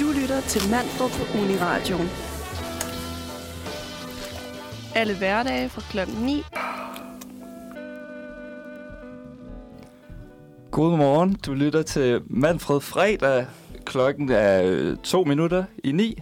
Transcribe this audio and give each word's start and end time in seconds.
Du 0.00 0.04
lytter 0.20 0.40
til 0.40 0.70
Manfred 0.70 1.10
på 1.10 1.38
Uniradio. 1.38 1.98
Alle 4.94 5.18
hverdage 5.18 5.68
fra 5.68 5.82
klokken 5.90 6.16
9. 6.16 6.42
Godmorgen, 10.70 11.34
du 11.46 11.54
lytter 11.54 11.82
til 11.82 12.20
Manfred 12.26 12.80
Fredag. 12.80 13.46
Klokken 13.84 14.30
er 14.30 14.62
øh, 14.64 14.96
to 14.96 15.24
minutter 15.24 15.64
i 15.84 15.92
9. 15.92 16.18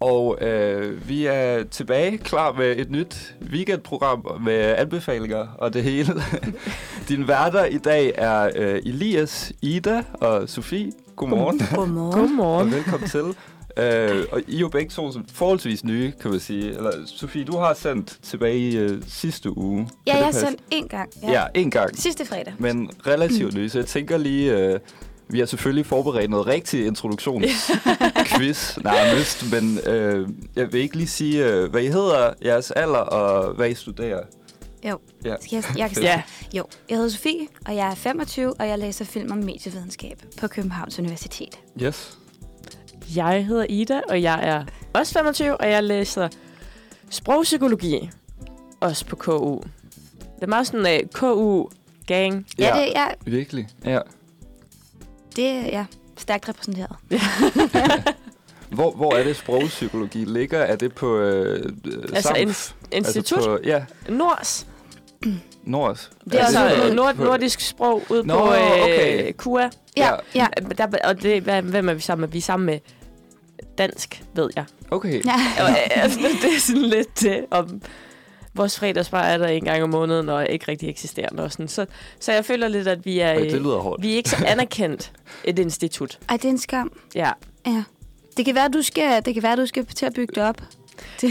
Og 0.00 0.38
øh, 0.40 1.08
vi 1.08 1.26
er 1.26 1.64
tilbage 1.64 2.18
klar 2.18 2.52
med 2.52 2.76
et 2.76 2.90
nyt 2.90 3.34
weekendprogram 3.50 4.40
med 4.40 4.74
anbefalinger 4.78 5.46
og 5.58 5.74
det 5.74 5.82
hele. 5.82 6.12
Din 7.08 7.28
værter 7.28 7.64
i 7.64 7.78
dag 7.78 8.12
er 8.14 8.50
øh, 8.56 8.82
Elias, 8.84 9.52
Ida 9.62 10.02
og 10.14 10.48
Sofie. 10.48 10.92
Godmorgen. 11.18 11.60
Godmorgen. 11.74 12.06
Og 12.06 12.12
Godmorgen. 12.12 12.70
velkommen 12.70 13.08
til. 13.08 13.24
Øh, 13.76 14.24
og 14.32 14.40
I 14.48 14.56
er 14.56 14.60
jo 14.60 14.68
begge 14.68 14.90
to 14.90 15.12
forholdsvis 15.32 15.84
nye, 15.84 16.12
kan 16.20 16.30
man 16.30 16.40
sige. 16.40 16.68
Eller 16.68 16.90
Sofie, 17.06 17.44
du 17.44 17.56
har 17.56 17.74
sendt 17.74 18.18
tilbage 18.22 18.58
i 18.58 18.76
øh, 18.76 19.02
sidste 19.08 19.58
uge. 19.58 19.88
Ja, 20.06 20.16
jeg 20.16 20.24
har 20.24 20.32
sendt 20.32 20.60
en 20.70 20.88
gang. 20.88 21.10
Ja, 21.22 21.32
ja 21.32 21.44
en 21.54 21.70
gang. 21.70 21.98
Sidste 21.98 22.24
fredag. 22.24 22.54
Men 22.58 22.90
relativt 23.06 23.54
nye, 23.54 23.68
så 23.68 23.78
jeg 23.78 23.86
tænker 23.86 24.18
lige... 24.18 24.58
Øh, 24.58 24.80
vi 25.28 25.38
har 25.38 25.46
selvfølgelig 25.46 25.86
forberedt 25.86 26.30
noget 26.30 26.46
rigtig 26.46 26.86
introduktionsquiz 26.86 28.76
nærmest, 28.84 29.52
men 29.52 29.78
øh, 29.86 30.28
jeg 30.56 30.72
vil 30.72 30.80
ikke 30.80 30.96
lige 30.96 31.08
sige, 31.08 31.46
øh, 31.46 31.70
hvad 31.70 31.82
I 31.82 31.86
hedder, 31.86 32.32
jeres 32.44 32.70
alder 32.70 32.98
og 32.98 33.54
hvad 33.54 33.70
I 33.70 33.74
studerer. 33.74 34.20
Jo. 34.88 34.98
Ja. 35.24 35.34
Skal 35.40 35.56
jeg, 35.56 35.64
jeg 35.78 35.90
kan 35.90 36.02
Ja. 36.02 36.08
ja. 36.12 36.22
Jo, 36.58 36.64
jeg 36.88 36.96
hedder 36.96 37.10
Sofie, 37.10 37.48
og 37.66 37.76
jeg 37.76 37.90
er 37.90 37.94
25, 37.94 38.54
og 38.60 38.68
jeg 38.68 38.78
læser 38.78 39.04
film 39.04 39.32
om 39.32 39.38
medievidenskab 39.38 40.22
på 40.40 40.48
Københavns 40.48 40.98
Universitet. 40.98 41.58
Yes. 41.82 42.18
Jeg 43.16 43.46
hedder 43.46 43.66
Ida, 43.68 44.00
og 44.08 44.22
jeg 44.22 44.48
er 44.48 44.64
også 44.92 45.12
25, 45.12 45.56
og 45.56 45.70
jeg 45.70 45.84
læser 45.84 46.28
sprogpsykologi. 47.10 48.10
Også 48.80 49.06
på 49.06 49.16
KU. 49.16 49.60
Det 50.20 50.42
er 50.42 50.46
meget 50.46 50.66
sådan 50.66 50.86
en 50.86 51.00
uh, 51.04 51.08
KU-gang. 51.12 52.46
Ja, 52.58 52.76
ja. 52.78 52.84
det 52.84 52.96
er 52.96 53.08
Virkelig, 53.24 53.68
ja. 53.84 53.98
det 55.36 55.46
er 55.48 55.60
ja, 55.66 55.84
stærkt 56.16 56.48
repræsenteret. 56.48 56.96
Hvor, 58.70 58.90
hvor 58.90 59.14
er 59.14 59.22
det 59.24 59.36
sprogpsykologi 59.36 60.24
ligger? 60.24 60.58
Er 60.58 60.76
det 60.76 60.94
på 60.94 61.16
øh, 61.18 61.72
Altså 62.12 62.22
Samf? 62.28 62.38
ins- 62.38 62.74
institut? 62.92 63.38
Altså 63.38 63.50
på, 63.50 63.58
ja, 63.64 63.84
Nords. 64.08 64.66
Nords. 65.64 66.10
Det 66.24 66.34
er 66.34 66.44
altså 66.44 66.64
også 66.64 66.88
øh, 66.88 66.94
nord, 66.94 67.16
nordisk 67.16 67.60
sprog 67.60 68.02
ud 68.08 68.24
Nå, 68.24 68.38
på 68.38 68.52
øh, 68.54 68.82
okay. 68.82 69.32
KUA. 69.32 69.70
Ja, 69.96 70.10
Ja. 70.34 70.46
Der, 70.78 70.86
og 71.04 71.22
det, 71.22 71.42
hvad, 71.42 71.62
hvem 71.62 71.88
er 71.88 71.94
vi 71.94 72.00
sammen 72.00 72.20
med? 72.20 72.28
Vi 72.28 72.38
er 72.38 72.42
sammen 72.42 72.66
med 72.66 72.78
dansk, 73.78 74.22
ved 74.34 74.50
jeg. 74.56 74.64
Okay. 74.90 75.24
ja. 75.24 75.34
Og, 75.64 75.70
øh, 75.70 76.02
altså, 76.02 76.20
det 76.42 76.56
er 76.56 76.60
sådan 76.60 76.82
lidt 76.82 77.20
det. 77.20 77.44
om 77.50 77.82
vores 78.54 78.78
fredagsbar 78.78 79.22
er 79.22 79.38
der 79.38 79.46
en 79.46 79.64
gang 79.64 79.82
om 79.82 79.90
måneden, 79.90 80.28
og 80.28 80.40
er 80.42 80.46
ikke 80.46 80.64
rigtig 80.68 80.88
eksisterende. 80.88 81.42
Og 81.42 81.52
sådan. 81.52 81.68
Så, 81.68 81.86
så 82.20 82.32
jeg 82.32 82.44
føler 82.44 82.68
lidt, 82.68 82.88
at 82.88 83.04
vi 83.04 83.18
er, 83.20 83.28
Ej, 83.28 83.34
det 83.38 83.52
øh, 83.54 83.60
lyder 83.60 83.78
hårdt. 83.78 84.02
vi 84.02 84.12
er 84.12 84.16
ikke 84.16 84.30
så 84.30 84.44
anerkendt 84.46 85.12
et 85.44 85.58
institut. 85.58 86.18
Ej, 86.28 86.36
det 86.36 86.44
er 86.44 86.48
en 86.48 86.58
skam. 86.58 86.92
Ja. 87.14 87.30
Ja. 87.66 87.82
Det 88.36 88.44
kan 88.44 88.54
være, 88.54 88.68
du 88.68 88.82
skal, 88.82 89.24
det 89.24 89.34
kan 89.34 89.42
være, 89.42 89.56
du 89.56 89.66
skal 89.66 89.86
til 89.86 90.06
at 90.06 90.14
bygge 90.14 90.34
det 90.34 90.42
op. 90.42 90.60
Det. 91.20 91.30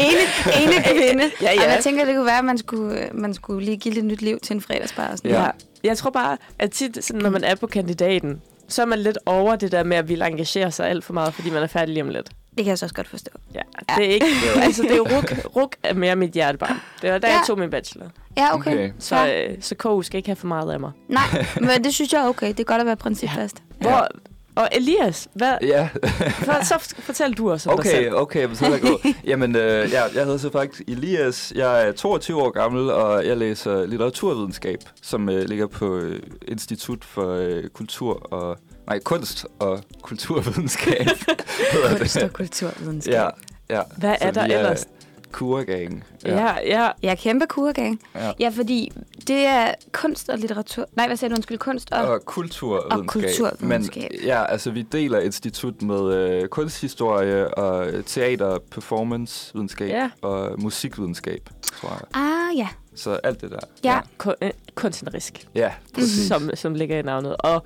ene, 0.00 0.62
ene 0.62 0.82
kvinde. 0.82 1.30
Ja, 1.42 1.50
Og 1.50 1.56
ja. 1.56 1.72
jeg 1.72 1.80
tænker, 1.82 2.04
det 2.04 2.14
kunne 2.14 2.26
være, 2.26 2.38
at 2.38 2.44
man 2.44 2.58
skulle, 2.58 3.08
man 3.12 3.34
skulle 3.34 3.64
lige 3.64 3.76
give 3.76 3.94
lidt 3.94 4.06
nyt 4.06 4.22
liv 4.22 4.38
til 4.40 4.54
en 4.54 4.60
fredagsbar. 4.60 5.06
Og 5.08 5.18
sådan. 5.18 5.30
Ja. 5.30 5.42
Ja. 5.42 5.50
Jeg 5.84 5.98
tror 5.98 6.10
bare, 6.10 6.36
at 6.58 6.70
tit, 6.70 7.04
sådan, 7.04 7.22
når 7.22 7.30
man 7.30 7.44
er 7.44 7.54
på 7.54 7.66
kandidaten, 7.66 8.40
så 8.68 8.82
er 8.82 8.86
man 8.86 8.98
lidt 8.98 9.18
over 9.26 9.56
det 9.56 9.72
der 9.72 9.84
med 9.84 9.96
at 9.96 10.08
ville 10.08 10.26
engagere 10.26 10.70
sig 10.70 10.88
alt 10.88 11.04
for 11.04 11.12
meget, 11.12 11.34
fordi 11.34 11.50
man 11.50 11.62
er 11.62 11.66
færdig 11.66 11.88
lige 11.94 12.02
om 12.02 12.08
lidt. 12.08 12.28
Det 12.56 12.64
kan 12.64 12.66
jeg 12.70 12.78
så 12.78 12.84
også 12.84 12.94
godt 12.94 13.08
forstå. 13.08 13.30
Ja, 13.54 13.60
det 13.96 14.06
er 14.10 14.14
ikke... 14.14 14.26
altså, 14.62 14.82
det 14.82 14.90
er 14.96 15.00
ruk, 15.00 15.56
ruk 15.56 15.76
er 15.82 15.94
mere 15.94 16.16
mit 16.16 16.30
hjertebarn. 16.30 16.80
Det 17.02 17.12
var 17.12 17.18
da 17.18 17.26
ja. 17.26 17.32
Ja. 17.32 17.38
jeg 17.38 17.46
tog 17.46 17.58
min 17.58 17.70
bachelor. 17.70 18.06
Ja, 18.36 18.54
okay. 18.54 18.72
Okay. 18.74 18.90
Så, 18.98 19.16
Ja. 19.16 19.48
øh, 19.48 19.56
så 19.60 19.74
KU 19.74 20.02
skal 20.02 20.16
ikke 20.16 20.28
have 20.28 20.36
for 20.36 20.46
meget 20.46 20.72
af 20.72 20.80
mig. 20.80 20.90
Nej, 21.08 21.46
men 21.60 21.84
det 21.84 21.94
synes 21.94 22.12
jeg 22.12 22.22
er 22.24 22.28
okay. 22.28 22.48
Det 22.48 22.60
er 22.60 22.64
godt 22.64 22.80
at 22.80 22.86
være 22.86 22.96
principfast. 22.96 23.56
Hvor, 23.80 24.08
og 24.56 24.68
Elias, 24.72 25.28
hvad, 25.34 25.54
Ja. 25.62 25.88
for, 26.46 26.64
så 26.64 26.94
fortæl 26.98 27.32
du 27.32 27.52
os 27.52 27.66
om 27.66 27.70
dig 27.70 27.78
Okay, 27.80 27.90
selv. 27.90 28.14
okay, 28.14 28.44
men 28.44 28.56
så 28.56 28.64
det 28.70 28.80
godt. 28.80 29.16
Jamen, 29.30 29.56
øh, 29.56 29.90
ja, 29.92 30.02
jeg 30.14 30.24
hedder 30.24 30.38
så 30.38 30.50
faktisk 30.52 30.82
Elias. 30.88 31.52
Jeg 31.56 31.88
er 31.88 31.92
22 31.92 32.42
år 32.42 32.50
gammel, 32.50 32.90
og 32.90 33.26
jeg 33.26 33.36
læser 33.36 33.86
litteraturvidenskab, 33.86 34.78
som 35.02 35.28
øh, 35.28 35.42
ligger 35.48 35.66
på 35.66 35.96
øh, 35.96 36.22
Institut 36.48 37.04
for 37.04 37.34
øh, 37.34 37.68
Kultur 37.68 38.32
og... 38.32 38.58
Nej, 38.86 38.98
Kunst 38.98 39.46
og 39.58 39.80
Kulturvidenskab. 40.02 41.06
Kunst 41.98 42.16
og 42.16 42.32
kulturvidenskab. 42.32 43.14
Ja, 43.14 43.28
ja. 43.70 43.82
Hvad 43.96 44.14
Så 44.20 44.26
er 44.26 44.30
der 44.30 44.44
ellers? 44.44 44.86
Kurgang. 45.32 46.04
Ja, 46.24 46.54
ja. 46.66 46.90
Jeg 47.02 47.10
er 47.10 47.14
kæmpe 47.14 47.46
kurgang. 47.46 48.00
ja. 48.14 48.32
Ja, 48.40 48.48
fordi 48.48 48.92
det 49.28 49.36
er 49.46 49.74
kunst 49.92 50.28
og 50.28 50.38
litteratur. 50.38 50.86
Nej, 50.96 51.06
hvad 51.06 51.16
sagde 51.16 51.30
du? 51.30 51.36
Undskyld, 51.36 51.58
kunst 51.58 51.92
og... 51.92 51.98
Og 52.08 52.24
kulturvidenskab. 52.24 52.98
Og 52.98 53.06
kulturvidenskab. 53.06 54.10
Men 54.10 54.20
ja, 54.24 54.44
altså 54.44 54.70
vi 54.70 54.82
deler 54.82 55.18
institut 55.20 55.82
med 55.82 56.14
øh, 56.14 56.48
kunsthistorie 56.48 57.54
og 57.54 57.86
teater, 58.06 58.58
performancevidenskab 58.70 59.88
Ja. 59.88 60.10
og 60.22 60.60
musikvidenskab, 60.62 61.48
tror 61.62 61.88
jeg. 61.90 62.22
Ah, 62.22 62.58
ja. 62.58 62.68
Så 62.94 63.10
alt 63.24 63.40
det 63.40 63.50
der. 63.50 63.58
Ja. 63.84 64.00
Kun, 64.18 64.34
øh, 64.42 64.50
kunstnerisk, 64.74 65.46
Ja, 65.54 65.72
præcis. 65.94 66.28
som, 66.28 66.50
som 66.54 66.74
ligger 66.74 66.98
i 66.98 67.02
navnet. 67.02 67.36
Og 67.38 67.64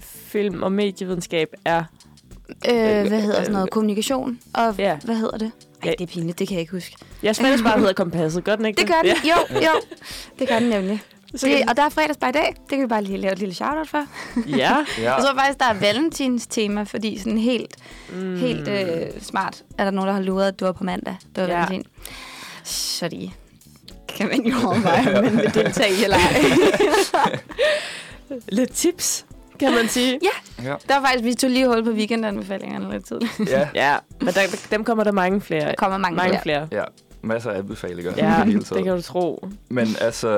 film- 0.00 0.62
og 0.62 0.72
medievidenskab 0.72 1.48
er... 1.64 1.84
Øh, 2.70 2.74
hvad 3.08 3.20
hedder 3.22 3.34
sådan 3.40 3.52
noget? 3.52 3.70
Kommunikation. 3.70 4.38
Og 4.54 4.74
Ja. 4.78 4.98
hvad 5.04 5.14
hedder 5.16 5.38
det? 5.38 5.52
Ej, 5.82 5.88
Ja. 5.88 5.94
det 5.98 6.00
er 6.00 6.12
pinligt. 6.12 6.38
Det 6.38 6.48
kan 6.48 6.54
jeg 6.54 6.60
ikke 6.60 6.72
huske. 6.72 6.96
Jeg 7.22 7.36
smager 7.36 7.62
bare 7.62 7.78
hedder 7.78 7.92
kompasset, 7.92 8.44
gør 8.44 8.56
den 8.56 8.66
ikke 8.66 8.80
Det 8.80 8.86
gør 8.86 9.02
den. 9.02 9.10
Jo, 9.24 9.56
jo. 9.60 9.80
Det 10.38 10.48
gør 10.48 10.58
den 10.58 10.68
nemlig. 10.68 11.02
Så 11.34 11.46
Det, 11.46 11.62
og 11.68 11.76
der 11.76 11.82
er 11.82 11.88
fredagsbar 11.88 12.28
i 12.28 12.32
dag. 12.32 12.46
Det 12.60 12.68
kan 12.68 12.80
vi 12.80 12.86
bare 12.86 13.02
lige 13.04 13.18
lave 13.18 13.32
et 13.32 13.38
lille 13.38 13.54
shout-out 13.54 13.88
for. 13.88 14.06
Ja. 14.46 14.56
ja. 14.56 14.76
Ja. 14.98 15.14
Jeg 15.14 15.24
tror 15.24 15.34
faktisk, 15.38 15.58
der 15.58 15.64
er 15.66 15.74
valentins 15.74 16.46
tema, 16.46 16.82
fordi 16.82 17.18
sådan 17.18 17.38
helt, 17.38 17.76
mm. 18.12 18.36
helt 18.38 18.68
øh, 18.68 19.06
smart 19.22 19.62
er 19.78 19.84
der 19.84 19.90
nogen, 19.90 20.08
der 20.08 20.14
har 20.14 20.20
luret, 20.22 20.48
at 20.48 20.60
du 20.60 20.64
var 20.64 20.72
på 20.72 20.84
mandag. 20.84 21.16
Det 21.36 21.42
var 21.42 21.48
Ja. 21.48 21.58
ja. 21.58 21.64
valentin. 21.64 21.90
Så 22.64 23.08
de 23.08 23.30
kan 24.08 24.28
man 24.28 24.40
jo 24.46 24.54
overveje, 24.68 25.14
om 25.18 25.24
man 25.24 25.36
vil 25.36 25.54
deltage 25.54 25.90
i 26.00 26.04
eller 26.04 26.16
ej. 26.16 27.38
Lidt 28.48 28.72
tips, 28.72 29.24
kan 29.62 29.74
man 29.74 29.88
sige. 29.88 30.20
Ja. 30.22 30.64
Ja. 30.70 30.74
Der 30.88 30.94
var 31.00 31.06
faktisk, 31.06 31.24
vi 31.24 31.34
tog 31.34 31.50
lige 31.50 31.66
hul 31.66 31.84
på 31.84 31.90
weekendanbefalingerne 31.90 32.92
lidt 32.92 33.06
tidligt. 33.06 33.40
ja. 33.50 33.68
Ja, 33.74 33.96
men 34.20 34.28
der, 34.34 34.40
dem 34.70 34.84
kommer 34.84 35.04
der 35.04 35.12
mange 35.12 35.40
flere. 35.40 35.64
Der 35.68 35.74
kommer 35.78 35.98
mange, 35.98 36.16
mange 36.16 36.40
flere. 36.42 36.68
flere. 36.68 36.82
Ja, 36.82 36.84
masser 37.22 37.50
af 37.50 37.58
anbefalinger. 37.58 38.12
Ja, 38.16 38.44
hele 38.44 38.60
det 38.60 38.84
kan 38.84 38.96
du 38.96 39.02
tro. 39.02 39.48
Men 39.68 39.88
altså, 40.00 40.28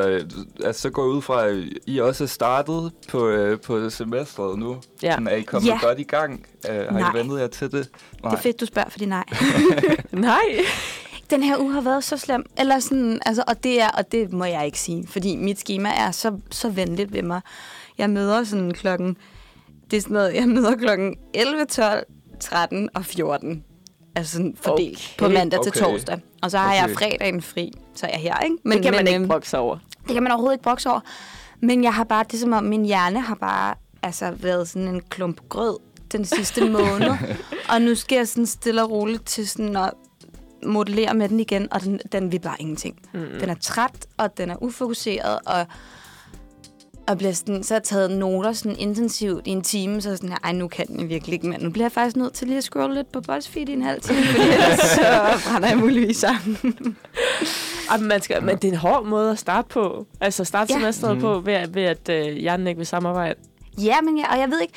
altså, 0.65 0.83
så 0.83 0.91
går 0.91 1.03
jeg 1.03 1.11
ud 1.11 1.23
fra, 1.23 1.47
at 1.47 1.65
I 1.87 2.01
også 2.01 2.25
er 2.25 2.29
startet 2.29 2.93
på, 3.09 3.29
øh, 3.29 3.61
på 3.61 3.91
semestret 3.91 4.59
nu. 4.59 4.77
Ja. 5.03 5.11
Sådan, 5.12 5.29
er 5.29 5.35
I 5.37 5.43
kommet 5.43 5.69
Ja. 5.69 5.79
godt 5.83 5.99
i 6.01 6.03
gang? 6.03 6.47
Uh, 6.69 6.75
har 6.75 6.91
Nej. 6.91 7.11
I 7.15 7.19
ventet 7.19 7.41
jer 7.41 7.47
til 7.47 7.73
det? 7.73 7.89
Det 8.17 8.25
er 8.33 8.37
fedt, 8.37 8.61
du 8.61 8.67
spørger, 8.67 8.89
fordi 8.89 9.06
nej. 9.06 9.25
Nej. 10.12 10.41
Den 11.31 11.43
her 11.43 11.59
uge 11.59 11.73
har 11.73 11.81
været 11.81 12.05
så 12.05 12.17
slem. 12.17 12.45
Eller 12.59 12.79
sådan, 12.79 13.21
altså, 13.27 13.45
og, 13.47 13.65
det 13.65 13.81
er, 13.83 13.89
og 13.89 14.12
det 14.12 14.33
må 14.33 14.45
jeg 14.45 14.67
ikke 14.67 14.79
sige, 14.81 15.06
fordi 15.06 15.37
mit 15.37 15.59
schema 15.59 15.89
er 15.97 16.11
så, 16.11 16.33
så 16.51 16.69
venligt 16.69 17.12
ved 17.12 17.23
mig. 17.23 17.41
Jeg 17.99 18.10
møder 18.10 18.44
sådan 18.44 18.71
klokken... 18.72 19.16
Det 19.91 19.97
er 19.97 20.00
sådan 20.00 20.15
noget, 20.15 20.34
jeg 20.34 20.49
møder 20.49 20.77
klokken 20.77 21.16
11, 21.34 21.65
12, 21.65 22.05
13 22.41 22.88
og 22.94 23.05
14. 23.05 23.65
Altså 24.16 24.32
sådan 24.32 24.56
fordelt 24.62 25.12
Okay. 25.19 25.28
på 25.28 25.34
mandag 25.34 25.62
til 25.62 25.71
Okay. 25.72 25.81
torsdag. 25.81 26.19
Og 26.43 26.50
så 26.50 26.59
har 26.59 26.69
Okay. 26.69 26.81
jeg 26.88 26.91
fredagen 26.99 27.43
fri, 27.43 27.72
så 27.94 28.06
er 28.06 28.10
jeg 28.10 28.21
her, 28.21 28.38
ikke? 28.44 28.56
Men, 28.65 28.72
det 28.72 28.82
kan 28.82 28.94
man 28.94 29.06
ikke 29.06 29.19
øhm, 29.21 29.28
brokse 29.28 29.59
over. 29.59 29.78
Det 30.06 30.12
kan 30.15 30.22
man 30.22 30.32
overhovedet 30.32 30.55
ikke 30.55 30.62
brokse 30.62 30.91
over. 30.91 31.00
Men 31.60 31.84
jeg 31.84 31.94
har 31.94 32.05
bare, 32.05 32.25
det 32.25 32.34
er 32.34 32.38
som 32.38 32.53
om 32.53 32.65
min 32.65 32.84
hjerne 32.84 33.21
har 33.21 33.34
bare 33.34 33.75
altså, 34.02 34.31
været 34.31 34.69
sådan 34.69 34.88
en 34.88 35.00
klump 35.11 35.40
grød 35.49 35.79
den 36.12 36.25
sidste 36.25 36.64
måned. 36.70 37.11
og 37.69 37.82
nu 37.82 37.94
skal 37.94 38.17
jeg 38.17 38.29
sådan 38.29 38.47
stille 38.47 38.82
og 38.82 38.90
roligt 38.90 39.26
til 39.26 39.49
sådan 39.49 39.76
at 39.76 39.90
modellere 40.67 41.14
med 41.14 41.29
den 41.29 41.40
igen, 41.40 41.73
og 41.73 41.82
den, 41.82 42.00
den 42.12 42.32
vil 42.32 42.38
bare 42.40 42.56
ingenting. 42.58 42.99
Mm. 43.14 43.20
Den 43.40 43.49
er 43.50 43.55
træt, 43.61 44.06
og 44.17 44.38
den 44.38 44.50
er 44.50 44.62
ufokuseret, 44.62 45.38
og, 45.47 45.67
og 47.06 47.19
bliver 47.19 47.33
sådan, 47.33 47.62
så 47.62 47.79
taget 47.79 48.11
noter 48.11 48.53
sådan 48.53 48.79
intensivt 48.79 49.47
i 49.47 49.51
en 49.51 49.62
time, 49.62 50.01
så 50.01 50.17
sådan 50.17 50.29
her, 50.29 50.37
ej, 50.45 50.53
nu 50.53 50.69
kan 50.69 50.87
den 50.87 51.09
virkelig 51.09 51.33
ikke, 51.35 51.47
men 51.49 51.61
nu 51.61 51.71
bliver 51.71 51.85
jeg 51.85 51.93
faktisk 51.93 52.17
nødt 52.17 52.33
til 52.33 52.47
lige 52.47 52.59
at 52.59 52.65
scrolle 52.65 52.95
lidt 52.95 53.12
på 53.12 53.21
BuzzFeed 53.21 53.69
i 53.69 53.73
en 53.73 53.83
halv 53.83 54.01
time, 54.01 54.25
fordi 54.25 54.43
ellers 54.49 54.79
så 54.97 55.03
brænder 55.49 55.69
jeg 55.69 55.79
muligvis 55.79 56.17
sammen. 56.17 56.56
Ej, 57.91 57.97
men, 57.99 58.09
man 58.09 58.23
skal, 58.23 58.43
men 58.43 58.56
det 58.56 58.65
er 58.69 58.73
en 58.73 58.79
hård 58.79 59.06
måde 59.06 59.31
at 59.31 59.39
starte 59.39 59.69
på. 59.69 60.06
Altså 60.21 60.45
starte 60.45 60.73
Ja. 60.75 60.79
semesteret 60.81 61.12
Mhm. 61.17 61.21
på, 61.23 61.41
ved, 61.41 61.53
at- 61.53 61.75
ved 61.75 61.83
at 61.83 62.09
øh, 62.09 62.37
hjernen 62.37 62.67
ikke 62.67 62.79
vil 62.79 62.87
samarbejde. 62.87 63.35
Ja, 63.79 64.00
men 64.00 64.19
jeg, 64.19 64.27
og 64.33 64.39
jeg 64.39 64.50
ved 64.50 64.61
ikke, 64.61 64.75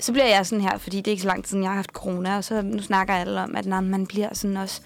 så 0.00 0.12
bliver 0.12 0.26
jeg 0.26 0.46
sådan 0.46 0.62
her, 0.64 0.78
fordi 0.78 0.96
det 0.96 1.06
er 1.06 1.10
ikke 1.10 1.22
så 1.22 1.28
lang 1.28 1.44
tid 1.44 1.48
siden, 1.48 1.62
jeg 1.62 1.70
har 1.70 1.76
haft 1.76 1.90
corona, 1.90 2.36
og 2.36 2.44
så 2.44 2.62
nu 2.62 2.82
snakker 2.82 3.14
alle 3.14 3.40
om, 3.40 3.56
at 3.56 3.66
når 3.66 3.80
man 3.80 4.06
bliver 4.06 4.28
sådan 4.32 4.56
også 4.56 4.80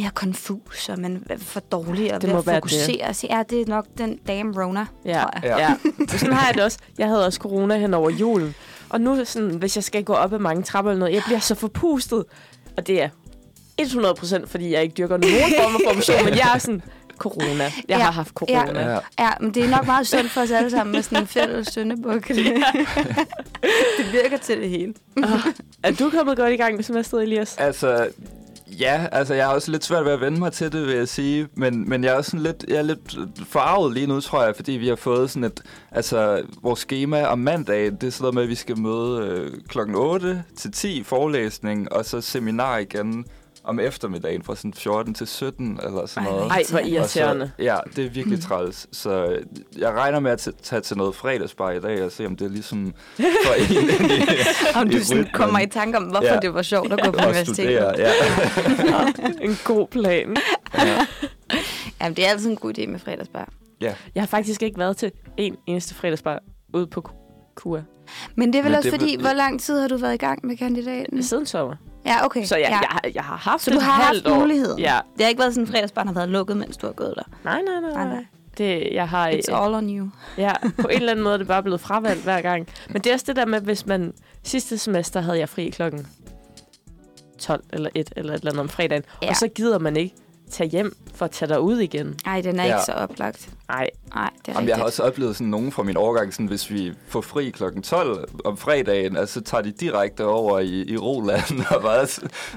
mere 0.00 0.10
konfus, 0.14 0.88
og 0.88 0.98
man 1.00 1.22
er 1.30 1.36
for 1.38 1.60
dårlig 1.60 2.14
og 2.14 2.20
Det 2.20 2.28
ved 2.28 2.34
må 2.34 2.40
at 2.40 2.46
være 2.46 2.56
fokusere. 2.56 3.14
Så 3.14 3.26
ja, 3.30 3.42
det 3.50 3.60
er 3.60 3.66
nok 3.66 3.86
den 3.98 4.16
damn 4.28 4.60
Rona, 4.62 4.86
Ja. 5.04 5.12
tror 5.12 5.30
jeg. 5.34 5.42
Ja. 5.44 5.58
Ja. 5.58 5.70
ja. 6.00 6.06
Sådan 6.18 6.32
har 6.34 6.46
jeg 6.46 6.54
det 6.54 6.64
også. 6.64 6.78
Jeg 6.98 7.06
havde 7.06 7.26
også 7.26 7.38
corona 7.38 7.76
hen 7.78 7.94
over 7.94 8.10
julen. 8.10 8.54
Og 8.88 9.00
nu 9.00 9.24
sådan, 9.24 9.50
hvis 9.50 9.76
jeg 9.76 9.84
skal 9.84 10.04
gå 10.04 10.12
op 10.12 10.32
ad 10.32 10.38
mange 10.38 10.62
trapper 10.62 10.90
eller 10.90 10.98
noget, 10.98 11.14
jeg 11.14 11.22
bliver 11.26 11.40
så 11.40 11.54
forpustet. 11.54 12.24
Og 12.76 12.86
det 12.86 13.02
er 13.02 13.08
100% 13.82 14.46
fordi 14.46 14.72
jeg 14.72 14.82
ikke 14.82 14.94
dyrker 14.98 15.16
nogen 15.16 15.34
form 15.60 15.72
for 15.72 15.94
motion, 15.94 16.24
men 16.24 16.34
jeg 16.34 16.50
er 16.54 16.58
sådan, 16.58 16.82
corona. 17.18 17.62
Jeg 17.64 17.72
Ja. 17.88 17.98
har 17.98 18.10
haft 18.12 18.30
corona. 18.34 18.90
Ja. 18.92 18.98
Ja, 19.18 19.30
men 19.40 19.54
det 19.54 19.64
er 19.64 19.68
nok 19.70 19.86
meget 19.86 20.06
sundt 20.06 20.30
for 20.30 20.40
os 20.40 20.50
alle 20.50 20.70
sammen 20.70 20.92
med 20.94 21.02
sådan 21.02 21.18
en 21.18 21.26
fælles 21.26 21.68
søndebuk. 21.68 22.28
det 22.28 24.12
virker 24.12 24.36
til 24.42 24.60
det 24.60 24.68
hele. 24.68 24.94
Er 25.82 25.90
du 25.92 26.10
kommet 26.10 26.36
godt 26.36 26.52
i 26.52 26.56
gang 26.56 26.74
med 26.76 26.84
semesteret, 26.84 27.22
Elias? 27.22 27.56
Altså, 27.58 28.08
ja, 28.66 29.06
altså 29.12 29.34
jeg 29.34 29.46
har 29.46 29.54
også 29.54 29.70
lidt 29.70 29.84
svært 29.84 30.04
ved 30.04 30.12
at 30.12 30.20
vende 30.20 30.38
mig 30.38 30.52
til 30.52 30.72
det, 30.72 30.86
vil 30.86 30.96
jeg 30.96 31.08
sige. 31.08 31.48
Men, 31.54 31.88
men 31.88 32.04
jeg 32.04 32.12
er 32.12 32.16
også 32.16 32.30
sådan 32.30 32.42
lidt, 32.42 32.64
jeg 32.68 32.76
er 32.76 32.82
lidt 32.82 33.18
forarvet 33.48 33.94
lige 33.94 34.06
nu, 34.06 34.20
tror 34.20 34.44
jeg, 34.44 34.56
fordi 34.56 34.72
vi 34.72 34.88
har 34.88 34.96
fået 34.96 35.30
sådan 35.30 35.44
et... 35.44 35.62
Altså, 35.90 36.42
vores 36.62 36.80
schema 36.80 37.24
om 37.24 37.38
mandagen, 37.38 37.94
det 37.94 38.06
er 38.06 38.10
sådan 38.10 38.22
noget 38.22 38.34
med, 38.34 38.42
at 38.42 38.48
vi 38.48 38.54
skal 38.54 38.78
møde 38.78 39.26
øh, 39.26 39.52
klokken 39.68 39.94
8 39.94 40.44
til 40.56 40.72
10 40.72 41.02
forelæsning, 41.02 41.92
og 41.92 42.04
så 42.04 42.20
seminar 42.20 42.78
igen 42.78 43.26
om 43.66 43.80
eftermiddagen 43.80 44.42
fra 44.42 44.56
sådan 44.56 44.74
14 44.74 45.14
til 45.14 45.26
17 45.26 45.80
eller 45.82 46.06
sådan 46.06 46.26
Ej, 46.28 46.32
noget. 46.36 46.50
Ej, 46.50 46.62
hvor 46.70 46.78
irriterende. 46.78 47.50
Så, 47.58 47.62
ja, 47.64 47.76
det 47.96 48.06
er 48.06 48.10
virkelig 48.10 48.40
træls. 48.42 48.86
Så 48.92 49.38
jeg 49.78 49.90
regner 49.92 50.20
med 50.20 50.30
at 50.30 50.48
tage 50.62 50.80
til 50.80 50.96
noget 50.96 51.14
fredagsbar 51.14 51.70
i 51.70 51.80
dag 51.80 52.02
og 52.04 52.12
se, 52.12 52.26
om 52.26 52.36
det 52.36 52.44
er 52.44 52.48
ligesom 52.48 52.94
for 53.16 53.54
en 53.54 53.88
i, 54.10 54.22
Om 54.74 54.90
du 54.90 55.00
sådan 55.04 55.28
kommer 55.34 55.60
i 55.60 55.66
tanke 55.66 55.98
om, 55.98 56.04
hvorfor 56.04 56.24
Ja. 56.34 56.38
det 56.40 56.54
var 56.54 56.62
sjovt 56.62 56.92
at 56.92 57.00
gå 57.04 57.10
på 57.10 57.18
universitetet. 57.18 57.94
Ja. 57.98 58.12
En 59.40 59.56
god 59.64 59.86
plan. 59.88 60.36
ja. 60.78 61.06
Jamen, 62.00 62.16
det 62.16 62.26
er 62.26 62.30
altid 62.30 62.50
en 62.50 62.56
god 62.56 62.78
idé 62.78 62.86
med 62.86 62.98
fredagsbar. 62.98 63.48
ja. 63.80 63.94
Jeg 64.14 64.22
har 64.22 64.26
faktisk 64.26 64.62
ikke 64.62 64.78
været 64.78 64.96
til 64.96 65.12
en 65.36 65.56
eneste 65.66 65.94
fredagsbar 65.94 66.40
ude 66.74 66.86
på 66.86 67.10
KUA 67.54 67.80
Men 68.34 68.52
det 68.52 68.58
er 68.58 68.62
vel 68.62 68.70
Men 68.70 68.78
også 68.78 68.90
det 68.90 69.00
fordi, 69.00 69.10
vil- 69.16 69.20
hvor 69.20 69.32
lang 69.32 69.60
tid 69.60 69.80
har 69.80 69.88
du 69.88 69.96
været 69.96 70.14
i 70.14 70.16
gang 70.16 70.46
med 70.46 70.56
kandidaten? 70.56 71.22
siden 71.22 71.46
sommer. 71.46 71.76
Ja, 72.06 72.24
okay. 72.24 72.44
Så 72.44 72.56
jeg, 72.56 72.66
ja. 72.68 72.78
jeg, 72.78 72.88
har- 72.90 73.00
jeg 73.14 73.22
har 73.22 73.36
haft 73.36 73.62
Så 73.62 73.70
du 73.70 73.78
har 73.80 73.92
haft 73.92 74.26
år. 74.28 74.38
muligheden? 74.38 74.78
Ja. 74.78 74.98
Det 75.16 75.22
har 75.24 75.28
ikke 75.28 75.38
været 75.40 75.54
sådan, 75.54 75.66
at 75.66 75.70
fredagsbarn 75.70 76.06
har 76.06 76.14
været 76.14 76.28
lukket, 76.28 76.56
mens 76.56 76.76
du 76.76 76.86
har 76.86 76.92
gået 76.94 77.14
der. 77.16 77.22
Nej, 77.44 77.62
nej, 77.62 77.80
nej. 77.80 77.90
Nej, 77.90 78.04
nej. 78.04 78.14
nej. 78.14 78.24
Det, 78.58 78.88
jeg 78.92 79.08
har, 79.08 79.30
It's 79.30 79.54
all 79.54 79.74
on 79.74 79.90
you. 79.98 80.08
ja, 80.38 80.52
på 80.82 80.88
en 80.88 80.96
eller 80.96 81.10
anden 81.10 81.22
måde 81.22 81.34
er 81.34 81.38
det 81.38 81.46
bare 81.46 81.62
blevet 81.62 81.80
fravalgt 81.80 82.22
hver 82.22 82.40
gang. 82.40 82.68
Men 82.90 83.02
det 83.02 83.10
er 83.10 83.14
også 83.14 83.24
det 83.28 83.36
der 83.36 83.46
med, 83.46 83.60
hvis 83.60 83.86
man... 83.86 84.12
Sidste 84.42 84.78
semester 84.78 85.20
havde 85.20 85.38
jeg 85.38 85.48
fri 85.48 85.68
klokken 85.68 86.06
12 87.38 87.64
eller 87.72 87.90
1 87.94 88.12
eller 88.16 88.32
et 88.34 88.38
eller 88.38 88.50
andet 88.50 88.60
om 88.60 88.68
fredagen. 88.68 89.02
Ja. 89.22 89.28
Og 89.28 89.36
så 89.36 89.48
gider 89.48 89.78
man 89.78 89.96
ikke 89.96 90.14
tage 90.50 90.68
hjem 90.70 90.96
for 91.14 91.24
at 91.24 91.30
tage 91.30 91.48
dig 91.48 91.60
ud 91.60 91.78
igen. 91.78 92.14
Nej, 92.26 92.40
den 92.40 92.60
er 92.60 92.64
Ja. 92.64 92.74
ikke 92.74 92.84
så 92.86 92.92
oplagt. 92.92 93.48
Nej, 93.68 93.86
Nej, 94.14 94.30
det 94.40 94.48
er 94.48 94.52
Jamen, 94.52 94.68
jeg 94.68 94.76
har 94.76 94.84
også 94.84 95.02
oplevet 95.02 95.36
sådan 95.36 95.46
nogen 95.46 95.72
fra 95.72 95.82
min 95.82 95.96
årgang, 95.96 96.32
sådan, 96.32 96.46
hvis 96.46 96.70
vi 96.70 96.92
får 97.08 97.20
fri 97.20 97.50
klokken 97.50 97.82
12 97.82 98.28
om 98.44 98.56
fredagen, 98.56 99.16
altså, 99.16 99.34
så 99.34 99.40
tager 99.40 99.62
de 99.62 99.70
direkte 99.70 100.24
over 100.26 100.58
i, 100.58 100.84
i 100.88 100.96
Roland 100.96 101.64
og 101.76 101.82
bare 101.82 102.06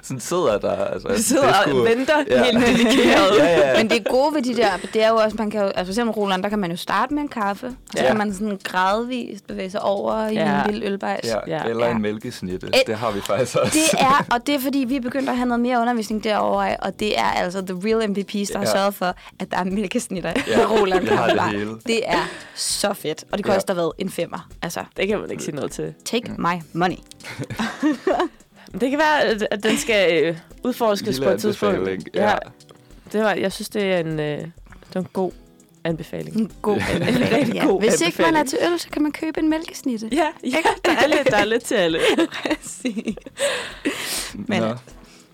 sådan 0.03 0.19
sidder 0.19 0.57
der. 0.57 0.85
Altså, 0.85 1.07
det 1.07 1.25
sidder 1.25 1.43
er 1.43 1.47
og 1.49 1.63
sgu- 1.63 1.87
venter 1.89 2.23
Ja. 2.29 2.43
helt 2.43 2.59
dedikeret. 2.67 3.37
ja, 3.39 3.69
ja. 3.71 3.77
Men 3.83 3.89
det 3.89 4.07
gode 4.09 4.35
ved 4.35 4.41
de 4.41 4.55
der, 4.55 4.69
det 4.93 5.03
er 5.03 5.09
jo 5.09 5.15
også, 5.15 5.37
man 5.39 5.51
kan 5.51 5.61
jo, 5.61 5.65
altså 5.67 5.85
for 5.85 5.91
eksempel 5.91 6.13
Roland, 6.13 6.43
der 6.43 6.49
kan 6.49 6.59
man 6.59 6.71
jo 6.71 6.77
starte 6.77 7.13
med 7.13 7.21
en 7.23 7.29
kaffe, 7.29 7.65
og 7.67 7.73
så 7.91 8.01
Ja. 8.03 8.07
kan 8.07 8.17
man 8.17 8.33
sådan 8.33 8.59
gradvist 8.63 9.47
bevæge 9.47 9.69
sig 9.71 9.81
over 9.81 10.27
i 10.27 10.33
Ja. 10.33 10.63
en 10.65 10.71
lille 10.71 10.87
ølbejs. 10.87 11.25
ja, 11.27 11.37
Ja. 11.47 11.63
eller 11.69 11.85
Ja. 11.85 11.91
en 11.95 12.01
mælkesnitte. 12.01 12.67
Et- 12.67 12.73
Det 12.87 12.95
har 12.97 13.11
vi 13.11 13.21
faktisk 13.21 13.57
også. 13.57 13.77
Det 13.93 13.99
er, 14.01 14.25
og 14.33 14.47
det 14.47 14.55
er 14.55 14.59
fordi, 14.59 14.79
vi 14.79 14.95
er 14.95 15.01
begyndt 15.01 15.29
at 15.29 15.35
have 15.37 15.47
noget 15.47 15.59
mere 15.61 15.79
undervisning 15.81 16.23
derovre, 16.23 16.77
og 16.79 16.99
det 16.99 17.19
er 17.19 17.23
altså 17.23 17.61
the 17.61 17.75
real 17.85 18.09
MVPs, 18.09 18.49
der 18.49 18.57
har 18.57 18.65
Ja. 18.65 18.71
sørget 18.71 18.93
for, 18.95 19.05
at 19.39 19.51
der 19.51 19.57
er 19.57 19.63
mælkesnitter 19.63 20.33
Ja, 20.47 20.67
på 20.67 20.73
Vi 21.01 21.07
har 21.07 21.27
det 21.33 21.59
hele. 21.59 21.71
Det 21.87 22.01
er 22.09 22.27
så 22.55 22.93
fedt, 22.93 23.23
og 23.31 23.37
det 23.37 23.45
Ja. 23.47 23.53
koster 23.53 23.73
hvad? 23.73 23.91
En 23.97 24.09
femmer. 24.09 24.49
Altså, 24.61 24.83
Det 24.97 25.07
kan 25.07 25.19
man 25.19 25.31
ikke 25.31 25.43
sige 25.43 25.55
noget 25.55 25.71
til. 25.71 25.93
take 26.05 26.31
my 26.37 26.61
money. 26.73 26.95
Det 28.81 28.89
kan 28.89 28.99
være, 28.99 29.21
at- 29.23 29.63
den 29.63 29.77
skal 29.77 30.23
øh, 30.23 30.37
udforskes 30.63 31.07
Lille 31.07 31.25
på 31.25 31.29
et 31.33 31.41
tidspunkt. 31.41 31.75
anbefaling. 31.77 32.03
Ja. 32.15 32.35
det 33.11 33.21
var, 33.21 33.33
jeg 33.33 33.51
synes, 33.53 33.69
det 33.69 33.83
er 33.83 33.97
en, 33.97 34.19
øh, 34.19 34.37
det 34.37 34.51
er 34.95 34.99
en 34.99 35.07
god 35.13 35.31
anbefaling. 35.83 36.35
En 36.37 36.51
god 36.61 36.75
En 36.95 37.01
anbefaling. 37.01 37.53
Ja. 37.53 37.65
god 37.65 37.81
Hvis 37.81 38.01
ikke 38.01 38.21
man 38.21 38.35
er 38.35 38.43
til 38.43 38.57
øl, 38.71 38.79
så 38.79 38.89
kan 38.89 39.01
man 39.01 39.11
købe 39.11 39.39
en 39.39 39.49
mælkesnitte. 39.49 40.09
Ja, 40.11 40.27
ja 40.43 40.57
der, 40.85 40.91
er 40.91 41.07
lidt, 41.07 41.27
der 41.31 41.37
er 41.37 41.45
lidt 41.45 41.63
til 41.63 41.75
alle. 41.75 41.99
Præcis. 42.43 43.15
Men- 44.33 44.61
Nå. 44.61 44.73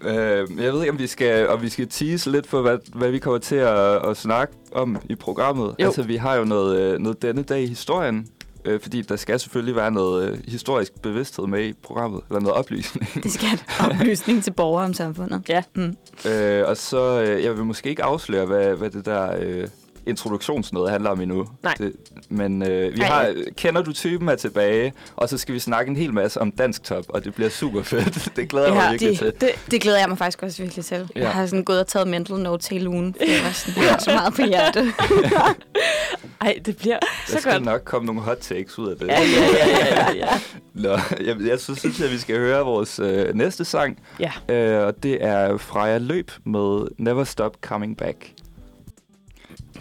Øh, 0.06 0.64
jeg 0.64 0.74
ved 0.74 0.82
ikke, 0.82 0.92
om 0.92 1.00
vi 1.00 1.08
skal, 1.08 1.50
om 1.50 1.62
vi 1.62 1.70
skal 1.70 1.88
tease 1.88 2.32
lidt 2.32 2.48
for, 2.48 2.62
hvad, 2.62 2.78
hvad 2.94 3.12
vi 3.12 3.20
kommer 3.20 3.40
til 3.40 3.56
at, 3.56 4.10
at 4.10 4.18
snakke 4.18 4.54
om 4.72 4.98
i 5.10 5.16
programmet. 5.16 5.76
Jo. 5.80 5.86
Altså, 5.86 6.04
vi 6.04 6.16
har 6.16 6.36
jo 6.36 6.44
noget, 6.44 6.80
øh, 6.80 7.00
noget 7.00 7.22
denne 7.22 7.44
dag 7.44 7.62
i 7.62 7.68
historien, 7.68 8.28
øh, 8.66 8.80
fordi 8.80 9.02
der 9.02 9.16
skal 9.16 9.40
selvfølgelig 9.40 9.76
være 9.76 9.92
noget 9.92 10.30
øh, 10.30 10.40
historisk 10.48 11.02
bevidsthed 11.02 11.48
med 11.48 11.64
i 11.66 11.74
programmet, 11.74 12.22
eller 12.30 12.42
noget 12.42 12.56
oplysning. 12.56 13.24
Det 13.24 13.32
skal 13.32 13.48
have 13.48 13.92
oplysning 13.92 14.44
til 14.44 14.52
borgere 14.52 14.86
om 14.86 14.94
samfundet. 14.94 15.42
Ja. 15.50 15.64
Mm. 15.76 15.96
øh, 16.32 16.68
og 16.68 16.78
så, 16.78 17.22
øh, 17.22 17.44
jeg 17.44 17.58
vil 17.58 17.66
måske 17.66 17.90
ikke 17.90 18.04
afsløre, 18.04 18.46
hvad, 18.46 18.76
hvad 18.76 18.90
det 18.90 19.06
der 19.06 19.36
øh, 19.42 19.68
introduktionsnøde 20.08 20.90
handler 20.90 21.10
om 21.10 21.22
endnu. 21.22 21.48
Nej. 21.64 21.74
Det, 21.78 21.94
men 22.30 22.64
øh, 22.64 22.96
vi 22.96 23.02
Ej. 23.02 23.08
har, 23.08 23.34
kender 23.58 23.82
du 23.82 23.94
typen 23.94 24.30
er 24.30 24.36
tilbage, 24.36 24.94
og 25.16 25.30
så 25.30 25.38
skal 25.38 25.54
vi 25.56 25.60
snakke 25.60 25.90
en 25.90 25.96
hel 25.96 26.14
masse 26.14 26.42
om 26.42 26.52
dansk 26.52 26.84
top, 26.84 27.06
og 27.10 27.24
det 27.26 27.34
bliver 27.36 27.50
super 27.50 27.84
fedt. 27.84 28.30
det 28.36 28.50
glæder 28.50 28.66
jeg 28.68 28.76
mig 28.76 28.84
Ja, 28.84 28.90
virkelig 28.92 29.18
til. 29.18 29.26
Det, 29.28 29.42
det, 29.42 29.50
det 29.72 29.82
glæder 29.82 30.00
jeg 30.00 30.10
mig 30.10 30.18
faktisk 30.18 30.44
også 30.44 30.64
virkelig 30.64 30.86
til. 30.86 31.10
Ja. 31.16 31.22
Jeg 31.22 31.30
har 31.32 31.46
sådan 31.46 31.64
gået 31.64 31.80
og 31.80 31.88
taget 31.88 32.08
mental 32.08 32.36
notes 32.40 32.68
hele 32.68 32.90
ugen, 32.90 33.14
for 33.20 33.32
jeg 33.32 33.44
var 33.46 33.52
sådan, 33.52 34.00
så 34.00 34.12
meget 34.12 34.34
på 34.34 34.42
hjertet. 34.42 34.94
Ej, 36.42 36.60
det 36.66 36.78
bliver 36.78 37.00
Der 37.00 37.08
så 37.28 37.40
skal 37.40 37.52
godt. 37.54 37.66
nok 37.66 37.82
komme 37.86 38.06
nogle 38.06 38.22
hot 38.22 38.38
takes 38.38 38.80
ud 38.80 38.90
af 38.90 38.98
det. 38.98 39.08
Ja, 39.08 39.20
ja, 39.22 39.68
ja, 39.68 39.96
ja, 39.96 40.14
ja. 40.16 40.40
Nå, 40.84 40.98
jeg, 41.26 41.36
jeg 41.48 41.60
synes, 41.60 42.00
jeg, 42.02 42.12
vi 42.12 42.18
skal 42.18 42.38
høre 42.38 42.66
vores 42.66 43.00
øh, 43.00 43.34
næste 43.36 43.66
sang. 43.66 44.00
Ja. 44.20 44.32
Øh, 44.56 44.88
og 44.88 45.04
det 45.04 45.24
er 45.24 45.58
Freja 45.58 45.98
Løb 45.98 46.32
med 46.46 46.88
Never 46.98 47.24
Stop 47.24 47.58
Coming 47.62 47.98
Back. 47.98 48.32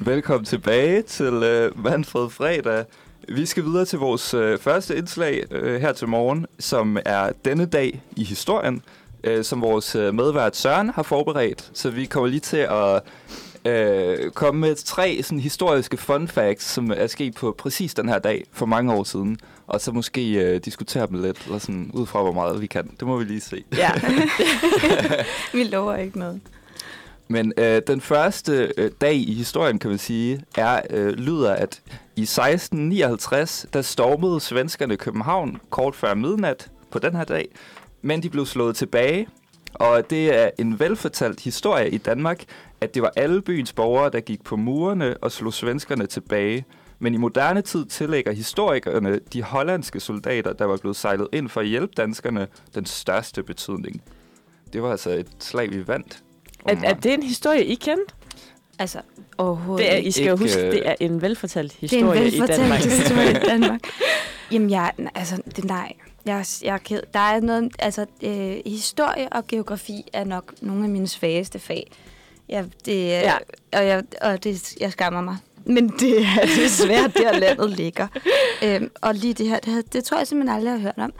Velkommen 0.00 0.44
tilbage 0.44 1.02
til 1.02 1.34
øh, 1.34 1.84
Manfred 1.84 2.30
Fredag. 2.30 2.84
Vi 3.28 3.46
skal 3.46 3.64
videre 3.64 3.84
til 3.84 3.98
vores 3.98 4.34
øh, 4.34 4.58
første 4.58 4.96
indslag 4.96 5.44
øh, 5.50 5.80
her 5.80 5.92
til 5.92 6.08
morgen, 6.08 6.46
som 6.58 6.98
er 7.04 7.30
denne 7.44 7.66
dag 7.66 8.02
i 8.16 8.24
historien, 8.24 8.82
øh, 9.24 9.44
som 9.44 9.62
vores 9.62 9.94
øh, 9.94 10.14
medvært 10.14 10.56
Søren 10.56 10.90
har 10.90 11.02
forberedt. 11.02 11.70
Så 11.74 11.90
vi 11.90 12.04
kommer 12.04 12.28
lige 12.28 12.40
til 12.40 12.56
at 12.70 13.02
øh, 13.72 14.30
komme 14.30 14.60
med 14.60 14.74
tre 14.74 15.20
sådan, 15.22 15.40
historiske 15.40 15.96
fun 15.96 16.28
facts, 16.28 16.64
som 16.66 16.90
er 16.96 17.06
sket 17.06 17.34
på 17.34 17.54
præcis 17.58 17.94
den 17.94 18.08
her 18.08 18.18
dag 18.18 18.44
for 18.52 18.66
mange 18.66 18.92
år 18.92 19.04
siden. 19.04 19.38
Og 19.66 19.80
så 19.80 19.92
måske 19.92 20.32
øh, 20.32 20.60
diskutere 20.64 21.06
dem 21.06 21.22
lidt, 21.22 21.44
eller 21.46 21.58
sådan, 21.58 21.90
ud 21.92 22.06
fra 22.06 22.22
hvor 22.22 22.32
meget 22.32 22.60
vi 22.60 22.66
kan. 22.66 22.90
Det 23.00 23.06
må 23.08 23.16
vi 23.18 23.24
lige 23.24 23.40
se. 23.40 23.64
ja. 23.76 23.90
Vi 25.58 25.64
lover 25.64 25.96
ikke 25.96 26.18
noget. 26.18 26.40
Men 27.28 27.52
øh, 27.56 27.82
den 27.86 28.00
første 28.00 28.72
øh, 28.76 28.90
dag 29.00 29.14
i 29.14 29.34
historien, 29.34 29.78
kan 29.78 29.90
man 29.90 29.98
sige, 29.98 30.40
er 30.56 30.80
øh, 30.90 31.12
lyder, 31.12 31.52
at 31.52 31.82
i 32.16 32.22
1659, 32.22 33.66
der 33.72 33.82
stormede 33.82 34.40
svenskerne 34.40 34.96
København 34.96 35.60
kort 35.70 35.94
før 35.94 36.14
midnat 36.14 36.70
på 36.90 36.98
den 36.98 37.16
her 37.16 37.24
dag, 37.24 37.48
men 38.02 38.22
de 38.22 38.30
blev 38.30 38.46
slået 38.46 38.76
tilbage. 38.76 39.28
Og 39.74 40.10
det 40.10 40.34
er 40.34 40.50
en 40.58 40.80
velfortalt 40.80 41.40
historie 41.40 41.90
i 41.90 41.98
Danmark, 41.98 42.44
at 42.80 42.94
det 42.94 43.02
var 43.02 43.12
alle 43.16 43.42
byens 43.42 43.72
borgere, 43.72 44.10
der 44.10 44.20
gik 44.20 44.44
på 44.44 44.56
murene 44.56 45.16
og 45.16 45.32
slog 45.32 45.52
svenskerne 45.52 46.06
tilbage. 46.06 46.64
Men 46.98 47.14
i 47.14 47.16
moderne 47.16 47.62
tid 47.62 47.86
tillægger 47.86 48.32
historikerne 48.32 49.20
de 49.32 49.42
hollandske 49.42 50.00
soldater, 50.00 50.52
der 50.52 50.64
var 50.64 50.76
blevet 50.76 50.96
sejlet 50.96 51.28
ind 51.32 51.48
for 51.48 51.60
at 51.60 51.66
hjælpe 51.66 51.92
danskerne, 51.96 52.46
den 52.74 52.86
største 52.86 53.42
betydning. 53.42 54.02
Det 54.72 54.82
var 54.82 54.90
altså 54.90 55.10
et 55.10 55.28
slag, 55.38 55.70
vi 55.70 55.88
vandt. 55.88 56.23
Er, 56.68 56.76
er 56.84 56.94
det 56.94 57.14
en 57.14 57.22
historie, 57.22 57.64
I 57.64 57.74
kendte? 57.74 58.14
Altså, 58.78 58.98
overhovedet 59.38 59.86
Det 59.86 59.92
er, 59.92 59.96
I 59.96 59.98
ikke. 59.98 60.12
skal 60.12 60.24
jo 60.26 60.32
Ikke, 60.32 60.44
huske, 60.44 60.60
øh, 60.66 60.72
det 60.72 60.88
er 60.88 60.94
en 61.00 61.22
velfortalt 61.22 61.76
Det 61.80 61.92
er 61.92 61.98
en 61.98 62.04
historie 62.06 62.26
i 62.26 62.40
Danmark. 62.46 62.80
velfortalt 62.80 62.92
historie 63.02 63.30
i 63.30 63.48
Danmark. 63.48 63.80
Jamen, 64.52 64.70
jeg, 64.70 64.92
altså, 65.14 65.42
det, 65.56 65.64
nej. 65.64 65.92
Jeg, 66.26 66.44
jeg 66.62 66.74
er 66.74 66.78
ked. 66.78 67.02
Der 67.14 67.20
er 67.20 67.40
noget, 67.40 67.72
altså, 67.78 68.06
øh, 68.22 68.56
historie 68.66 69.28
og 69.32 69.46
geografi 69.46 70.04
er 70.12 70.24
nok 70.24 70.52
nogle 70.60 70.84
af 70.84 70.90
mine 70.90 71.08
svageste 71.08 71.58
fag. 71.58 71.90
Jeg, 72.48 72.64
det, 72.84 73.06
Ja. 73.08 73.32
og, 73.72 73.86
jeg, 73.86 74.02
og 74.22 74.44
det, 74.44 74.74
jeg 74.80 74.92
skammer 74.92 75.20
mig. 75.20 75.36
Men 75.66 75.88
det 75.88 76.18
er 76.18 76.46
desværre 76.56 77.08
der 77.16 77.38
landet 77.38 77.70
ligger. 77.70 78.06
Øhm, 78.64 78.90
og 79.00 79.14
lige 79.14 79.34
det 79.34 79.48
her, 79.48 79.58
det, 79.58 79.92
det 79.92 80.04
tror 80.04 80.18
jeg 80.18 80.26
simpelthen 80.26 80.56
aldrig, 80.56 80.70
jeg 80.70 80.80
har 80.80 80.82
hørt 80.82 81.04
om. 81.04 81.12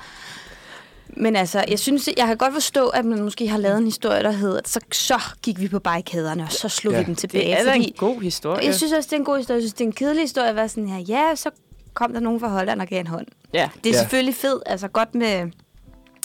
Men 1.16 1.37
altså, 1.37 1.64
jeg 1.68 1.78
synes, 1.78 2.09
jeg 2.16 2.26
kan 2.26 2.37
godt 2.37 2.52
forstå, 2.52 2.87
at 2.88 3.04
man 3.04 3.23
måske 3.23 3.49
har 3.49 3.59
lavet 3.59 3.78
en 3.78 3.85
historie, 3.85 4.23
der 4.23 4.30
hedder, 4.30 4.59
at 4.59 4.68
så, 4.68 4.80
så 4.92 5.21
gik 5.42 5.61
vi 5.61 5.68
på 5.68 5.78
barrikaderne, 5.78 6.42
og 6.42 6.52
så 6.52 6.68
slog 6.68 6.92
Ja. 6.94 7.00
vi 7.00 7.04
dem 7.06 7.14
tilbage. 7.14 7.44
Det 7.44 7.61
er 7.61 7.73
fordi, 7.73 7.85
en 7.87 7.92
god 7.97 8.21
historie. 8.21 8.64
jeg 8.66 8.75
synes 8.75 8.92
også, 8.92 9.06
det 9.06 9.12
er 9.12 9.21
en 9.21 9.25
god 9.25 9.37
historie. 9.37 9.56
Jeg 9.56 9.62
synes, 9.62 9.73
det 9.75 9.80
er 9.80 9.88
en 9.88 9.92
kedelig 9.92 10.23
historie 10.23 10.49
at 10.49 10.56
være 10.56 10.68
sådan 10.68 10.88
her. 10.88 10.99
Ja, 10.99 11.35
så 11.35 11.50
kom 11.94 12.12
der 12.12 12.21
nogen 12.21 12.40
fra 12.40 12.49
Holland 12.49 12.80
og 12.80 12.87
gav 12.87 13.00
en 13.00 13.06
hånd. 13.06 13.26
Ja. 13.54 13.68
Det 13.85 13.90
er 13.90 13.90
Ja. 13.90 13.97
ja. 13.97 14.02
selvfølgelig 14.02 14.35
fedt, 14.35 14.62
altså 14.66 14.88
godt 14.88 15.14
med 15.14 15.50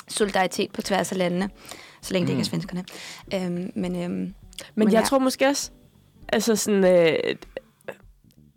solidaritet 0.07 0.71
på 0.71 0.81
tværs 0.81 1.11
af 1.11 1.17
landene, 1.17 1.49
så 2.01 2.13
længe 2.13 2.23
mm. 2.23 2.27
det 2.27 2.33
ikke 2.33 2.55
er 2.55 2.57
Mm. 2.57 2.61
svenskerne. 2.61 2.83
Øhm, 3.55 3.71
men 3.75 3.95
øhm, 4.03 4.11
Men 4.11 4.33
Men 4.75 4.91
jeg 4.91 4.99
ja. 4.99 5.05
tror 5.05 5.19
måske 5.19 5.47
også, 5.47 5.69
altså 6.33 6.55
sådan, 6.55 6.83
øh, 6.85 7.13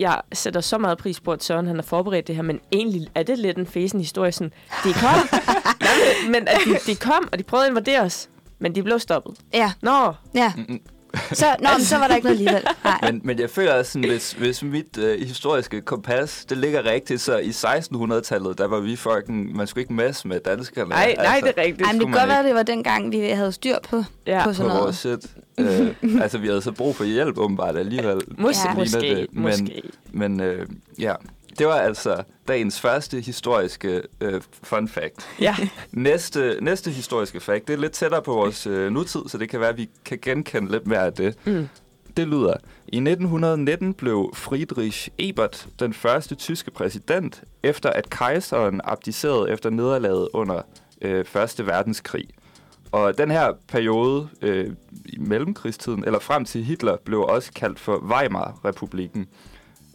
jeg 0.02 0.20
sætter 0.32 0.60
så 0.60 0.78
meget 0.78 0.98
pris 0.98 1.20
på, 1.20 1.32
at 1.32 1.44
Søren 1.44 1.66
han 1.66 1.76
har 1.76 1.82
forberedt 1.82 2.26
det 2.26 2.34
her, 2.36 2.42
men 2.42 2.60
egentlig 2.72 3.08
er 3.14 3.22
det 3.22 3.38
lidt 3.38 3.58
en 3.58 3.66
fæsen 3.66 4.00
historie. 4.00 4.32
Sådan, 4.32 4.52
de 4.84 4.92
kom, 4.92 5.28
Nej, 5.80 5.90
men 6.30 6.48
at 6.48 6.58
de, 6.66 6.78
de 6.92 6.96
kom, 6.96 7.28
og 7.32 7.38
de 7.38 7.42
prøvede 7.42 7.66
at 7.66 7.70
invadere 7.70 8.00
os, 8.00 8.28
men 8.58 8.74
de 8.74 8.82
blev 8.82 8.98
stoppet. 8.98 9.34
Ja, 9.54 9.72
Nå, 9.82 10.12
ja. 10.34 10.52
Så, 11.32 11.46
nå, 11.60 11.68
men 11.76 11.84
så 11.84 11.98
var 11.98 12.08
der 12.08 12.14
ikke 12.14 12.24
noget 12.26 12.38
alligevel. 12.38 12.62
Nej. 12.84 12.98
Men, 13.12 13.20
men 13.24 13.38
jeg 13.38 13.50
føler 13.50 13.74
også, 13.74 13.92
sådan, 13.92 14.08
hvis, 14.08 14.32
hvis 14.32 14.62
mit 14.62 14.98
øh, 14.98 15.20
historiske 15.26 15.80
kompas, 15.80 16.44
det 16.44 16.58
ligger 16.58 16.84
rigtigt, 16.84 17.20
så 17.20 17.38
i 17.38 17.48
1600-tallet, 17.48 18.58
der 18.58 18.66
var 18.66 18.80
vi 18.80 18.96
fucking, 18.96 19.56
man 19.56 19.66
skulle 19.66 19.82
ikke 19.82 19.92
messe 19.92 20.28
med 20.28 20.40
danskerne. 20.40 20.90
nej, 20.90 21.14
nej, 21.18 21.40
det 21.44 21.52
er 21.56 21.62
rigtigt. 21.62 21.86
Ej, 21.86 21.92
men 21.92 22.00
det 22.00 22.08
kan 22.08 22.18
godt 22.18 22.28
være, 22.28 22.46
det 22.46 22.54
var 22.54 22.62
dengang, 22.62 23.12
vi 23.12 23.18
havde 23.20 23.52
styr 23.52 23.76
på, 23.90 24.04
Ja, 24.26 24.42
på 24.44 24.48
på 24.50 24.54
sådan 24.54 24.72
vores 24.72 25.04
noget. 25.04 25.22
shit. 25.58 25.96
øh, 26.12 26.22
altså, 26.22 26.38
vi 26.38 26.46
havde 26.46 26.62
så 26.62 26.72
brug 26.72 26.96
for 26.96 27.04
hjælp, 27.04 27.38
åbenbart, 27.38 27.76
alligevel. 27.76 28.20
Mås- 28.38 28.66
Ja. 28.68 28.74
måske, 28.74 29.00
det, 29.00 29.26
men- 29.32 29.42
måske. 29.42 29.82
Men 30.12 30.40
øh, 30.40 30.66
ja, 30.98 31.14
det 31.58 31.66
var 31.66 31.74
altså 31.74 32.22
dagens 32.48 32.80
første 32.80 33.20
historiske 33.20 34.02
øh, 34.20 34.40
fun 34.62 34.88
fact. 34.88 35.28
Ja, 35.40 35.56
Næste, 35.92 36.58
næste 36.60 36.90
historiske 36.90 37.40
fact, 37.40 37.68
det 37.68 37.74
er 37.74 37.78
lidt 37.78 37.92
tættere 37.92 38.22
på 38.22 38.34
vores 38.34 38.66
øh, 38.66 38.92
nutid, 38.92 39.20
så 39.26 39.38
det 39.38 39.48
kan 39.48 39.60
være, 39.60 39.68
at 39.68 39.76
vi 39.76 39.90
kan 40.04 40.18
genkende 40.22 40.70
lidt 40.70 40.86
mere 40.86 41.06
af 41.06 41.12
det. 41.12 41.36
mm. 41.46 41.68
Det 42.16 42.28
lyder, 42.28 42.54
i 42.88 42.96
1919 42.96 43.94
blev 43.94 44.30
Friedrich 44.34 45.08
Ebert 45.18 45.66
den 45.78 45.94
første 45.94 46.34
tyske 46.34 46.70
præsident, 46.70 47.42
efter 47.62 47.90
at 47.90 48.10
kejseren 48.10 48.80
abdicerede 48.84 49.50
efter 49.50 49.70
nederlaget 49.70 50.28
under 50.32 50.62
øh, 51.02 51.24
Første 51.24 51.66
Verdenskrig. 51.66 52.28
Og 52.92 53.18
den 53.18 53.30
her 53.30 53.52
periode 53.68 54.28
øh, 54.42 54.70
i 55.04 55.18
mellemkrigstiden, 55.18 56.04
eller 56.04 56.18
frem 56.18 56.44
til 56.44 56.64
Hitler, 56.64 56.96
blev 57.04 57.20
også 57.22 57.52
kaldt 57.52 57.80
for 57.80 57.98
Weimar-republikken. 57.98 59.26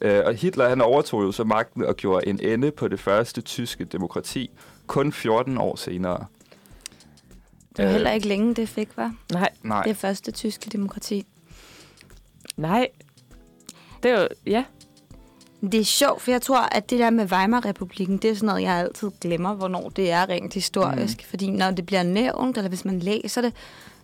Øh, 0.01 0.23
og 0.25 0.33
Hitler 0.35 0.69
han 0.69 0.81
overtog 0.81 1.23
jo 1.23 1.31
så 1.31 1.43
magten 1.43 1.83
og 1.83 1.95
gjorde 1.95 2.27
en 2.27 2.39
ende 2.39 2.71
på 2.71 2.87
det 2.87 2.99
første 2.99 3.41
tyske 3.41 3.85
demokrati, 3.85 4.49
kun 4.87 5.11
14 5.11 5.57
år 5.57 5.75
senere. 5.75 6.25
Det 7.77 7.85
var 7.85 7.91
heller 7.91 8.11
ikke 8.11 8.27
længe, 8.27 8.55
det 8.55 8.69
fik, 8.69 8.89
var 8.97 9.15
nej, 9.33 9.49
Nej, 9.63 9.83
det 9.83 9.97
første 9.97 10.31
tyske 10.31 10.69
demokrati. 10.69 11.25
nej. 12.57 12.87
Det 14.03 14.11
er 14.11 14.21
jo, 14.21 14.27
ja. 14.45 14.63
Det 15.61 15.79
er 15.79 15.83
sjovt, 15.83 16.21
for 16.21 16.31
jeg 16.31 16.41
tror, 16.41 16.61
at 16.61 16.89
det 16.89 16.99
der 16.99 17.09
med 17.09 17.31
Weimar-republiken, 17.31 18.17
det 18.17 18.29
er 18.29 18.35
sådan 18.35 18.47
noget, 18.47 18.61
jeg 18.61 18.73
altid 18.73 19.09
glemmer, 19.21 19.53
hvornår 19.53 19.89
det 19.89 20.11
er 20.11 20.29
rent 20.29 20.53
historisk. 20.53 21.17
Mm. 21.17 21.23
Fordi 21.29 21.51
når 21.51 21.71
det 21.71 21.85
bliver 21.85 22.03
nævnt, 22.03 22.57
eller 22.57 22.69
hvis 22.69 22.85
man 22.85 22.99
læser 22.99 23.41
det, 23.41 23.53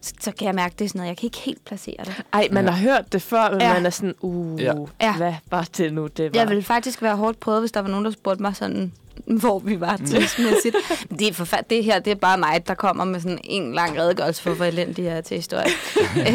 så, 0.04 0.32
kan 0.32 0.46
jeg 0.48 0.56
mærke, 0.56 0.74
at 0.74 0.80
det 0.80 0.86
er 0.86 0.90
sådan 0.90 1.00
noget, 1.00 1.10
jeg 1.10 1.18
kan 1.18 1.28
ikke 1.28 1.38
helt 1.40 1.66
placere 1.66 1.96
det. 2.06 2.22
Ej, 2.34 2.48
man 2.52 2.66
Ja. 2.66 2.72
har 2.72 2.82
hørt 2.92 3.14
det 3.14 3.22
før, 3.22 3.52
men 3.52 3.62
Ja. 3.62 3.74
man 3.74 3.86
er 3.86 3.90
sådan, 3.90 4.16
uh, 4.22 4.62
Ja. 4.62 4.74
Ja. 5.02 5.16
hvad 5.18 5.34
var 5.52 5.68
det 5.78 5.94
nu, 5.94 6.08
det 6.08 6.34
var? 6.34 6.40
Jeg 6.40 6.50
ville 6.50 6.64
faktisk 6.64 7.02
være 7.02 7.16
hårdt 7.16 7.40
prøvet, 7.40 7.62
hvis 7.62 7.72
der 7.72 7.80
var 7.80 7.90
nogen, 7.90 8.06
der 8.06 8.12
spurgte 8.12 8.42
mig 8.42 8.56
sådan, 8.56 8.94
hvor 9.40 9.60
vi 9.60 9.80
var 9.80 9.98
tidsmæssigt. 9.98 10.76
det, 11.20 11.28
er 11.28 11.34
forfærd- 11.34 11.66
det 11.70 11.84
her, 11.84 12.00
det 12.00 12.12
er 12.12 12.16
bare 12.16 12.38
mig, 12.38 12.64
der 12.68 12.74
kommer 12.74 13.04
med 13.06 13.20
sådan 13.20 13.40
en 13.44 13.74
lang 13.74 14.00
redegørelse 14.00 14.42
for, 14.42 14.52
hvor 14.54 14.66
elendig 14.66 15.04
jeg 15.06 15.18
er 15.18 15.22
til 15.22 15.38
historie. 15.38 15.66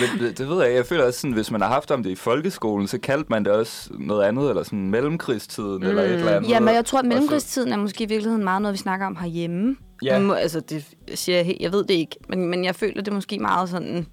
Men 0.00 0.20
det, 0.20 0.38
det 0.38 0.48
ved 0.48 0.56
jeg 0.58 0.66
ikke. 0.66 0.76
Jeg 0.76 0.86
føler 0.86 1.04
også 1.04 1.20
sådan, 1.20 1.32
hvis 1.34 1.50
man 1.50 1.60
har 1.60 1.68
haft 1.68 1.90
om 1.90 2.02
det 2.02 2.10
i 2.10 2.14
folkeskolen, 2.14 2.88
så 2.88 2.98
kaldte 2.98 3.26
man 3.30 3.44
det 3.44 3.52
også 3.52 3.90
noget 3.98 4.24
andet, 4.24 4.48
eller 4.48 4.62
sådan 4.62 4.90
mellemkrigstiden, 4.90 5.78
mm. 5.80 5.86
eller 5.88 6.02
et 6.02 6.12
eller 6.12 6.36
andet. 6.36 6.50
Ja, 6.50 6.60
men 6.60 6.74
jeg 6.74 6.84
tror, 6.84 6.98
at 6.98 7.04
mellemkrigstiden 7.04 7.72
er 7.72 7.76
måske 7.76 8.04
i 8.04 8.06
virkeligheden 8.06 8.44
meget 8.44 8.62
noget, 8.62 8.72
vi 8.72 8.78
snakker 8.78 9.06
om 9.06 9.16
herhjemme. 9.16 9.76
Ja. 10.02 10.18
Må- 10.18 10.32
Altså, 10.34 10.60
det 10.60 10.84
siger 11.14 11.36
jeg 11.36 11.46
helt, 11.46 11.60
jeg 11.60 11.72
ved 11.72 11.84
det 11.84 11.94
ikke, 11.94 12.16
men, 12.28 12.46
men 12.46 12.64
jeg 12.64 12.74
føler 12.74 13.02
det 13.02 13.12
måske 13.12 13.38
meget 13.38 13.68
sådan, 13.68 14.06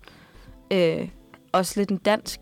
øh, 0.72 1.08
også 1.52 1.74
lidt 1.80 1.90
en 1.90 1.98
dansk, 1.98 2.40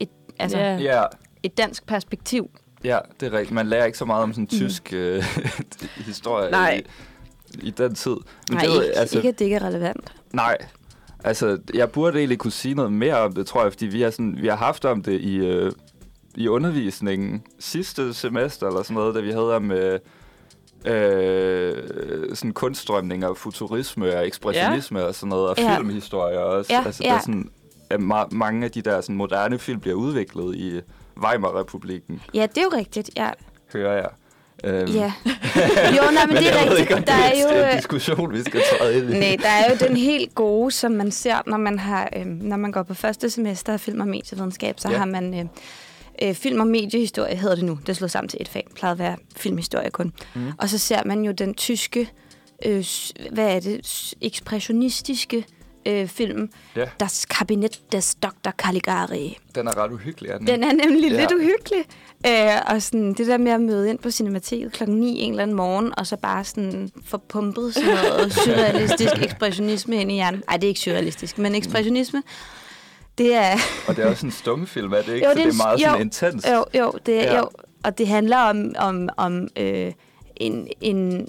et, 0.00 0.08
altså. 0.38 0.58
Ja, 0.58 1.02
et 1.42 1.58
dansk 1.58 1.86
perspektiv. 1.86 2.50
Ja, 2.86 2.98
det 3.20 3.26
er 3.26 3.32
rigtigt. 3.32 3.50
Man 3.54 3.66
lærer 3.66 3.84
ikke 3.84 3.98
så 3.98 4.04
meget 4.04 4.22
om 4.22 4.32
sådan 4.32 4.46
tysk 4.46 4.92
øh, 4.92 5.24
historie 6.10 6.50
Nej. 6.50 6.82
i, 7.54 7.66
i 7.66 7.70
den 7.70 7.94
tid. 7.94 8.10
Men 8.10 8.20
Nej, 8.50 8.62
det, 8.64 8.72
ikke, 8.84 8.96
altså, 8.98 9.16
ikke, 9.16 9.28
at 9.28 9.38
det 9.38 9.44
ikke 9.44 9.56
er 9.56 9.64
relevant. 9.66 10.12
Nej. 10.32 10.56
Altså, 11.24 11.58
jeg 11.74 11.90
burde 11.90 12.18
egentlig 12.18 12.38
kunne 12.38 12.52
sige 12.52 12.74
noget 12.74 12.92
mere 12.92 13.18
om 13.18 13.32
det, 13.32 13.46
tror 13.46 13.62
jeg, 13.62 13.72
fordi 13.72 13.86
vi 13.86 14.02
har, 14.02 14.10
sådan, 14.10 14.36
vi 14.40 14.48
har 14.48 14.56
haft 14.56 14.84
om 14.84 15.02
det 15.02 15.20
i, 15.20 15.36
øh, 15.36 15.72
i 16.34 16.48
undervisningen 16.48 17.42
sidste 17.58 18.14
semester, 18.14 18.66
eller 18.66 18.82
sådan 18.82 18.94
noget, 18.94 19.14
da 19.14 19.20
vi 19.20 19.30
havde 19.30 19.56
om 19.56 19.70
øh, 19.70 20.00
øh, 20.84 21.74
sådan 22.36 22.52
kunststrømninger, 22.52 23.34
futurisme 23.34 24.16
og 24.16 24.26
ekspressionisme 24.26 24.98
ja. 24.98 25.04
og 25.04 25.14
sådan 25.14 25.28
noget, 25.28 25.48
og 25.48 25.54
Ja. 25.58 25.76
filmhistorier 25.76 26.38
også. 26.38 26.72
Ja, 26.72 26.82
altså, 26.86 27.02
ja. 27.04 27.08
Der 27.10 27.14
er 27.16 27.20
sådan, 27.20 27.50
at 27.90 28.00
ma- 28.00 28.28
mange 28.34 28.64
af 28.64 28.70
de 28.70 28.82
der 28.82 29.00
sådan, 29.00 29.16
moderne 29.16 29.58
film 29.58 29.80
bliver 29.80 29.96
udviklet 29.96 30.56
i 30.56 30.80
Weimar-republiken, 31.24 32.20
Ja, 32.34 32.42
det 32.46 32.58
er 32.58 32.62
jo 32.62 32.70
rigtigt, 32.76 33.10
ja. 33.16 33.30
hører 33.72 33.94
jeg. 33.94 34.08
Øhm, 34.64 34.92
ja. 34.94 35.12
Jo, 35.96 36.02
nej, 36.12 36.26
men, 36.26 36.34
men 36.34 36.42
det 36.42 36.52
er 36.62 36.68
ved 36.68 36.78
ikke, 36.78 36.94
rigtigt. 36.96 37.06
Der 37.08 37.14
er 37.14 37.40
jo... 37.42 37.48
en 37.48 37.64
øh, 37.70 37.76
diskussion, 37.76 38.32
vi 38.32 38.40
skal 38.42 38.60
træde 38.78 38.98
ind 38.98 39.10
i. 39.14 39.18
Nej, 39.18 39.36
der 39.42 39.48
er 39.48 39.70
jo 39.70 39.86
den 39.88 39.96
helt 39.96 40.34
gode, 40.34 40.70
som 40.70 40.92
man 40.92 41.10
ser, 41.10 41.36
når 41.46 41.56
man 41.56 41.78
har, 41.78 42.08
øh, 42.16 42.26
når 42.26 42.56
man 42.56 42.72
går 42.72 42.82
på 42.82 42.94
første 42.94 43.30
semester 43.30 43.72
af 43.72 43.80
film- 43.80 44.00
og 44.00 44.08
medievidenskab, 44.08 44.80
så 44.80 44.90
Ja. 44.90 44.96
har 44.98 45.04
man 45.04 45.34
øh, 45.38 45.44
øh, 46.28 46.34
film- 46.34 46.60
og 46.60 46.66
mediehistorie, 46.66 47.36
hedder 47.36 47.54
det 47.54 47.64
nu. 47.64 47.78
Det 47.86 47.96
slået 47.96 48.10
sammen 48.10 48.28
til 48.28 48.38
et 48.40 48.48
fag. 48.48 48.66
Plejede 48.74 48.92
at 48.92 48.98
være 48.98 49.16
filmhistorie 49.36 49.90
kun. 49.90 50.12
Mm. 50.34 50.52
Og 50.58 50.68
så 50.68 50.78
ser 50.78 51.04
man 51.04 51.22
jo 51.24 51.32
den 51.32 51.54
tyske, 51.54 52.10
øh, 52.66 52.84
hvad 53.32 53.56
er 53.56 53.60
det, 53.60 54.14
ekspressionistiske 54.22 55.44
øh, 55.86 56.08
film, 56.08 56.50
Ja. 56.76 56.84
Das 57.00 57.24
Kabinett 57.26 57.92
des 57.92 58.14
Dr. 58.14 58.50
Caligari. 58.50 59.38
Den 59.54 59.66
er 59.68 59.76
ret 59.84 59.92
uhyggelig, 59.92 60.30
er 60.30 60.38
den? 60.38 60.46
Den 60.46 60.64
er 60.64 60.72
nemlig 60.72 61.10
Ja. 61.12 61.20
lidt 61.20 61.32
uhyggelig. 61.32 61.84
Øh, 62.26 62.60
og 62.66 62.82
sådan, 62.82 63.12
det 63.14 63.26
der 63.26 63.38
med 63.38 63.52
at 63.52 63.60
møde 63.60 63.90
ind 63.90 63.98
på 63.98 64.10
Cinemateket 64.10 64.72
klokken 64.72 64.96
9 64.96 65.20
en 65.20 65.30
eller 65.30 65.42
anden 65.42 65.56
morgen, 65.56 65.98
og 65.98 66.06
så 66.06 66.16
bare 66.16 66.44
sådan 66.44 66.90
få 67.04 67.16
pumpet 67.28 67.74
sådan 67.74 67.94
noget 67.94 68.32
surrealistisk 68.44 69.12
ekspressionisme 69.22 69.96
ind 70.00 70.10
i 70.10 70.14
hjernen. 70.14 70.42
Ej, 70.48 70.56
det 70.56 70.64
er 70.64 70.68
ikke 70.68 70.80
surrealistisk, 70.80 71.38
men 71.38 71.54
ekspressionisme, 71.54 72.22
det 73.18 73.34
er... 73.34 73.56
Og 73.88 73.96
det 73.96 74.04
er 74.04 74.08
også 74.10 74.26
en 74.26 74.32
stumfilm, 74.32 74.92
er 74.92 75.02
det 75.02 75.14
ikke? 75.14 75.26
Jo, 75.26 75.32
så 75.32 75.38
det 75.38 75.46
er 75.46 75.50
det 75.50 75.60
er 75.60 75.64
meget 75.64 75.80
jo, 75.80 75.84
sådan 75.84 76.00
intens. 76.00 76.46
Jo, 76.48 76.64
jo, 76.74 76.92
det 77.06 77.20
er, 77.28 77.32
ja. 77.32 77.38
jo. 77.38 77.48
Og 77.84 77.98
det 77.98 78.08
handler 78.08 78.36
om, 78.38 78.74
om, 78.78 79.08
om 79.16 79.48
øh, 79.56 79.92
en, 80.36 80.68
en, 80.80 81.28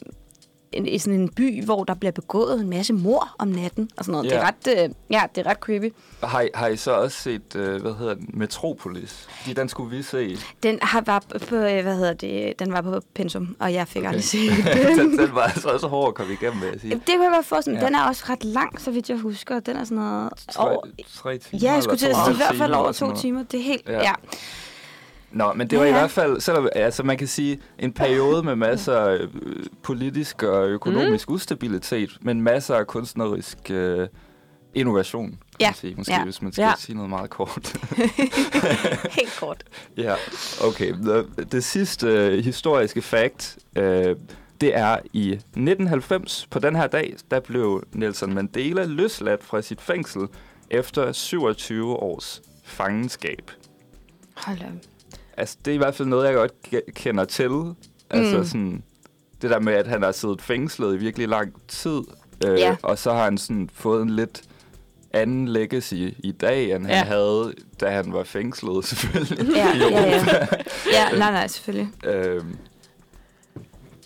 en, 0.72 0.88
i 0.88 0.98
sådan 1.00 1.20
en 1.20 1.30
by, 1.30 1.64
hvor 1.66 1.84
der 1.84 1.94
bliver 1.94 2.12
begået 2.12 2.60
en 2.62 2.70
masse 2.70 2.94
mor 2.94 3.36
om 3.40 3.48
natten 3.48 3.90
og 3.98 4.06
sådan 4.06 4.12
noget. 4.12 4.32
Ja. 4.32 4.36
Det 4.36 4.44
er 4.44 4.48
ret, 4.48 4.84
øh, 4.84 4.90
ja, 5.12 5.22
det 5.36 5.46
er 5.46 5.50
ret 5.50 5.58
creepy. 5.58 5.94
Har, 6.24 6.42
I, 6.42 6.48
har 6.56 6.68
I 6.68 6.78
så 6.78 6.92
også 6.92 7.18
set, 7.18 7.56
øh, 7.56 7.82
hvad 7.82 7.94
hedder 7.94 8.14
den, 8.14 8.30
Metropolis? 8.34 9.28
Fordi 9.42 9.54
den 9.54 9.70
skulle 9.70 9.98
vi 9.98 10.04
se. 10.04 10.38
Den 10.64 10.80
har 10.82 11.02
var 11.02 11.24
på, 11.50 11.56
øh, 11.56 11.82
hvad 11.84 11.96
hedder 11.96 12.14
det, 12.14 12.60
den 12.60 12.74
var 12.74 12.82
på 12.82 13.02
pensum, 13.16 13.56
og 13.60 13.74
jeg 13.74 13.88
fik 13.88 14.00
Okay. 14.00 14.08
aldrig 14.08 14.24
set 14.24 14.52
den. 14.88 15.00
den, 15.00 15.18
den 15.20 15.36
var 15.36 15.42
altså 15.42 15.70
også 15.70 15.88
hård 15.88 16.08
at 16.08 16.14
komme 16.16 16.34
igennem, 16.34 16.62
vil 16.62 16.70
jeg 16.72 16.82
sige. 16.82 16.94
Det 16.96 17.06
kan 17.06 17.24
jeg 17.24 17.32
godt 17.36 17.46
forestille 17.46 17.76
mig. 17.76 17.82
Ja. 17.82 17.88
Den 17.88 17.96
er 17.96 18.04
også 18.08 18.24
ret 18.30 18.44
lang, 18.44 18.82
så 18.82 18.92
vidt 18.92 19.10
jeg 19.10 19.18
husker. 19.18 19.60
Den 19.60 19.78
er 19.78 19.84
sådan 19.84 19.98
noget... 19.98 20.30
Tre, 20.52 20.70
Over, 20.70 20.86
tre 21.14 21.38
timer 21.38 21.60
ja, 21.64 21.74
jeg 21.74 21.84
skulle 21.84 21.98
til 21.98 22.08
at 22.08 22.16
sige 22.26 22.34
i 22.34 22.38
hvert 22.38 22.56
fald 22.56 22.70
timer 22.70 22.78
over 22.78 22.92
sådan 22.92 23.16
to 23.16 23.22
timer. 23.22 23.44
Det 23.52 23.60
er 23.60 23.64
helt... 23.64 23.90
Ja. 23.90 24.00
Ja. 24.02 24.14
Nå, 25.32 25.54
men 25.54 25.70
det 25.70 25.80
var 25.80 25.86
Ja, 25.86 25.90
i 25.90 25.94
hvert 25.94 26.12
fald, 26.12 26.40
selvom, 26.42 26.70
altså 26.76 27.04
man 27.04 27.18
kan 27.18 27.28
sige, 27.28 27.60
en 27.80 27.94
periode 27.94 28.44
med 28.44 28.56
masser 28.56 28.98
af 28.98 29.18
øh, 29.42 29.66
politisk 29.84 30.44
og 30.44 30.68
økonomisk 30.68 31.30
mm. 31.30 31.36
ustabilitet, 31.36 32.18
men 32.22 32.42
masser 32.42 32.76
af 32.76 32.88
kunstnerisk 32.88 33.58
øh, 33.72 34.08
innovation, 34.74 35.30
kan 35.30 35.38
Ja, 35.60 35.68
man 35.68 35.74
sige, 35.76 35.96
måske, 35.98 36.14
ja. 36.14 36.24
hvis 36.24 36.42
man 36.42 36.52
skal 36.52 36.64
Ja. 36.64 36.74
sige 36.80 36.96
noget 36.96 37.10
meget 37.10 37.30
kort. 37.30 37.78
Helt 39.20 39.36
kort. 39.40 39.64
Ja, 39.98 40.16
okay. 40.64 40.94
Det 41.52 41.64
sidste 41.64 42.08
øh, 42.08 42.44
historiske 42.44 43.02
fact, 43.02 43.58
øh, 43.76 44.16
det 44.62 44.76
er 44.76 44.98
i 45.14 45.32
1990, 45.32 46.48
på 46.52 46.60
den 46.60 46.76
her 46.76 46.88
dag, 46.88 47.16
der 47.32 47.40
blev 47.40 47.84
Nelson 47.94 48.34
Mandela 48.34 48.86
løsladt 48.86 49.44
fra 49.44 49.62
sit 49.62 49.82
fængsel 49.82 50.22
efter 50.70 51.12
27 51.12 51.94
års 51.96 52.42
fangenskab. 52.64 53.52
Hold 54.36 54.58
da. 54.60 54.66
Altså, 55.38 55.58
det 55.66 55.72
er 55.72 55.76
i 55.76 55.78
hvert 55.78 55.96
fald 55.96 56.08
noget, 56.08 56.26
jeg 56.28 56.34
godt 56.36 56.52
ke- 56.68 56.92
kender 56.92 57.26
til. 57.26 57.52
Altså 58.10 58.38
Mm. 58.38 58.46
sådan, 58.46 58.84
det 59.42 59.50
der 59.50 59.60
med, 59.60 59.74
at 59.74 59.88
han 59.88 60.02
har 60.04 60.12
siddet 60.12 60.42
fængslet 60.42 60.96
i 60.96 60.98
virkelig 60.98 61.28
lang 61.28 61.54
tid, 61.68 62.02
øh, 62.46 62.60
Ja. 62.60 62.76
og 62.84 62.98
så 62.98 63.14
har 63.14 63.24
han 63.24 63.38
sådan 63.38 63.70
fået 63.74 64.02
en 64.02 64.10
lidt 64.10 64.42
anden 65.14 65.48
legacy 65.48 65.94
i 66.20 66.32
dag, 66.42 66.72
end 66.72 66.88
Ja. 66.88 66.96
han 66.96 67.08
havde, 67.08 67.54
da 67.80 67.90
han 67.90 68.14
var 68.14 68.24
fængslet, 68.24 68.86
selvfølgelig. 68.88 69.56
Ja, 69.56 69.74
i 69.74 69.78
ja, 69.78 69.88
ja. 69.90 70.26
Ja, 70.94 71.10
nej, 71.18 71.32
nej, 71.32 71.48
selvfølgelig. 71.48 71.90
Øhm, 72.06 72.56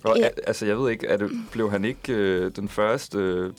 og, 0.04 0.18
Ja. 0.20 0.28
altså, 0.48 0.66
jeg 0.66 0.78
ved 0.78 0.92
ikke, 0.92 1.08
er 1.08 1.18
det, 1.18 1.32
blev 1.52 1.72
han 1.72 1.86
ikke 1.86 2.14
øh, 2.14 2.52
den 2.56 2.70
første 2.70 3.52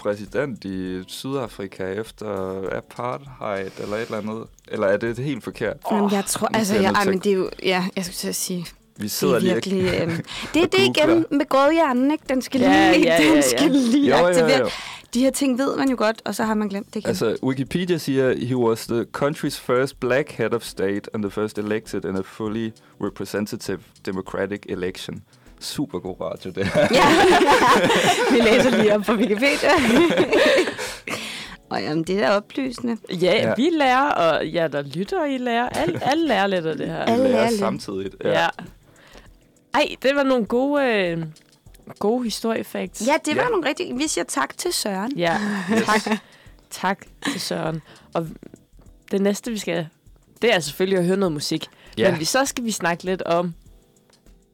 præsident 0.00 0.64
i 0.64 1.02
Sydafrika 1.06 1.84
efter 1.92 2.62
apartheid 2.72 3.70
eller 3.82 3.96
et 3.96 4.02
eller 4.02 4.18
andet? 4.18 4.44
Eller 4.68 4.86
er 4.86 4.96
det 4.96 5.18
helt 5.18 5.44
forkert? 5.44 5.76
Jamen, 5.92 6.12
jeg 6.12 6.24
tror, 6.26 6.48
nu 6.52 6.58
altså, 6.58 6.74
jeg 6.74 6.94
til 7.02 7.10
men 7.10 7.18
det 7.18 7.32
er 7.32 7.36
jo, 7.36 7.50
ja, 7.62 7.84
jeg 7.96 8.04
skulle 8.04 8.16
til 8.16 8.28
at 8.28 8.34
sige, 8.34 8.66
Vi 8.96 9.02
det 9.02 9.10
sidder 9.10 9.34
er 9.34 9.38
lige 9.38 9.54
virkelig, 9.54 10.00
øhm, 10.02 10.10
det 10.54 10.62
er 10.62 10.66
det 10.66 10.78
igen 10.96 11.26
med 11.30 11.48
grødhjernen, 11.48 12.10
ikke? 12.10 12.24
Den 12.28 12.42
skal 12.42 12.60
Ja, 12.60 12.92
lige, 12.92 13.04
ja, 13.06 13.22
ja, 13.22 13.24
den 13.28 13.34
ja. 13.34 13.40
skal 13.40 13.70
lige 13.70 14.10
Jo, 14.10 14.16
jo, 14.22 14.26
aktivere. 14.26 14.58
jo. 14.60 14.68
de 15.14 15.20
her 15.20 15.30
ting 15.30 15.58
ved 15.58 15.76
man 15.76 15.88
jo 15.90 15.94
godt, 15.98 16.22
og 16.24 16.34
så 16.34 16.44
har 16.44 16.54
man 16.54 16.68
glemt 16.68 16.86
det 16.86 16.96
igen. 16.96 17.08
Altså, 17.08 17.36
Wikipedia 17.42 17.98
siger, 17.98 18.46
he 18.46 18.56
was 18.56 18.86
the 18.86 19.04
country's 19.18 19.60
first 19.60 20.00
black 20.00 20.30
head 20.32 20.54
of 20.54 20.62
state 20.62 21.00
and 21.14 21.22
the 21.22 21.30
first 21.30 21.58
elected 21.58 22.04
in 22.04 22.16
a 22.16 22.22
fully 22.24 22.70
representative 23.00 23.78
democratic 24.06 24.60
election. 24.68 25.22
Super 25.60 25.98
god 25.98 26.16
radio, 26.20 26.50
det 26.50 26.66
her. 26.66 26.80
Ja, 26.90 27.06
vi 28.32 28.40
læser 28.40 28.70
lige 28.82 28.94
op 28.94 29.02
på 29.02 29.12
Wikipedia. 29.12 29.70
og 31.70 31.82
jamen, 31.82 32.04
det 32.04 32.22
er 32.22 32.30
oplysende. 32.30 32.96
Ja, 33.10 33.16
Ja. 33.16 33.48
ja, 33.48 33.54
vi 33.56 33.70
lærer, 33.72 34.10
og 34.10 34.46
ja, 34.46 34.68
der 34.68 34.82
lytter, 34.82 35.24
I 35.24 35.38
lærer. 35.38 35.68
Alle, 35.68 36.04
alle 36.04 36.28
lærer 36.28 36.46
lidt 36.46 36.66
af 36.66 36.76
det 36.76 36.86
her. 36.86 36.98
Alle 37.04 37.28
lærer 37.28 37.50
samtidig. 37.58 38.10
Ja. 38.24 38.48
Ej, 39.74 39.86
det 40.02 40.14
var 40.16 40.22
nogle 40.22 40.44
gode, 40.46 40.84
øh, 40.84 41.18
gode 41.98 42.24
historiefacts. 42.24 43.06
Ja, 43.06 43.14
det 43.24 43.36
var 43.36 43.42
Ja. 43.42 43.48
nogle 43.48 43.68
rigtig... 43.68 43.98
Vi 43.98 44.08
siger 44.08 44.24
tak 44.24 44.58
til 44.58 44.72
Søren. 44.72 45.12
Ja, 45.16 45.36
Yes. 45.72 45.82
tak. 45.86 46.18
tak 46.70 46.98
til 47.32 47.40
Søren. 47.40 47.82
Og 48.14 48.26
det 49.10 49.20
næste, 49.20 49.50
vi 49.50 49.58
skal... 49.58 49.86
Det 50.42 50.54
er 50.54 50.60
selvfølgelig 50.60 50.98
at 50.98 51.04
høre 51.04 51.16
noget 51.16 51.32
musik. 51.32 51.66
Ja. 51.98 52.10
Men 52.10 52.20
vi, 52.20 52.24
så 52.24 52.44
skal 52.44 52.64
vi 52.64 52.70
snakke 52.70 53.04
lidt 53.04 53.22
om 53.22 53.54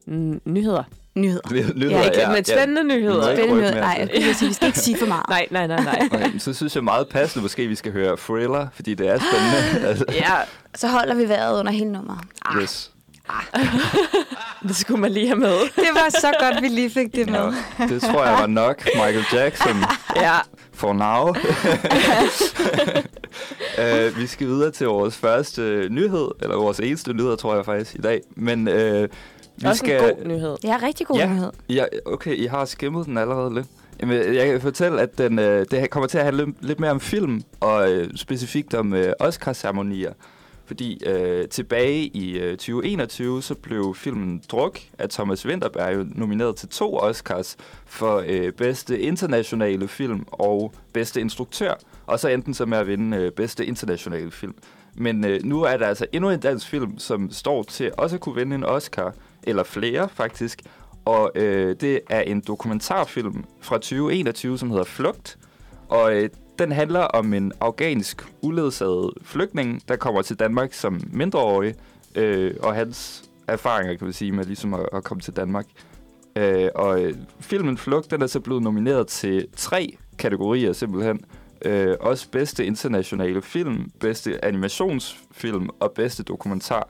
nyheder. 0.06 0.82
Nyheder. 1.14 1.40
Nyheder, 1.50 1.90
Ja, 1.98 2.02
ikke, 2.02 2.20
men 2.32 2.44
spændende 2.44 2.84
nyheder. 2.84 3.22
Må 3.22 3.28
ikke 3.28 3.42
Spændende 3.42 3.62
nyheder. 3.62 3.80
Nej, 3.80 4.08
jeg 4.26 4.34
sige, 4.36 4.48
vi 4.48 4.54
skal 4.54 4.66
ikke 4.66 4.78
sige 4.78 4.96
for 4.98 5.06
meget. 5.06 5.24
Nej, 5.34 5.46
nej, 5.50 5.66
nej, 5.66 5.84
nej. 5.84 6.08
Okay, 6.12 6.38
så 6.38 6.52
synes 6.54 6.74
jeg 6.74 6.84
meget 6.84 7.08
passende, 7.08 7.42
måske 7.42 7.66
vi 7.66 7.74
skal 7.74 7.92
høre 7.92 8.16
Thriller, 8.16 8.66
fordi 8.74 8.94
det 8.94 9.08
er 9.08 9.18
spændende. 9.18 9.88
altså, 9.88 10.04
Ja, 10.12 10.34
Så 10.74 10.88
holder 10.88 11.14
vi 11.14 11.28
vejret 11.28 11.58
under 11.60 11.72
hele 11.72 11.92
nummeret. 11.92 12.18
Ah, 12.44 12.62
yes. 12.62 12.90
det 14.68 14.76
skulle 14.76 15.00
man 15.00 15.12
lige 15.12 15.26
have 15.26 15.38
med. 15.38 15.58
det 15.76 15.88
var 15.94 16.08
så 16.10 16.32
godt, 16.40 16.62
vi 16.62 16.68
lige 16.68 16.90
fik 16.90 17.14
det 17.14 17.30
med. 17.30 17.52
Ja, 17.78 17.86
det 17.86 18.02
tror 18.02 18.24
jeg 18.24 18.32
var 18.32 18.46
nok. 18.46 18.84
Michael 18.84 19.24
Jackson 19.32 19.76
Ja, 20.16 20.38
for 20.72 20.92
now. 20.92 21.28
uh, 23.78 24.18
vi 24.18 24.26
skal 24.26 24.46
videre 24.46 24.70
til 24.70 24.86
vores 24.86 25.16
første 25.16 25.88
nyhed, 25.90 26.28
eller 26.42 26.56
vores 26.56 26.80
eneste 26.80 27.12
nyhed, 27.12 27.36
tror 27.36 27.54
jeg 27.54 27.64
faktisk, 27.64 27.94
i 27.94 27.98
dag. 28.00 28.20
Men 28.36 28.68
uh, 28.68 29.04
vi 29.56 29.66
også 29.66 29.78
skal... 29.78 30.10
en 30.10 30.16
god 30.16 30.24
nyhed. 30.24 30.56
Er 30.64 30.82
rigtig 30.82 31.06
god 31.06 31.16
Ja. 31.16 31.26
nyhed. 31.32 31.50
Ja, 31.68 31.84
okay, 32.06 32.36
I 32.36 32.46
har 32.46 32.64
skimmet 32.64 33.06
den 33.06 33.18
allerede 33.18 33.54
lidt. 33.54 33.66
Jamen, 34.00 34.34
jeg 34.34 34.46
kan 34.46 34.60
fortælle, 34.60 35.00
at 35.00 35.18
den, 35.18 35.38
øh, 35.38 35.66
det 35.70 35.90
kommer 35.90 36.06
til 36.06 36.18
at 36.18 36.24
handle 36.24 36.54
lidt 36.60 36.80
mere 36.80 36.90
om 36.90 37.00
film, 37.00 37.42
og 37.60 37.92
øh, 37.92 38.08
specifikt 38.16 38.74
om 38.74 38.94
øh, 38.94 39.12
Oscar-ceremonier. 39.20 40.12
Fordi 40.66 41.02
øh, 41.06 41.48
tilbage 41.48 42.02
i 42.04 42.38
øh, 42.38 42.50
2021, 42.50 43.42
så 43.42 43.54
blev 43.54 43.94
filmen 43.94 44.42
Druk 44.50 44.78
af 44.98 45.08
Thomas 45.08 45.46
Winterberg 45.46 45.94
jo 45.94 46.06
nomineret 46.14 46.56
til 46.56 46.68
to 46.68 46.96
Oscars 46.96 47.56
for 47.86 48.24
øh, 48.26 48.52
bedste 48.52 49.00
internationale 49.00 49.88
film 49.88 50.26
og 50.32 50.72
bedste 50.92 51.20
instruktør. 51.20 51.74
Og 52.06 52.20
så 52.20 52.28
endte 52.28 52.46
den 52.46 52.54
så 52.54 52.66
med 52.66 52.78
at 52.78 52.86
vinde 52.86 53.16
øh, 53.16 53.30
bedste 53.32 53.66
internationale 53.66 54.30
film. 54.30 54.54
Men 54.94 55.24
øh, 55.24 55.40
nu 55.44 55.62
er 55.62 55.76
der 55.76 55.86
altså 55.86 56.06
endnu 56.12 56.30
en 56.30 56.40
dansk 56.40 56.68
film, 56.68 56.98
som 56.98 57.30
står 57.30 57.62
til 57.62 57.90
også 57.98 58.16
at 58.16 58.20
kunne 58.20 58.34
vinde 58.34 58.54
en 58.56 58.64
Oscar, 58.64 59.14
eller 59.46 59.62
flere 59.62 60.08
faktisk. 60.08 60.62
Og 61.04 61.32
øh, 61.34 61.76
det 61.80 62.00
er 62.10 62.20
en 62.20 62.40
dokumentarfilm 62.40 63.44
fra 63.60 63.76
2021, 63.76 64.58
som 64.58 64.70
hedder 64.70 64.84
Flugt. 64.84 65.38
Og 65.88 66.16
øh, 66.16 66.30
den 66.58 66.72
handler 66.72 67.00
om 67.00 67.34
en 67.34 67.52
afghansk 67.60 68.22
uledsaget 68.42 69.10
flygtning, 69.22 69.82
der 69.88 69.96
kommer 69.96 70.22
til 70.22 70.38
Danmark 70.38 70.72
som 70.72 71.00
mindreårig, 71.12 71.74
øh, 72.14 72.54
og 72.62 72.74
hans 72.74 73.24
erfaringer, 73.48 73.96
kan 73.96 74.06
vi 74.06 74.12
sige, 74.12 74.32
med 74.32 74.44
ligesom 74.44 74.74
at, 74.74 74.88
at 74.92 75.04
komme 75.04 75.20
til 75.20 75.36
Danmark. 75.36 75.66
Øh, 76.36 76.68
og 76.74 77.02
øh, 77.02 77.14
filmen 77.40 77.78
Flugt, 77.78 78.10
den 78.10 78.22
er 78.22 78.26
så 78.26 78.40
blevet 78.40 78.62
nomineret 78.62 79.06
til 79.06 79.46
tre 79.56 79.96
kategorier 80.18 80.72
simpelthen. 80.72 81.20
Øh, 81.64 81.96
også 82.00 82.30
bedste 82.30 82.66
internationale 82.66 83.42
film, 83.42 83.90
bedste 84.00 84.44
animationsfilm 84.44 85.68
og 85.80 85.92
bedste 85.92 86.22
dokumentar. 86.22 86.88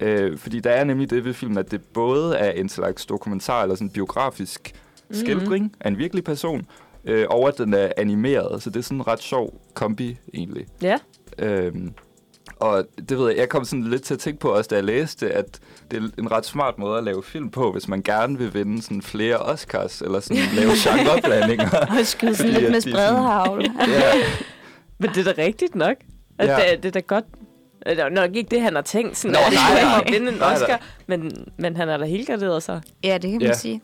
Øh, 0.00 0.38
fordi 0.38 0.60
der 0.60 0.70
er 0.70 0.84
nemlig 0.84 1.10
det 1.10 1.24
ved 1.24 1.34
filmen, 1.34 1.58
at 1.58 1.70
det 1.70 1.80
både 1.94 2.36
er 2.36 2.50
en 2.50 2.68
slags 2.68 3.06
dokumentar 3.06 3.62
eller 3.62 3.74
sådan 3.74 3.90
biografisk 3.90 4.72
Mhm. 5.08 5.18
skildring 5.18 5.72
af 5.80 5.88
en 5.88 5.98
virkelig 5.98 6.24
person, 6.24 6.66
øh, 7.04 7.26
og 7.30 7.48
at 7.48 7.58
den 7.58 7.74
er 7.74 7.92
animeret. 7.96 8.62
Så 8.62 8.70
det 8.70 8.76
er 8.78 8.82
sådan 8.82 8.98
en 8.98 9.06
ret 9.06 9.22
sjov 9.22 9.60
kombi 9.74 10.18
egentlig. 10.34 10.66
Ja. 10.82 10.96
Øhm, 11.38 11.92
og 12.56 12.84
det 13.08 13.18
ved 13.18 13.28
jeg, 13.28 13.36
jeg 13.38 13.48
kom 13.48 13.64
sådan 13.64 13.84
lidt 13.84 14.02
til 14.02 14.14
at 14.14 14.20
tænke 14.20 14.40
på 14.40 14.48
også, 14.48 14.68
da 14.68 14.74
jeg 14.74 14.84
læste, 14.84 15.30
at 15.32 15.60
det 15.90 15.96
er 16.02 16.08
en 16.18 16.30
ret 16.32 16.46
smart 16.46 16.78
måde 16.78 16.98
at 16.98 17.04
lave 17.04 17.22
film 17.22 17.50
på, 17.50 17.72
hvis 17.72 17.88
man 17.88 18.02
gerne 18.02 18.38
vil 18.38 18.54
vinde 18.54 18.82
sådan 18.82 19.02
flere 19.02 19.36
Oscars, 19.36 20.00
eller 20.02 20.20
sådan 20.20 20.42
lave 20.56 20.70
genreblandinger. 20.84 21.70
Og 22.00 22.06
skyde 22.06 22.34
sådan 22.34 22.52
lidt 22.52 22.64
med 22.70 22.76
er 22.76 22.80
spredhavl. 22.80 23.62
ja, 23.88 24.12
Men 24.98 25.10
det 25.14 25.26
er 25.28 25.32
da 25.32 25.42
rigtigt 25.42 25.74
nok. 25.74 25.96
At 26.38 26.48
Ja. 26.48 26.56
det, 26.72 26.82
det 26.82 26.88
er 26.88 26.92
da 26.92 27.00
godt. 27.00 27.24
Det 27.86 27.98
er 27.98 28.08
nok 28.08 28.36
ikke 28.36 28.50
det, 28.50 28.60
han 28.60 28.74
har 28.74 28.82
tænkt. 28.82 29.16
Sådan, 29.16 29.32
Nå, 29.32 29.38
Nå, 29.50 29.54
nej, 29.54 29.82
nej, 29.82 29.82
nej. 29.82 30.02
at 30.06 30.12
vinde 30.12 30.28
en 30.32 30.38
Nej, 30.38 30.54
nej. 30.54 30.62
Oscar. 30.62 30.80
Men, 31.06 31.32
men 31.56 31.76
han 31.76 31.88
er 31.88 31.96
da 31.96 32.04
helt 32.04 32.26
garderet 32.26 32.62
sig. 32.62 32.80
Ja, 33.04 33.14
det 33.14 33.30
kan 33.30 33.38
man 33.40 33.42
Ja. 33.48 33.54
sige. 33.54 33.80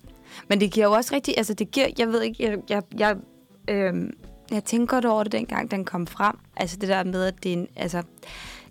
Men 0.48 0.60
det 0.60 0.70
giver 0.72 0.86
jo 0.86 0.92
også 0.92 1.14
rigtig... 1.14 1.34
Altså, 1.36 1.54
det 1.54 1.70
giver... 1.70 1.86
Jeg 1.98 2.08
ved 2.08 2.22
ikke... 2.22 2.36
Jeg, 2.44 2.58
jeg, 2.70 2.82
jeg, 2.98 3.16
øhm, 3.68 4.10
jeg 4.50 4.64
tænker 4.64 4.86
godt 4.86 5.04
over 5.04 5.22
det, 5.22 5.32
dengang 5.32 5.70
den 5.70 5.84
kom 5.84 6.06
frem. 6.06 6.34
Altså, 6.56 6.76
det 6.76 6.88
der 6.88 7.04
med, 7.04 7.24
at 7.24 7.34
det 7.42 7.48
er 7.52 7.56
en... 7.56 7.68
Altså, 7.76 7.98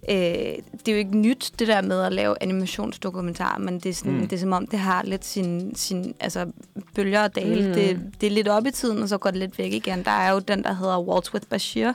øh, 0.10 0.16
det 0.16 0.88
er 0.88 0.92
jo 0.92 0.98
ikke 0.98 1.18
nyt, 1.18 1.52
det 1.60 1.68
der 1.68 1.82
med 1.82 2.02
at 2.02 2.14
lave 2.14 2.36
animationsdokumentarer, 2.42 3.60
men 3.60 3.80
det 3.80 3.86
er, 3.90 3.94
sådan, 3.94 4.14
Mm. 4.14 4.28
det 4.28 4.34
er 4.34 4.40
som 4.40 4.52
om, 4.54 4.68
det 4.68 4.80
har 4.80 5.04
lidt 5.04 5.26
sin, 5.26 5.76
sin 5.76 6.16
altså, 6.20 6.46
bølger 6.96 7.24
og 7.24 7.36
dale. 7.36 7.68
Mm. 7.68 7.74
Det, 7.74 8.00
det 8.22 8.28
er 8.28 8.32
lidt 8.32 8.48
op 8.48 8.66
i 8.66 8.72
tiden, 8.72 9.02
og 9.04 9.10
så 9.10 9.18
går 9.18 9.30
det 9.30 9.40
lidt 9.40 9.60
væk 9.60 9.74
igen. 9.74 10.04
Der 10.04 10.12
er 10.12 10.32
jo 10.32 10.40
den, 10.40 10.64
der 10.64 10.74
hedder 10.74 11.00
Waltz 11.02 11.34
with 11.34 11.46
Bashir, 11.50 11.92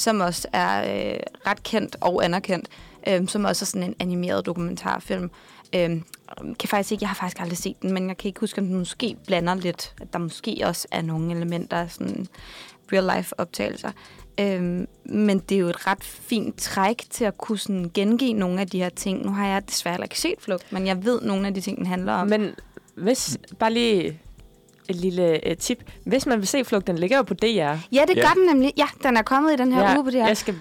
som 0.00 0.20
også 0.20 0.48
er 0.52 0.80
øh, 0.80 1.20
ret 1.46 1.62
kendt 1.62 1.96
og 2.00 2.24
anerkendt, 2.24 2.68
øh, 3.08 3.28
som 3.28 3.44
også 3.44 3.62
er 3.62 3.66
sådan 3.66 3.88
en 3.88 3.94
animeret 3.98 4.46
dokumentarfilm. 4.46 5.30
Øh, 5.74 5.90
kan 6.58 6.68
faktisk 6.68 6.92
ikke, 6.92 7.02
jeg 7.02 7.08
har 7.08 7.14
faktisk 7.14 7.40
aldrig 7.40 7.58
set 7.58 7.82
den, 7.82 7.92
men 7.92 8.08
jeg 8.08 8.16
kan 8.16 8.28
ikke 8.28 8.40
huske, 8.40 8.60
om 8.60 8.66
den 8.66 8.78
måske 8.78 9.16
blander 9.26 9.54
lidt, 9.54 9.94
at 10.00 10.12
der 10.12 10.18
måske 10.18 10.62
også 10.64 10.88
er 10.90 11.02
nogle 11.02 11.34
elementer 11.36 11.76
af 11.76 11.90
sådan 11.90 12.26
real-life 12.92 13.32
optagelser. 13.38 13.90
Øhm, 14.40 14.86
men 15.04 15.38
det 15.38 15.54
er 15.54 15.58
jo 15.58 15.68
et 15.68 15.86
ret 15.86 16.04
fint 16.04 16.58
træk 16.58 17.04
til 17.10 17.24
at 17.24 17.38
kunne 17.38 17.58
sådan 17.58 17.90
gengive 17.94 18.32
nogle 18.32 18.60
af 18.60 18.66
de 18.66 18.78
her 18.78 18.88
ting. 18.88 19.24
Nu 19.24 19.32
har 19.32 19.46
jeg 19.46 19.68
desværre 19.68 20.02
ikke 20.02 20.20
set 20.20 20.34
Flugt, 20.38 20.72
men 20.72 20.86
jeg 20.86 21.04
ved 21.04 21.20
nogle 21.20 21.46
af 21.46 21.54
de 21.54 21.60
ting, 21.60 21.78
den 21.78 21.86
handler 21.86 22.12
om. 22.12 22.28
Men 22.28 22.54
hvis, 22.94 23.38
bare 23.58 23.72
lige 23.72 24.20
et 24.90 24.96
lille 24.96 25.40
uh, 25.50 25.52
tip. 25.56 25.90
Hvis 26.04 26.26
man 26.26 26.38
vil 26.38 26.48
se 26.48 26.64
Flugt, 26.64 26.86
den 26.86 26.98
ligger 26.98 27.16
jo 27.16 27.22
på 27.22 27.34
DR. 27.34 27.46
ja, 27.46 27.76
det 28.08 28.16
Ja. 28.16 28.20
gør 28.20 28.32
den 28.36 28.46
nemlig. 28.46 28.72
Ja, 28.76 28.86
den 29.02 29.16
er 29.16 29.22
kommet 29.22 29.52
i 29.52 29.56
den 29.56 29.72
her 29.72 29.96
uge 29.96 30.04
på 30.04 30.10
her. 30.10 30.26
Jeg 30.26 30.36
skal, 30.36 30.54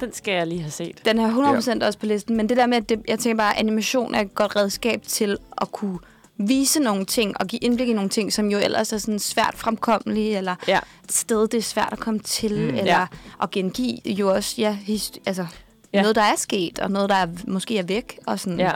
den 0.00 0.12
skal 0.14 0.34
jeg 0.34 0.46
lige 0.46 0.60
have 0.60 0.70
set. 0.70 1.00
Den 1.04 1.18
er 1.18 1.30
100% 1.60 1.78
ja. 1.80 1.86
også 1.86 1.98
på 1.98 2.06
listen, 2.06 2.36
men 2.36 2.48
det 2.48 2.56
der 2.56 2.66
med, 2.66 2.76
at 2.76 2.88
det, 2.88 3.00
jeg 3.08 3.18
tænker 3.18 3.36
bare, 3.36 3.54
at 3.54 3.60
animation 3.60 4.14
er 4.14 4.20
et 4.20 4.34
godt 4.34 4.56
redskab 4.56 5.02
til 5.02 5.36
at 5.60 5.72
kunne 5.72 5.98
vise 6.38 6.80
nogle 6.80 7.04
ting 7.04 7.40
og 7.40 7.46
give 7.46 7.58
indblik 7.60 7.88
i 7.88 7.92
nogle 7.92 8.10
ting, 8.10 8.32
som 8.32 8.50
jo 8.50 8.58
ellers 8.58 8.92
er 8.92 8.98
sådan 8.98 9.18
svært 9.18 9.54
fremkommelige, 9.56 10.36
eller 10.36 10.54
Ja. 10.68 10.78
et 11.04 11.12
sted, 11.12 11.48
det 11.48 11.58
er 11.58 11.62
svært 11.62 11.88
at 11.92 11.98
komme 11.98 12.20
til, 12.20 12.52
Mm. 12.52 12.68
eller 12.68 12.84
Ja. 12.84 13.00
ja. 13.00 13.06
at 13.42 13.50
gengive 13.50 13.98
jo 14.06 14.34
også 14.34 14.54
ja, 14.58 14.78
hist- 14.82 15.18
altså, 15.26 15.42
Ja. 15.42 15.98
ja. 15.98 16.02
noget, 16.02 16.16
der 16.16 16.22
er 16.22 16.36
sket, 16.36 16.78
og 16.78 16.90
noget, 16.90 17.08
der 17.10 17.14
er, 17.16 17.26
måske 17.46 17.78
er 17.78 17.82
væk, 17.82 18.18
og 18.26 18.40
sådan, 18.40 18.60
Ja. 18.60 18.70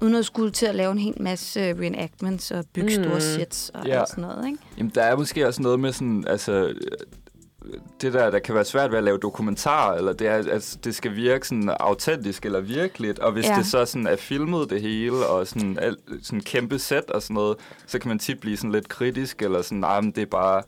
Uden 0.00 0.14
at 0.14 0.24
skulle 0.24 0.50
til 0.50 0.66
at 0.66 0.74
lave 0.74 0.92
en 0.92 0.98
hel 0.98 1.22
masse 1.22 1.60
øh, 1.60 1.78
reenactments 1.80 2.50
og 2.50 2.64
bygge 2.74 2.98
Mm. 2.98 3.04
store 3.04 3.20
sets 3.20 3.70
og 3.74 3.86
Ja. 3.86 4.00
alt 4.00 4.08
sådan 4.08 4.22
noget, 4.22 4.46
ikke? 4.46 4.58
Jamen, 4.78 4.92
der 4.94 5.02
er 5.02 5.16
måske 5.16 5.46
også 5.46 5.62
noget 5.62 5.80
med 5.80 5.92
sådan, 5.92 6.24
altså, 6.28 6.52
øh, 6.52 6.74
det 8.00 8.12
der, 8.12 8.30
der 8.30 8.38
kan 8.38 8.54
være 8.54 8.64
svært 8.64 8.90
ved 8.90 8.98
at 8.98 9.04
lave 9.04 9.18
dokumentarer, 9.18 9.96
eller 9.98 10.12
det 10.12 10.26
er, 10.26 10.34
altså, 10.34 10.78
det 10.84 10.94
skal 10.94 11.16
virke 11.16 11.48
sådan 11.48 11.68
autentisk 11.80 12.46
eller 12.46 12.60
virkeligt, 12.60 13.18
og 13.18 13.32
hvis 13.32 13.46
ja. 13.46 13.54
Det 13.56 13.66
så 13.66 13.84
sådan 13.84 14.06
er 14.06 14.16
filmet 14.16 14.70
det 14.70 14.80
hele, 14.80 15.26
og 15.26 15.46
sådan, 15.46 15.78
alt, 15.78 15.98
sådan 16.22 16.40
kæmpe 16.40 16.78
sæt 16.78 17.10
og 17.10 17.22
sådan 17.22 17.34
noget, 17.34 17.56
så 17.86 17.98
kan 17.98 18.08
man 18.08 18.18
tit 18.18 18.40
blive 18.40 18.56
sådan 18.56 18.72
lidt 18.72 18.88
kritisk, 18.88 19.42
eller 19.42 19.62
sådan, 19.62 19.78
nej, 19.78 20.00
men 20.00 20.10
det 20.10 20.22
er 20.22 20.26
bare 20.26 20.62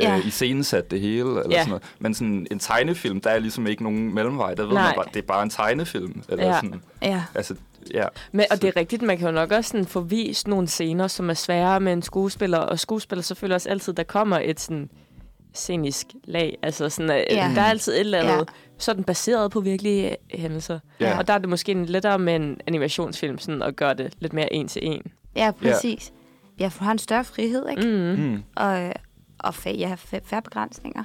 Ja. 0.00 0.16
øh, 0.18 0.26
iscenesat 0.26 0.90
det 0.90 1.00
hele, 1.00 1.20
eller 1.28 1.42
Ja. 1.50 1.58
sådan 1.58 1.68
noget. 1.68 1.82
Men 1.98 2.14
sådan 2.14 2.46
en 2.50 2.58
tegnefilm, 2.58 3.20
der 3.20 3.30
er 3.30 3.38
ligesom 3.38 3.66
ikke 3.66 3.82
nogen 3.82 4.14
mellemvej, 4.14 4.54
der 4.54 4.62
ved 4.62 4.72
Nej. 4.72 4.82
man 4.82 4.92
bare, 4.96 5.04
det 5.14 5.22
er 5.22 5.26
bare 5.26 5.42
en 5.42 5.50
tegnefilm, 5.50 6.22
eller 6.28 6.46
Ja. 6.46 6.54
sådan, 6.54 6.82
Ja. 7.02 7.24
altså, 7.34 7.54
ja. 7.94 8.06
Men, 8.32 8.46
og 8.50 8.62
det 8.62 8.68
er 8.68 8.76
rigtigt, 8.76 9.02
man 9.02 9.18
kan 9.18 9.26
jo 9.26 9.32
nok 9.32 9.52
også 9.52 9.70
sådan 9.70 9.86
få 9.86 10.00
vist 10.00 10.48
nogle 10.48 10.68
scener, 10.68 11.06
som 11.06 11.30
er 11.30 11.34
svære 11.34 11.80
med 11.80 11.92
en 11.92 12.02
skuespiller, 12.02 12.58
og 12.58 12.78
skuespiller 12.78 13.22
selvfølgelig 13.22 13.54
også 13.54 13.68
altid, 13.68 13.92
der 13.92 14.02
kommer 14.02 14.38
et 14.44 14.60
sådan 14.60 14.90
scenisk 15.54 16.06
lag. 16.24 16.58
Altså 16.62 16.88
sådan, 16.88 17.10
ja. 17.10 17.16
Ja. 17.48 17.52
der 17.54 17.60
er 17.62 17.66
altid 17.66 17.92
et 17.92 18.00
eller 18.00 18.18
andet, 18.18 18.32
Ja. 18.32 18.36
ja. 18.38 18.44
sådan 18.78 19.04
baseret 19.04 19.50
på 19.50 19.60
virkelige 19.60 20.10
øh, 20.10 20.40
hændelser. 20.40 20.78
Ja. 21.00 21.18
Og 21.18 21.26
der 21.28 21.32
er 21.34 21.38
det 21.38 21.48
måske 21.48 21.74
lettere 21.74 22.18
med 22.18 22.36
en 22.36 22.60
animationsfilm, 22.66 23.38
sådan 23.38 23.62
at 23.62 23.76
gøre 23.76 23.94
det 23.94 24.12
lidt 24.18 24.32
mere 24.32 24.52
en 24.52 24.68
til 24.68 24.86
en. 24.86 25.02
Ja, 25.36 25.50
præcis. 25.62 26.12
Ja, 26.60 26.68
for 26.68 26.84
har 26.84 26.92
en 26.92 26.98
større 26.98 27.24
frihed, 27.24 27.68
ikke? 27.70 27.82
Mm. 27.86 28.22
Mm. 28.24 28.42
Og, 28.56 28.92
og 29.38 29.54
fa- 29.54 29.76
ja, 29.76 29.94
færre 30.24 30.42
begrænsninger. 30.42 31.02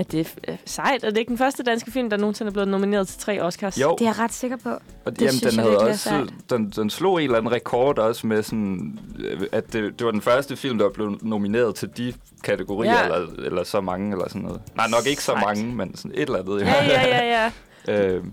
Men 0.00 0.06
det 0.10 0.20
er 0.20 0.52
øh, 0.52 0.56
sejt. 0.64 1.04
Er 1.04 1.10
det 1.10 1.18
ikke 1.18 1.28
den 1.28 1.38
første 1.38 1.62
danske 1.62 1.90
film, 1.90 2.10
der 2.10 2.16
nogensinde 2.16 2.48
er 2.48 2.52
blevet 2.52 2.68
nomineret 2.68 3.08
til 3.08 3.18
tre 3.20 3.42
Oscars? 3.42 3.80
Jo, 3.80 3.96
Det 3.98 4.04
er 4.06 4.08
jeg 4.10 4.18
ret 4.18 4.32
sikker 4.32 4.56
på. 4.56 4.68
og 5.04 5.12
det 5.12 5.20
jamen, 5.20 5.30
synes 5.32 5.42
den, 5.54 5.54
jeg 5.54 5.64
havde 5.64 5.78
også, 5.78 6.08
sejt. 6.08 6.28
den, 6.50 6.70
den 6.76 6.90
slog 6.90 7.18
en 7.18 7.24
eller 7.24 7.38
anden 7.38 7.52
rekord 7.52 7.98
også 7.98 8.26
med 8.26 8.42
sådan, 8.42 8.98
øh, 9.18 9.40
at 9.52 9.72
det, 9.72 9.98
det 9.98 10.04
var 10.04 10.10
den 10.10 10.20
første 10.20 10.56
film, 10.56 10.78
der 10.78 10.90
blev 10.90 11.18
nomineret 11.22 11.74
til 11.74 11.88
de 11.96 12.12
kategorier, 12.44 12.92
Ja. 12.92 13.04
eller, 13.04 13.26
eller 13.46 13.64
så 13.64 13.80
mange, 13.80 14.12
eller 14.12 14.28
sådan 14.28 14.42
noget. 14.42 14.60
Nej, 14.74 14.88
nok 14.88 15.06
ikke 15.06 15.22
så 15.22 15.32
Sejt. 15.32 15.44
mange, 15.44 15.74
men 15.74 15.96
sådan 15.96 16.10
et 16.14 16.20
eller 16.20 16.38
andet. 16.38 16.60
Ja, 16.60 16.84
ja, 16.84 17.06
ja, 17.26 17.50
ja. 17.88 18.14
øh, 18.16 18.24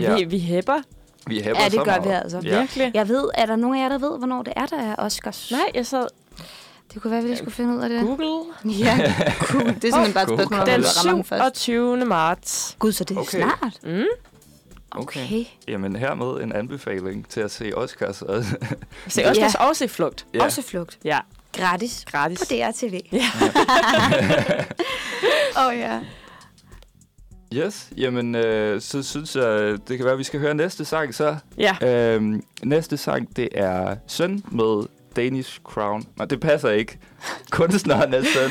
ja. 0.00 0.14
Vi, 0.14 0.24
vi 0.24 0.38
hæpper. 0.38 0.82
Vi 1.26 1.40
hæpper 1.40 1.60
Ja, 1.62 1.64
det 1.64 1.72
så 1.72 1.78
gør 1.84 1.84
meget. 1.84 2.04
vi 2.04 2.10
altså. 2.10 2.40
Ja. 2.44 2.58
Virkelig. 2.60 2.90
Jeg 2.94 3.08
ved, 3.08 3.28
er 3.34 3.46
der 3.46 3.56
nogen 3.56 3.76
af 3.76 3.82
jer, 3.82 3.88
der 3.88 3.98
ved, 3.98 4.18
hvornår 4.18 4.42
det 4.42 4.52
er, 4.56 4.66
der 4.66 4.76
er 4.78 4.94
Oscars? 4.98 5.50
Nej, 5.50 5.60
jeg 5.74 5.86
sad 5.86 6.06
Det 6.94 7.02
kunne 7.02 7.10
være, 7.10 7.18
at 7.18 7.24
vi 7.24 7.28
lige 7.28 7.38
skulle 7.38 7.54
finde 7.54 7.76
ud 7.76 7.80
af 7.82 7.88
det. 7.88 8.00
Google. 8.00 8.44
Ja, 8.84 9.14
cool. 9.38 9.64
Det 9.66 9.68
er 9.68 9.80
simpelthen 9.80 10.12
bare 10.14 10.22
et 10.22 10.28
spørgsmål 10.28 10.60
om, 10.60 10.66
Den 10.66 10.80
hvad 10.80 10.84
der 10.90 10.98
rammer 11.08 11.14
den 11.14 11.24
først. 11.24 11.58
27. 11.60 12.04
marts. 12.04 12.76
Gud, 12.78 12.92
så 12.92 13.04
det 13.04 13.16
er 13.16 13.20
Okay. 13.20 13.38
snart. 13.38 13.78
Mm. 13.84 14.04
Okay. 14.90 15.24
Okay. 15.26 15.44
Jamen 15.68 15.96
hermed 15.96 16.42
en 16.44 16.52
anbefaling 16.52 17.28
til 17.28 17.40
at 17.40 17.50
se 17.50 17.72
Oscars. 17.76 18.16
Se 19.08 19.26
Oscars 19.30 19.54
ja. 19.54 19.64
og 19.68 19.76
se 19.76 19.88
Flugt. 19.88 20.26
ja. 20.34 20.44
Også 20.44 20.62
flugt. 20.62 20.98
Ja, 21.04 21.18
Gratis. 21.58 22.04
gratis. 22.10 22.38
På 22.38 22.44
DRTV. 22.44 23.00
Ja. 23.12 23.18
Åh 25.58 25.66
oh, 25.66 25.78
ja. 25.78 26.00
Yes, 27.54 27.88
jamen 27.96 28.34
øh, 28.34 28.80
så 28.80 29.02
synes 29.02 29.36
jeg, 29.36 29.76
det 29.88 29.96
kan 29.96 30.04
være, 30.04 30.12
at 30.12 30.18
vi 30.18 30.24
skal 30.24 30.40
høre 30.40 30.54
næste 30.54 30.84
sang 30.84 31.14
så. 31.14 31.36
Ja. 31.58 31.76
Øhm, 32.14 32.42
næste 32.62 32.96
sang, 32.96 33.36
det 33.36 33.48
er 33.54 33.96
Søn 34.06 34.44
med 34.50 34.86
Danish 35.16 35.60
Crown. 35.64 36.04
Nej, 36.16 36.26
det 36.26 36.40
passer 36.40 36.70
ikke. 36.70 36.98
Kunstneren 37.50 38.14
er 38.14 38.22
Søn. 38.22 38.50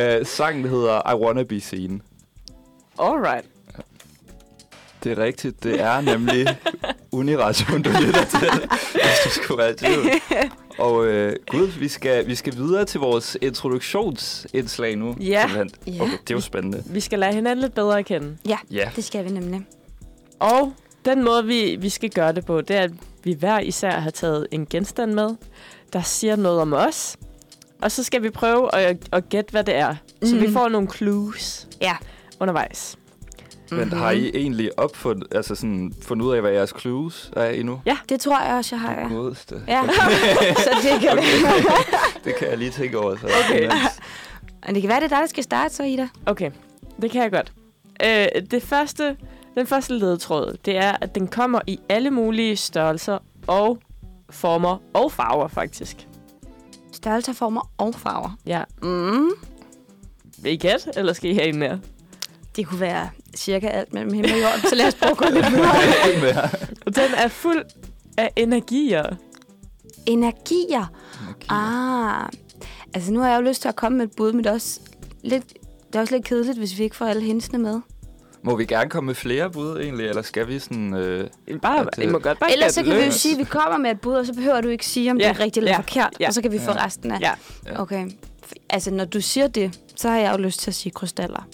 øh, 0.00 0.26
sangen 0.26 0.64
hedder 0.68 1.12
I 1.12 1.14
Wanna 1.14 1.42
Be 1.42 1.60
Seen. 1.60 2.02
Alright. 2.98 3.44
Det 5.04 5.12
er 5.18 5.22
rigtigt, 5.24 5.62
det 5.62 5.80
er 5.80 6.00
nemlig 6.00 6.46
Uniration, 7.12 7.82
du 7.82 7.90
lytter 7.90 8.24
til, 8.24 8.50
hvis 8.92 9.18
du 9.24 9.30
skulle 9.30 9.58
være 9.58 9.74
tvivl. 9.74 10.06
Og 10.78 11.06
øh, 11.06 11.36
gud, 11.50 11.66
vi 11.66 11.88
skal, 11.88 12.26
vi 12.26 12.34
skal 12.34 12.56
videre 12.56 12.84
til 12.84 13.00
vores 13.00 13.36
introduktionsindslag 13.42 14.96
nu. 14.96 15.16
Ja. 15.20 15.46
simpelthen. 15.48 15.94
Ja. 15.94 16.02
Okay, 16.02 16.12
det 16.12 16.30
er 16.30 16.34
jo 16.34 16.40
spændende. 16.40 16.82
Vi 16.86 17.00
skal 17.00 17.18
lade 17.18 17.32
hinanden 17.34 17.62
lidt 17.62 17.74
bedre 17.74 17.98
at 17.98 18.06
kende. 18.06 18.36
Ja, 18.70 18.90
Det 18.96 19.04
skal 19.04 19.24
vi 19.24 19.30
nemlig. 19.30 19.66
Og 20.38 20.72
den 21.04 21.24
måde, 21.24 21.44
vi, 21.46 21.76
vi 21.80 21.88
skal 21.88 22.10
gøre 22.10 22.32
det 22.32 22.46
på, 22.46 22.60
det 22.60 22.76
er, 22.76 22.80
at 22.82 22.90
vi 23.24 23.32
hver 23.32 23.58
især 23.60 23.90
har 24.00 24.10
taget 24.10 24.46
en 24.50 24.66
genstand 24.66 25.12
med, 25.12 25.30
der 25.92 26.02
siger 26.02 26.36
noget 26.36 26.60
om 26.60 26.72
os. 26.72 27.16
Og 27.82 27.90
så 27.92 28.02
skal 28.04 28.22
vi 28.22 28.30
prøve 28.30 28.74
at, 28.74 28.96
at 29.12 29.28
gætte, 29.28 29.50
hvad 29.50 29.64
det 29.64 29.74
er. 29.74 29.94
Så 30.22 30.34
Mhm. 30.34 30.40
vi 30.46 30.52
får 30.52 30.68
nogle 30.68 30.88
clues 30.90 31.68
Ja. 31.80 31.96
undervejs. 32.40 32.96
men 33.72 33.80
Mhm. 33.88 33.98
har 33.98 34.10
I 34.10 34.30
egentlig 34.34 34.78
opfundet, 34.78 35.26
altså 35.34 35.54
sådan, 35.54 35.92
fundet 36.02 36.26
ud 36.26 36.34
af, 36.34 36.40
hvad 36.40 36.50
jeres 36.50 36.74
clues 36.80 37.30
er 37.36 37.44
endnu? 37.48 37.80
Det 38.08 38.20
tror 38.20 38.40
jeg 38.46 38.54
også, 38.56 38.74
jeg 38.76 38.80
har, 38.80 38.92
ja. 39.00 39.08
Godeste. 39.08 39.62
Ja, 39.68 39.82
så 40.64 40.70
det 40.82 41.00
kan 41.00 41.10
Okay. 41.12 41.22
Det 42.24 42.34
kan 42.36 42.48
jeg 42.48 42.58
lige 42.58 42.70
tænke 42.70 42.98
over. 42.98 43.16
Så. 43.16 43.26
Okay. 43.44 43.70
Og 44.68 44.74
det 44.74 44.82
kan 44.82 44.88
være, 44.88 45.00
det 45.00 45.04
er 45.04 45.08
dig, 45.08 45.18
der 45.20 45.26
skal 45.26 45.44
starte 45.44 45.74
så, 45.74 45.82
Ida. 45.82 46.08
Okay, 46.26 46.50
det 47.02 47.10
kan 47.10 47.22
jeg 47.22 47.30
godt. 47.32 47.52
Øh, 48.04 48.42
det 48.50 48.62
første, 48.62 49.16
den 49.54 49.66
første 49.66 49.92
ledetråd, 49.98 50.56
det 50.64 50.76
er, 50.76 50.96
at 51.00 51.14
den 51.14 51.28
kommer 51.28 51.60
i 51.66 51.78
alle 51.88 52.10
mulige 52.10 52.56
størrelser 52.56 53.18
og 53.46 53.78
former 54.30 54.78
og 54.94 55.12
farver, 55.12 55.48
faktisk. 55.48 56.08
Størrelser, 56.92 57.32
former 57.32 57.70
og 57.78 57.94
farver. 57.94 58.36
Ja. 58.46 58.62
Mm. 58.82 59.30
Vil 60.42 60.52
I 60.52 60.56
gætte, 60.56 60.90
eller 60.96 61.12
skal 61.12 61.30
I 61.30 61.34
have 61.34 61.48
en 61.48 61.58
mere? 61.58 61.80
Det 62.56 62.66
kunne 62.66 62.80
være 62.80 63.10
cirka 63.36 63.66
alt 63.68 63.92
mellem 63.92 64.12
himmel 64.12 64.32
og 64.32 64.40
jord, 64.40 64.68
så 64.68 64.74
lad 64.74 64.86
os 64.86 64.94
prøve 64.94 65.10
at 65.10 65.16
gå 65.16 65.24
lidt 65.30 65.50
videre. 65.52 66.48
Den 67.06 67.14
er 67.16 67.28
fuld 67.28 67.64
af 68.18 68.32
energier. 68.36 69.16
Energier. 70.06 70.86
Ah, 71.48 72.28
altså 72.94 73.12
nu 73.12 73.20
har 73.20 73.28
jeg 73.28 73.36
jo 73.36 73.48
lyst 73.48 73.62
til 73.62 73.68
at 73.68 73.76
komme 73.76 73.98
med 73.98 74.06
et 74.06 74.12
bud, 74.16 74.32
men 74.32 74.44
det 74.44 74.50
er 74.50 74.54
også 74.54 74.80
lidt, 75.22 75.52
det 75.86 75.94
er 75.94 76.00
også 76.00 76.14
lidt 76.14 76.24
kedeligt, 76.26 76.58
hvis 76.58 76.78
vi 76.78 76.82
ikke 76.82 76.96
får 76.96 77.06
alle 77.06 77.22
hensene 77.22 77.58
med. 77.58 77.80
Må 78.44 78.56
vi 78.56 78.64
gerne 78.64 78.90
komme 78.90 79.06
med 79.06 79.14
flere 79.14 79.50
bud 79.50 79.80
egentlig, 79.80 80.08
eller 80.08 80.22
skal 80.22 80.48
vi 80.48 80.58
sådan... 80.58 80.94
Øh... 80.94 81.28
Bare, 81.62 81.84
det- 81.96 82.02
I 82.04 82.06
må 82.06 82.18
godt 82.18 82.38
bare 82.38 82.52
Ellers 82.52 82.72
så 82.74 82.82
kan 82.82 82.92
vi 82.92 82.98
jo 82.98 83.04
løs. 83.04 83.14
sige, 83.14 83.32
at 83.32 83.38
vi 83.38 83.44
kommer 83.44 83.78
med 83.78 83.90
et 83.90 84.00
bud, 84.00 84.14
og 84.14 84.26
så 84.26 84.32
behøver 84.34 84.60
du 84.60 84.68
ikke 84.68 84.86
sige, 84.86 85.10
om 85.10 85.16
det 85.18 85.24
Ja, 85.24 85.30
er 85.30 85.40
rigtigt 85.40 85.56
eller 85.56 85.70
ja, 85.70 85.76
forkert, 85.78 86.10
ja. 86.20 86.26
og 86.28 86.34
så 86.34 86.42
kan 86.42 86.52
vi 86.52 86.58
få 86.58 86.70
Ja. 86.70 86.84
resten 86.84 87.10
af. 87.10 87.20
Ja. 87.20 87.32
Ja. 87.66 87.80
Okay. 87.80 88.10
Altså, 88.70 88.90
når 88.90 89.04
du 89.04 89.20
siger 89.20 89.46
det, 89.48 89.78
så 89.96 90.08
har 90.08 90.16
jeg 90.18 90.32
jo 90.32 90.38
lyst 90.42 90.60
til 90.60 90.70
at 90.70 90.74
sige 90.74 90.92
krystaller. 90.92 91.46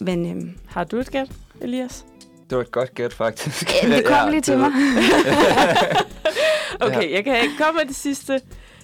Men 0.00 0.30
øhm, 0.30 0.50
Har 0.68 0.84
du 0.84 0.96
et 0.98 1.10
gæt, 1.10 1.28
Elias? 1.60 2.04
Det 2.50 2.56
var 2.58 2.62
et 2.64 2.70
godt 2.70 2.94
gæt, 2.94 3.14
faktisk. 3.14 3.72
ja, 3.82 3.96
det 3.96 4.04
kom 4.06 4.14
Ja, 4.14 4.30
lige 4.30 4.40
til 4.40 4.52
det- 4.52 4.60
mig. 4.60 4.70
Okay, 6.80 7.12
jeg 7.12 7.24
kan 7.24 7.36
komme 7.58 7.78
med 7.80 7.88
det 7.88 7.96
sidste 7.96 8.40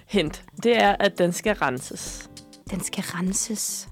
hint. 0.07 0.43
Det 0.63 0.77
er, 0.83 0.97
at 1.01 1.19
den 1.19 1.33
skal 1.33 1.55
renses. 1.55 2.31
Den 2.71 2.85
skal 2.85 3.05
renses. 3.07 3.89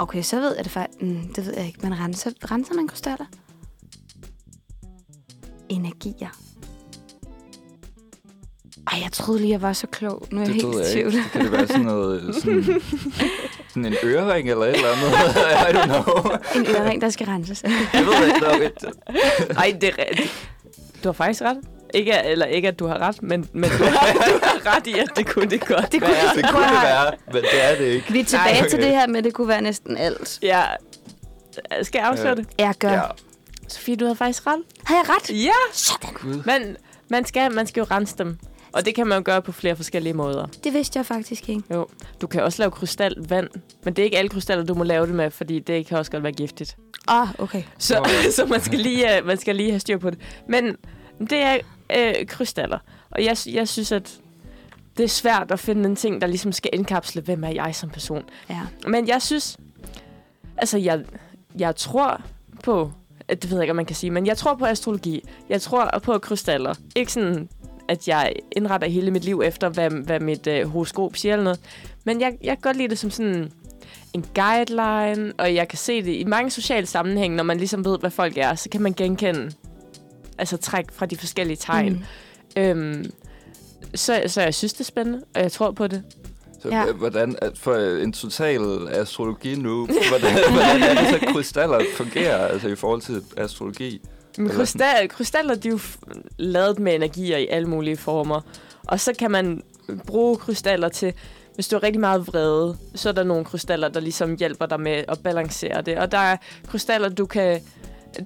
Okay, 0.00 0.22
så 0.22 0.40
ved 0.40 0.54
jeg 0.56 0.64
det 0.64 0.72
faktisk. 0.72 1.02
Mm, 1.02 1.34
det 1.36 1.46
ved 1.46 1.54
jeg 1.56 1.66
ikke. 1.66 1.78
Man 1.82 1.98
renser, 1.98 2.30
renser 2.50 2.74
man 2.74 2.88
krystaller? 2.88 3.24
Energier. 5.68 6.28
Ej, 8.92 8.98
jeg 9.02 9.12
troede 9.12 9.40
lige, 9.40 9.50
jeg 9.50 9.62
var 9.62 9.72
så 9.72 9.86
klog. 9.86 10.26
Nu 10.30 10.36
er 10.40 10.40
jeg 10.40 10.46
Det 10.54 10.54
helt 10.62 10.66
ved 10.76 10.80
i 10.80 10.84
jeg 10.84 10.92
tvivl. 10.92 11.14
ikke. 11.14 11.28
Kan 11.32 11.40
det 11.44 11.52
være 11.52 11.66
sådan 11.66 11.82
noget... 11.82 12.34
Sådan, 12.42 12.64
sådan 13.68 13.84
en 13.84 13.94
ørering 14.04 14.50
eller 14.50 14.64
et 14.64 14.74
eller 14.74 14.88
andet? 14.88 15.10
I 15.68 15.72
don't 15.76 15.84
know. 15.84 16.30
En 16.56 16.66
ørering, 16.76 17.00
der 17.02 17.10
skal 17.10 17.26
renses. 17.26 17.62
Jeg 17.62 18.04
ved 18.06 18.26
ikke. 18.26 18.40
Der 18.40 18.90
er 19.06 19.52
Nej, 19.54 19.76
det 19.80 19.88
er 19.88 19.98
rigtigt. 20.10 20.50
Du 21.04 21.08
har 21.08 21.12
faktisk 21.12 21.42
ret. 21.42 21.56
Ikke, 21.94 22.12
eller 22.24 22.46
ikke, 22.46 22.68
at 22.68 22.78
du 22.78 22.86
har 22.86 22.98
ret, 22.98 23.22
men, 23.22 23.48
men 23.52 23.70
du, 23.70 23.84
har, 23.84 23.90
du 24.12 24.40
har 24.42 24.76
ret 24.76 24.86
i, 24.86 24.98
at 24.98 25.08
det 25.16 25.26
kunne 25.26 25.50
det 25.50 25.60
godt 25.66 25.92
Det 25.92 26.00
kunne 26.02 26.10
være. 26.12 26.36
det 26.36 26.50
kunne 26.50 26.64
det 26.64 26.82
være, 26.82 27.12
men 27.32 27.42
det 27.42 27.64
er 27.64 27.76
det 27.76 27.84
ikke. 27.84 28.12
Vi 28.12 28.20
er 28.20 28.24
tilbage 28.24 28.60
Nej, 28.60 28.68
til 28.68 28.78
okay. 28.78 28.86
det 28.86 28.94
her 28.96 29.06
med, 29.06 29.18
at 29.18 29.24
det 29.24 29.34
kunne 29.34 29.48
være 29.48 29.62
næsten 29.62 29.96
alt. 29.96 30.38
Ja. 30.42 30.62
Skal 31.82 31.98
jeg 31.98 32.08
afsløre 32.08 32.30
Øh. 32.30 32.36
det? 32.36 32.46
Jeg 32.58 32.74
gør. 32.78 32.88
Ja. 32.88 32.94
Ja. 32.94 33.02
Sofie, 33.68 33.96
du 33.96 34.04
havde 34.04 34.16
faktisk 34.16 34.46
ret. 34.46 34.62
Har 34.84 34.94
jeg 34.94 35.04
ret? 35.08 35.44
Ja! 35.44 35.50
Sådan. 35.72 36.42
Men 36.44 36.76
man 37.08 37.24
skal, 37.24 37.52
man 37.52 37.66
skal 37.66 37.80
jo 37.80 37.86
rense 37.90 38.14
dem. 38.18 38.38
Og 38.72 38.84
det 38.86 38.94
kan 38.94 39.06
man 39.06 39.18
jo 39.18 39.22
gøre 39.24 39.42
på 39.42 39.52
flere 39.52 39.76
forskellige 39.76 40.12
måder. 40.12 40.46
Det 40.64 40.72
vidste 40.72 40.98
jeg 40.98 41.06
faktisk 41.06 41.48
ikke. 41.48 41.62
Du 42.20 42.26
kan 42.26 42.42
også 42.42 42.62
lave 42.62 42.70
krystalvand, 42.70 43.48
men 43.84 43.94
det 43.94 44.02
er 44.02 44.04
ikke 44.04 44.18
alle 44.18 44.28
krystaller, 44.28 44.64
du 44.64 44.74
må 44.74 44.84
lave 44.84 45.06
det 45.06 45.14
med, 45.14 45.30
fordi 45.30 45.58
det 45.58 45.86
kan 45.86 45.98
også 45.98 46.10
godt 46.10 46.22
være 46.22 46.32
giftigt. 46.32 46.76
Oh, 47.08 47.28
okay. 47.40 47.62
Så, 47.78 47.94
Nå. 47.98 48.04
så 48.36 48.46
man, 48.46 48.60
skal 48.60 48.78
lige, 48.78 49.18
øh, 49.18 49.26
man 49.26 49.38
skal 49.38 49.56
lige 49.56 49.70
have 49.70 49.80
styr 49.80 49.98
på 49.98 50.10
det. 50.10 50.18
Men 50.48 50.76
det 51.30 51.38
er 51.42 51.58
øh, 51.96 52.26
krystaller. 52.26 52.78
Og 53.10 53.24
jeg, 53.24 53.36
jeg 53.46 53.68
synes, 53.68 53.92
at 53.92 54.20
det 54.96 55.04
er 55.04 55.08
svært 55.08 55.50
at 55.50 55.60
finde 55.60 55.88
en 55.88 55.96
ting, 55.96 56.20
der 56.20 56.26
ligesom 56.26 56.52
skal 56.52 56.70
indkapsle, 56.72 57.22
hvem 57.22 57.44
er 57.44 57.48
jeg 57.48 57.74
som 57.74 57.90
person. 57.90 58.22
Ja. 58.50 58.60
Men 58.86 59.08
jeg 59.08 59.22
synes... 59.22 59.58
Altså, 60.56 60.78
jeg, 60.78 61.04
jeg 61.58 61.76
tror 61.76 62.20
på... 62.64 62.92
Det 63.28 63.50
ved 63.50 63.56
jeg 63.56 63.62
ikke, 63.62 63.70
om 63.70 63.76
man 63.76 63.86
kan 63.86 63.96
sige, 63.96 64.10
men 64.10 64.26
jeg 64.26 64.36
tror 64.36 64.54
på 64.54 64.64
astrologi. 64.64 65.22
Jeg 65.48 65.62
tror 65.62 65.98
på 66.02 66.18
krystaller. 66.18 66.74
Ikke 66.96 67.12
sådan, 67.12 67.48
at 67.88 68.08
jeg 68.08 68.32
indretter 68.52 68.88
hele 68.88 69.10
mit 69.10 69.24
liv 69.24 69.42
efter, 69.44 69.68
hvad, 69.68 69.90
hvad 69.90 70.20
mit 70.20 70.46
øh, 70.46 70.68
horoskop 70.68 71.16
siger 71.16 71.32
eller 71.32 71.44
noget. 71.44 71.60
Men 72.04 72.20
jeg, 72.20 72.38
jeg 72.42 72.56
kan 72.56 72.60
godt 72.62 72.76
lide 72.76 72.88
det 72.88 72.98
som 72.98 73.10
sådan 73.10 73.52
en 74.12 74.24
guideline, 74.34 75.32
og 75.38 75.54
jeg 75.54 75.68
kan 75.68 75.78
se 75.78 76.02
det 76.02 76.14
i 76.14 76.24
mange 76.24 76.50
sociale 76.50 76.86
sammenhænge, 76.86 77.36
når 77.36 77.44
man 77.44 77.56
ligesom 77.56 77.84
ved, 77.84 77.98
hvad 77.98 78.10
folk 78.10 78.36
er, 78.36 78.54
så 78.54 78.68
kan 78.68 78.82
man 78.82 78.92
genkende 78.92 79.52
altså 80.40 80.56
træk 80.56 80.84
fra 80.92 81.06
de 81.06 81.16
forskellige 81.16 81.56
tegn. 81.56 82.06
Mm. 82.56 82.62
Øhm, 82.62 83.10
så, 83.94 84.22
så 84.26 84.42
jeg 84.42 84.54
synes, 84.54 84.72
det 84.72 84.80
er 84.80 84.84
spændende, 84.84 85.22
og 85.34 85.42
jeg 85.42 85.52
tror 85.52 85.70
på 85.70 85.86
det. 85.86 86.02
Så 86.62 86.68
Ja. 86.68 86.80
ja. 86.80 86.92
hvordan, 86.92 87.36
at 87.42 87.58
for 87.58 87.76
en 88.02 88.12
total 88.12 88.88
astrologi 88.90 89.54
nu, 89.54 89.86
hvordan, 90.10 90.32
hvordan 90.52 90.82
er 90.82 90.94
det 90.94 91.20
så, 91.20 91.26
krystaller 91.32 91.80
fungerer 91.96 92.46
altså, 92.46 92.68
i 92.68 92.74
forhold 92.74 93.00
til 93.02 93.22
astrologi? 93.36 94.00
Men 94.38 94.48
krystal, 94.48 95.08
krystaller, 95.08 95.54
de 95.54 95.68
er 95.68 95.72
jo 95.72 95.80
lavet 96.36 96.78
med 96.78 96.94
energier 96.94 97.36
i 97.36 97.46
alle 97.46 97.68
mulige 97.68 97.96
former. 97.96 98.40
Og 98.86 99.00
så 99.00 99.12
kan 99.18 99.30
man 99.30 99.62
bruge 100.06 100.36
krystaller 100.36 100.88
til, 100.88 101.12
hvis 101.54 101.68
du 101.68 101.76
er 101.76 101.82
rigtig 101.82 102.00
meget 102.00 102.26
vrede, 102.26 102.76
så 102.94 103.08
er 103.08 103.12
der 103.12 103.24
nogle 103.24 103.44
krystaller, 103.44 103.88
der 103.88 104.00
ligesom 104.00 104.36
hjælper 104.36 104.66
dig 104.66 104.80
med 104.80 105.04
at 105.08 105.18
balancere 105.22 105.82
det. 105.82 105.98
Og 105.98 106.12
der 106.12 106.18
er 106.18 106.36
krystaller, 106.66 107.08
du 107.08 107.26
kan... 107.26 107.60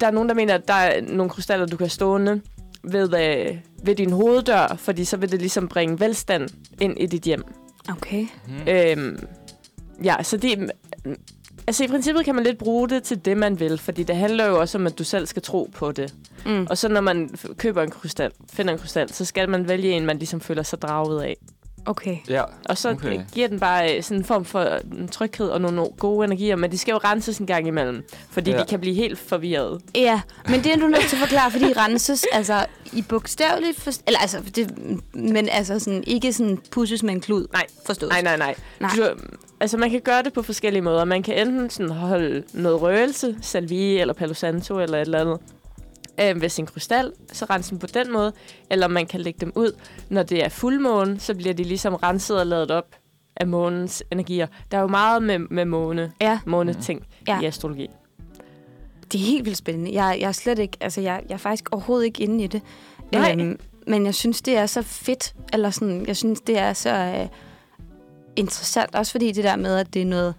Der 0.01 0.07
er 0.07 0.11
nogen, 0.11 0.29
der 0.29 0.35
mener, 0.35 0.55
at 0.55 0.68
der 0.68 0.75
er 0.75 1.01
nogle 1.01 1.31
krystaller, 1.31 1.66
du 1.66 1.77
kan 1.77 1.90
stående 1.90 2.40
ved, 2.85 3.14
øh, 3.14 3.59
ved 3.83 3.94
din 3.94 4.12
hoveddør, 4.12 4.77
fordi 4.79 5.05
så 5.05 5.16
vil 5.16 5.33
det 5.33 5.40
ligesom 5.40 5.68
bringe 5.68 6.01
velstand 6.01 6.49
ind 6.81 6.99
i 6.99 7.07
dit 7.07 7.23
hjem. 7.23 7.44
Okay. 7.90 8.27
Hmm. 8.47 8.68
Øhm, 8.68 9.27
ja, 10.05 10.23
så 10.23 10.37
det... 10.37 10.70
Altså 11.66 11.85
i 11.85 11.88
princippet 11.88 12.25
kan 12.25 12.35
man 12.35 12.44
lidt 12.44 12.59
bruge 12.59 12.88
det 12.88 13.03
til 13.03 13.25
det, 13.25 13.37
man 13.37 13.61
vil, 13.61 13.79
fordi 13.79 14.03
det 14.03 14.16
handler 14.16 14.47
jo 14.47 14.61
også 14.61 14.79
om, 14.79 14.87
at 14.87 14.99
du 14.99 15.05
selv 15.05 15.27
skal 15.27 15.42
tro 15.42 15.70
på 15.75 15.92
det. 15.92 16.14
Mm. 16.47 16.66
Og 16.70 16.79
så 16.79 16.88
når 16.88 17.01
man 17.01 17.35
køber 17.57 17.83
en 17.83 17.90
krystal, 17.90 18.31
finder 18.53 18.73
en 18.73 18.79
krystal, 18.79 19.12
så 19.12 19.25
skal 19.25 19.49
man 19.49 19.68
vælge 19.68 19.90
en, 19.90 20.07
man 20.07 20.18
ligesom 20.18 20.40
føler 20.40 20.62
sig 20.62 20.83
draget 20.83 21.23
af. 21.23 21.37
Okay. 21.87 22.16
Ja, 22.29 22.42
Og 22.68 22.79
så 22.79 22.90
Okay. 22.90 23.20
giver 23.33 23.49
den 23.49 23.61
bare 23.61 23.97
øh, 23.97 24.03
sådan 24.03 24.18
en 24.18 24.25
form 24.25 24.44
for 24.44 24.61
øh, 24.61 25.09
tryghed 25.12 25.49
og 25.49 25.61
nogle 25.61 25.87
gode 25.99 26.25
energier, 26.25 26.57
men 26.57 26.70
de 26.73 26.79
skal 26.79 26.92
jo 26.92 26.99
renses 26.99 27.38
en 27.38 27.47
gang 27.47 27.66
imellem, 27.66 28.05
fordi 28.31 28.51
Ja. 28.51 28.57
ja. 28.57 28.62
de 28.62 28.68
kan 28.68 28.81
blive 28.81 28.94
helt 28.94 29.18
forvirrede. 29.18 29.81
Ja, 29.94 30.20
men 30.49 30.64
det 30.64 30.73
er 30.73 30.77
du 30.77 30.87
nødt 30.87 31.03
til 31.09 31.16
at 31.16 31.20
forklare, 31.20 31.51
fordi 31.51 31.64
renses 31.77 32.25
altså 32.33 32.66
i 32.92 33.03
bogstaveligt 33.03 33.81
forst- 33.81 34.03
eller 34.07 34.18
altså 34.20 34.38
det, 34.57 34.70
men 35.14 35.49
altså 35.49 35.79
sådan 35.79 36.05
ikke 36.07 36.33
sådan 36.33 36.59
pusses 36.70 37.03
med 37.03 37.14
en 37.14 37.20
klud. 37.20 37.47
Nej. 37.53 37.66
forstået. 37.87 38.11
Nej, 38.12 38.23
nej, 38.23 38.37
nej. 38.37 38.55
Nej. 38.81 38.90
Du, 38.97 39.03
altså, 39.61 39.77
man 39.77 39.90
kan 39.90 40.01
gøre 40.01 40.23
det 40.23 40.33
på 40.33 40.42
forskellige 40.42 40.83
måder. 40.83 41.05
Man 41.05 41.23
kan 41.23 41.49
enten 41.49 41.70
sådan 41.70 41.90
holde 41.92 42.42
noget 42.53 42.83
røgelse, 42.83 43.37
salvie 43.40 44.01
eller 44.01 44.14
palo 44.14 44.35
santo 44.35 44.79
eller 44.81 44.99
et 44.99 45.03
eller 45.03 45.20
andet, 45.20 45.38
øh, 46.20 46.40
ved 46.40 46.48
sin 46.48 46.66
krystal, 46.66 47.12
så 47.33 47.44
rense 47.50 47.70
dem 47.70 47.79
på 47.79 47.87
den 47.87 48.12
måde. 48.12 48.33
Eller 48.70 48.88
man 48.88 49.07
kan 49.07 49.20
lægge 49.20 49.38
dem 49.40 49.53
ud. 49.55 49.72
Når 50.09 50.22
det 50.22 50.44
er 50.44 50.48
fuldmåne, 50.48 51.20
så 51.20 51.35
bliver 51.35 51.55
de 51.55 51.64
ligesom 51.64 51.94
renset 51.94 52.40
og 52.40 52.46
lavet 52.46 52.70
op 52.70 52.96
af 53.37 53.46
månens 53.46 54.03
energier. 54.11 54.46
Der 54.70 54.77
er 54.79 54.83
jo 54.83 54.88
meget 54.88 55.22
med, 55.22 55.38
med 55.38 55.64
måne, 55.64 56.12
Ja, 56.20 56.38
måneting 56.46 57.07
Ja. 57.29 57.40
i 57.40 57.44
astrologi. 57.44 57.88
det 59.12 59.20
er 59.20 59.24
helt 59.24 59.44
vildt 59.44 59.59
spændende. 59.59 59.92
Jeg, 60.03 60.16
jeg 60.20 60.29
er 60.29 60.33
slet 60.33 60.59
ikke, 60.59 60.77
altså 60.81 61.00
jeg, 61.00 61.22
jeg 61.29 61.35
er 61.35 61.38
faktisk 61.38 61.68
overhovedet 61.72 62.05
ikke 62.07 62.22
inde 62.22 62.44
i 62.44 62.46
det. 62.46 62.62
Nej. 63.12 63.57
men 63.87 64.07
jeg 64.07 64.14
synes, 64.14 64.42
det 64.42 64.57
er 64.57 64.66
så 64.66 64.83
fedt, 64.83 65.35
eller 65.53 65.70
sådan, 65.70 66.07
jeg 66.07 66.16
synes, 66.16 66.40
det 66.40 66.59
er 66.59 66.72
så 66.72 66.90
øh, 66.90 67.29
interessant, 68.37 68.94
også 68.94 69.12
fordi 69.12 69.33
det 69.33 69.44
der 69.44 69.57
med, 69.57 69.77
at 69.77 69.94
det 69.94 70.03
er 70.03 70.07
noget 70.07 70.35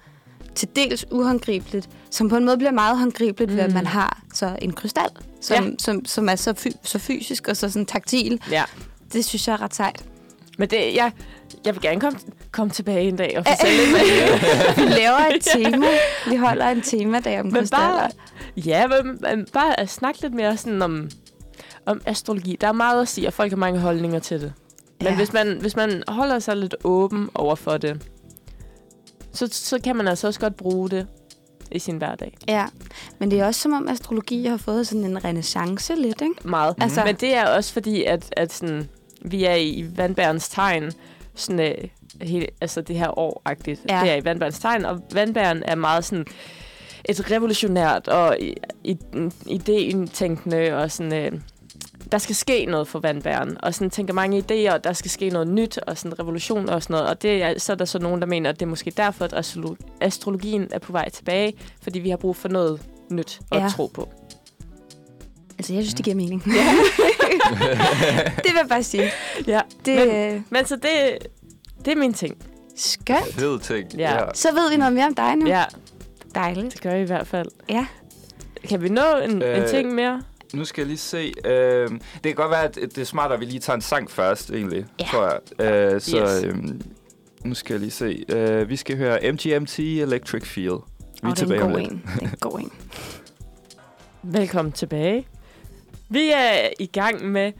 til 0.55 0.67
dels 0.75 1.05
uhåndgribeligt, 1.11 1.89
som 2.11 2.29
på 2.29 2.35
en 2.37 2.45
måde 2.45 2.57
bliver 2.57 2.71
meget 2.71 2.97
håndgribeligt, 2.99 3.51
mm. 3.51 3.57
ved 3.57 3.63
at 3.63 3.69
Mm. 3.69 3.73
man 3.75 3.85
har 3.87 4.21
så 4.33 4.55
en 4.61 4.73
krystal, 4.73 5.09
som, 5.41 5.65
Ja. 5.65 5.71
som, 5.79 6.05
som 6.05 6.29
er 6.29 6.35
så, 6.35 6.53
fy- 6.53 6.77
så 6.83 6.99
fysisk 6.99 7.47
og 7.47 7.57
så 7.57 7.69
sådan 7.69 7.85
taktil. 7.85 8.41
Ja. 8.51 8.63
Det 9.13 9.25
synes 9.25 9.47
jeg 9.47 9.53
er 9.53 9.61
ret 9.61 9.75
sejt. 9.75 10.03
Men 10.57 10.69
det, 10.69 10.95
jeg, 10.95 11.11
jeg 11.65 11.73
vil 11.75 11.81
gerne 11.81 11.99
komme, 12.01 12.19
komme 12.51 12.71
tilbage 12.73 13.07
en 13.07 13.15
dag 13.15 13.35
og 13.37 13.45
fortælle 13.49 13.77
lidt. 13.77 14.77
Vi 14.77 14.81
laver 14.99 15.17
et 15.35 15.41
tema. 15.55 15.87
Vi 16.29 16.35
holder 16.35 16.67
en 16.69 16.81
temadag 16.81 17.39
om 17.39 17.45
Men 17.45 17.55
krystaller. 17.55 17.87
bare, 17.87 18.09
ja, 18.57 18.87
men, 18.87 19.17
men 19.21 19.47
bare 19.53 19.79
at 19.79 19.89
snakke 19.89 20.21
lidt 20.21 20.33
mere 20.33 20.57
sådan 20.57 20.81
om, 20.81 21.09
om 21.85 22.01
astrologi. 22.05 22.57
Der 22.61 22.67
er 22.67 22.71
meget 22.71 23.01
at 23.01 23.07
sige, 23.07 23.27
og 23.27 23.33
folk 23.33 23.51
har 23.51 23.57
mange 23.57 23.79
holdninger 23.79 24.19
til 24.19 24.41
det. 24.41 24.53
Men 24.99 25.07
ja. 25.07 25.15
hvis, 25.15 25.33
man, 25.33 25.57
hvis 25.61 25.75
man 25.75 26.03
holder 26.07 26.39
sig 26.39 26.57
lidt 26.57 26.75
åben 26.83 27.29
over 27.33 27.55
for 27.55 27.77
det, 27.77 28.01
så, 29.35 29.47
så 29.51 29.79
kan 29.83 29.95
man 29.95 30.07
altså 30.07 30.27
også 30.27 30.39
godt 30.39 30.57
bruge 30.57 30.89
det 30.89 31.07
i 31.71 31.79
sin 31.79 31.97
hverdag. 31.97 32.37
Ja, 32.47 32.65
men 33.19 33.31
det 33.31 33.39
er 33.39 33.45
også 33.45 33.61
som 33.61 33.73
om 33.73 33.87
astrologi 33.87 34.45
har 34.45 34.57
fået 34.57 34.87
sådan 34.87 35.03
en 35.05 35.25
renaissance 35.25 35.95
lidt, 35.95 36.21
ikke? 36.21 36.35
Meget. 36.43 36.75
Altså- 36.81 37.03
Men 37.05 37.15
det 37.15 37.35
er 37.35 37.45
også 37.47 37.73
fordi, 37.73 38.03
at, 38.03 38.33
at 38.37 38.53
sådan, 38.53 38.89
vi 39.21 39.43
er 39.45 39.55
i 39.55 39.85
vandbærens 39.95 40.49
tegn, 40.49 40.91
sådan, 41.35 41.59
øh, 41.59 41.89
hele, 42.27 42.47
altså 42.61 42.81
det 42.81 42.95
her 42.95 43.19
år-agtigt. 43.19 43.81
Ja. 43.89 43.99
Det 44.03 44.11
er 44.11 44.15
i 44.15 44.25
vandbærens 44.25 44.59
tegn, 44.59 44.85
og 44.85 45.01
vandbæren 45.13 45.63
er 45.65 45.75
meget 45.75 46.05
sådan 46.05 46.25
et 47.09 47.31
revolutionært 47.31 48.07
og 48.07 48.37
idétænkende 49.49 50.71
og 50.73 50.91
sådan... 50.91 51.13
Øh, 51.13 51.31
der 52.11 52.17
skal 52.17 52.35
ske 52.35 52.65
noget 52.65 52.87
for 52.87 52.99
vandbæren, 52.99 53.57
og 53.63 53.73
sådan 53.73 53.89
tænker 53.89 54.13
mange 54.13 54.37
idéer, 54.39 54.73
og 54.73 54.83
der 54.83 54.93
skal 54.93 55.11
ske 55.11 55.29
noget 55.29 55.47
nyt, 55.47 55.77
og 55.77 55.97
sådan 55.97 56.19
revolution 56.19 56.69
og 56.69 56.83
sådan 56.83 56.93
noget. 56.93 57.07
Og 57.09 57.21
det 57.21 57.43
er, 57.43 57.59
så 57.59 57.71
er 57.71 57.75
der 57.75 57.85
så 57.85 57.99
nogen, 57.99 58.21
der 58.21 58.27
mener, 58.27 58.49
at 58.49 58.59
det 58.59 58.65
er 58.65 58.69
måske 58.69 58.91
derfor, 58.97 59.25
at 59.25 59.33
astrolo- 59.33 59.97
astrologien 60.01 60.67
er 60.71 60.79
på 60.79 60.91
vej 60.91 61.09
tilbage, 61.09 61.53
fordi 61.81 61.99
vi 61.99 62.09
har 62.09 62.17
brug 62.17 62.35
for 62.35 62.49
noget 62.49 62.81
nyt 63.11 63.39
at 63.51 63.57
Ja. 63.57 63.63
ja. 63.63 63.69
tro 63.69 63.87
på. 63.93 64.09
Altså, 65.57 65.73
jeg 65.73 65.83
synes, 65.83 65.93
det 65.93 66.05
giver 66.05 66.15
mening. 66.15 66.43
det 68.43 68.43
vil 68.43 68.59
jeg 68.59 68.65
bare 68.69 68.83
sige. 68.83 69.09
Ja. 69.47 69.61
Det 69.85 69.95
Men- 69.95 70.09
er 70.09 70.41
Men 70.49 70.65
så 70.65 70.75
det, 70.75 71.27
det 71.85 71.91
er 71.93 71.95
min 71.97 72.13
ting. 72.13 72.37
skønt. 72.75 73.33
fed 73.33 73.59
ting. 73.59 73.93
Ja. 73.93 74.17
Så 74.33 74.47
ved 74.53 74.69
vi 74.69 74.77
noget 74.77 74.93
mere 74.93 75.05
om 75.05 75.15
dig 75.15 75.35
nu. 75.35 75.47
Ja, 75.47 75.63
Dejligt. 76.35 76.73
det 76.73 76.81
gør 76.81 76.95
vi 76.95 77.01
i 77.01 77.05
hvert 77.05 77.27
fald. 77.27 77.47
Ja. 77.69 77.85
Kan 78.69 78.81
vi 78.81 78.89
nå 78.89 79.01
en, 79.29 79.41
øh, 79.41 79.57
Øh, 79.57 79.63
en 79.63 79.69
ting 79.69 79.93
mere? 79.93 80.21
Nu 80.55 80.65
skal 80.65 80.81
jeg 80.81 80.87
lige 80.87 80.97
se. 80.97 81.33
Øh, 81.45 81.89
det 81.91 82.21
kan 82.23 82.35
godt 82.35 82.51
være, 82.51 82.63
at 82.63 82.75
det 82.75 82.97
er 82.97 83.03
smart, 83.05 83.31
at 83.31 83.39
vi 83.39 83.45
lige 83.45 83.59
tager 83.59 83.75
en 83.75 83.81
sang 83.81 84.11
først, 84.11 84.51
egentlig. 84.51 84.85
Ja. 84.99 85.05
Tror 85.05 85.23
jeg. 85.59 85.93
Øh, 85.93 86.01
så 86.01 86.17
Yes. 86.21 86.43
øh, 86.43 86.55
nu 87.43 87.53
skal 87.53 87.73
jeg 87.73 87.79
lige 87.79 87.91
se. 87.91 88.25
Øh, 88.29 88.69
vi 88.69 88.75
skal 88.75 88.97
høre 88.97 89.31
MGMT 89.31 89.79
Electric 89.79 90.43
Feel. 90.47 90.65
Vi 90.65 90.71
er 90.71 90.75
Og 90.75 90.81
det 91.23 91.29
er 91.29 91.33
tilbage 91.33 91.61
en 91.63 91.71
god 91.71 91.79
en. 91.79 92.03
Det 92.15 92.21
er 92.23 92.27
en 92.29 92.37
god 92.39 92.59
en. 92.59 92.71
Velkommen 94.23 94.71
tilbage. 94.71 95.27
Vi 96.09 96.31
er 96.33 96.69
i 96.79 96.85
gang 96.85 97.25
med 97.31 97.51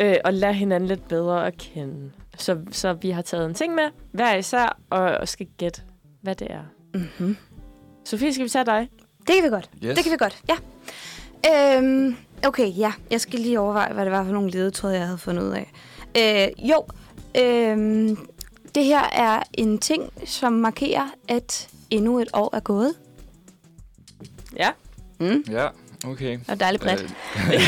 øh, 0.00 0.16
at 0.24 0.34
lære 0.34 0.54
hinanden 0.54 0.88
lidt 0.88 1.08
bedre 1.08 1.46
at 1.46 1.56
kende. 1.58 2.10
Så, 2.36 2.58
så 2.72 2.92
vi 2.92 3.10
har 3.10 3.22
taget 3.22 3.46
en 3.46 3.54
ting 3.54 3.74
med, 3.74 3.88
hver 4.12 4.34
især, 4.36 4.78
og 4.90 5.28
skal 5.28 5.46
gætte, 5.58 5.82
hvad 6.22 6.34
det 6.34 6.46
er. 6.50 6.62
Mm-hmm. 6.94 7.36
Sofie, 8.04 8.32
skal 8.34 8.44
vi 8.44 8.48
tage 8.50 8.64
dig? 8.64 8.88
Det 9.18 9.26
kan 9.34 9.44
vi 9.44 9.48
godt. 9.48 9.70
Yes. 9.84 9.94
Det 9.96 10.04
kan 10.04 10.12
vi 10.12 10.16
godt, 10.18 10.42
ja. 10.48 10.56
Øhm, 11.46 12.16
okay, 12.46 12.72
ja. 12.76 12.92
Jeg 13.10 13.20
skal 13.20 13.40
lige 13.40 13.60
overveje, 13.60 13.92
hvad 13.92 14.04
det 14.04 14.12
var 14.12 14.24
for 14.24 14.32
nogle 14.32 14.50
ledetråde, 14.50 14.94
jeg 14.94 15.06
havde 15.06 15.18
fundet 15.18 15.42
ud 15.42 15.50
af. 15.50 15.72
Øh, 16.18 16.68
jo, 16.70 16.84
øhm, 17.42 18.18
det 18.74 18.84
her 18.84 19.02
er 19.12 19.42
en 19.54 19.78
ting, 19.78 20.12
som 20.24 20.52
markerer, 20.52 21.08
at 21.28 21.68
endnu 21.90 22.18
et 22.18 22.28
år 22.32 22.56
er 22.56 22.60
gået. 22.60 22.94
Ja. 24.56 24.70
Mm. 25.20 25.44
Ja, 25.50 25.68
okay. 26.06 26.38
Og 26.48 26.60
dejligt 26.60 26.82
bredt. 26.82 27.02
Øh, 27.02 27.60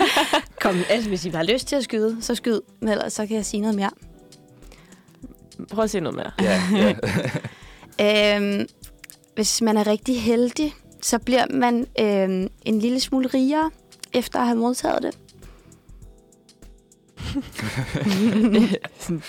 Kom, 0.60 0.76
altså, 0.88 1.08
hvis 1.08 1.24
I 1.24 1.28
har 1.28 1.42
lyst 1.42 1.66
til 1.66 1.76
at 1.76 1.84
skyde, 1.84 2.22
så 2.22 2.34
skyd. 2.34 2.60
Men 2.80 2.88
ellers 2.88 3.12
så 3.12 3.26
kan 3.26 3.36
jeg 3.36 3.46
sige 3.46 3.60
noget 3.60 3.76
mere. 3.76 3.90
Prøv 5.70 5.84
at 5.84 5.90
se 5.90 6.00
noget 6.00 6.16
mere. 6.16 6.30
ja, 6.48 6.62
ja. 7.98 8.36
Øhm, 8.36 8.66
hvis 9.34 9.62
man 9.62 9.76
er 9.76 9.86
rigtig 9.86 10.22
heldig, 10.22 10.74
så 11.02 11.18
bliver 11.18 11.44
man 11.50 11.86
øhm, 12.00 12.48
en 12.64 12.78
lille 12.78 13.00
smule 13.00 13.28
rigere, 13.28 13.70
efter 14.12 14.38
at 14.38 14.46
have 14.46 14.58
modtaget 14.58 15.02
det. 15.02 15.18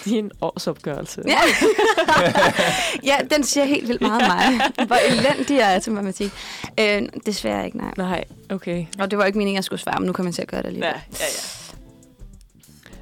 Din 0.06 0.32
årsopgørelse. 0.42 1.24
Ja. 1.28 1.40
ja, 3.12 3.18
den 3.32 3.44
siger 3.44 3.66
helt 3.66 3.88
vildt 3.88 4.02
meget 4.02 4.22
om 4.22 4.28
mig. 4.28 4.62
Hvor 4.88 4.96
elendig 5.10 5.58
jeg 5.58 5.76
er 5.76 5.80
til 5.80 5.92
matematik. 5.92 6.32
Øh, 6.80 7.02
desværre 7.26 7.66
ikke, 7.66 7.78
nej. 7.78 7.92
Nej, 7.98 8.24
okay. 8.50 8.86
Og 9.00 9.12
det 9.12 9.20
var 9.20 9.26
ikke 9.26 9.38
meningen, 9.38 9.56
at 9.56 9.58
jeg 9.58 9.64
skulle 9.64 9.80
svare, 9.80 10.00
men 10.00 10.08
nu 10.08 10.14
kommer 10.14 10.30
jeg 10.30 10.36
til 10.36 10.42
at 10.42 10.48
gøre 10.48 10.62
det 10.62 10.68
alligevel. 10.68 10.90
Ja, 10.90 10.96
ja, 11.20 11.26
ja. 11.26 11.78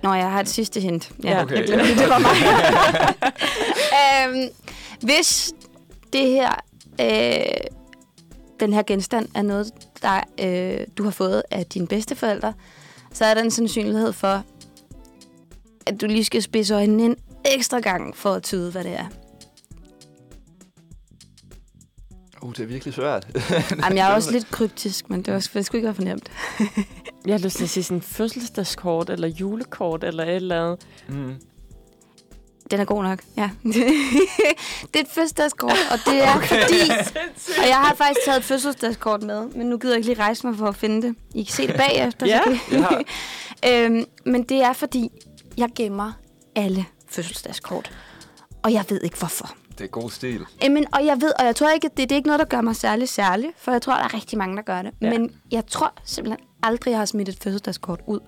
Nå, 0.03 0.13
jeg 0.13 0.31
har 0.31 0.39
et 0.39 0.49
sidste 0.49 0.79
hint. 0.79 1.11
Ja, 1.23 1.29
Ja, 1.29 1.43
okay. 1.43 1.55
jeg 1.55 1.65
glemte, 1.65 1.87
det, 1.89 1.97
det 1.97 2.09
var 2.09 2.19
mig. 2.19 2.31
øhm, 4.43 4.49
hvis 5.01 5.53
det 6.13 6.27
her, 6.29 6.51
øh, 7.01 7.80
den 8.61 8.73
her 8.73 8.83
genstand 8.83 9.29
er 9.35 9.41
noget, 9.41 9.71
der 10.01 10.19
øh, 10.39 10.87
du 10.97 11.03
har 11.03 11.11
fået 11.11 11.43
af 11.51 11.65
dine 11.65 11.87
bedsteforældre, 11.87 12.53
så 13.13 13.25
er 13.25 13.33
der 13.33 13.41
en 13.41 13.51
sandsynlighed 13.51 14.13
for, 14.13 14.43
at 15.85 16.01
du 16.01 16.07
lige 16.07 16.23
skal 16.23 16.41
spidse 16.41 16.73
øjnene 16.73 17.03
en 17.03 17.15
ekstra 17.45 17.79
gang 17.79 18.17
for 18.17 18.29
at 18.29 18.43
tyde, 18.43 18.71
hvad 18.71 18.83
det 18.83 18.91
er. 18.91 19.05
Uh, 22.41 22.51
det 22.51 22.59
er 22.59 22.65
virkelig 22.65 22.93
svært. 22.93 23.27
Jamen, 23.83 23.97
jeg 23.97 24.11
er 24.11 24.15
også 24.15 24.31
lidt 24.31 24.51
kryptisk, 24.51 25.09
men 25.09 25.21
det, 25.21 25.33
var, 25.33 25.39
det 25.53 25.65
skulle 25.65 25.79
ikke 25.79 25.85
være 25.85 25.95
for 25.95 26.03
nemt. 26.03 26.31
Jeg 27.25 27.33
har 27.33 27.39
lyst 27.39 27.57
til 27.57 27.63
at 27.63 27.69
sige 27.69 27.83
sådan 27.83 28.01
fødselsdagskort, 28.01 29.09
eller 29.09 29.27
julekort, 29.27 30.03
eller 30.03 30.23
et 30.23 30.35
eller 30.35 30.63
andet. 30.63 30.85
mm. 31.07 31.35
Den 32.71 32.79
er 32.79 32.85
god 32.85 33.03
nok, 33.03 33.19
ja. 33.37 33.49
det 33.63 34.95
er 34.95 34.99
et 34.99 35.07
fødselsdagskort, 35.07 35.77
og 35.91 35.97
det 36.05 36.23
er 36.23 36.35
okay. 36.35 36.61
fordi... 36.61 36.91
Og 37.61 37.67
jeg 37.67 37.75
har 37.75 37.95
faktisk 37.95 38.19
taget 38.25 38.37
et 38.37 38.43
fødselsdagskort 38.43 39.23
med, 39.23 39.47
men 39.47 39.67
nu 39.67 39.77
gider 39.77 39.93
jeg 39.93 39.97
ikke 39.97 40.09
lige 40.09 40.19
rejse 40.23 40.47
mig 40.47 40.57
for 40.57 40.67
at 40.67 40.75
finde 40.75 41.07
det. 41.07 41.15
I 41.35 41.43
kan 41.43 41.53
se 41.53 41.67
det 41.67 41.75
bagefter. 41.75 42.25
Ja. 42.25 42.41
Ja. 42.71 42.87
øhm, 43.85 44.05
men 44.25 44.43
det 44.43 44.57
er 44.63 44.73
fordi, 44.73 45.09
jeg 45.57 45.69
gemmer 45.75 46.11
alle 46.55 46.85
fødselsdagskort. 47.09 47.91
Og 48.63 48.73
jeg 48.73 48.85
ved 48.89 49.01
ikke 49.01 49.17
hvorfor. 49.17 49.51
Det 49.77 49.83
er 49.83 49.87
god 49.87 50.09
stil. 50.09 50.45
Jamen, 50.63 50.85
og 50.93 51.05
jeg 51.05 51.21
ved, 51.21 51.31
og 51.39 51.45
jeg 51.45 51.55
tror 51.55 51.69
ikke, 51.69 51.85
at 51.85 51.97
det, 51.97 52.09
det 52.09 52.15
er 52.15 52.17
ikke 52.17 52.27
noget, 52.27 52.39
der 52.39 52.45
gør 52.45 52.61
mig 52.61 52.75
særlig 52.75 53.09
særlig, 53.09 53.49
for 53.57 53.71
jeg 53.71 53.81
tror, 53.81 53.93
der 53.93 54.03
er 54.03 54.13
rigtig 54.13 54.37
mange, 54.37 54.55
der 54.55 54.61
gør 54.61 54.81
det. 54.81 54.91
Ja. 55.01 55.09
Men 55.09 55.31
jeg 55.51 55.65
tror 55.67 55.93
simpelthen 56.05 56.45
aldrig, 56.63 56.91
jeg 56.91 56.99
har 56.99 57.05
smidt 57.05 57.29
et 57.29 57.37
fødselsdagskort 57.43 57.99
ud. 58.07 58.19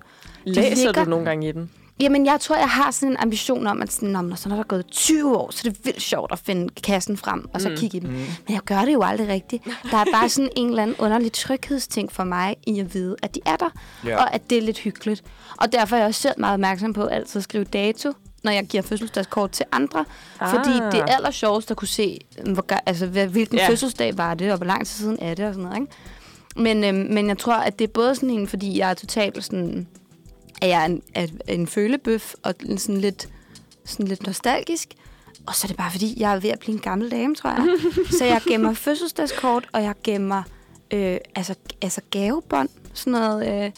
Læser 0.44 0.86
ligger- 0.86 1.04
du 1.04 1.10
nogle 1.10 1.24
gange 1.24 1.48
i 1.48 1.52
den? 1.52 1.70
Jamen, 2.00 2.26
jeg 2.26 2.40
tror, 2.40 2.56
jeg 2.56 2.68
har 2.68 2.90
sådan 2.90 3.08
en 3.10 3.16
ambition 3.16 3.66
om, 3.66 3.82
at 3.82 3.92
sådan, 3.92 4.08
når, 4.08 4.22
når 4.22 4.36
så 4.36 4.48
når 4.48 4.56
der 4.56 4.62
er 4.62 4.66
gået 4.66 4.86
20 4.86 5.36
år, 5.36 5.50
så 5.50 5.62
er 5.68 5.70
det 5.72 5.84
vildt 5.84 6.02
sjovt 6.02 6.32
at 6.32 6.38
finde 6.38 6.68
kassen 6.82 7.16
frem, 7.16 7.48
og 7.54 7.60
så 7.60 7.68
Mm. 7.68 7.76
kigge 7.76 7.96
i 7.96 8.00
den. 8.00 8.08
Mm. 8.10 8.14
Men 8.16 8.26
jeg 8.48 8.60
gør 8.60 8.80
det 8.84 8.92
jo 8.92 9.02
aldrig 9.02 9.28
rigtigt. 9.28 9.64
Der 9.90 9.96
er 9.96 10.04
bare 10.12 10.28
sådan 10.28 10.50
en 10.56 10.68
eller 10.68 10.82
anden 10.82 10.96
underlig 10.98 11.32
tryghedsting 11.32 12.12
for 12.12 12.24
mig 12.24 12.56
i 12.66 12.80
at 12.80 12.94
vide, 12.94 13.16
at 13.22 13.34
de 13.34 13.40
er 13.46 13.56
der, 13.56 13.68
Ja. 14.04 14.16
og 14.16 14.34
at 14.34 14.50
det 14.50 14.58
er 14.58 14.62
lidt 14.62 14.78
hyggeligt. 14.78 15.22
Og 15.56 15.72
derfor 15.72 15.96
er 15.96 16.00
jeg 16.00 16.08
også 16.08 16.20
selv 16.20 16.34
meget 16.38 16.54
opmærksom 16.54 16.92
på 16.92 17.04
altid 17.04 17.38
at 17.38 17.44
skrive 17.44 17.64
dato, 17.64 18.12
når 18.44 18.52
jeg 18.52 18.64
giver 18.66 18.82
fødselsdagskort 18.82 19.50
til 19.50 19.66
andre. 19.72 20.04
Ah. 20.40 20.50
Fordi 20.50 20.70
det 20.72 20.94
er 21.00 21.04
aller 21.04 21.30
sjovest 21.30 21.70
at 21.70 21.76
kunne 21.76 21.88
se, 21.88 22.18
hvor, 22.44 22.64
ga- 22.74 22.82
altså, 22.86 23.06
hvilken 23.06 23.58
ja. 23.58 23.68
fødselsdag 23.68 24.18
var 24.18 24.34
det, 24.34 24.50
og 24.50 24.56
hvor 24.56 24.66
lang 24.66 24.86
tid 24.86 24.94
siden 25.04 25.18
er 25.20 25.34
det, 25.34 25.46
og 25.46 25.54
sådan 25.54 25.64
noget. 25.68 25.80
Ikke? 25.80 25.92
Men, 26.56 26.84
øhm, 26.84 27.14
men 27.14 27.28
jeg 27.28 27.38
tror, 27.38 27.54
at 27.54 27.78
det 27.78 27.84
er 27.84 27.92
både 27.92 28.14
sådan 28.14 28.30
en, 28.30 28.48
fordi 28.48 28.78
jeg 28.78 28.90
er 28.90 28.94
totalt 28.94 29.44
sådan, 29.44 29.86
at 30.64 30.70
jeg 30.70 30.80
er 30.82 30.86
en, 30.86 31.02
er 31.14 31.26
en 31.48 31.66
følebøf, 31.66 32.34
og 32.42 32.54
sådan 32.76 32.96
lidt 33.00 33.28
sådan 33.84 34.06
lidt 34.08 34.26
nostalgisk. 34.26 34.88
Og 35.46 35.54
så 35.54 35.66
er 35.66 35.68
det 35.68 35.76
bare, 35.76 35.90
fordi 35.90 36.14
jeg 36.20 36.34
er 36.34 36.40
ved 36.40 36.50
at 36.50 36.58
blive 36.58 36.74
en 36.74 36.80
gammel 36.80 37.10
dame, 37.10 37.34
tror 37.34 37.50
jeg. 37.50 37.66
så 38.18 38.24
jeg 38.24 38.40
gemmer 38.48 38.74
fødselsdagskort, 38.74 39.68
og 39.72 39.82
jeg 39.82 39.94
gemmer 40.04 40.42
øh, 40.90 41.16
altså, 41.34 41.54
altså 41.82 42.00
gavebånd. 42.10 42.68
Sådan 42.94 43.10
noget, 43.12 43.64
øh, 43.64 43.70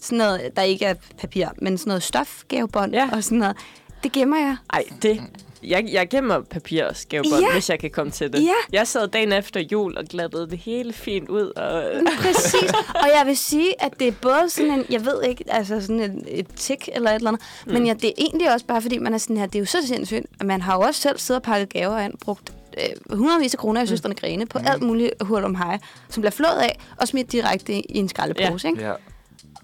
sådan 0.00 0.18
noget, 0.18 0.50
der 0.56 0.62
ikke 0.62 0.84
er 0.84 0.94
papir, 1.18 1.48
men 1.62 1.78
sådan 1.78 1.88
noget 1.90 2.02
stofgavebånd 2.02 2.92
Ja. 2.92 3.08
og 3.12 3.24
sådan 3.24 3.38
noget. 3.38 3.56
Det 4.02 4.12
gemmer 4.12 4.36
jeg. 4.36 4.56
Ej, 4.72 4.84
det... 5.02 5.20
Jeg, 5.62 5.88
jeg 5.92 6.08
gemmer 6.08 6.40
papirskævebånd, 6.40 7.44
Ja. 7.44 7.52
hvis 7.52 7.70
jeg 7.70 7.78
kan 7.78 7.90
komme 7.90 8.12
til 8.12 8.32
det. 8.32 8.42
Ja. 8.42 8.52
Jeg 8.78 8.86
sad 8.86 9.08
dagen 9.08 9.32
efter 9.32 9.60
jul 9.60 9.98
og 9.98 10.04
glattede 10.04 10.50
det 10.50 10.58
hele 10.58 10.92
fint 10.92 11.28
ud. 11.28 11.52
Og, 11.56 11.84
Præcis. 12.20 12.70
Og 12.94 13.08
jeg 13.16 13.22
vil 13.26 13.36
sige, 13.36 13.82
at 13.82 13.92
det 13.98 14.08
er 14.08 14.12
både 14.22 14.44
sådan 14.50 14.70
en, 14.70 14.84
jeg 14.90 15.04
ved 15.04 15.22
ikke, 15.22 15.44
altså 15.48 15.80
sådan 15.80 16.00
et, 16.00 16.24
et 16.26 16.46
tik 16.56 16.88
eller 16.92 17.10
et 17.10 17.14
eller 17.14 17.28
andet, 17.30 17.42
mm. 17.66 17.72
men 17.72 17.86
ja, 17.86 17.92
det 17.94 18.04
er 18.04 18.12
egentlig 18.18 18.52
også 18.52 18.66
bare, 18.66 18.82
fordi 18.82 18.98
man 18.98 19.14
er 19.14 19.18
sådan 19.18 19.36
her, 19.36 19.46
det 19.46 19.54
er 19.54 19.60
jo 19.60 19.66
så 19.66 19.78
sindssygt, 19.86 20.26
at 20.40 20.46
man 20.46 20.60
har 20.62 20.74
jo 20.74 20.80
også 20.80 21.00
selv 21.00 21.18
siddet 21.18 21.40
og 21.40 21.42
pakket 21.42 21.68
gaver 21.68 21.98
ind, 21.98 22.14
brugt 22.20 22.52
øh, 22.78 23.16
hundredvis 23.18 23.54
af 23.54 23.58
kroner 23.58 23.82
i 23.82 23.86
søsterne 23.86 24.14
Grene 24.14 24.46
på 24.46 24.58
alt 24.66 24.82
muligt 24.82 25.12
om 25.30 25.54
hej, 25.54 25.78
som 26.08 26.20
bliver 26.20 26.30
flået 26.30 26.58
af 26.62 26.78
og 26.96 27.08
smidt 27.08 27.32
direkte 27.32 27.72
i 27.74 27.98
en 27.98 28.08
skraldepose, 28.08 28.68
ja. 28.68 28.72
ikke? 28.72 28.86
Ja. 28.86 28.92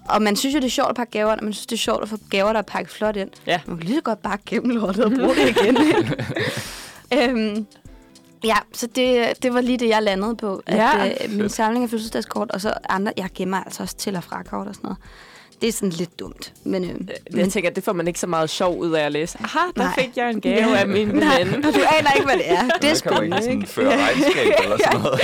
Og 0.09 0.23
man 0.23 0.37
synes 0.37 0.55
jo, 0.55 0.59
det 0.61 0.67
er 0.67 0.71
sjovt 0.71 0.89
at 0.91 0.97
pakke 0.97 1.11
gaver, 1.13 1.33
og 1.33 1.39
man 1.45 1.53
synes, 1.53 1.67
det 1.67 1.77
er 1.77 1.81
sjovt 1.81 2.03
at 2.03 2.09
få 2.09 2.17
gaver, 2.31 2.53
der 2.53 2.59
er 2.59 2.63
pakket 2.63 2.93
flot 2.93 3.17
ind. 3.17 3.31
Ja. 3.47 3.61
Man 3.67 3.77
kan 3.77 3.87
lige 3.87 3.97
så 3.97 4.03
godt 4.03 4.23
bare 4.23 4.39
gemme 4.47 4.75
lortet 4.75 5.05
og 5.05 5.11
bruge 5.11 5.35
det 5.35 5.49
igen. 5.61 5.77
øhm, 7.19 7.67
ja, 8.45 8.57
så 8.73 8.87
det, 8.87 9.43
det 9.43 9.55
var 9.55 9.61
lige 9.61 9.79
det, 9.79 9.89
jeg 9.89 10.03
landede 10.03 10.37
på. 10.37 10.63
At, 10.67 10.77
Ja. 10.77 11.09
øh, 11.09 11.31
min 11.31 11.49
samling 11.49 11.85
af 11.85 11.91
fødselsdagskort, 11.91 12.51
og 12.51 12.61
så 12.61 12.75
andre, 12.89 13.13
jeg 13.17 13.29
gemmer 13.35 13.65
altså 13.65 13.83
også 13.83 13.97
til 13.97 14.17
og 14.17 14.25
fra 14.25 14.43
kort 14.43 14.69
og 14.69 14.75
sådan 14.75 14.87
noget. 14.89 14.99
Det 15.65 15.69
er 15.69 15.73
sådan 15.73 15.89
lidt 15.91 16.19
dumt. 16.19 16.53
Men, 16.65 16.85
øh, 16.85 17.39
jeg 17.39 17.49
tænker, 17.49 17.71
det 17.71 17.85
får 17.85 17.93
man 17.93 18.07
ikke 18.09 18.21
så 18.21 18.27
meget 18.27 18.51
sjov 18.51 18.79
ud 18.79 18.91
af 18.93 19.03
at 19.05 19.13
læse. 19.13 19.39
Aha, 19.41 19.59
der 19.77 19.83
Nej. 19.83 19.95
fik 19.99 20.17
jeg 20.17 20.31
en 20.31 20.41
gave 20.41 20.79
af 20.79 20.89
min 20.89 21.09
veninde. 21.13 21.63
du 21.63 21.81
aner 21.99 22.13
ikke, 22.13 22.27
hvad 22.27 22.37
det 22.37 22.51
er. 22.51 22.63
Det 22.63 22.75
er 22.75 22.81
man 22.83 22.85
ikke 22.85 22.99
spændende, 22.99 23.37
sådan 23.43 23.53
ikke? 23.57 23.67
føre 23.67 23.97
regnskab 24.03 24.53
eller 24.63 24.77
sådan 24.85 25.01
noget. 25.01 25.21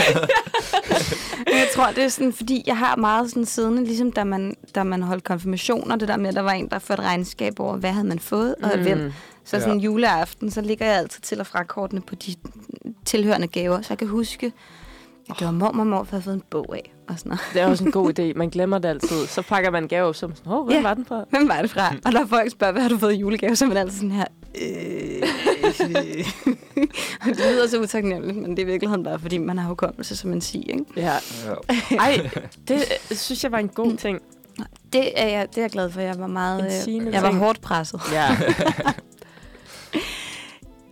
Men 1.47 1.55
jeg 1.59 1.69
tror, 1.75 1.87
det 1.87 2.05
er 2.05 2.09
sådan, 2.09 2.33
fordi 2.33 2.65
jeg 2.67 2.77
har 2.77 2.97
meget 2.97 3.29
sådan 3.31 3.45
siddende, 3.47 3.85
ligesom 3.85 4.13
da 4.13 4.25
man, 4.25 4.55
da 4.75 4.83
man 4.85 5.03
holdt 5.03 5.25
konfirmationer, 5.25 5.97
det 5.97 6.09
der 6.09 6.17
med, 6.17 6.29
at 6.29 6.35
der 6.35 6.41
var 6.43 6.53
en, 6.53 6.69
der 6.69 6.79
førte 6.79 7.03
regnskab 7.03 7.61
over, 7.61 7.77
hvad 7.77 7.91
havde 7.93 8.07
man 8.07 8.19
fået, 8.19 8.55
og 8.63 8.71
mm. 8.77 8.83
hvem. 8.83 9.13
Så 9.45 9.51
sådan 9.51 9.69
Ja. 9.69 9.75
en 9.75 9.81
juleaften, 9.81 10.51
så 10.51 10.61
ligger 10.61 10.87
jeg 10.87 10.97
altid 10.97 11.21
til 11.23 11.41
og 11.41 11.47
fra 11.47 11.65
kortene 11.65 12.01
på 12.01 12.15
de 12.15 12.35
tilhørende 13.05 13.47
gaver, 13.47 13.81
så 13.81 13.87
jeg 13.91 13.99
kan 13.99 14.09
huske, 14.09 14.53
at 15.31 15.35
det 15.39 15.47
var 15.47 15.53
mormor 15.53 15.81
og 15.83 15.87
morfar, 15.87 16.05
der 16.05 16.11
havde 16.11 16.23
fået 16.23 16.35
en 16.35 16.43
bog 16.51 16.75
af, 16.77 16.93
og 17.13 17.19
sådan 17.19 17.31
noget. 17.31 17.41
Det 17.53 17.63
er 17.63 17.67
også 17.67 17.85
en 17.85 17.93
god 17.93 18.13
idé. 18.19 18.39
Man 18.39 18.49
glemmer 18.49 18.79
det 18.79 18.89
altid. 18.89 19.27
Så 19.27 19.43
pakker 19.43 19.71
man 19.71 19.83
en 19.83 19.89
gave 19.89 20.07
op, 20.09 20.15
som 20.15 20.37
sådan, 20.37 20.53
åh, 20.53 20.65
hvem 20.67 20.77
Ja. 20.77 20.83
var 20.83 20.95
den 20.95 21.05
fra? 21.05 21.25
Hvem 21.31 21.49
var 21.49 21.61
det 21.63 21.71
fra? 21.71 21.95
Og 22.07 22.13
når 22.13 22.27
folk 22.27 22.51
spørger, 22.51 22.73
hvad 22.73 22.83
har 22.83 22.89
du 22.89 22.99
fået 22.99 23.13
i 23.13 23.17
julegave, 23.17 23.57
så 23.57 23.65
er 23.65 23.69
man 23.69 23.77
altid 23.77 23.97
sådan 23.97 24.11
her... 24.11 24.25
Øh, 24.63 25.23
det 27.25 27.37
lyder 27.53 27.67
så 27.69 27.81
utaknemmeligt, 27.81 28.39
men 28.39 28.51
det 28.51 28.59
er 28.59 28.63
i 28.63 28.67
virkeligheden 28.67 29.05
bare, 29.05 29.19
fordi 29.19 29.39
man 29.39 29.59
har 29.59 29.69
hukommelse, 29.69 30.17
som 30.17 30.31
man 30.31 30.41
siger. 30.41 30.73
Ikke? 30.73 30.85
Ja. 30.97 31.13
Ja. 31.91 31.97
Ej, 31.97 32.31
det 32.69 32.85
øh, 33.11 33.17
synes 33.17 33.45
jeg 33.45 33.53
var 33.53 33.59
en 33.59 33.69
god 33.69 33.97
ting. 33.97 34.19
Det 34.93 35.21
er, 35.23 35.29
jeg, 35.29 35.49
det 35.51 35.59
er 35.59 35.63
jeg 35.63 35.71
glad 35.71 35.91
for. 35.91 36.01
Jeg 36.01 36.19
var 36.19 36.27
meget... 36.27 36.89
Øh, 36.89 37.15
jeg 37.15 37.23
var 37.23 37.33
hårdt 37.33 37.61
presset. 37.61 38.01
Ja. 38.13 38.37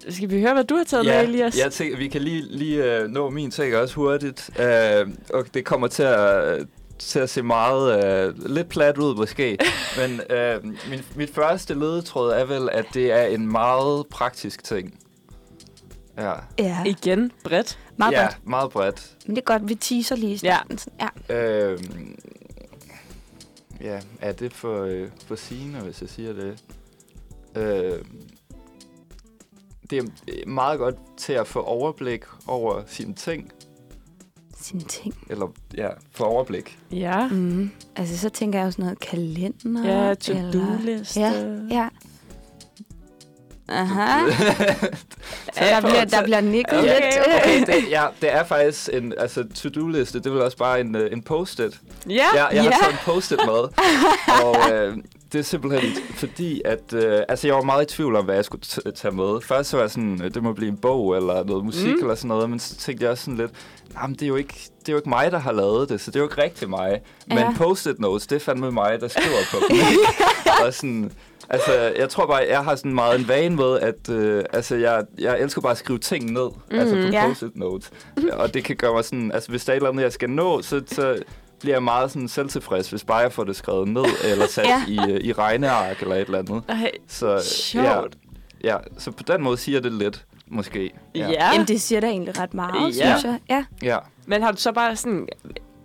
Skal 0.08 0.30
vi 0.30 0.40
høre, 0.40 0.54
hvad 0.54 0.64
du 0.64 0.76
har 0.76 0.84
taget 0.84 1.06
med, 1.06 1.22
Elias? 1.24 1.58
jeg 1.58 1.72
tænker, 1.72 1.96
vi 1.96 2.08
kan 2.08 2.22
lige, 2.22 2.42
lige 2.42 3.04
uh, 3.04 3.10
nå 3.10 3.30
min 3.30 3.50
ting 3.50 3.76
også 3.76 3.94
hurtigt. 3.94 4.50
Uh, 4.58 5.10
og 5.34 5.44
det 5.54 5.64
kommer 5.64 5.86
til 5.86 6.02
at, 6.02 6.66
til 6.98 7.18
at 7.18 7.30
se 7.30 7.42
meget 7.42 8.28
uh, 8.28 8.46
lidt 8.50 8.68
plat 8.68 8.98
ud 8.98 9.14
måske. 9.16 9.58
Men 9.98 10.20
uh, 10.30 10.64
min, 10.90 11.00
mit 11.16 11.30
første 11.34 11.74
ledetråd 11.74 12.32
er 12.32 12.44
vel, 12.44 12.68
at 12.72 12.84
det 12.94 13.12
er 13.12 13.22
en 13.22 13.52
meget 13.52 14.06
praktisk 14.10 14.64
ting. 14.64 14.98
Ja, 16.18 16.32
Ja, 16.58 16.82
Igen, 16.86 17.32
bredt. 17.44 17.78
meget 17.96 18.12
ja 18.12 18.22
godt. 18.22 18.36
meget 18.46 18.70
bredt. 18.70 19.16
Men 19.26 19.36
det 19.36 19.42
er 19.42 19.44
godt, 19.44 19.68
vi 19.68 19.74
teaser 19.74 20.16
lige 20.16 20.32
i 20.32 20.36
starten. 20.36 20.78
Ja. 21.00 21.08
ja. 21.28 21.72
Uh, 21.72 21.80
ja, 23.80 24.00
er 24.20 24.32
det 24.32 24.52
for, 24.52 24.84
uh, 24.84 25.08
for 25.26 25.34
sigende, 25.34 25.80
hvis 25.80 26.00
jeg 26.00 26.08
siger 26.10 26.32
det? 26.32 26.58
Uh, 27.56 27.98
det 29.90 29.98
er 29.98 30.02
meget 30.46 30.78
godt 30.78 30.94
til 31.16 31.32
at 31.32 31.46
få 31.46 31.60
overblik 31.62 32.22
over 32.46 32.80
sine 32.86 33.14
ting. 33.14 33.50
Sine 34.60 34.80
ting. 34.82 35.14
Eller 35.30 35.46
ja, 35.76 35.88
få 36.12 36.24
overblik. 36.24 36.78
Ja. 36.92 37.28
Mm. 37.28 37.70
Altså, 37.96 38.18
så 38.18 38.28
tænker 38.28 38.58
jeg 38.58 38.66
jo 38.66 38.70
sådan 38.70 38.82
noget 38.84 39.00
kalender. 39.00 40.06
Ja, 40.08 40.14
to-do-liste. 40.14 41.20
Ja, 41.20 41.32
ja. 41.70 41.88
Aha. 43.68 44.30
Så 45.52 45.64
der 45.64 45.80
bliver, 45.80 46.04
der 46.04 46.22
bliver 46.22 46.40
nikket 46.40 46.78
Okay, 46.78 46.84
lidt. 47.02 47.26
Okay, 47.42 47.66
det, 47.66 47.90
ja, 47.90 48.06
det 48.20 48.32
er 48.32 48.44
faktisk 48.44 48.88
en 48.92 49.14
altså, 49.18 49.44
to-do-liste. 49.54 50.18
Det 50.18 50.26
er 50.26 50.30
vel 50.30 50.42
også 50.42 50.56
bare 50.56 50.80
en, 50.80 50.96
øh, 50.96 51.12
en 51.12 51.22
post-it. 51.22 51.80
Ja, 52.08 52.12
Jeg, 52.34 52.48
jeg 52.52 52.64
Ja. 52.64 52.70
har 52.70 52.70
taget 52.70 52.92
en 52.92 52.98
post-it 53.04 53.40
med. 53.46 53.68
og 54.44 54.72
øh, 54.74 54.96
det 55.32 55.38
er 55.38 55.42
simpelthen 55.42 55.90
fordi, 56.14 56.62
at 56.64 56.92
øh, 56.92 57.20
altså, 57.28 57.46
jeg 57.46 57.56
var 57.56 57.62
meget 57.62 57.92
i 57.92 57.94
tvivl 57.94 58.16
om, 58.16 58.24
hvad 58.24 58.34
jeg 58.34 58.44
skulle 58.44 58.62
tage 58.94 59.14
med. 59.14 59.40
Først 59.40 59.70
så 59.70 59.76
var 59.76 59.84
jeg 59.84 59.90
sådan, 59.90 60.20
øh, 60.24 60.34
det 60.34 60.42
må 60.42 60.52
blive 60.52 60.68
en 60.68 60.76
bog 60.76 61.16
eller 61.16 61.44
noget 61.44 61.64
musik 61.64 61.86
Mm. 61.86 61.92
mm. 61.92 62.00
eller 62.00 62.14
sådan 62.14 62.28
noget. 62.28 62.50
Men 62.50 62.58
så 62.58 62.76
tænkte 62.76 63.04
jeg 63.04 63.10
også 63.10 63.24
sådan 63.24 63.36
lidt, 63.38 63.50
nej, 63.94 64.06
men 64.06 64.14
det 64.14 64.22
er, 64.22 64.26
jo 64.26 64.36
ikke, 64.36 64.54
det 64.80 64.88
er 64.88 64.92
jo 64.92 64.96
ikke 64.98 65.08
mig, 65.08 65.32
der 65.32 65.38
har 65.38 65.52
lavet 65.52 65.88
det, 65.88 66.00
så 66.00 66.10
det 66.10 66.16
er 66.16 66.20
jo 66.20 66.26
ikke 66.28 66.42
rigtig 66.42 66.70
mig. 66.70 67.00
Men 67.26 67.38
Ja. 67.38 67.52
post-it 67.56 67.98
notes, 68.00 68.26
det 68.26 68.36
er 68.36 68.40
fandme 68.40 68.70
mig, 68.72 69.00
der 69.00 69.08
skriver 69.08 69.36
på 69.50 69.56
dem. 69.70 69.78
og 70.66 70.74
sådan, 70.74 71.12
altså, 71.48 71.72
jeg 71.98 72.08
tror 72.08 72.26
bare, 72.26 72.46
jeg 72.48 72.64
har 72.64 72.76
sådan 72.76 72.94
meget 72.94 73.20
en 73.20 73.28
vane 73.28 73.56
med, 73.56 73.78
at 73.80 74.08
øh, 74.10 74.44
altså, 74.52 74.76
jeg, 74.76 75.04
jeg 75.18 75.40
elsker 75.40 75.60
bare 75.60 75.72
at 75.72 75.78
skrive 75.78 75.98
ting 75.98 76.30
ned. 76.32 76.48
Mm, 76.70 76.78
altså 76.78 76.94
på 76.94 77.00
Ja. 77.00 77.26
post-it 77.28 77.56
notes. 77.56 77.90
Og 78.32 78.54
det 78.54 78.64
kan 78.64 78.76
gøre 78.76 78.92
mig 78.92 79.04
sådan, 79.04 79.32
altså 79.32 79.50
hvis 79.50 79.64
der 79.64 79.72
er 79.72 79.74
et 79.74 79.78
eller 79.80 79.90
andet, 79.90 80.02
jeg 80.02 80.12
skal 80.12 80.30
nå, 80.30 80.62
så, 80.62 80.82
så 80.86 81.16
bliver 81.60 81.74
jeg 81.74 81.82
meget 81.82 82.10
sådan 82.10 82.28
selvtilfreds, 82.28 82.90
hvis 82.90 83.04
bare 83.04 83.18
jeg 83.18 83.32
får 83.32 83.44
det 83.44 83.56
skrevet 83.56 83.88
ned, 83.88 84.04
eller 84.24 84.46
sat 84.46 84.64
Ja. 84.66 84.82
ja. 84.88 85.06
i, 85.08 85.12
øh, 85.12 85.20
i 85.24 85.32
regneark 85.32 86.02
eller 86.02 86.14
et 86.14 86.20
eller 86.20 86.38
andet. 86.38 86.62
Ej, 86.68 86.90
Så, 87.08 87.42
Sjovt. 87.54 88.16
Ja, 88.64 88.68
ja, 88.72 88.76
så 88.98 89.10
på 89.10 89.22
den 89.22 89.42
måde 89.42 89.56
siger 89.56 89.80
det 89.80 89.92
lidt, 89.92 90.24
måske. 90.46 90.90
ja. 91.14 91.28
Jamen, 91.30 91.66
det 91.68 91.80
siger 91.80 92.00
da 92.00 92.06
egentlig 92.06 92.38
ret 92.38 92.54
meget, 92.54 92.98
Ja. 92.98 93.18
synes 93.18 93.24
jeg. 93.24 93.38
Ja. 93.50 93.64
ja. 93.82 93.98
Men 94.26 94.42
har 94.42 94.50
du 94.52 94.56
så 94.56 94.72
bare 94.72 94.96
sådan 94.96 95.28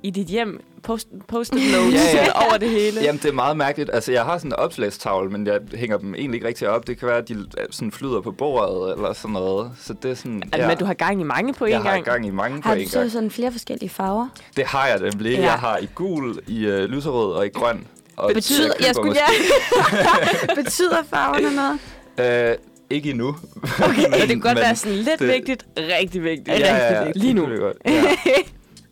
i 0.04 0.10
dit 0.10 0.28
hjem 0.28 0.64
post, 0.84 1.08
post-it 1.28 1.72
notes 1.72 1.94
Ja, 2.14 2.24
ja. 2.26 2.32
over 2.46 2.58
det 2.58 2.70
hele? 2.70 3.02
Jamen, 3.02 3.22
det 3.24 3.30
er 3.30 3.34
meget 3.34 3.58
mærkeligt. 3.58 3.90
Altså, 3.94 4.12
jeg 4.12 4.24
har 4.24 4.38
sådan 4.38 4.50
en 4.52 4.56
opslagstavle, 4.56 5.30
men 5.30 5.48
jeg 5.48 5.60
hænger 5.76 5.98
dem 5.98 6.16
egentlig 6.16 6.36
ikke 6.38 6.48
rigtig 6.48 6.70
op. 6.70 6.88
Det 6.88 7.00
kan 7.00 7.08
være, 7.08 7.18
at 7.18 7.28
de 7.30 7.34
øh, 7.34 7.46
sådan 7.72 7.92
flyder 7.92 8.22
på 8.22 8.32
bordet 8.32 8.94
eller 8.96 9.14
sådan 9.14 9.34
noget. 9.34 9.72
Så 9.82 9.94
det 10.04 10.12
er 10.12 10.16
sådan, 10.16 10.44
Ja. 10.58 10.68
Men 10.68 10.78
du 10.78 10.86
har 10.86 10.94
gang 10.94 11.22
i 11.22 11.24
mange 11.24 11.54
på 11.54 11.66
jeg 11.66 11.80
én 11.80 11.84
har 11.84 11.92
gang. 11.92 12.06
gang 12.06 12.26
i 12.28 12.30
mange 12.30 12.62
på 12.62 12.68
Har 12.68 12.76
du 12.76 12.82
en 12.82 12.88
så 12.90 13.00
gang. 13.00 13.12
sådan 13.12 13.32
flere 13.32 13.52
forskellige 13.52 13.90
farver? 13.90 14.28
Det 14.58 14.66
har 14.66 14.88
jeg 14.88 15.00
nemlig. 15.00 15.32
Ja. 15.38 15.42
Jeg 15.42 15.54
har 15.54 15.78
i 15.78 15.88
gul, 15.96 16.40
i 16.48 16.66
øh, 16.66 16.86
lyserød 16.90 17.34
og 17.34 17.46
i 17.46 17.50
grøn. 17.50 17.88
Og 18.18 18.32
Betyder, 18.34 18.74
jeg 18.80 18.88
jeg 18.88 18.96
skulle, 18.96 19.16
ja. 19.16 20.56
Betyder 20.64 20.98
farverne 21.10 21.56
noget? 21.56 22.52
Øh, 22.52 22.58
ikke 22.90 23.10
endnu. 23.10 23.36
Okay, 23.84 24.02
men, 24.02 24.12
det 24.14 24.28
kan 24.28 24.40
godt 24.40 24.54
men 24.54 24.62
være 24.64 24.76
sådan 24.76 24.98
lidt 24.98 25.20
det- 25.20 25.28
vigtigt, 25.28 25.66
rigtig 25.78 26.24
vigtigt. 26.24 26.48
Ja, 26.60 26.76
ja, 26.76 27.04
ja, 27.06 27.12
Lige 27.16 27.34
nu. 27.34 27.50
det 27.50 27.60
godt. 27.60 27.78
Ja. 27.86 28.04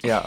ja. 0.03 0.17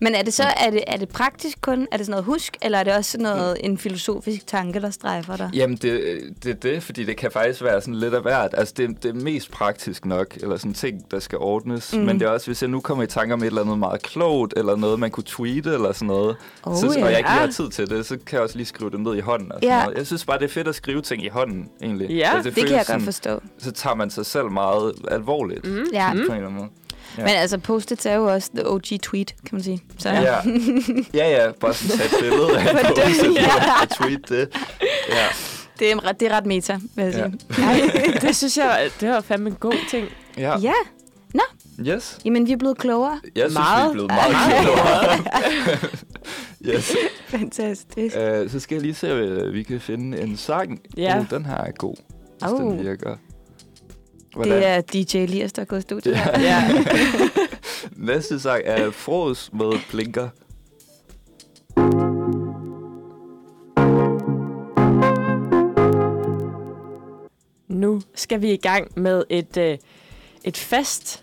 Men 0.00 0.14
er 0.14 0.22
det 0.22 0.34
så 0.34 0.42
er 0.56 0.70
det, 0.70 0.82
er 0.86 0.96
det 0.96 1.08
praktisk 1.08 1.60
kun? 1.60 1.88
Er 1.92 1.96
det 1.96 2.06
sådan 2.06 2.10
noget 2.10 2.24
husk, 2.24 2.56
eller 2.62 2.78
er 2.78 2.84
det 2.84 2.94
også 2.96 3.10
sådan 3.10 3.22
noget, 3.24 3.56
en 3.60 3.78
filosofisk 3.78 4.46
tanke, 4.46 4.80
der 4.80 4.90
strejfer 4.90 5.36
dig? 5.36 5.50
Jamen, 5.54 5.76
det, 5.76 6.20
det 6.44 6.50
er 6.50 6.54
det, 6.54 6.82
fordi 6.82 7.04
det 7.04 7.16
kan 7.16 7.30
faktisk 7.30 7.62
være 7.62 7.80
sådan 7.80 7.94
lidt 7.94 8.14
af 8.14 8.22
hvert. 8.22 8.50
Altså, 8.52 8.74
det, 8.76 9.02
det 9.02 9.08
er 9.08 9.14
mest 9.14 9.50
praktisk 9.50 10.04
nok, 10.04 10.36
eller 10.36 10.56
sådan 10.56 10.74
ting, 10.74 11.10
der 11.10 11.18
skal 11.18 11.38
ordnes. 11.38 11.92
Mm. 11.92 11.98
Mm. 12.00 12.06
Men 12.06 12.20
det 12.20 12.26
er 12.26 12.30
også, 12.30 12.46
hvis 12.46 12.62
jeg 12.62 12.70
nu 12.70 12.80
kommer 12.80 13.04
i 13.04 13.06
tanke 13.06 13.34
om 13.34 13.40
et 13.42 13.46
eller 13.46 13.62
andet 13.62 13.78
meget 13.78 14.02
klogt, 14.02 14.54
eller 14.56 14.76
noget, 14.76 14.98
man 15.00 15.10
kunne 15.10 15.24
tweete, 15.26 15.72
eller 15.72 15.92
sådan 15.92 16.06
noget, 16.06 16.36
Oh, 16.62 16.76
så, 16.76 16.94
ja. 16.98 17.04
og 17.04 17.10
jeg 17.10 17.18
ikke 17.18 17.30
lige 17.30 17.40
har 17.40 17.46
tid 17.52 17.70
til 17.70 17.90
det, 17.90 18.06
så 18.06 18.18
kan 18.26 18.34
jeg 18.36 18.40
også 18.42 18.56
lige 18.56 18.66
skrive 18.66 18.90
det 18.90 19.00
ned 19.00 19.16
i 19.16 19.20
hånden. 19.20 19.52
Og 19.52 19.58
sådan 19.62 19.76
Ja. 19.78 19.82
noget. 19.84 19.98
Jeg 19.98 20.06
synes 20.06 20.24
bare, 20.24 20.38
det 20.38 20.44
er 20.44 20.48
fedt 20.48 20.68
at 20.68 20.74
skrive 20.74 21.02
ting 21.02 21.24
i 21.24 21.28
hånden, 21.28 21.68
egentlig. 21.82 22.08
Ja, 22.10 22.30
altså, 22.36 22.50
Det 22.50 22.54
kan 22.54 22.60
føles 22.62 22.70
jeg 22.70 22.78
godt 22.78 22.86
sådan, 22.86 23.02
forstå. 23.02 23.40
Så 23.58 23.72
tager 23.72 23.94
man 23.94 24.10
sig 24.10 24.26
selv 24.26 24.50
meget 24.50 24.92
alvorligt, 25.10 25.64
mm. 25.64 25.70
Mm. 25.72 25.84
Ja. 25.92 26.10
på 26.12 26.16
en 26.16 26.20
eller 26.22 26.34
anden 26.36 26.54
måde. 26.54 26.68
Ja. 27.18 27.22
Men 27.22 27.30
altså, 27.30 27.58
post-its 27.58 28.06
er 28.06 28.14
jo 28.14 28.24
også 28.32 28.50
the 28.54 28.68
OG 28.70 28.82
tweet, 29.02 29.26
kan 29.28 29.48
man 29.52 29.62
sige. 29.62 29.82
Så. 29.98 30.08
Ja. 30.10 30.36
ja, 31.24 31.44
ja, 31.44 31.52
bare 31.52 31.74
sådan 31.74 31.96
tage 31.98 32.08
et 32.08 32.22
billede 32.22 32.58
af 32.58 32.70
en 32.70 32.76
det- 32.76 32.86
post 32.86 33.40
ja. 33.40 33.82
og 33.82 33.88
tweet 33.90 34.28
det. 34.28 34.48
Ja. 35.08 35.26
Det, 35.78 35.92
er, 35.92 36.08
ret- 36.08 36.20
det 36.20 36.32
er 36.32 36.36
ret 36.36 36.46
meta, 36.46 36.78
vil 36.94 37.04
jeg 37.04 37.14
Ja. 37.14 37.30
sige. 37.56 37.64
Ej, 38.12 38.18
det 38.20 38.36
synes 38.36 38.56
jeg, 38.56 38.90
det 39.00 39.08
var 39.08 39.20
fandme 39.20 39.48
en 39.50 39.56
god 39.60 39.74
ting. 39.90 40.08
ja. 40.38 40.58
Ja, 40.58 40.72
Yes. 41.80 42.18
jamen 42.24 42.46
vi 42.46 42.52
er 42.52 42.56
blevet 42.56 42.78
klogere. 42.78 43.20
Jeg 43.34 43.42
synes, 43.42 43.54
Meget. 43.54 43.84
vi 43.84 43.88
er 43.88 43.92
blevet 43.92 44.10
meget 44.10 44.64
klogere. 44.64 45.18
yes. 46.76 46.96
Fantastisk. 47.26 48.16
Uh, 48.16 48.50
så 48.50 48.60
skal 48.60 48.74
jeg 48.74 48.82
lige 48.82 48.94
se, 48.94 49.08
at 49.10 49.52
vi 49.52 49.62
kan 49.62 49.80
finde 49.80 50.20
en 50.20 50.36
sang. 50.36 50.80
Ja. 50.96 51.18
Oh, 51.18 51.24
den 51.30 51.46
her 51.46 51.56
er 51.56 51.70
god, 51.78 51.94
hvis 52.40 52.52
Oh. 52.52 52.60
den 52.60 52.84
virker. 52.84 53.16
Det 54.44 54.66
er 54.66 54.80
DJ 54.80 55.16
Elias, 55.16 55.52
der 55.52 55.62
er 55.62 55.66
gået 55.66 55.78
i 55.78 55.82
studiet. 55.82 56.12
Ja. 56.12 56.40
Ja. 56.40 56.84
Næste 57.96 58.40
sang 58.40 58.62
er 58.64 58.90
Fros 58.90 59.50
med 59.52 59.72
Blinker. 59.90 60.28
nu 67.68 68.02
skal 68.14 68.42
vi 68.42 68.52
i 68.52 68.56
gang 68.56 68.88
med 68.96 69.24
et, 69.30 69.56
øh, 69.56 69.78
et 70.44 70.56
fast... 70.56 71.22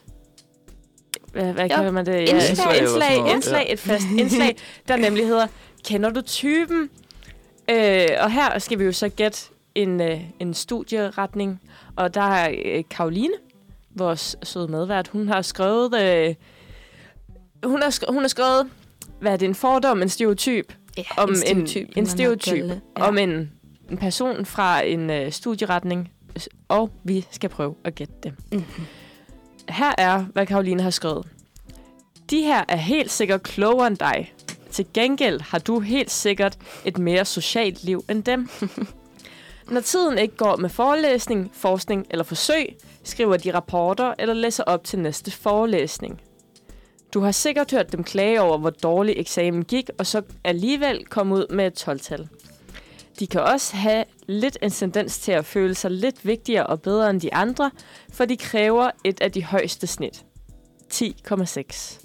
Hvad, 1.31 1.53
hvad 1.53 1.63
Jo, 1.69 1.75
kalder 1.75 1.91
man 1.91 2.05
det? 2.05 2.19
indslag 2.19 2.37
eller 2.37 2.55
sådan 2.55 2.81
indslag, 2.81 3.17
noget. 3.17 3.33
indslag, 3.35 3.71
et 3.73 3.79
fast 3.79 4.05
indslag, 4.17 4.55
der 4.87 4.95
nemlig 4.97 5.27
hedder, 5.27 5.47
kender 5.87 6.09
du 6.09 6.21
typen? 6.21 6.89
Øh, 7.69 8.07
og 8.19 8.31
her 8.31 8.59
skal 8.59 8.79
vi 8.79 8.83
jo 8.83 8.91
så 8.91 9.09
gætte 9.09 9.39
en, 9.75 10.01
øh, 10.01 10.21
en 10.39 10.53
studieretning, 10.53 11.61
og 11.95 12.13
der 12.13 12.21
er 12.21 12.55
øh, 12.65 12.83
Karoline, 12.89 13.33
vores 13.95 14.35
søde 14.43 14.67
medvært, 14.67 15.07
hun 15.07 15.27
har 15.27 15.41
skrevet... 15.41 16.01
Øh, 16.01 16.35
hun, 17.63 17.81
har 17.81 17.89
sk- 17.89 18.11
hun 18.11 18.21
har 18.23 18.27
skrevet, 18.27 18.69
hvad 19.19 19.31
er 19.33 19.37
det, 19.37 19.45
en 19.47 19.55
fordom, 19.55 20.01
en 20.01 20.09
stereotyp, 20.09 20.73
Ja, 20.97 21.03
om 21.17 21.29
en, 21.29 21.35
stereotyp, 21.35 21.87
en 21.97 22.03
nok 22.03 22.07
stereotyp 22.07 22.65
ja. 22.97 23.07
om 23.07 23.17
en, 23.17 23.51
en 23.91 23.97
person 23.97 24.45
fra 24.45 24.81
en 24.81 25.09
øh, 25.09 25.31
studieretning, 25.31 26.11
og 26.67 26.89
vi 27.03 27.25
skal 27.31 27.49
prøve 27.49 27.75
at 27.83 27.95
gætte 27.95 28.13
det. 28.23 28.33
Mhm. 28.51 28.63
Her 29.69 29.91
er, 29.97 30.25
hvad 30.33 30.45
Karoline 30.45 30.83
har 30.83 30.89
skrevet. 30.89 31.27
De 32.29 32.41
her 32.41 32.63
er 32.67 32.75
helt 32.75 33.11
sikkert 33.11 33.43
klogere 33.43 33.87
end 33.87 33.97
dig. 33.97 34.33
Til 34.71 34.85
gengæld 34.93 35.41
har 35.41 35.59
du 35.59 35.79
helt 35.79 36.11
sikkert 36.11 36.57
et 36.85 36.97
mere 36.97 37.25
socialt 37.25 37.83
liv 37.83 38.05
end 38.09 38.23
dem. 38.23 38.49
Når 39.69 39.81
tiden 39.81 40.17
ikke 40.17 40.35
går 40.35 40.55
med 40.55 40.69
forelæsning, 40.69 41.51
forskning 41.53 42.07
eller 42.09 42.23
forsøg, 42.23 42.77
skriver 43.03 43.37
de 43.37 43.53
rapporter 43.53 44.13
eller 44.19 44.33
læser 44.33 44.63
op 44.63 44.83
til 44.83 44.99
næste 44.99 45.31
forelæsning. 45.31 46.21
Du 47.13 47.19
har 47.19 47.31
sikkert 47.31 47.71
hørt 47.71 47.91
dem 47.91 48.03
klage 48.03 48.41
over, 48.41 48.57
hvor 48.57 48.69
dårlig 48.69 49.15
eksamen 49.17 49.63
gik, 49.63 49.89
og 49.97 50.05
så 50.05 50.21
alligevel 50.43 51.05
komme 51.05 51.35
ud 51.35 51.47
med 51.53 51.67
et 51.67 51.87
12-tal. 51.87 52.27
De 53.19 53.27
kan 53.27 53.41
også 53.41 53.75
have 53.75 54.03
lidt 54.27 54.57
en 54.61 54.71
tendens 54.71 55.19
til 55.19 55.31
at 55.31 55.45
føle 55.45 55.75
sig 55.75 55.91
lidt 55.91 56.25
vigtigere 56.25 56.67
og 56.67 56.81
bedre 56.81 57.09
end 57.09 57.21
de 57.21 57.33
andre, 57.33 57.71
for 58.13 58.25
de 58.25 58.37
kræver 58.37 58.91
et 59.03 59.21
af 59.21 59.31
de 59.31 59.43
højeste 59.43 59.87
snit. 59.87 60.25
10,6. 60.93 62.02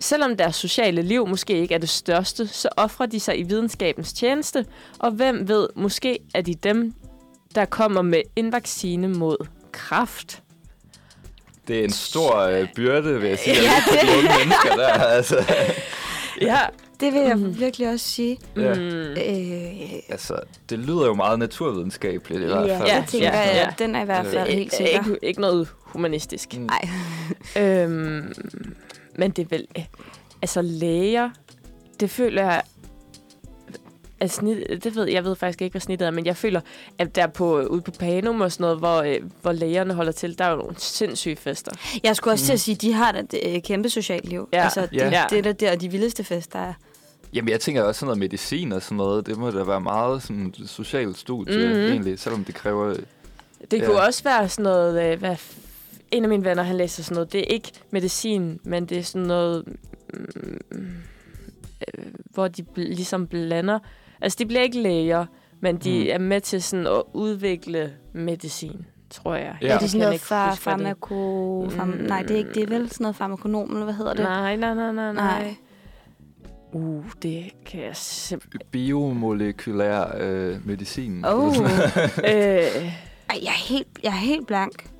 Selvom 0.00 0.36
deres 0.36 0.56
sociale 0.56 1.02
liv 1.02 1.26
måske 1.26 1.60
ikke 1.60 1.74
er 1.74 1.78
det 1.78 1.88
største, 1.88 2.46
så 2.48 2.68
offrer 2.76 3.06
de 3.06 3.20
sig 3.20 3.38
i 3.38 3.42
videnskabens 3.42 4.12
tjeneste, 4.12 4.66
og 4.98 5.10
hvem 5.10 5.48
ved, 5.48 5.68
måske 5.76 6.18
er 6.34 6.40
de 6.40 6.54
dem, 6.54 6.94
der 7.54 7.64
kommer 7.64 8.02
med 8.02 8.22
en 8.36 8.52
vaccine 8.52 9.08
mod 9.08 9.36
kræft. 9.72 10.42
Det 11.68 11.80
er 11.80 11.84
en 11.84 11.92
stor 11.92 12.36
øh, 12.40 12.68
byrde, 12.76 13.20
vil 13.20 13.28
jeg 13.28 13.38
sige, 13.38 13.56
Ja, 13.56 13.62
ja, 13.62 13.92
det... 13.92 14.00
de 14.02 14.16
unge 14.18 14.30
mennesker 14.38 14.74
der. 14.76 14.88
Altså, 14.92 15.44
Ja. 16.40 16.58
Det 17.00 17.12
vil 17.12 17.20
jeg 17.20 17.36
Mhm. 17.36 17.58
virkelig 17.58 17.88
også 17.88 18.08
sige. 18.08 18.38
Ja. 18.56 18.74
Mm. 18.74 18.80
Øh, 18.80 19.92
altså, 20.08 20.40
det 20.70 20.78
lyder 20.78 21.06
jo 21.06 21.14
meget 21.14 21.38
naturvidenskabeligt 21.38 22.42
i 22.42 22.44
hvert 22.44 22.66
ja, 22.68 22.78
fald. 22.78 22.88
Ja, 22.88 22.94
jeg 22.94 23.04
tænker, 23.08 23.28
ja, 23.28 23.40
ja, 23.48 23.56
ja. 23.56 23.68
at 23.68 23.74
den 23.78 23.94
er 23.94 24.02
i 24.02 24.04
hvert 24.04 24.26
Øh, 24.26 24.32
fald 24.32 24.50
helt 24.50 24.74
sikker. 24.74 24.98
Ikke, 24.98 25.18
ikke 25.22 25.40
noget 25.40 25.68
humanistisk. 25.80 26.54
Mm. 26.56 26.60
Nej. 26.66 26.88
Øhm, 27.64 28.32
men 29.18 29.30
det 29.30 29.42
er 29.42 29.46
vel... 29.50 29.66
øh, 29.78 29.84
Altså 30.42 30.62
læger, 30.62 31.30
det 32.00 32.10
føler 32.10 32.42
jeg... 32.42 32.62
at 34.20 34.30
snit, 34.30 34.84
det 34.84 34.96
ved, 34.96 35.08
jeg 35.08 35.24
ved 35.24 35.36
faktisk 35.36 35.62
ikke, 35.62 35.72
hvad 35.72 35.80
snittet 35.80 36.06
er, 36.06 36.10
men 36.10 36.26
jeg 36.26 36.36
føler, 36.36 36.60
at 36.98 37.14
der 37.14 37.26
på, 37.26 37.60
ude 37.62 37.80
på 37.80 37.90
Panum 37.90 38.40
og 38.40 38.52
sådan 38.52 38.62
noget, 38.64 38.78
hvor, 38.78 39.02
øh, 39.02 39.20
hvor 39.42 39.52
lægerne 39.52 39.94
holder 39.94 40.12
til, 40.12 40.38
der 40.38 40.44
er 40.44 40.50
jo 40.50 40.56
nogle 40.56 40.74
sindssyge 40.78 41.36
fester. 41.36 41.72
Jeg 42.04 42.16
skulle 42.16 42.32
også 42.34 42.44
til 42.44 42.52
Mm. 42.52 42.54
at 42.54 42.60
sige, 42.60 42.74
at 42.74 42.82
de 42.82 42.92
har 42.92 43.12
et 43.12 43.34
øh, 43.46 43.62
kæmpe 43.62 43.88
socialt 43.90 44.28
liv. 44.28 44.48
Ja. 44.52 44.62
Altså, 44.64 44.80
det, 44.80 44.92
Ja. 44.96 45.08
ja. 45.10 45.24
det 45.30 45.46
er 45.46 45.52
der 45.52 45.76
de 45.76 45.88
vildeste 45.90 46.24
fester 46.24 46.58
er. 46.58 46.72
Jamen, 47.34 47.48
jeg 47.48 47.60
tænker 47.60 47.82
også 47.82 47.98
sådan 47.98 48.06
noget 48.06 48.18
medicin 48.18 48.72
og 48.72 48.82
sådan 48.82 48.96
noget. 48.96 49.26
Det 49.26 49.38
må 49.38 49.50
da 49.50 49.62
være 49.64 49.80
meget 49.80 50.22
sådan 50.22 50.54
socialt 50.66 51.18
studie, 51.18 51.56
Mhm. 51.58 51.66
mm-hmm. 51.68 51.92
egentlig, 51.92 52.18
selvom 52.18 52.44
det 52.44 52.54
kræver... 52.54 52.94
Det 53.70 53.78
Ja. 53.80 53.86
kunne 53.86 54.00
også 54.00 54.22
være 54.24 54.48
sådan 54.48 54.62
noget... 54.62 55.12
Øh, 55.12 55.18
hvad, 55.18 55.36
en 56.12 56.22
af 56.22 56.28
mine 56.28 56.44
venner, 56.44 56.62
han 56.62 56.76
læser 56.76 57.02
sådan 57.02 57.14
noget. 57.14 57.32
Det 57.32 57.40
er 57.40 57.44
ikke 57.54 57.72
medicin, 57.90 58.60
men 58.64 58.86
det 58.86 58.98
er 58.98 59.02
sådan 59.02 59.26
noget... 59.26 59.64
Mm, 60.14 60.58
øh, 61.98 62.04
hvor 62.34 62.48
de 62.48 62.62
bl- 62.62 62.80
ligesom 62.94 63.26
blander... 63.26 63.78
Altså, 64.20 64.36
de 64.38 64.46
bliver 64.46 64.62
ikke 64.62 64.80
læger, 64.82 65.26
men 65.60 65.76
de 65.76 66.00
Mm. 66.00 66.06
er 66.10 66.18
med 66.18 66.40
til 66.40 66.62
sådan 66.62 66.86
at 66.86 67.02
udvikle 67.12 67.92
medicin, 68.12 68.86
tror 69.10 69.34
jeg. 69.34 69.56
Ja. 69.62 69.66
Jeg 69.66 69.78
det 69.80 69.84
er 69.84 69.88
sådan 69.88 70.06
noget 70.06 70.20
far, 70.20 70.44
hvad 70.46 70.52
det- 70.52 70.58
farmako... 70.62 71.70
Farm, 71.70 71.88
Mm. 71.88 71.94
Nej, 72.04 72.22
det 72.22 72.30
er 72.30 72.36
ikke 72.36 72.52
det, 72.54 72.62
er 72.62 72.66
vel? 72.78 72.90
Sådan 72.90 73.04
noget 73.04 73.16
farmakonom, 73.16 73.70
eller 73.70 73.84
hvad 73.84 73.94
hedder 73.94 74.14
det? 74.14 74.22
Nej, 74.22 74.56
nej, 74.56 74.74
nej, 74.74 74.92
nej, 74.92 75.12
nej. 75.12 75.42
Nej. 75.42 75.54
Uh, 76.72 77.04
det 77.22 77.44
kan 77.66 77.80
jeg 77.82 77.96
simpelthen... 77.96 78.60
biomolekylær 78.70 80.16
øh, 80.20 80.66
medicin. 80.66 81.24
Oh. 81.24 81.56
øh, 81.56 81.64
Ej, 82.24 83.38
jeg 83.42 83.48
er 83.48 83.68
helt, 83.68 83.88
jeg 84.02 84.08
er 84.08 84.16
helt 84.16 84.46
blank. 84.46 84.90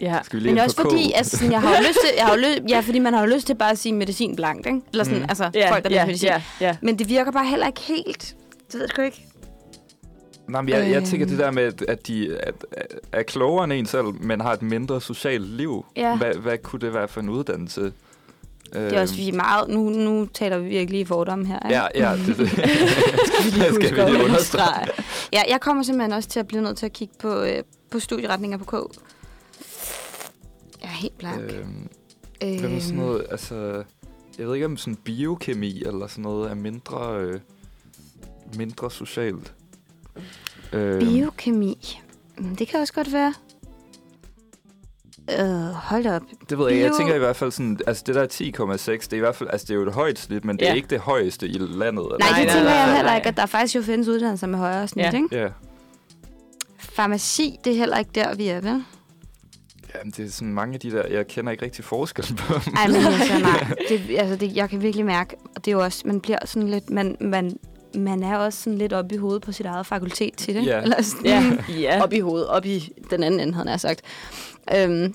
Ja. 0.00 0.18
Skal 0.22 0.36
vi 0.36 0.42
lige 0.42 0.54
Men 0.54 0.62
også 0.64 0.76
fordi, 0.76 1.12
altså, 1.14 1.36
sådan, 1.36 1.52
jeg 1.52 1.60
har 1.60 1.78
lyst 1.80 1.98
til, 2.00 2.10
jeg 2.16 2.26
har 2.26 2.36
lyst, 2.36 2.60
ja, 2.68 2.80
fordi 2.80 2.98
man 2.98 3.12
har 3.14 3.20
jo 3.26 3.34
lyst 3.34 3.46
til 3.46 3.54
bare 3.54 3.70
at 3.70 3.78
sige 3.78 3.92
medicin 3.92 4.36
blankt, 4.36 4.66
ikke? 4.66 4.80
Eller 4.92 5.04
sådan, 5.04 5.18
Mm. 5.18 5.26
altså, 5.28 5.50
Ja, 5.54 5.72
folk, 5.72 5.84
der 5.84 5.90
læser 5.90 6.06
medicin. 6.06 6.28
ja, 6.28 6.42
ja. 6.60 6.76
Men 6.82 6.98
det 6.98 7.08
virker 7.08 7.30
bare 7.32 7.46
heller 7.46 7.66
ikke 7.66 7.80
helt. 7.80 8.36
Det 8.66 8.74
ved 8.74 8.80
jeg 8.80 8.88
sgu 8.90 9.02
ikke. 9.02 9.24
Nej, 10.48 10.60
men 10.62 10.68
jeg, 10.68 10.90
jeg 10.90 11.04
tænker 11.04 11.26
Øhm. 11.26 11.30
det 11.36 11.38
der 11.44 11.50
med, 11.50 11.82
at- 11.88 12.06
de 12.06 12.38
at, 12.42 12.54
at, 12.72 12.86
er 13.12 13.22
klogere 13.22 13.64
end 13.64 13.72
en 13.72 13.86
selv, 13.86 14.04
men 14.20 14.40
har 14.40 14.52
et 14.52 14.62
mindre 14.62 15.00
socialt 15.00 15.48
liv. 15.48 15.84
Ja. 15.96 16.16
Hvad, 16.16 16.34
hvad 16.34 16.58
kunne 16.58 16.80
det 16.80 16.94
være 16.94 17.08
for 17.08 17.20
en 17.20 17.28
uddannelse? 17.28 17.92
Det 18.72 18.92
er 18.92 19.00
også 19.00 19.14
vi 19.14 19.28
er 19.28 19.32
meget... 19.32 19.68
Nu, 19.68 19.90
nu 19.90 20.26
taler 20.34 20.58
vi 20.58 20.68
virkelig 20.68 21.00
i 21.00 21.04
fordomme 21.04 21.46
her. 21.46 21.58
ikke? 21.68 21.74
Ja, 21.76 22.10
ja, 22.10 22.16
det, 22.26 22.36
det. 22.38 22.50
Skal 23.26 23.44
vi 23.44 23.50
lige 23.50 23.74
Skal 23.88 24.06
vi 24.06 24.10
lige 24.10 24.24
understrege. 24.24 24.86
Ja, 25.32 25.42
jeg 25.48 25.60
kommer 25.60 25.82
simpelthen 25.82 26.12
også 26.12 26.28
til 26.28 26.40
at 26.40 26.46
blive 26.48 26.62
nødt 26.62 26.76
til 26.76 26.86
at 26.86 26.92
kigge 26.92 27.14
på, 27.20 27.42
øh, 27.42 27.62
på 27.90 28.00
studieretninger 28.00 28.58
på 28.58 28.64
K. 28.64 28.72
Jeg 28.72 28.80
helt 30.96 31.18
blank. 31.18 31.40
Øh, 31.52 31.58
Øhm, 32.42 32.60
hvad 32.60 32.68
med 32.70 32.80
sådan 32.80 32.98
noget, 32.98 33.26
altså... 33.30 33.84
Jeg 34.38 34.46
ved 34.46 34.54
ikke, 34.54 34.66
om 34.66 34.76
sådan 34.76 34.96
biokemi 34.96 35.82
eller 35.82 36.06
sådan 36.06 36.22
noget 36.22 36.50
er 36.50 36.54
mindre, 36.54 37.16
øh, 37.20 37.40
mindre 38.56 38.90
socialt. 38.90 39.54
Øh, 40.72 41.00
Biokemi. 41.00 41.98
Mm, 42.38 42.56
Det 42.56 42.68
kan 42.68 42.80
også 42.80 42.92
godt 42.92 43.12
være. 43.12 43.34
Øh, 45.38 45.70
hold 45.74 46.06
op. 46.06 46.22
Det 46.50 46.58
ved 46.58 46.70
jeg. 46.70 46.80
Jeg 46.80 46.92
tænker 46.98 47.14
i 47.14 47.18
hvert 47.18 47.36
fald 47.36 47.50
sådan, 47.52 47.78
altså 47.86 48.02
det 48.06 48.14
der 48.14 48.22
er 48.22 48.26
10,6, 48.76 49.04
det 49.04 49.12
er 49.12 49.16
i 49.16 49.20
hvert 49.20 49.36
fald, 49.36 49.48
altså 49.52 49.64
det 49.66 49.70
er 49.70 49.74
jo 49.74 49.86
et 49.86 49.92
højt 49.94 50.18
snit, 50.18 50.44
men 50.44 50.56
det 50.58 50.64
er 50.66 50.70
Ja. 50.70 50.74
ikke 50.74 50.88
det 50.88 51.00
højeste 51.00 51.48
i 51.48 51.52
landet. 51.58 52.04
eller 52.04 52.18
Nej, 52.18 52.28
det 52.28 52.36
nej, 52.36 52.38
tænker 52.38 52.54
noget. 52.54 52.64
jeg 52.76 52.86
nej, 52.86 52.94
heller 52.96 53.10
nej. 53.10 53.16
ikke, 53.16 53.28
at 53.28 53.36
der 53.36 53.46
faktisk 53.46 53.74
jo 53.74 53.82
findes 53.82 54.08
uddannelser 54.08 54.46
med 54.46 54.58
højere 54.58 54.88
snit, 54.88 55.04
Ja. 55.04 55.12
ikke? 55.12 55.28
Ja, 55.32 55.48
Farmaci, 56.78 57.56
det 57.64 57.72
er 57.72 57.76
heller 57.76 57.98
ikke 57.98 58.10
der, 58.14 58.34
vi 58.34 58.48
er, 58.48 58.60
vel? 58.60 58.84
Jamen, 59.98 60.12
det 60.16 60.26
er 60.26 60.30
sådan 60.30 60.54
mange 60.54 60.74
af 60.74 60.80
de 60.80 60.90
der, 60.90 61.06
jeg 61.06 61.26
kender 61.26 61.52
ikke 61.52 61.64
rigtig 61.64 61.84
forskel 61.84 62.36
på 62.36 62.54
dem. 62.64 62.74
Ej, 62.76 62.86
men 62.86 62.96
altså, 62.96 63.38
nej. 63.38 63.68
Det, 63.88 64.18
altså, 64.18 64.36
det, 64.36 64.56
jeg 64.56 64.70
kan 64.70 64.82
virkelig 64.82 65.06
mærke, 65.06 65.36
og 65.56 65.64
det 65.64 65.70
er 65.70 65.72
jo 65.72 65.82
også, 65.84 66.02
man 66.04 66.20
bliver 66.20 66.38
sådan 66.44 66.68
lidt, 66.68 66.90
man, 66.90 67.16
man, 67.20 67.58
man 67.94 68.22
er 68.22 68.36
også 68.36 68.62
sådan 68.62 68.78
lidt 68.78 68.92
op 68.92 69.12
i 69.12 69.16
hovedet 69.16 69.42
på 69.42 69.52
sit 69.52 69.66
eget 69.66 69.86
fakultet 69.86 70.32
til 70.36 70.54
det. 70.54 70.66
Ja. 70.66 70.80
Eller 70.82 71.02
sådan, 71.02 71.24
Ja, 71.26 71.52
ja. 71.80 72.02
op 72.02 72.12
i 72.12 72.20
hovedet, 72.20 72.48
op 72.48 72.66
i 72.66 72.92
den 73.10 73.22
anden 73.22 73.40
ende, 73.40 73.54
havde 73.54 73.70
jeg 73.70 73.80
sagt. 73.80 74.00
Øhm, 74.76 75.14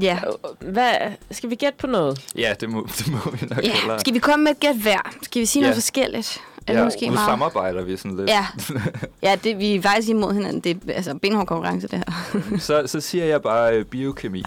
ja. 0.00 0.18
Hvad, 0.60 0.92
skal 1.30 1.50
vi 1.50 1.54
gætte 1.54 1.78
på 1.78 1.86
noget? 1.86 2.26
Ja, 2.36 2.54
det 2.60 2.70
må, 2.70 2.88
det 2.98 3.08
må 3.12 3.30
vi 3.30 3.46
nok 3.50 3.64
ja. 3.64 3.72
hellere. 3.72 4.00
Skal 4.00 4.14
vi 4.14 4.18
komme 4.18 4.44
med 4.44 4.52
et 4.52 4.60
gæt 4.60 4.76
hver? 4.76 5.14
Skal 5.22 5.40
vi 5.40 5.46
sige 5.46 5.60
noget 5.60 5.72
Ja. 5.72 5.76
forskelligt? 5.76 6.40
Er 6.66 6.78
ja, 6.78 6.84
måske 6.84 7.06
nu 7.06 7.12
meget? 7.12 7.26
samarbejder 7.26 7.82
vi 7.82 7.96
sådan 7.96 8.16
lidt. 8.16 8.30
Ja, 8.30 8.46
ja 9.22 9.36
det, 9.44 9.58
vi 9.58 9.74
er 9.74 9.82
faktisk 9.82 10.08
imod 10.08 10.32
hinanden. 10.34 10.60
Det 10.60 10.90
er 10.90 10.94
altså 10.94 11.18
benhård 11.18 11.46
konkurrence, 11.46 11.88
det 11.88 11.98
her. 11.98 12.32
så, 12.58 12.86
så 12.86 13.00
siger 13.00 13.24
jeg 13.24 13.42
bare 13.42 13.76
øh, 13.78 13.84
biokemi, 13.84 14.42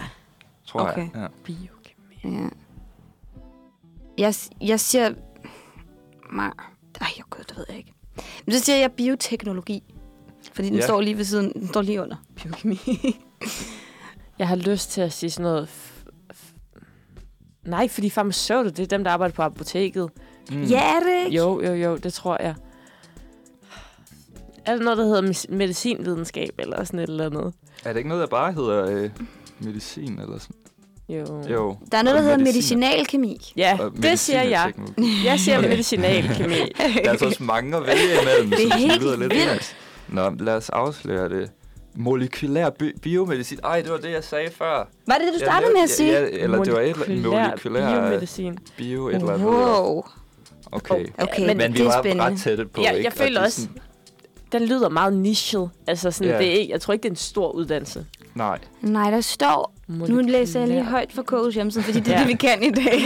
tror 0.66 0.80
Okay. 0.80 1.00
jeg. 1.00 1.10
Ja. 1.14 1.26
Biokemi. 1.44 2.38
Ja. 2.42 2.48
Jeg, 4.18 4.34
jeg 4.60 4.80
siger... 4.80 5.10
Nej, 6.32 6.50
ej, 7.00 7.06
jeg 7.16 7.24
gud, 7.30 7.44
det 7.48 7.56
ved 7.56 7.64
jeg 7.68 7.78
ikke. 7.78 7.92
Men 8.46 8.52
så 8.54 8.60
siger 8.64 8.76
jeg 8.76 8.92
bioteknologi. 8.92 9.82
Fordi 10.52 10.68
den 10.68 10.76
Ja. 10.76 10.82
står 10.86 11.00
lige 11.00 11.16
ved 11.16 11.24
siden, 11.24 11.52
den 11.52 11.68
står 11.68 11.82
lige 11.82 12.02
under 12.02 12.16
biokemi. 12.36 12.80
Jeg 14.38 14.48
har 14.48 14.56
lyst 14.56 14.90
til 14.90 15.00
at 15.00 15.12
sige 15.12 15.30
sådan 15.30 15.42
noget... 15.42 15.66
F- 15.68 16.08
f- 16.32 16.54
Nej, 17.64 17.88
fordi 17.88 18.10
farmaceuter, 18.10 18.70
det 18.70 18.82
er 18.82 18.86
dem, 18.86 19.04
der 19.04 19.10
arbejder 19.10 19.34
på 19.34 19.42
apoteket. 19.42 20.10
Mm. 20.50 20.62
ja, 20.62 20.96
er 20.96 21.00
det 21.00 21.24
ikke? 21.26 21.36
Jo, 21.36 21.62
jo, 21.62 21.72
jo, 21.74 21.96
det 21.96 22.12
tror 22.12 22.42
jeg. 22.42 22.54
Er 24.66 24.76
der 24.76 24.82
noget, 24.82 24.98
der 24.98 25.04
hedder 25.04 25.44
medicinvidenskab 25.48 26.50
eller 26.58 26.84
sådan 26.84 27.00
et 27.00 27.08
eller 27.08 27.26
andet? 27.26 27.54
Er 27.84 27.92
det 27.92 27.96
ikke 27.96 28.08
noget, 28.08 28.20
der 28.20 28.26
bare 28.26 28.52
hedder 28.52 28.90
øh, 28.90 29.10
medicin 29.58 30.18
eller 30.20 30.38
sådan? 30.38 30.56
Jo. 31.08 31.42
Jo. 31.52 31.76
Der 31.92 31.98
er 31.98 32.02
noget, 32.02 32.16
der 32.16 32.22
hedder 32.22 32.36
medicin- 32.38 32.44
medicinalkemi. 32.44 33.52
Ja, 33.56 33.78
og 33.80 33.92
det 34.02 34.18
siger 34.18 34.42
jeg. 34.42 34.72
Jeg 35.24 35.40
siger 35.40 35.58
Okay. 35.58 35.68
medicinalkemi. 35.68 36.54
Der 36.78 37.04
er 37.04 37.10
altså 37.10 37.26
også 37.26 37.42
mange 37.42 37.76
at 37.76 37.82
vælge 37.86 38.20
imellem. 38.22 38.50
Det 38.50 38.66
er 38.66 38.70
så 38.70 38.76
helt 38.78 39.02
lyder 39.02 39.16
lidt 39.16 39.32
vildt. 39.34 39.76
Nå, 40.08 40.30
lad 40.38 40.54
os 40.54 40.68
afsløre 40.70 41.28
det. 41.28 41.50
Molekylær 41.96 42.70
bi- 42.70 42.98
biomedicin. 43.02 43.58
Ej, 43.64 43.80
det 43.80 43.90
var 43.90 43.96
det, 43.96 44.10
jeg 44.10 44.24
sagde 44.24 44.50
før. 44.50 44.88
Var 45.06 45.14
det 45.14 45.22
det, 45.22 45.28
du 45.28 45.38
Jeg 45.40 45.40
startede 45.40 45.72
med 45.72 45.82
at 45.82 45.90
sige? 45.90 46.12
Ja, 46.12 46.26
eller 46.32 46.64
det 46.64 46.72
var 46.72 46.80
et 46.80 46.88
eller 46.90 47.04
andet 47.06 47.24
molekylær 47.24 48.00
biomedicin. 48.00 48.58
bio 48.76 49.08
et 49.08 49.14
eller 49.14 49.32
andet. 49.32 49.46
Wow. 49.46 50.02
Okay. 50.72 51.06
Okay, 51.18 51.46
Men 51.46 51.56
men, 51.56 51.72
vi 51.72 51.78
det 51.78 51.86
er 51.86 51.90
var 51.90 52.02
spændende. 52.02 52.24
ret 52.24 52.40
tætte 52.40 52.66
på, 52.66 52.80
Ja, 52.82 52.90
ikke? 52.90 53.04
jeg 53.04 53.12
føler 53.12 53.40
er 53.40 53.44
også- 53.44 53.60
sådan- 53.62 53.82
den 54.52 54.62
lyder 54.62 54.88
meget 54.88 55.12
nichet. 55.12 55.70
Altså 55.86 56.10
sådan, 56.10 56.32
Ja. 56.32 56.38
det 56.38 56.62
er 56.62 56.66
jeg 56.68 56.80
tror 56.80 56.92
ikke, 56.92 57.02
det 57.02 57.08
er 57.08 57.12
en 57.12 57.16
stor 57.16 57.50
uddannelse. 57.52 58.06
Nej. 58.34 58.58
Nej, 58.82 59.10
der 59.10 59.20
står... 59.20 59.74
Nu 59.88 60.16
læser 60.20 60.60
jeg 60.60 60.68
lige 60.68 60.84
højt 60.84 61.12
fra 61.12 61.22
K's 61.32 61.50
hjemmeside, 61.54 61.84
fordi 61.84 62.00
det 62.00 62.08
er 62.08 62.12
Ja. 62.12 62.18
det, 62.18 62.28
vi 62.28 62.34
kan 62.34 62.62
i 62.62 62.70
dag. 62.70 63.02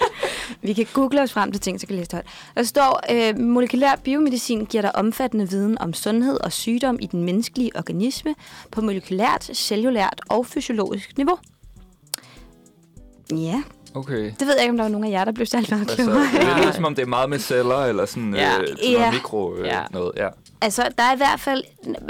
vi 0.62 0.72
kan 0.72 0.86
google 0.92 1.22
os 1.22 1.32
frem 1.32 1.52
til 1.52 1.60
ting, 1.60 1.80
så 1.80 1.86
kan 1.86 1.96
læse 1.96 2.06
det 2.06 2.12
højt. 2.12 2.26
Der 2.56 2.62
står, 2.62 3.00
øh, 3.12 3.38
molekylær 3.38 3.96
biomedicin 4.04 4.64
giver 4.64 4.82
dig 4.82 4.96
omfattende 4.96 5.48
viden 5.50 5.78
om 5.78 5.94
sundhed 5.94 6.40
og 6.44 6.52
sygdom 6.52 6.98
i 7.00 7.06
den 7.06 7.22
menneskelige 7.24 7.70
organisme 7.76 8.34
på 8.70 8.80
molekylært, 8.80 9.50
cellulært 9.54 10.20
og 10.28 10.46
fysiologisk 10.46 11.16
niveau. 11.16 11.38
Ja, 13.32 13.62
Okay. 13.94 14.16
det 14.22 14.40
ved 14.46 14.54
jeg 14.54 14.62
ikke, 14.62 14.70
om 14.70 14.76
der 14.76 14.84
var 14.84 14.90
nogen 14.90 15.06
af 15.06 15.10
jer, 15.10 15.24
der 15.24 15.32
blev 15.32 15.46
særlig 15.46 15.68
meget 15.70 15.82
Altså, 15.90 15.96
klogere. 16.04 16.22
det 16.22 16.40
Nej. 16.42 16.60
lyder 16.60 16.72
som 16.72 16.84
om, 16.84 16.94
det 16.94 17.02
er 17.02 17.06
meget 17.06 17.30
med 17.30 17.38
celler, 17.38 17.76
eller 17.84 18.06
sådan 18.06 18.34
Ja. 18.34 18.48
øh, 18.60 18.68
sådan 18.68 18.76
Ja. 18.90 18.98
noget 18.98 19.14
mikro 19.14 19.54
øh, 19.54 19.66
Ja. 19.66 19.80
noget. 19.90 20.12
Ja. 20.16 20.28
Altså, 20.60 20.82
der 20.98 21.04
er 21.04 21.14
i 21.14 21.16
hvert 21.16 21.40
fald 21.40 21.64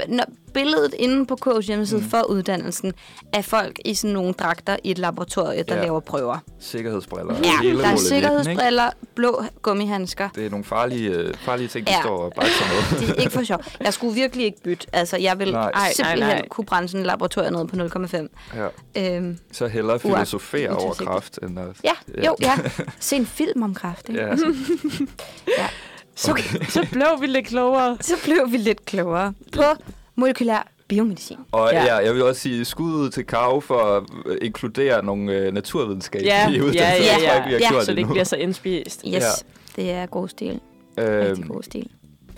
når 0.07 0.23
billedet 0.53 0.93
inde 0.99 1.25
på 1.25 1.37
K's 1.45 1.59
hjemmeside 1.59 1.99
Mm. 2.01 2.09
for 2.09 2.23
uddannelsen 2.23 2.93
af 3.33 3.45
folk 3.45 3.79
i 3.85 3.93
sådan 3.93 4.13
nogle 4.13 4.33
dragter 4.33 4.77
i 4.83 4.91
et 4.91 4.97
laboratorium, 4.97 5.65
der 5.65 5.73
Ja. 5.75 5.79
ja. 5.79 5.85
laver 5.85 5.99
prøver. 5.99 6.37
Sikkerhedsbriller. 6.59 7.35
Ja, 7.35 7.39
hele 7.39 7.49
der 7.53 7.59
er 7.63 7.71
molevitten, 7.73 7.91
ikke? 7.91 7.99
sikkerhedsbriller, 7.99 8.89
blå 9.15 9.43
gummihandsker. 9.61 10.29
Det 10.35 10.45
er 10.45 10.49
nogle 10.49 10.65
farlige, 10.65 11.09
øh, 11.09 11.33
farlige 11.37 11.67
ting, 11.67 11.87
de 11.87 11.91
Ja. 11.91 12.01
står 12.01 12.17
og 12.17 12.33
bakser 12.35 12.65
med. 12.65 12.99
Det 13.07 13.09
er 13.09 13.21
ikke 13.21 13.31
for 13.31 13.43
sjov. 13.43 13.63
Jeg 13.81 13.93
skulle 13.93 14.13
virkelig 14.15 14.45
ikke 14.45 14.61
bytte. 14.63 14.87
Altså, 14.93 15.17
jeg 15.17 15.39
vil 15.39 15.51
Nej. 15.51 15.71
simpelthen 15.95 16.19
nej, 16.19 16.37
nej, 16.39 16.47
kunne 16.47 16.65
brænde 16.65 16.87
sådan 16.87 17.01
et 17.01 17.07
laboratorium 17.07 17.53
ned 17.53 17.67
på 17.67 17.75
0,5. 17.75 18.29
Ja. 18.95 19.15
Øhm, 19.15 19.37
Så 19.51 19.67
hellere 19.67 19.99
filosofere 19.99 20.69
over 20.69 20.93
kraft, 20.93 21.39
end 21.43 21.59
at... 21.59 21.65
ja, 21.83 21.91
Ja. 22.17 22.25
jo, 22.25 22.35
ja. 22.41 22.57
Se 22.99 23.15
en 23.15 23.25
film 23.25 23.63
om 23.63 23.73
kraft, 23.75 24.09
ikke? 24.09 24.21
Ja. 24.21 24.35
Så, 26.19 26.41
så 26.75 26.87
blev 26.91 27.07
vi 27.21 27.27
lidt 27.27 27.47
klogere. 27.47 27.97
Så 28.01 28.13
blev 28.23 28.47
vi 28.51 28.57
lidt 28.57 28.85
klogere 28.85 29.33
på 29.53 29.61
molekylær 30.15 30.71
biomedicin. 30.87 31.37
Og 31.51 31.69
Ja. 31.71 31.83
ja. 31.83 31.95
ja, 31.95 32.05
jeg 32.05 32.13
vil 32.15 32.23
også 32.23 32.41
sige 32.41 32.65
skud 32.65 32.93
ud 32.93 33.09
til 33.09 33.25
Karo 33.25 33.59
for 33.59 33.79
at 33.79 34.03
øh, 34.25 34.37
inkludere 34.41 35.05
nogle 35.05 35.33
øh, 35.33 35.53
naturvidenskab 35.53 36.21
Ja, 36.21 36.49
i 36.51 36.53
ja, 36.55 36.61
ja, 36.73 36.83
Jeg 36.83 37.41
tror 37.41 37.47
vi 37.47 37.63
har 37.63 37.75
ja. 37.75 37.83
Så 37.83 37.91
det 37.91 37.97
ikke 37.97 38.09
bliver 38.09 38.23
så 38.23 38.35
indspist. 38.35 39.01
Yes, 39.07 39.13
Ja. 39.13 39.21
det 39.75 39.91
er 39.91 40.05
god 40.05 40.27
stil. 40.29 40.59
Rigtig 40.97 41.43
Øhm, 41.43 41.47
god 41.47 41.63
stil. 41.63 41.87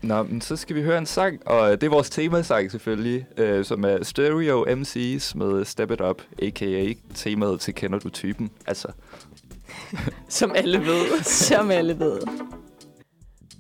Nå, 0.02 0.24
men 0.24 0.42
så 0.42 0.56
skal 0.56 0.76
vi 0.76 0.82
høre 0.82 0.98
en 0.98 1.06
sang, 1.06 1.48
og 1.48 1.82
det 1.82 1.88
er 1.88 1.92
vores 1.92 2.10
temasang 2.10 2.72
selvfølgelig, 2.72 3.26
øh, 3.38 3.66
som 3.66 3.84
er 3.84 3.98
Stereo 4.04 4.66
MC's 4.66 5.38
med 5.38 5.66
Step 5.66 5.92
It 5.92 6.02
Up, 6.02 6.22
a.k.a. 6.42 6.94
temaet 7.16 7.60
til 7.60 7.76
Kender 7.76 8.00
Du 8.00 8.10
Typen. 8.10 8.50
Altså, 8.68 8.88
Som 10.30 10.52
alle 10.56 10.80
ved. 10.80 11.24
Som 11.24 11.72
alle 11.72 12.00
ved. 12.00 12.20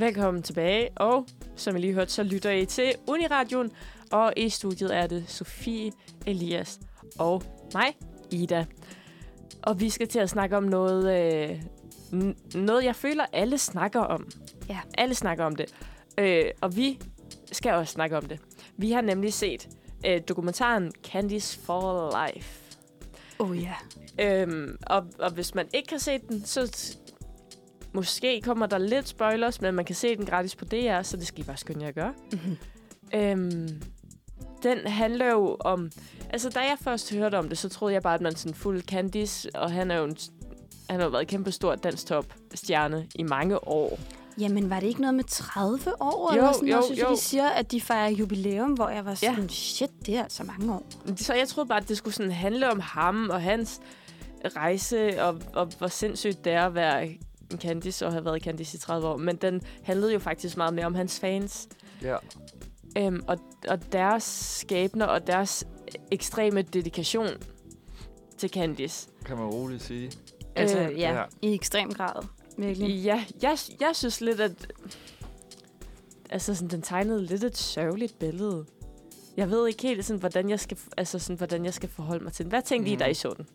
Velkommen 0.01 0.43
tilbage, 0.43 0.89
og 0.95 1.25
som 1.55 1.75
I 1.75 1.79
lige 1.79 1.93
hørte, 1.93 2.11
så 2.11 2.23
lytter 2.23 2.51
I 2.51 2.65
til 2.65 2.93
Uniradioen, 3.07 3.71
og 4.11 4.33
i 4.37 4.49
studiet 4.49 4.95
er 4.95 5.07
det 5.07 5.29
Sofie, 5.29 5.91
Elias 6.25 6.79
og 7.19 7.43
mig, 7.73 7.97
Ida. 8.31 8.65
Og 9.63 9.79
vi 9.79 9.89
skal 9.89 10.07
til 10.07 10.19
at 10.19 10.29
snakke 10.29 10.57
om 10.57 10.63
noget, 10.63 11.31
øh, 11.41 11.61
noget 12.55 12.83
jeg 12.83 12.95
føler, 12.95 13.25
alle 13.33 13.57
snakker 13.57 13.99
om. 13.99 14.27
Ja. 14.69 14.79
Alle 14.97 15.15
snakker 15.15 15.45
om 15.45 15.55
det. 15.55 15.73
Øh, 16.17 16.45
og 16.61 16.75
vi 16.75 16.99
skal 17.51 17.73
også 17.73 17.93
snakke 17.93 18.17
om 18.17 18.25
det. 18.25 18.39
Vi 18.77 18.91
har 18.91 19.01
nemlig 19.01 19.33
set 19.33 19.69
øh, 20.05 20.21
dokumentaren 20.27 20.91
Candice 21.03 21.59
for 21.59 22.13
Life. 22.25 22.61
Oh 23.39 23.63
ja. 23.63 23.75
Øhm, 24.19 24.77
og, 24.87 25.05
og 25.19 25.31
hvis 25.31 25.55
man 25.55 25.67
ikke 25.73 25.91
har 25.91 25.99
set 25.99 26.29
den, 26.29 26.45
så 26.45 26.97
måske 27.93 28.41
kommer 28.41 28.65
der 28.65 28.77
lidt 28.77 29.07
spoilers, 29.07 29.61
men 29.61 29.73
man 29.75 29.85
kan 29.85 29.95
se 29.95 30.15
den 30.15 30.25
gratis 30.25 30.55
på 30.55 30.65
DR, 30.65 31.01
så 31.01 31.17
det 31.17 31.27
skal 31.27 31.39
I 31.39 31.43
bare 31.43 31.57
skynde 31.57 31.81
jer 31.81 31.87
at 31.87 31.95
gøre. 31.95 32.13
Mhm. 32.31 32.57
Øhm, 33.13 33.81
den 34.63 34.77
handler 34.87 35.31
jo 35.31 35.57
om... 35.59 35.91
Altså, 36.29 36.49
da 36.49 36.59
jeg 36.59 36.77
først 36.81 37.13
hørte 37.13 37.37
om 37.39 37.49
det, 37.49 37.57
så 37.57 37.69
troede 37.69 37.93
jeg 37.93 38.01
bare, 38.01 38.15
at 38.15 38.21
man 38.21 38.35
sådan 38.35 38.53
fuld 38.55 38.81
Candice, 38.81 39.49
og 39.55 39.71
han 39.71 39.91
er 39.91 39.95
jo 39.97 40.03
en, 40.03 40.17
han 40.89 40.99
har 40.99 41.09
været 41.09 41.27
kæmpe 41.27 41.51
stor 41.51 41.75
dansk 41.75 42.05
top 42.05 42.25
stjerne 42.53 43.07
i 43.15 43.23
mange 43.23 43.67
år. 43.67 43.99
Jamen, 44.39 44.69
var 44.69 44.79
det 44.79 44.87
ikke 44.87 45.01
noget 45.01 45.13
med 45.15 45.23
30 45.23 46.01
år? 46.01 46.33
Jo, 46.35 46.37
eller 46.39 46.53
sådan 46.53 46.67
jo, 46.67 46.71
noget? 46.75 46.85
Synes 46.85 46.99
jeg, 46.99 47.07
jo. 47.09 47.11
de 47.15 47.19
siger, 47.21 47.49
at 47.49 47.71
de 47.71 47.81
fejrer 47.81 48.09
jubilæum, 48.09 48.71
hvor 48.71 48.89
jeg 48.89 49.05
var 49.05 49.19
Ja. 49.23 49.33
sådan, 49.35 49.49
shit, 49.49 49.89
det 50.05 50.17
er 50.17 50.23
altså 50.23 50.43
mange 50.43 50.73
år. 50.73 50.83
Så 51.15 51.33
jeg 51.33 51.47
troede 51.47 51.67
bare, 51.67 51.81
at 51.81 51.89
det 51.89 51.97
skulle 51.97 52.13
sådan 52.13 52.31
handle 52.31 52.71
om 52.71 52.79
ham 52.79 53.29
og 53.29 53.41
hans 53.41 53.79
rejse, 54.55 55.23
og, 55.23 55.41
og 55.53 55.65
hvor 55.77 55.87
sindssygt 55.87 56.45
det 56.45 56.53
er 56.53 56.65
at 56.65 56.75
være 56.75 57.17
Candice 57.57 58.05
og 58.05 58.11
have 58.11 58.25
været 58.25 58.41
Candice 58.43 58.75
i 58.75 58.79
30 58.79 59.07
år. 59.07 59.17
Men 59.17 59.35
den 59.35 59.61
handlede 59.83 60.13
jo 60.13 60.19
faktisk 60.19 60.57
meget 60.57 60.73
mere 60.73 60.85
om 60.85 60.95
hans 60.95 61.19
fans. 61.19 61.67
ja. 62.01 62.17
Øhm, 62.97 63.23
og, 63.27 63.37
og 63.67 63.91
deres 63.91 64.23
skæbner 64.23 65.05
og 65.05 65.27
deres 65.27 65.67
ekstreme 66.11 66.61
dedikation 66.61 67.27
til 68.37 68.49
Candice. 68.49 69.09
kan 69.25 69.37
man 69.37 69.45
roligt 69.45 69.83
sige. 69.83 70.11
Altså, 70.55 70.79
Øh, 70.79 70.99
ja, 70.99 71.13
ja. 71.13 71.23
i 71.41 71.53
ekstrem 71.53 71.93
grad. 71.93 72.25
Virkelig. 72.57 73.03
Ja, 73.03 73.23
jeg, 73.41 73.57
jeg 73.79 73.89
synes 73.93 74.21
lidt, 74.21 74.39
at 74.39 74.71
altså 76.29 76.55
sådan, 76.55 76.69
den 76.69 76.81
tegnede 76.81 77.25
lidt 77.25 77.43
et 77.43 77.57
sørgeligt 77.57 78.19
billede. 78.19 78.65
Jeg 79.37 79.49
ved 79.49 79.67
ikke 79.67 79.81
helt, 79.81 80.05
sådan, 80.05 80.19
hvordan, 80.19 80.49
jeg 80.49 80.59
skal, 80.59 80.77
altså, 80.97 81.19
sådan, 81.19 81.37
hvordan 81.37 81.65
jeg 81.65 81.73
skal 81.73 81.89
forholde 81.89 82.23
mig 82.23 82.33
til 82.33 82.45
den. 82.45 82.49
Hvad 82.49 82.61
tænkte 82.61 82.89
mm. 82.89 82.91
I, 82.91 82.95
Mm. 82.95 82.99
da 82.99 83.05
I 83.05 83.13
så 83.13 83.33
den? 83.37 83.47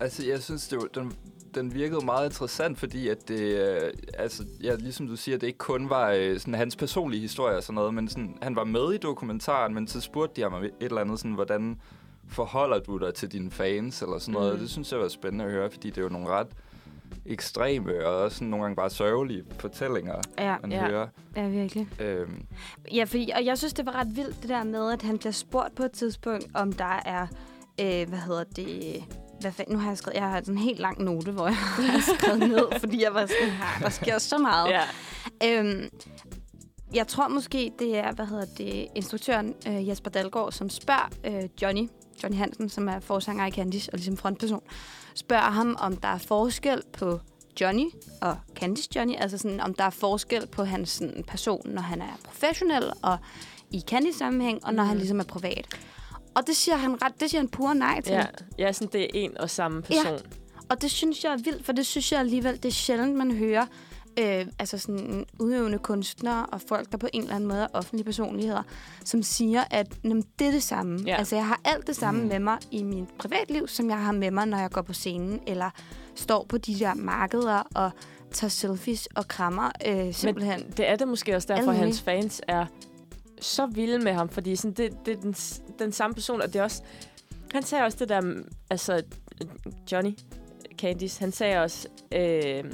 Altså, 0.00 0.26
jeg 0.26 0.42
synes, 0.42 0.68
det 0.68 0.78
var, 0.78 0.88
den, 0.94 1.12
den 1.54 1.74
virkede 1.74 2.04
meget 2.04 2.26
interessant, 2.26 2.78
fordi 2.78 3.08
at 3.08 3.28
det, 3.28 3.40
øh, 3.40 3.92
altså, 4.18 4.44
ja, 4.62 4.74
ligesom 4.74 5.06
du 5.06 5.16
siger, 5.16 5.38
det 5.38 5.46
ikke 5.46 5.58
kun 5.58 5.90
var 5.90 6.10
øh, 6.10 6.38
sådan, 6.38 6.54
hans 6.54 6.76
personlige 6.76 7.20
historie 7.20 7.56
og 7.56 7.62
sådan 7.62 7.74
noget, 7.74 7.94
men 7.94 8.08
sådan, 8.08 8.38
han 8.42 8.56
var 8.56 8.64
med 8.64 8.92
i 8.92 8.96
dokumentaren, 8.98 9.74
men 9.74 9.88
så 9.88 10.00
spurgte 10.00 10.36
de 10.42 10.50
ham 10.50 10.62
et 10.64 10.70
eller 10.80 11.00
andet, 11.00 11.18
sådan, 11.18 11.32
hvordan 11.32 11.80
forholder 12.28 12.78
du 12.78 12.96
dig 12.98 13.14
til 13.14 13.32
dine 13.32 13.50
fans, 13.50 14.02
eller 14.02 14.18
sådan 14.18 14.32
noget. 14.32 14.52
Mhm. 14.52 14.60
Det 14.60 14.70
synes 14.70 14.92
jeg 14.92 15.00
var 15.00 15.08
spændende 15.08 15.44
at 15.44 15.50
høre, 15.50 15.70
fordi 15.70 15.88
det 15.90 15.98
er 15.98 16.02
jo 16.02 16.08
nogle 16.08 16.28
ret 16.28 16.46
ekstreme 17.26 18.06
og 18.06 18.16
også 18.16 18.36
sådan 18.36 18.48
nogle 18.48 18.64
gange 18.64 18.76
bare 18.76 18.90
sørgelige 18.90 19.44
fortællinger, 19.58 20.14
Ja, 20.38 20.56
man 20.62 20.72
Ja. 20.72 20.86
hører. 20.88 21.06
ja, 21.36 21.48
virkelig. 21.48 21.88
Øhm, 22.00 22.42
Ja, 22.94 23.04
fordi, 23.04 23.30
og 23.34 23.44
jeg 23.44 23.58
synes, 23.58 23.72
det 23.72 23.86
var 23.86 23.92
ret 23.94 24.16
vildt, 24.16 24.36
det 24.42 24.48
der 24.48 24.64
med, 24.64 24.92
at 24.92 25.02
han 25.02 25.18
bliver 25.18 25.32
spurgt 25.32 25.74
på 25.74 25.82
et 25.82 25.92
tidspunkt, 25.92 26.46
om 26.54 26.72
der 26.72 27.00
er, 27.04 27.26
øh, 27.80 28.08
hvad 28.08 28.18
hedder 28.18 28.44
det, 28.56 29.04
hvad 29.40 29.52
fanden, 29.52 29.74
nu 29.74 29.80
har 29.80 29.90
jeg 29.90 29.98
skrevet, 29.98 30.16
jeg 30.16 30.28
har 30.28 30.40
sådan 30.40 30.54
en 30.54 30.58
helt 30.58 30.78
lang 30.78 31.02
note, 31.02 31.30
hvor 31.30 31.46
jeg 31.48 31.56
har 31.56 32.14
skrevet 32.18 32.38
ned, 32.38 32.80
fordi 32.80 33.02
jeg 33.02 33.14
var 33.14 33.26
sådan 33.26 33.50
her, 33.52 33.80
der 33.80 33.90
sker 33.90 34.18
så 34.18 34.38
meget. 34.38 34.70
Ja. 34.70 34.82
Øhm, 35.44 35.88
jeg 36.94 37.06
tror 37.06 37.28
måske, 37.28 37.72
det 37.78 37.98
er, 37.98 38.12
hvad 38.12 38.26
hedder 38.26 38.46
det, 38.58 38.86
instruktøren 38.94 39.54
øh, 39.66 39.88
Jesper 39.88 40.10
Dalgaard, 40.10 40.52
som 40.52 40.70
spørger 40.70 41.08
øh, 41.24 41.48
Johnny, 41.62 41.88
Johnny 42.22 42.38
Hansen, 42.38 42.68
som 42.68 42.88
er 42.88 43.00
forsanger 43.00 43.46
i 43.46 43.50
Candice 43.50 43.92
og 43.92 43.98
ligesom 43.98 44.16
frontperson, 44.16 44.62
spørger 45.14 45.50
ham, 45.50 45.76
om 45.80 45.96
der 45.96 46.08
er 46.08 46.18
forskel 46.18 46.82
på 46.92 47.20
Johnny 47.60 47.86
og 48.22 48.36
Candice 48.54 48.88
Johnny, 48.96 49.14
altså 49.18 49.38
sådan, 49.38 49.60
om 49.60 49.74
der 49.74 49.84
er 49.84 49.90
forskel 49.90 50.46
på 50.46 50.64
hans 50.64 50.90
sådan, 50.90 51.24
person, 51.26 51.62
når 51.68 51.82
han 51.82 52.02
er 52.02 52.18
professionel 52.24 52.92
og 53.02 53.18
i 53.70 53.84
Candice-sammenhæng, 53.86 54.66
og 54.66 54.74
når 54.74 54.82
mm. 54.82 54.88
han 54.88 54.98
ligesom 54.98 55.20
er 55.20 55.24
privat. 55.24 55.66
Og 56.34 56.46
det 56.46 56.56
siger 56.56 56.76
han 56.76 57.02
ret, 57.02 57.20
det 57.20 57.30
siger 57.30 57.40
han 57.40 57.48
pure 57.48 57.74
nej 57.74 58.00
til. 58.00 58.12
Ja, 58.12 58.24
ja 58.58 58.72
sådan, 58.72 58.88
det 58.92 59.02
er 59.02 59.08
en 59.14 59.38
og 59.38 59.50
samme 59.50 59.82
person. 59.82 60.18
Og 60.70 60.82
det 60.82 60.90
synes 60.90 61.24
jeg 61.24 61.32
er 61.32 61.36
vildt, 61.36 61.64
for 61.66 61.72
det 61.72 61.86
synes 61.86 62.12
jeg 62.12 62.20
alligevel, 62.20 62.56
det 62.56 62.64
er 62.64 62.70
sjældent, 62.72 63.16
man 63.16 63.30
hører 63.30 63.66
øh, 64.18 64.46
altså 64.58 64.78
sådan 64.78 65.26
udøvende 65.40 65.78
kunstnere 65.78 66.46
og 66.46 66.60
folk, 66.60 66.92
der 66.92 66.98
på 66.98 67.08
en 67.12 67.22
eller 67.22 67.34
anden 67.34 67.48
måde 67.48 67.60
er 67.62 67.66
offentlige 67.72 68.04
personligheder, 68.04 68.62
som 69.04 69.22
siger, 69.22 69.64
at 69.70 69.86
det 70.38 70.46
er 70.46 70.50
det 70.50 70.62
samme. 70.62 70.98
Ja. 71.06 71.16
Altså, 71.16 71.36
jeg 71.36 71.46
har 71.46 71.60
alt 71.64 71.86
det 71.86 71.96
samme 71.96 72.22
Mm. 72.22 72.28
med 72.28 72.38
mig 72.38 72.58
i 72.70 72.82
mit 72.82 73.08
privatliv, 73.18 73.68
som 73.68 73.90
jeg 73.90 73.98
har 73.98 74.12
med 74.12 74.30
mig, 74.30 74.46
når 74.46 74.58
jeg 74.58 74.70
går 74.70 74.82
på 74.82 74.92
scenen, 74.92 75.40
eller 75.46 75.70
står 76.14 76.46
på 76.48 76.58
de 76.58 76.78
der 76.78 76.94
markeder 76.94 77.62
og 77.74 77.90
tager 78.32 78.48
selfies 78.48 79.06
og 79.14 79.28
krammer 79.28 79.70
øh, 79.86 80.14
simpelthen. 80.14 80.60
Men 80.62 80.72
det 80.76 80.88
er 80.88 80.96
det 80.96 81.08
måske 81.08 81.36
også 81.36 81.48
derfor, 81.48 81.64
mulige. 81.64 81.80
hans 81.80 82.02
fans 82.02 82.40
er 82.48 82.66
så 83.40 83.66
vilde 83.66 83.98
med 83.98 84.12
ham, 84.12 84.28
fordi 84.28 84.56
sådan, 84.56 84.72
det, 84.74 85.06
det 85.06 85.16
er 85.16 85.20
den, 85.20 85.34
den 85.78 85.92
samme 85.92 86.14
person, 86.14 86.42
og 86.42 86.52
det 86.52 86.56
er 86.58 86.62
også... 86.62 86.82
Han 87.52 87.62
sagde 87.62 87.84
også 87.84 87.98
det 88.00 88.08
der, 88.08 88.42
altså 88.70 89.02
Johnny 89.92 90.18
Candice, 90.78 91.20
han 91.20 91.32
sagde 91.32 91.58
også, 91.62 91.88
øh, 92.14 92.64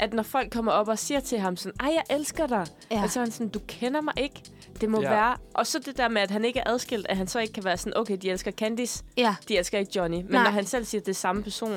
at 0.00 0.12
når 0.12 0.22
folk 0.22 0.52
kommer 0.52 0.72
op 0.72 0.88
og 0.88 0.98
siger 0.98 1.20
til 1.20 1.38
ham 1.38 1.56
sådan, 1.56 1.72
ej, 1.80 1.86
jeg 1.94 2.16
elsker 2.16 2.46
dig, 2.46 2.66
Ja. 2.90 3.00
ja. 3.00 3.08
så 3.08 3.20
er 3.20 3.24
han 3.24 3.32
sådan, 3.32 3.48
du 3.48 3.58
kender 3.68 4.00
mig 4.00 4.14
ikke, 4.16 4.42
det 4.80 4.90
må 4.90 5.00
Ja. 5.00 5.08
ja. 5.10 5.14
være. 5.16 5.36
Og 5.54 5.66
så 5.66 5.78
det 5.78 5.96
der 5.96 6.08
med, 6.08 6.22
at 6.22 6.30
han 6.30 6.44
ikke 6.44 6.60
er 6.60 6.70
adskilt, 6.70 7.06
at 7.08 7.16
han 7.16 7.26
så 7.28 7.38
ikke 7.38 7.52
kan 7.52 7.64
være 7.64 7.76
sådan, 7.76 7.96
okay, 7.96 8.16
de 8.22 8.30
elsker 8.30 8.50
Candice, 8.50 9.04
ja. 9.16 9.36
de 9.48 9.58
elsker 9.58 9.78
ikke 9.78 9.92
Johnny. 9.96 10.16
Men 10.16 10.26
Nej. 10.30 10.42
når 10.44 10.50
han 10.50 10.66
selv 10.66 10.84
siger, 10.84 11.00
at 11.00 11.06
det 11.06 11.12
er 11.12 11.16
samme 11.16 11.42
person, 11.42 11.70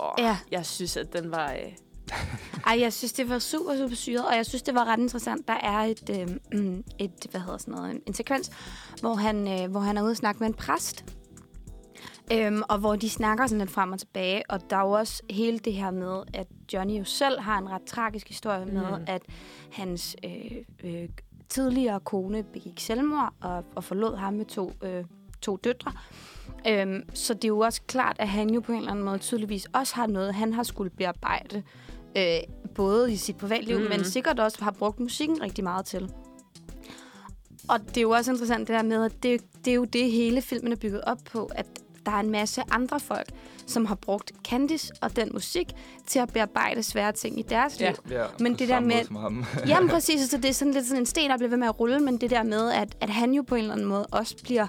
wow, 0.00 0.10
Ja. 0.18 0.36
jeg 0.50 0.66
synes, 0.66 0.96
at 0.96 1.12
den 1.12 1.30
var... 1.30 1.52
Øh, 1.52 1.72
Ej, 2.66 2.78
jeg 2.80 2.92
synes, 2.92 3.12
det 3.12 3.28
var 3.28 3.38
super, 3.38 3.76
super 3.76 3.94
syret, 3.94 4.26
og 4.26 4.36
jeg 4.36 4.46
synes, 4.46 4.62
det 4.62 4.74
var 4.74 4.84
ret 4.84 4.98
interessant. 5.00 5.48
Der 5.48 5.54
er 5.54 5.78
et, 5.78 6.10
øh, 6.20 6.60
mm, 6.60 6.84
et 6.98 7.26
hvad 7.30 7.40
hedder 7.40 7.58
sådan 7.58 7.74
noget, 7.74 7.90
en, 7.90 8.00
en 8.06 8.14
sekvens, 8.14 8.50
hvor 9.00 9.14
han, 9.14 9.48
øh, 9.62 9.70
hvor 9.70 9.80
han 9.80 9.96
er 9.96 10.02
ude 10.02 10.10
og 10.10 10.16
snakke 10.16 10.38
med 10.38 10.46
en 10.48 10.54
præst. 10.54 11.04
Øhm, 12.32 12.62
og 12.68 12.78
hvor 12.78 12.96
de 12.96 13.10
snakker 13.10 13.46
sådan 13.46 13.58
lidt 13.58 13.70
frem 13.70 13.92
og 13.92 13.98
tilbage. 13.98 14.42
Og 14.50 14.70
der 14.70 14.76
er 14.76 14.80
jo 14.80 14.90
også 14.90 15.22
hele 15.30 15.58
det 15.58 15.72
her 15.72 15.90
med, 15.90 16.22
at 16.34 16.46
Johnny 16.72 16.98
jo 16.98 17.04
selv 17.04 17.40
har 17.40 17.58
en 17.58 17.70
ret 17.70 17.82
tragisk 17.82 18.28
historie 18.28 18.66
med, 18.66 18.82
Mhm. 18.82 19.04
at 19.06 19.22
hans 19.72 20.16
øh, 20.24 20.30
øh, 20.84 21.08
tidligere 21.48 22.00
kone 22.00 22.42
begik 22.42 22.80
selvmord 22.80 23.32
og, 23.42 23.64
og 23.74 23.84
forlod 23.84 24.16
ham 24.16 24.34
med 24.34 24.44
to, 24.44 24.72
øh, 24.82 25.04
to 25.42 25.56
døtre. 25.56 25.92
Øhm, 26.68 27.02
så 27.14 27.34
det 27.34 27.44
er 27.44 27.48
jo 27.48 27.58
også 27.58 27.82
klart, 27.86 28.16
at 28.18 28.28
han 28.28 28.50
jo 28.50 28.60
på 28.60 28.72
en 28.72 28.78
eller 28.78 28.90
anden 28.90 29.04
måde 29.04 29.18
tydeligvis 29.18 29.66
også 29.72 29.94
har 29.94 30.06
noget, 30.06 30.34
han 30.34 30.52
har 30.52 30.62
skulle 30.62 30.90
bearbejde, 30.90 31.62
øh, 32.16 32.24
både 32.74 33.12
i 33.12 33.16
sit 33.16 33.36
privatliv, 33.36 33.78
Mm. 33.78 33.84
men 33.88 34.04
sikkert 34.04 34.40
også 34.40 34.64
har 34.64 34.70
brugt 34.70 35.00
musikken 35.00 35.42
rigtig 35.42 35.64
meget 35.64 35.86
til. 35.86 36.10
Og 37.68 37.80
det 37.88 37.96
er 37.96 38.02
jo 38.02 38.10
også 38.10 38.30
interessant 38.30 38.68
det 38.68 38.74
der 38.76 38.82
med, 38.82 39.04
at 39.04 39.22
det, 39.22 39.40
det 39.64 39.70
er 39.70 39.74
jo 39.74 39.84
det, 39.84 40.10
hele 40.10 40.42
filmen 40.42 40.72
er 40.72 40.76
bygget 40.76 41.00
op 41.04 41.18
på, 41.32 41.50
at 41.54 41.66
der 42.06 42.12
er 42.12 42.20
en 42.20 42.30
masse 42.30 42.62
andre 42.70 43.00
folk, 43.00 43.28
som 43.66 43.86
har 43.86 43.94
brugt 43.94 44.32
Candice 44.48 44.92
og 45.02 45.16
den 45.16 45.30
musik 45.32 45.66
til 46.06 46.18
at 46.18 46.32
bearbejde 46.32 46.82
svære 46.82 47.12
ting 47.12 47.38
i 47.38 47.42
deres 47.42 47.80
Ja. 47.80 47.88
liv. 47.90 47.96
Ja, 48.18 48.24
Men 48.40 48.54
det 48.54 48.68
der 48.68 48.80
med-. 48.80 49.04
Jamen 49.68 49.88
præcis, 49.94 50.30
så 50.30 50.36
det 50.36 50.44
er 50.44 50.52
sådan 50.52 50.72
lidt 50.74 50.86
sådan 50.86 51.02
en 51.02 51.06
sten, 51.06 51.30
der 51.30 51.36
bliver 51.36 51.50
ved 51.50 51.58
med 51.58 51.68
at 51.68 51.80
rulle, 51.80 52.00
men 52.00 52.18
det 52.20 52.30
der 52.30 52.42
med, 52.42 52.70
at, 52.72 52.96
at 53.00 53.10
han 53.10 53.32
jo 53.34 53.42
på 53.42 53.54
en 53.54 53.60
eller 53.60 53.72
anden 53.74 53.86
måde 53.86 54.06
også 54.06 54.36
bliver, 54.42 54.66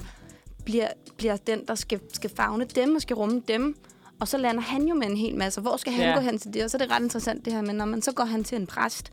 bliver, 0.65 0.87
bliver 1.17 1.35
den, 1.37 1.65
der 1.67 1.75
skal, 1.75 1.99
skal 2.13 2.29
fagne 2.35 2.65
dem 2.65 2.95
og 2.95 3.01
skal 3.01 3.15
rumme 3.15 3.41
dem. 3.47 3.75
Og 4.19 4.27
så 4.27 4.37
lander 4.37 4.61
han 4.61 4.87
jo 4.87 4.95
med 4.95 5.07
en 5.07 5.17
hel 5.17 5.35
masse. 5.35 5.61
Hvor 5.61 5.77
skal 5.77 5.93
han 5.93 6.05
Ja. 6.09 6.13
gå 6.15 6.19
hen 6.21 6.37
til 6.39 6.53
det? 6.53 6.63
Og 6.63 6.69
så 6.69 6.77
er 6.77 6.79
det 6.79 6.91
ret 6.91 7.03
interessant 7.03 7.45
det 7.45 7.53
her 7.53 7.61
med, 7.61 7.73
når 7.73 7.85
man 7.85 8.01
så 8.01 8.11
går 8.11 8.25
han 8.25 8.43
til 8.43 8.55
en 8.55 8.67
præst. 8.67 9.11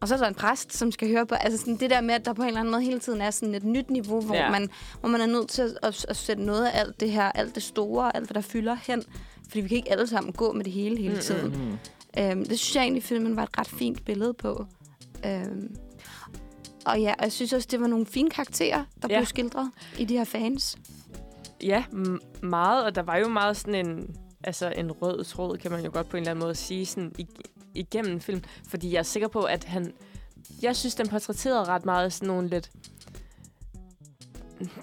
Og 0.00 0.08
så 0.08 0.14
er 0.14 0.18
der 0.18 0.26
en 0.26 0.34
præst, 0.34 0.76
som 0.76 0.92
skal 0.92 1.08
høre 1.08 1.26
på, 1.26 1.34
altså 1.34 1.58
sådan 1.58 1.76
det 1.76 1.90
der 1.90 2.00
med, 2.00 2.14
at 2.14 2.24
der 2.24 2.32
på 2.32 2.42
en 2.42 2.48
eller 2.48 2.60
anden 2.60 2.72
måde 2.72 2.82
hele 2.82 2.98
tiden 3.00 3.20
er 3.20 3.30
sådan 3.30 3.54
et 3.54 3.64
nyt 3.64 3.90
niveau, 3.90 4.20
hvor, 4.20 4.34
Ja. 4.34 4.50
man, 4.50 4.70
hvor 5.00 5.08
man 5.08 5.20
er 5.20 5.26
nødt 5.26 5.48
til 5.48 5.62
at, 5.62 5.78
at, 5.82 6.06
at 6.08 6.16
sætte 6.16 6.42
noget 6.42 6.66
af 6.66 6.80
alt 6.80 7.00
det 7.00 7.10
her, 7.10 7.32
alt 7.32 7.54
det 7.54 7.62
store, 7.62 8.16
alt 8.16 8.26
hvad 8.26 8.34
der 8.34 8.40
fylder 8.40 8.76
hen. 8.86 9.02
Fordi 9.48 9.60
vi 9.60 9.68
kan 9.68 9.76
ikke 9.76 9.92
alle 9.92 10.06
sammen 10.06 10.32
gå 10.32 10.52
med 10.52 10.64
det 10.64 10.72
hele 10.72 10.96
hele 10.96 11.18
tiden. 11.18 11.46
Mm. 12.16 12.22
Øhm, 12.22 12.44
det 12.44 12.58
synes 12.58 12.76
jeg 12.76 12.82
egentlig, 12.82 13.02
filmen 13.02 13.36
var 13.36 13.42
et 13.42 13.58
ret 13.58 13.68
fint 13.68 14.04
billede 14.04 14.34
på. 14.34 14.66
Øhm, 15.26 15.76
og 16.86 17.00
ja, 17.00 17.14
og 17.18 17.24
jeg 17.24 17.32
synes 17.32 17.52
også, 17.52 17.68
det 17.70 17.80
var 17.80 17.86
nogle 17.86 18.06
fine 18.06 18.30
karakterer, 18.30 18.84
der 19.02 19.08
ja. 19.10 19.18
blev 19.18 19.26
skildret 19.26 19.70
i 19.98 20.04
de 20.04 20.16
her 20.16 20.24
fans. 20.24 20.76
Ja, 21.62 21.84
meget, 22.42 22.84
og 22.84 22.94
der 22.94 23.02
var 23.02 23.16
jo 23.16 23.28
meget 23.28 23.56
sådan 23.56 23.86
en, 23.86 24.16
altså 24.44 24.72
en 24.76 24.92
rød 24.92 25.24
tråd, 25.24 25.58
kan 25.58 25.70
man 25.70 25.84
jo 25.84 25.90
godt 25.92 26.08
på 26.08 26.16
en 26.16 26.20
eller 26.22 26.30
anden 26.30 26.42
måde 26.44 26.54
sige, 26.54 26.86
sådan 26.86 27.12
ig- 27.18 27.70
igennem 27.74 28.20
film. 28.20 28.42
Fordi 28.68 28.92
jeg 28.92 28.98
er 28.98 29.02
sikker 29.02 29.28
på, 29.28 29.42
at 29.42 29.64
han... 29.64 29.92
Jeg 30.62 30.76
synes, 30.76 30.94
den 30.94 31.08
portrætterede 31.08 31.64
ret 31.64 31.84
meget 31.84 32.12
sådan 32.12 32.28
nogle 32.28 32.48
lidt 32.48 32.70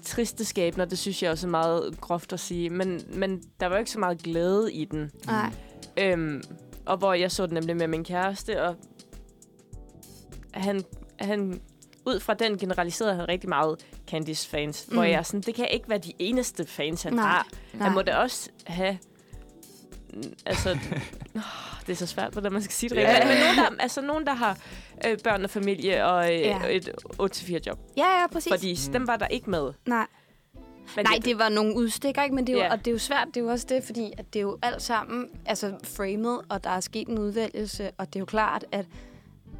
triste 0.02 0.44
skæbner. 0.44 0.84
Det 0.84 0.98
synes 0.98 1.22
jeg 1.22 1.30
også 1.30 1.46
er 1.46 1.50
meget 1.50 2.00
groft 2.00 2.32
at 2.32 2.40
sige. 2.40 2.70
Men, 2.70 3.00
men 3.14 3.42
der 3.60 3.66
var 3.66 3.74
jo 3.74 3.78
ikke 3.78 3.90
så 3.90 3.98
meget 3.98 4.22
glæde 4.22 4.72
i 4.72 4.84
den. 4.84 5.10
Nej. 5.26 5.52
Øhm, 5.96 6.42
og 6.86 6.96
hvor 6.96 7.14
jeg 7.14 7.32
så 7.32 7.46
den 7.46 7.54
nemlig 7.54 7.76
med 7.76 7.88
min 7.88 8.04
kæreste, 8.04 8.62
og 8.62 8.76
han, 10.54 10.84
han 11.18 11.60
ud 12.06 12.20
fra 12.20 12.34
den 12.34 12.58
generaliserede 12.58 13.14
han 13.14 13.28
rigtig 13.28 13.48
meget 13.48 13.86
Candice-fans, 14.10 14.84
mm. 14.88 14.94
hvor 14.94 15.04
jeg 15.04 15.18
er 15.18 15.22
sådan, 15.22 15.40
det 15.40 15.54
kan 15.54 15.68
ikke 15.70 15.88
være 15.88 15.98
de 15.98 16.12
eneste 16.18 16.66
fans, 16.66 17.02
han 17.02 17.12
Nej. 17.12 17.24
har. 17.26 17.46
Nej. 17.72 17.82
Han 17.86 17.94
må 17.94 18.02
da 18.02 18.16
også 18.16 18.50
have... 18.66 18.98
Altså, 20.46 20.78
det 21.86 21.92
er 21.92 21.96
så 21.96 22.06
svært, 22.06 22.32
hvordan 22.32 22.52
man 22.52 22.62
skal 22.62 22.72
sige 22.74 22.90
det 22.90 22.96
Ja. 22.96 23.08
rigtigt. 23.08 23.28
Men 23.28 23.38
nogen, 23.56 23.56
der, 23.76 23.82
altså 23.82 24.00
nogen, 24.00 24.26
der 24.26 24.32
har 24.34 24.58
øh, 25.06 25.18
børn 25.24 25.44
og 25.44 25.50
familie 25.50 26.06
og 26.06 26.34
øh, 26.34 26.40
Ja. 26.40 26.58
et 26.68 26.88
8-4 27.22 27.58
job. 27.66 27.78
Ja, 27.96 28.20
ja, 28.20 28.26
præcis. 28.32 28.52
Fordi 28.52 28.76
Mm. 28.86 28.92
dem 28.92 29.06
var 29.06 29.16
der 29.16 29.26
ikke 29.26 29.50
med. 29.50 29.72
Nej. 29.86 30.06
Men 30.96 31.04
Nej, 31.04 31.18
det 31.24 31.38
var 31.38 31.48
nogle 31.48 31.76
udstikker, 31.76 32.22
ikke? 32.22 32.34
Men 32.34 32.46
det 32.46 32.52
er 32.52 32.56
jo, 32.58 32.64
Ja. 32.64 32.72
og 32.72 32.78
det 32.78 32.86
er 32.86 32.92
jo 32.92 32.98
svært, 32.98 33.26
det 33.28 33.36
er 33.36 33.40
jo 33.40 33.50
også 33.50 33.66
det, 33.68 33.84
fordi 33.84 34.12
at 34.18 34.32
det 34.32 34.38
er 34.38 34.42
jo 34.42 34.58
alt 34.62 34.82
sammen 34.82 35.26
altså 35.46 35.74
framed, 35.96 36.38
og 36.48 36.64
der 36.64 36.70
er 36.70 36.80
sket 36.80 37.08
en 37.08 37.18
udvælgelse, 37.18 37.90
og 37.98 38.06
det 38.06 38.16
er 38.16 38.20
jo 38.20 38.24
klart, 38.26 38.64
at 38.72 38.86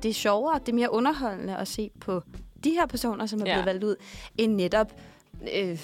det 0.03 0.09
er 0.09 0.13
sjovere, 0.15 0.59
det 0.59 0.69
er 0.69 0.77
mere 0.77 0.93
underholdende 0.93 1.57
at 1.57 1.69
se 1.69 1.91
på 2.01 2.23
de 2.65 2.71
her 2.71 2.87
personer, 2.87 3.27
som 3.27 3.41
er 3.41 3.45
Ja. 3.47 3.53
blevet 3.53 3.67
valgt 3.67 3.85
ud, 3.85 3.97
end 4.39 4.55
netop 4.55 4.93
øh, 5.55 5.79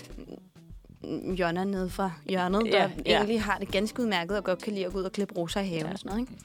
Jonna 1.39 1.65
nede 1.65 1.91
fra 1.91 2.11
hjørnet, 2.29 2.63
der 2.65 2.69
Ja, 2.79 2.91
ja. 3.07 3.17
egentlig 3.17 3.43
har 3.43 3.59
det 3.59 3.69
ganske 3.71 4.03
udmærket 4.03 4.37
og 4.37 4.45
godt 4.45 4.63
kan 4.63 4.73
lide 4.73 4.87
at 4.87 4.93
gå 4.93 4.99
ud 4.99 5.05
og 5.05 5.13
klippe 5.13 5.35
roser 5.37 5.61
i 5.61 5.67
haven 5.67 5.87
Ja. 5.87 5.93
og 5.93 5.99
sådan 5.99 6.11
noget, 6.11 6.21
ikke? 6.31 6.43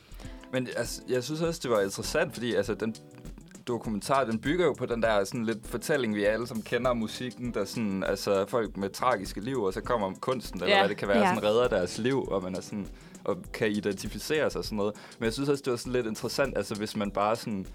Men 0.54 0.68
altså, 0.78 1.02
jeg 1.10 1.24
synes 1.24 1.42
også, 1.42 1.60
det 1.64 1.72
var 1.72 1.82
interessant, 1.82 2.34
fordi 2.34 2.54
altså, 2.56 2.74
den 2.74 2.96
dokumentar, 3.68 4.24
den 4.24 4.40
bygger 4.40 4.66
jo 4.66 4.74
på 4.74 4.86
den 4.86 5.02
der 5.02 5.24
sådan 5.24 5.46
lidt 5.46 5.68
fortælling, 5.68 6.16
vi 6.16 6.24
alle 6.24 6.48
som 6.48 6.62
kender 6.62 6.94
musikken, 6.94 7.54
der 7.54 7.66
sådan, 7.66 8.04
altså 8.04 8.46
folk 8.48 8.78
med 8.78 8.90
tragiske 8.90 9.42
liv, 9.42 9.62
og 9.64 9.74
så 9.74 9.82
kommer 9.82 10.12
kunsten, 10.22 10.62
eller 10.64 10.76
Ja. 10.76 10.82
hvad 10.82 10.90
det 10.90 10.98
kan 10.98 11.08
være, 11.08 11.20
Ja. 11.20 11.36
sådan 11.36 11.44
redder 11.50 11.68
deres 11.68 11.98
liv, 11.98 12.24
og 12.28 12.44
man 12.44 12.56
er 12.56 12.62
sådan, 12.62 12.88
og 13.24 13.38
kan 13.54 13.72
identificere 13.72 14.50
sig 14.52 14.60
og 14.60 14.66
sådan 14.66 14.76
noget. 14.78 14.94
Men 15.20 15.26
jeg 15.26 15.34
synes 15.34 15.50
også, 15.50 15.62
det 15.66 15.72
var 15.72 15.78
sådan 15.78 15.94
lidt 15.94 16.06
interessant, 16.08 16.58
altså 16.58 16.76
hvis 16.76 16.96
man 16.96 17.12
bare 17.12 17.36
sådan, 17.36 17.66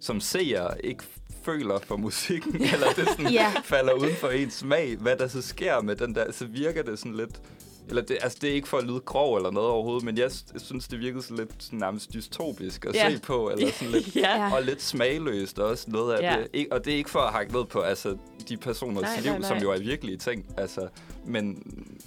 som 0.00 0.20
seer 0.20 0.74
ikke 0.84 1.04
føler 1.44 1.78
for 1.78 1.96
musikken, 1.96 2.54
eller 2.72 2.92
det 2.96 3.08
sådan 3.08 3.32
Ja. 3.32 3.52
falder 3.64 3.92
uden 3.92 4.14
for 4.16 4.28
ens 4.28 4.54
smag, 4.54 4.96
hvad 4.96 5.16
der 5.16 5.28
så 5.28 5.42
sker 5.42 5.80
med 5.82 5.96
den 5.96 6.14
der, 6.14 6.32
så 6.32 6.46
virker 6.46 6.82
det 6.82 6.98
sådan 6.98 7.14
lidt... 7.16 7.40
Eller 7.88 8.02
det, 8.02 8.18
altså, 8.22 8.38
det 8.40 8.50
er 8.50 8.54
ikke 8.54 8.68
for 8.68 8.78
at 8.78 8.84
lyde 8.84 9.00
grov 9.00 9.36
eller 9.36 9.50
noget 9.50 9.68
overhovedet, 9.70 10.04
men 10.04 10.18
jeg, 10.18 10.30
jeg 10.52 10.60
synes, 10.60 10.88
det 10.88 10.98
virkede 11.00 11.22
sådan 11.22 11.36
lidt 11.36 11.50
sådan 11.58 11.78
nærmest 11.78 12.12
dystopisk 12.14 12.84
at 12.84 12.94
Ja. 12.94 13.10
se 13.10 13.20
på, 13.20 13.50
eller 13.50 13.72
sådan 13.72 13.92
lidt. 13.92 14.16
Ja. 14.24 14.54
og 14.54 14.62
lidt 14.62 14.82
smagløst 14.82 15.58
også 15.58 15.84
noget 15.90 16.14
af 16.14 16.22
Ja. 16.22 16.38
det. 16.40 16.48
Ik- 16.62 16.68
og 16.70 16.84
det 16.84 16.92
er 16.92 16.96
ikke 16.96 17.10
for 17.10 17.18
at 17.20 17.32
hakke 17.32 17.52
ned 17.52 17.64
på 17.64 17.80
altså, 17.80 18.16
de 18.48 18.56
personers 18.56 19.02
Nej, 19.02 19.20
liv, 19.20 19.30
nej, 19.30 19.38
nej. 19.38 19.48
som 19.48 19.58
jo 19.58 19.70
er 19.72 19.78
virkelige 19.78 20.16
ting. 20.16 20.46
Altså, 20.56 20.88
men, 21.24 21.62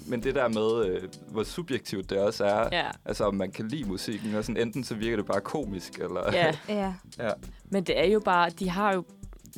men 0.07 0.23
det 0.23 0.35
der 0.35 0.47
med, 0.47 0.85
øh, 0.85 1.03
hvor 1.31 1.43
subjektivt 1.43 2.09
det 2.09 2.17
også 2.17 2.45
er, 2.45 2.69
Ja. 2.71 2.85
altså 3.05 3.23
om 3.25 3.35
man 3.35 3.51
kan 3.51 3.67
lide 3.67 3.83
musikken, 3.83 4.35
og 4.35 4.43
sådan, 4.45 4.61
enten 4.61 4.83
så 4.83 4.95
virker 4.95 5.17
det 5.17 5.25
bare 5.25 5.41
komisk, 5.41 5.93
eller... 5.99 6.21
ja. 6.33 6.53
Ja. 6.69 6.93
ja. 7.19 7.31
Men 7.69 7.83
det 7.83 7.99
er 7.99 8.05
jo 8.05 8.19
bare, 8.19 8.49
de 8.49 8.69
har 8.69 8.93
jo, 8.93 9.03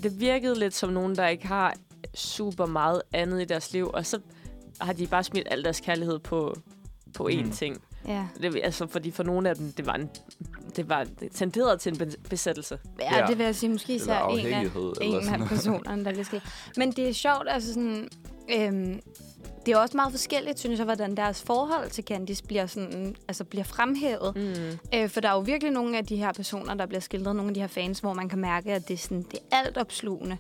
det 0.03 0.19
virkede 0.19 0.59
lidt 0.59 0.74
som 0.76 0.89
nogen, 0.89 1.15
der 1.15 1.28
ikke 1.28 1.47
har 1.47 1.76
super 2.15 2.65
meget 2.65 3.01
andet 3.13 3.41
i 3.41 3.45
deres 3.45 3.74
liv, 3.74 3.89
og 3.93 4.05
så 4.05 4.19
har 4.82 4.93
de 4.93 5.07
bare 5.07 5.24
smidt 5.24 5.47
al 5.51 5.63
deres 5.63 5.80
kærlighed 5.80 6.19
på, 6.19 6.55
på 7.13 7.30
én 7.32 7.43
Mm. 7.45 7.51
ting. 7.51 7.82
Ja. 8.07 8.28
Det, 8.41 8.59
altså, 8.63 8.88
fordi 8.88 9.11
for 9.11 9.24
nogle 9.24 9.49
af 9.49 9.55
dem, 9.55 9.72
det 9.72 9.86
var, 9.86 9.93
en, 9.93 10.09
det 10.76 10.89
var 10.89 11.03
det 11.03 11.30
tenderede 11.34 11.78
til 11.78 11.91
en 11.91 11.97
be- 11.97 12.17
besættelse. 12.30 12.80
Ja, 12.99 13.17
Ja. 13.19 13.26
det 13.28 13.38
vil 13.38 13.43
jeg 13.43 13.55
sige, 13.55 13.69
måske 13.69 13.95
især 13.95 14.28
en 14.28 14.39
af, 14.53 14.65
en 15.01 15.15
af 15.41 15.47
personerne, 15.47 16.05
der 16.05 16.11
bliver 16.11 16.26
skilt. 16.26 16.43
Men 16.78 16.91
det 16.91 17.09
er 17.09 17.13
sjovt, 17.13 17.43
altså 17.47 17.74
sådan... 17.74 18.09
Øhm, 18.59 18.99
det 19.65 19.72
er 19.74 19.78
også 19.78 19.97
meget 19.97 20.11
forskelligt, 20.11 20.59
synes 20.59 20.78
jeg, 20.78 20.86
hvordan 20.86 21.17
deres 21.17 21.41
forhold 21.41 21.89
til 21.89 22.03
Candice 22.03 22.43
bliver, 22.43 22.65
sådan, 22.65 23.15
altså 23.28 23.43
bliver 23.43 23.63
fremhævet. 23.63 24.36
Mm. 24.36 24.80
Øh, 24.99 25.09
for 25.09 25.22
der 25.22 25.30
er 25.30 25.34
jo 25.34 25.39
virkelig 25.39 25.74
nogle 25.74 25.97
af 25.97 26.05
de 26.05 26.15
her 26.15 26.32
personer, 26.34 26.74
der 26.74 26.86
bliver 26.86 27.01
skildret, 27.01 27.36
nogle 27.36 27.49
af 27.49 27.53
de 27.53 27.59
her 27.59 27.67
fans, 27.67 27.99
hvor 27.99 28.13
man 28.13 28.30
kan 28.30 28.39
mærke, 28.39 28.74
at 28.74 28.88
det 28.88 28.93
er, 28.93 28.97
sådan, 28.97 29.22
det 29.32 29.39
er 29.51 29.57
alt 29.57 29.78
opslugende. 29.78 30.38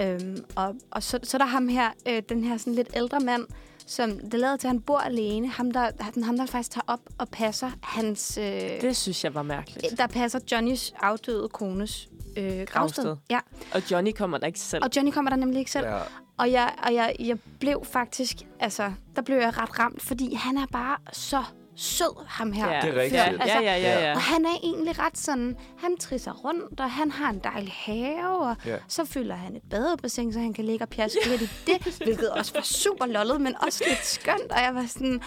Øhm, 0.00 0.44
og 0.56 0.74
og 0.90 1.02
så, 1.02 1.18
så 1.22 1.36
er 1.36 1.38
der 1.38 1.46
ham 1.46 1.68
her, 1.68 1.90
øh, 2.08 2.22
den 2.28 2.44
her 2.44 2.56
sådan 2.56 2.74
lidt 2.74 2.88
ældre 2.96 3.20
mand, 3.20 3.46
som 3.86 4.18
det 4.18 4.40
lader 4.40 4.56
til, 4.56 4.66
at 4.66 4.70
han 4.72 4.80
bor 4.80 4.98
alene. 4.98 5.48
Ham, 5.48 5.70
der, 5.70 5.90
han- 6.00 6.22
ham, 6.22 6.36
der 6.36 6.46
faktisk 6.46 6.70
tager 6.70 6.84
op 6.86 7.00
og 7.18 7.28
passer 7.28 7.70
hans... 7.82 8.38
Øh, 8.38 8.44
Det 8.80 8.96
synes 8.96 9.24
jeg 9.24 9.34
var 9.34 9.42
mærkeligt. 9.42 9.98
der 9.98 10.06
passer 10.06 10.38
Johnnys 10.52 10.94
afdøde 11.00 11.48
kones 11.48 12.08
øh, 12.36 12.44
gravsted. 12.44 12.66
Gravsted. 12.66 13.16
Ja, 13.30 13.38
Og 13.74 13.90
Johnny 13.90 14.12
kommer 14.12 14.38
der 14.38 14.46
ikke 14.46 14.60
selv. 14.60 14.84
og 14.84 14.90
Johnny 14.96 15.12
kommer 15.12 15.30
der 15.30 15.36
nemlig 15.36 15.58
ikke 15.58 15.70
selv. 15.70 15.86
ja. 15.86 15.98
Og, 16.38 16.52
jeg, 16.52 16.74
og 16.86 16.94
jeg, 16.94 17.16
jeg 17.18 17.38
blev 17.60 17.84
faktisk, 17.84 18.36
altså, 18.60 18.92
der 19.16 19.22
blev 19.22 19.36
jeg 19.36 19.58
ret 19.58 19.78
ramt, 19.78 20.02
fordi 20.02 20.34
han 20.34 20.56
er 20.56 20.66
bare 20.72 20.96
så 21.12 21.42
sød, 21.76 22.24
ham 22.26 22.52
her. 22.52 22.72
ja. 22.72 22.80
Det 22.80 22.88
er 22.90 23.00
rigtigt. 23.00 23.12
Ja, 23.22 23.32
ja, 23.46 23.60
ja, 23.60 23.76
ja. 23.76 24.08
ja. 24.08 24.14
Og 24.14 24.20
han 24.20 24.44
er 24.44 24.56
egentlig 24.62 24.98
ret 24.98 25.18
sådan, 25.18 25.56
han 25.78 25.96
trisser 25.96 26.32
rundt, 26.32 26.80
og 26.80 26.90
han 26.90 27.10
har 27.10 27.30
en 27.30 27.38
dejlig 27.44 27.72
have, 27.76 28.28
og 28.48 28.56
Ja. 28.66 28.76
så 28.88 29.04
fylder 29.04 29.34
han 29.34 29.56
et 29.56 29.62
badebassin, 29.70 30.32
så 30.32 30.38
han 30.38 30.52
kan 30.52 30.64
ligge 30.64 30.84
og 30.84 30.88
pjaske 30.88 31.18
lidt 31.28 31.42
i 31.42 31.48
det, 31.66 31.96
hvilket 32.04 32.30
også 32.30 32.52
var 32.54 32.60
super 32.62 33.06
lollet, 33.06 33.40
men 33.40 33.54
også 33.66 33.84
lidt 33.88 34.04
skønt, 34.06 34.50
og 34.52 34.58
jeg 34.62 34.74
var 34.74 34.86
sådan... 34.88 35.20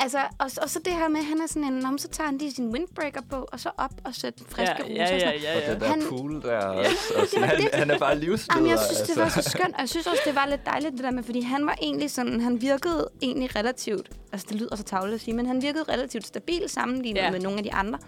Altså, 0.00 0.18
og, 0.38 0.50
og 0.62 0.70
så 0.70 0.78
det 0.84 0.92
her 0.92 1.08
med, 1.08 1.20
at 1.20 1.26
han 1.26 1.40
er 1.40 1.46
sådan 1.46 1.64
en, 1.64 1.86
om 1.86 1.98
så 1.98 2.08
tager 2.08 2.28
han 2.28 2.38
lige 2.38 2.52
sin 2.52 2.68
windbreaker 2.68 3.20
på, 3.30 3.46
og 3.52 3.60
så 3.60 3.70
op 3.76 3.90
og 4.04 4.14
sætter 4.14 4.44
friske 4.48 4.74
ja, 4.78 4.84
roser. 4.84 4.94
ja, 4.94 5.14
og 5.14 5.20
ja, 5.20 5.24
noget. 5.26 5.42
ja, 5.42 5.56
Og 5.56 5.62
ja. 5.66 5.72
den 5.72 5.80
der 5.80 5.86
Han- 5.88 6.02
pool 6.08 6.42
der 6.42 6.58
også. 6.66 6.90
Og 7.16 7.26
sådan, 7.28 7.48
han, 7.48 7.68
han 7.72 7.90
er 7.90 7.98
bare 7.98 8.18
livsleder. 8.18 8.54
Jamen, 8.58 8.70
jeg 8.70 8.78
synes, 8.78 9.00
det 9.08 9.16
var 9.16 9.24
altså. 9.24 9.42
så 9.42 9.50
skønt, 9.50 9.74
og 9.74 9.80
jeg 9.80 9.88
synes 9.88 10.06
også, 10.06 10.22
det 10.26 10.34
var 10.34 10.46
lidt 10.46 10.66
dejligt, 10.66 10.92
det 10.92 11.04
der 11.04 11.10
med, 11.10 11.22
fordi 11.22 11.40
han 11.40 11.66
var 11.66 11.76
egentlig 11.82 12.10
sådan, 12.10 12.40
han 12.40 12.60
virkede 12.60 13.08
egentlig 13.22 13.56
relativt, 13.56 14.10
altså 14.32 14.46
det 14.50 14.56
lyder 14.60 14.76
så 14.76 14.82
tavlet 14.82 15.14
at 15.14 15.20
sige, 15.20 15.34
men 15.34 15.46
han 15.46 15.62
virkede 15.62 15.84
relativt 15.88 16.26
stabil 16.26 16.68
sammenlignet 16.68 17.18
Ja. 17.20 17.24
ja. 17.24 17.30
med 17.30 17.40
nogle 17.40 17.58
af 17.58 17.64
de 17.64 17.72
andre. 17.72 17.98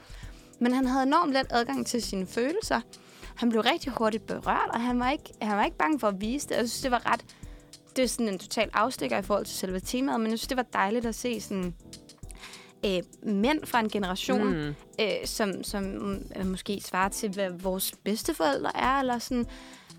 Men 0.61 0.73
han 0.73 0.87
havde 0.87 1.03
enormt 1.03 1.33
let 1.33 1.47
adgang 1.51 1.87
til 1.87 2.03
sine 2.03 2.27
følelser. 2.27 2.81
Han 3.35 3.49
blev 3.51 3.61
rigtig 3.63 3.93
hurtigt 3.93 4.27
berørt, 4.27 4.71
og 4.73 4.81
han 4.81 5.01
var 5.01 5.11
ikke, 5.11 5.25
han 5.43 5.57
var 5.57 5.65
ikke 5.65 5.77
bange 5.77 6.01
for 6.01 6.09
at 6.09 6.21
vise 6.21 6.49
det. 6.49 6.55
Jeg 6.57 6.69
synes, 6.69 6.81
det 6.81 6.91
var 6.91 7.13
ret, 7.13 7.21
det 7.99 8.05
er 8.05 8.09
sådan 8.09 8.29
en 8.29 8.39
total 8.39 8.71
afstikker 8.73 9.19
i 9.19 9.23
forhold 9.23 9.47
til 9.47 9.57
selve 9.57 9.81
temaet, 9.81 10.21
men 10.21 10.31
jeg 10.31 10.39
synes, 10.39 10.49
det 10.49 10.57
var 10.57 10.67
dejligt 10.73 11.07
at 11.07 11.15
se 11.15 11.41
sådan, 11.41 11.75
øh, 12.87 13.03
mænd 13.23 13.65
fra 13.65 13.81
en 13.81 13.89
generation, 13.89 14.45
mm. 14.45 14.61
Mm. 14.61 14.75
øh, 15.01 15.07
som, 15.25 15.65
som 15.65 16.15
øh, 16.37 16.47
måske 16.47 16.81
svarer 16.81 17.09
til, 17.09 17.31
hvad 17.31 17.51
vores 17.51 17.93
bedsteforældre 18.05 18.77
er, 18.77 19.01
eller 19.01 19.19
sådan 19.19 19.47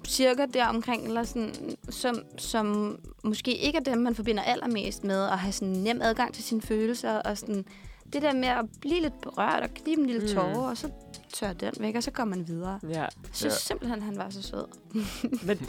cirka 0.07 0.45
der 0.53 0.65
omkring, 0.65 1.07
eller 1.07 1.23
sådan, 1.23 1.53
som, 1.89 2.23
som 2.37 2.97
måske 3.23 3.55
ikke 3.57 3.77
er 3.77 3.83
dem, 3.83 3.97
man 3.97 4.15
forbinder 4.15 4.43
allermest 4.43 5.03
med, 5.03 5.23
at 5.23 5.39
have 5.39 5.51
sådan 5.51 5.73
nem 5.73 6.01
adgang 6.01 6.33
til 6.33 6.43
sine 6.43 6.61
følelser, 6.61 7.13
og 7.15 7.37
sådan 7.37 7.65
det 8.13 8.21
der 8.21 8.33
med 8.33 8.47
at 8.47 8.65
blive 8.81 9.01
lidt 9.01 9.21
berørt 9.21 9.63
og 9.63 9.69
dem 9.85 9.99
en 9.99 10.05
lille 10.05 10.21
Mm. 10.21 10.27
tårer, 10.27 10.69
og 10.69 10.77
så 10.77 10.89
tørre 11.33 11.53
den 11.53 11.71
væk, 11.79 11.95
og 11.95 12.03
så 12.03 12.11
går 12.11 12.23
man 12.25 12.47
videre. 12.47 12.79
Ja. 12.89 13.05
Synes 13.33 13.53
Ja. 13.53 13.57
simpelthen, 13.59 14.01
han 14.01 14.17
var 14.17 14.29
så 14.29 14.41
sød. 14.41 14.65
Men 15.47 15.57
det, 15.57 15.67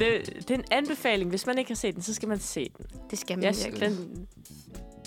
det 0.49 0.51
er 0.51 0.55
en 0.55 0.65
anbefaling. 0.71 1.31
Hvis 1.31 1.47
man 1.47 1.59
ikke 1.59 1.71
har 1.71 1.75
set 1.77 1.95
den, 1.95 2.03
så 2.03 2.15
skal 2.15 2.29
man 2.29 2.39
se 2.41 2.71
den. 2.79 2.87
Det 3.11 3.19
skal 3.19 3.39
man 3.39 3.45
Jeg, 3.45 3.55
virkelig. 3.65 3.89
den 3.91 4.27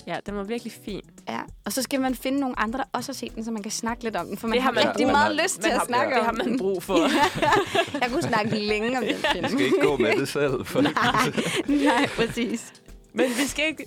ja, 0.08 0.18
den 0.26 0.36
var 0.36 0.43
virkelig 0.43 0.74
fin. 0.86 1.01
Ja. 1.30 1.39
Og 1.66 1.74
så 1.74 1.82
skal 1.82 2.01
man 2.01 2.16
finde 2.16 2.39
nogle 2.39 2.60
andre, 2.60 2.80
der 2.80 2.86
også 2.93 3.12
har 3.12 3.14
set 3.14 3.36
den, 3.36 3.43
så 3.45 3.51
man 3.51 3.64
kan 3.64 3.72
snakke 3.72 4.04
lidt 4.04 4.16
om 4.16 4.28
den. 4.28 4.38
For 4.38 4.47
man 4.47 4.56
Det 4.56 4.62
har, 4.64 4.70
har 4.72 4.74
man 4.74 4.88
rigtig 4.88 5.06
brug 5.06 5.12
for. 5.12 5.18
meget 5.18 5.36
lyst 5.43 5.54
til 5.54 5.64
Man 5.64 5.72
at 5.72 5.78
har, 5.78 5.86
snakke 5.86 6.12
det 6.16 6.20
om 6.20 6.26
har 6.26 6.32
man 6.32 6.58
brug 6.58 6.84
for. 6.84 6.97
Jeg 8.01 8.10
kunne 8.12 8.22
snakke 8.24 8.56
længe 8.60 8.97
om 8.97 9.04
den 9.04 9.16
film. 9.32 9.43
Jeg 9.43 9.51
skal 9.51 9.62
ikke 9.66 9.82
gå 9.82 9.97
med 9.97 10.18
det 10.20 10.28
selv. 10.28 10.66
For 10.66 10.82
Nej, 10.82 12.08
præcis. 12.16 12.74
Men 13.14 13.26
vi 13.30 13.47
skal 13.47 13.66
ikke... 13.68 13.86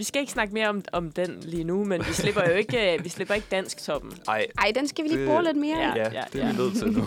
Vi 0.00 0.04
skal 0.04 0.20
ikke 0.20 0.32
snakke 0.32 0.54
mere 0.54 0.68
om, 0.68 0.82
om 0.92 1.12
den 1.12 1.38
lige 1.42 1.64
nu, 1.64 1.84
men 1.84 2.00
vi 2.00 2.12
slipper 2.12 2.48
jo 2.50 2.54
ikke, 2.54 2.94
øh, 2.94 3.04
vi 3.04 3.08
slipper 3.08 3.34
ikke 3.34 3.46
dansk 3.50 3.84
toppen. 3.84 4.12
Ej, 4.28 4.46
Ej, 4.58 4.72
den 4.74 4.88
skal 4.88 5.04
vi 5.04 5.08
lige 5.08 5.26
bruge 5.26 5.42
lidt 5.44 5.56
mere. 5.56 5.78
Ja. 5.96 6.12
ja, 6.12 6.22
det 6.32 6.42
er 6.42 6.52
vi 6.52 6.58
nødt 6.58 6.74
til 6.76 6.92
nu. 6.92 7.04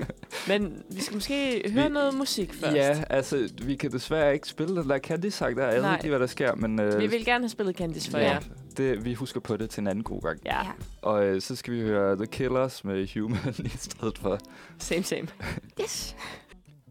Men 0.48 0.82
vi 0.90 1.00
skal 1.02 1.14
måske 1.16 1.62
høre 1.72 1.84
Vi- 1.84 1.92
noget 1.92 2.14
musik 2.14 2.54
først. 2.54 2.76
ja, 2.76 3.02
altså, 3.10 3.48
vi 3.62 3.76
kan 3.76 3.92
desværre 3.92 4.34
ikke 4.34 4.48
spille 4.48 4.76
den 4.76 4.88
der 4.88 4.98
Candy-sang 4.98 5.56
der. 5.56 5.64
Jeg 5.66 5.74
ved 5.74 5.82
Nej. 5.82 5.96
ikke 5.96 6.08
hvad 6.08 6.18
der 6.20 6.26
sker, 6.26 6.54
men... 6.54 6.80
Øh, 6.80 7.00
Vi 7.00 7.06
vil 7.06 7.24
gerne 7.24 7.42
have 7.44 7.48
spillet 7.48 7.76
Candice 7.76 8.10
for 8.10 8.18
ja, 8.18 8.24
jer. 8.30 8.40
det, 8.76 9.04
vi 9.04 9.14
husker 9.14 9.40
på 9.40 9.56
det 9.56 9.70
til 9.70 9.80
en 9.80 9.86
anden 9.86 10.04
god 10.04 10.22
gang. 10.22 10.38
Ja, 10.44 10.58
Ja. 10.58 10.70
Og 11.02 11.24
øh, 11.26 11.40
så 11.40 11.56
skal 11.56 11.74
vi 11.74 11.80
høre 11.80 12.16
The 12.16 12.26
Killers 12.26 12.84
med 12.84 13.08
Human 13.20 13.54
i 13.74 13.76
stedet 13.76 14.18
for. 14.18 14.38
same, 14.78 15.02
same. 15.02 15.26
Yes. 15.82 16.16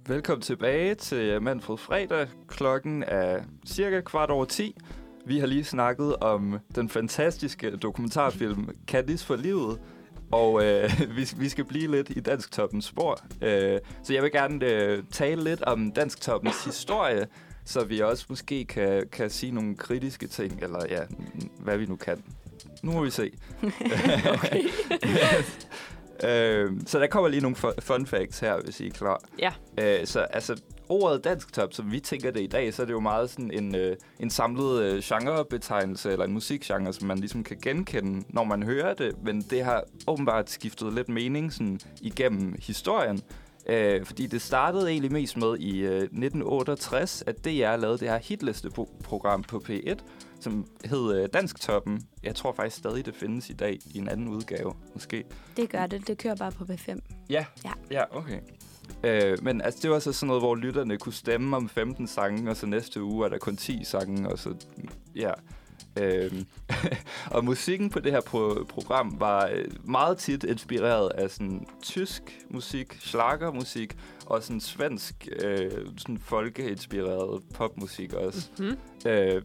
Velkommen 0.08 0.42
tilbage 0.42 0.96
til 0.96 1.42
Manfred 1.42 1.78
Fredag. 1.78 2.28
Klokken 2.48 3.04
er 3.08 3.40
cirka 3.68 4.02
kvart 4.02 4.30
over 4.30 4.46
10. 4.46 4.76
Vi 5.28 5.40
har 5.40 5.48
lige 5.48 5.64
snakket 5.64 6.16
om 6.16 6.60
den 6.76 6.90
fantastiske 6.90 7.76
dokumentarfilm 7.78 8.70
Candice 8.88 9.26
for 9.26 9.36
livet. 9.36 9.80
Og 10.32 10.66
øh, 10.66 10.90
vi, 11.16 11.30
vi 11.38 11.50
skal 11.50 11.66
blive 11.66 11.92
lidt 11.92 12.10
i 12.10 12.20
Dansk 12.20 12.52
Toppens 12.52 12.86
spor. 12.86 13.20
Øh, 13.42 13.80
så 14.04 14.14
jeg 14.14 14.24
vil 14.24 14.32
gerne 14.32 14.66
øh, 14.66 15.04
tale 15.12 15.44
lidt 15.44 15.62
om 15.62 15.92
Dansk 15.92 16.22
Toppens 16.22 16.66
historie, 16.66 17.28
så 17.66 17.84
vi 17.84 18.00
også 18.00 18.26
måske 18.30 18.66
kan, 18.66 19.08
kan 19.12 19.30
sige 19.30 19.52
nogle 19.52 19.76
kritiske 19.76 20.28
ting, 20.28 20.64
eller 20.64 20.80
ja, 20.90 21.02
hvad 21.60 21.78
vi 21.78 21.86
nu 21.86 21.96
kan. 21.96 22.24
Nu 22.84 22.92
må 22.92 23.04
vi 23.04 23.10
se. 23.10 23.32
Okay. 24.34 24.64
øh, 26.24 26.72
så 26.86 27.00
der 27.00 27.08
kommer 27.08 27.30
lige 27.30 27.42
nogle 27.42 27.58
fu- 27.58 27.82
fun 27.82 28.06
facts 28.06 28.40
her, 28.40 28.60
hvis 28.64 28.80
I 28.80 28.88
er 28.88 28.92
klar. 28.92 29.22
Ja. 29.40 29.52
Øh, 29.80 30.06
så 30.06 30.20
altså, 30.20 30.62
ordet 30.90 31.24
dansk 31.24 31.54
top, 31.54 31.74
som 31.74 31.92
vi 31.92 32.00
tænker 32.00 32.32
det 32.32 32.42
i 32.42 32.48
dag, 32.48 32.74
så 32.74 32.82
er 32.82 32.86
det 32.86 32.94
jo 32.94 33.00
meget 33.00 33.30
sådan 33.30 33.52
en, 33.52 33.76
øh, 33.76 33.96
en 34.20 34.30
samlet 34.30 34.82
øh, 34.82 35.02
genrebetegnelse, 35.04 36.12
eller 36.12 36.26
en 36.26 36.34
musikgenre, 36.34 36.94
som 36.94 37.08
man 37.08 37.18
ligesom 37.18 37.44
kan 37.44 37.58
genkende, 37.62 38.24
når 38.30 38.44
man 38.44 38.64
hører 38.64 38.94
det. 38.94 39.24
Men 39.24 39.42
det 39.42 39.64
har 39.64 39.84
åbenbart 40.08 40.50
skiftet 40.50 40.94
lidt 40.94 41.10
mening 41.10 41.54
sådan, 41.54 41.80
igennem 42.02 42.56
historien. 42.60 43.22
Øh, 43.70 44.06
fordi 44.06 44.28
det 44.28 44.42
startede 44.42 44.90
egentlig 44.90 45.12
mest 45.12 45.38
med 45.38 45.58
i 45.58 45.80
øh, 45.80 45.96
1968, 45.96 47.24
at 47.28 47.46
DR 47.46 47.76
lavede 47.76 47.98
det 47.98 48.10
her 48.10 48.18
hitlisteprogram 48.18 49.44
på 49.44 49.64
P1, 49.70 49.96
som 50.46 50.66
hed 50.86 51.16
øh, 51.24 51.30
Dansktoppen. 51.34 52.02
Jeg 52.24 52.36
tror 52.36 52.54
faktisk 52.54 52.78
stadig, 52.78 53.06
det 53.06 53.16
findes 53.16 53.50
i 53.50 53.54
dag 53.54 53.80
i 53.86 53.98
en 53.98 54.10
anden 54.10 54.28
udgave, 54.28 54.74
måske. 54.94 55.24
Det 55.58 55.70
gør 55.70 55.86
det. 55.86 56.08
Det 56.08 56.18
kører 56.18 56.36
bare 56.36 56.52
på 56.52 56.64
B5. 56.64 57.00
Ja, 57.30 57.46
Ja. 57.66 57.72
ja 57.92 58.18
okay. 58.18 58.40
Øh, 59.04 59.44
men 59.44 59.62
altså, 59.62 59.80
det 59.84 59.90
var 59.92 60.00
så 60.00 60.14
sådan 60.14 60.28
noget, 60.28 60.42
hvor 60.42 60.56
lytterne 60.56 60.98
kunne 60.98 61.14
stemme 61.14 61.56
om 61.56 61.70
15 61.70 62.08
sange, 62.08 62.50
og 62.50 62.58
så 62.58 62.66
næste 62.66 63.04
uge 63.04 63.26
er 63.26 63.30
der 63.30 63.38
kun 63.38 63.58
10 63.58 63.84
sange, 63.84 64.30
og 64.30 64.40
så, 64.40 64.56
ja. 65.16 65.32
Øhm, 66.00 66.46
og 67.36 67.46
musikken 67.46 67.90
på 67.90 68.00
det 68.00 68.12
her 68.12 68.22
pro- 68.22 68.64
program 68.64 69.20
var 69.20 69.50
øh, 69.54 69.66
meget 69.84 70.18
tit 70.18 70.44
inspireret 70.44 71.10
af 71.10 71.30
sådan 71.30 71.66
tysk 71.82 72.22
musik, 72.50 72.98
schlagermusik, 73.00 73.98
og 74.26 74.44
sådan 74.44 74.62
svensk, 74.62 75.28
øh, 75.44 75.72
sådan 75.98 76.18
folkeinspireret 76.18 77.44
popmusik 77.54 78.14
også. 78.14 78.50
Hmm? 78.58 78.78
Øh, 79.12 79.42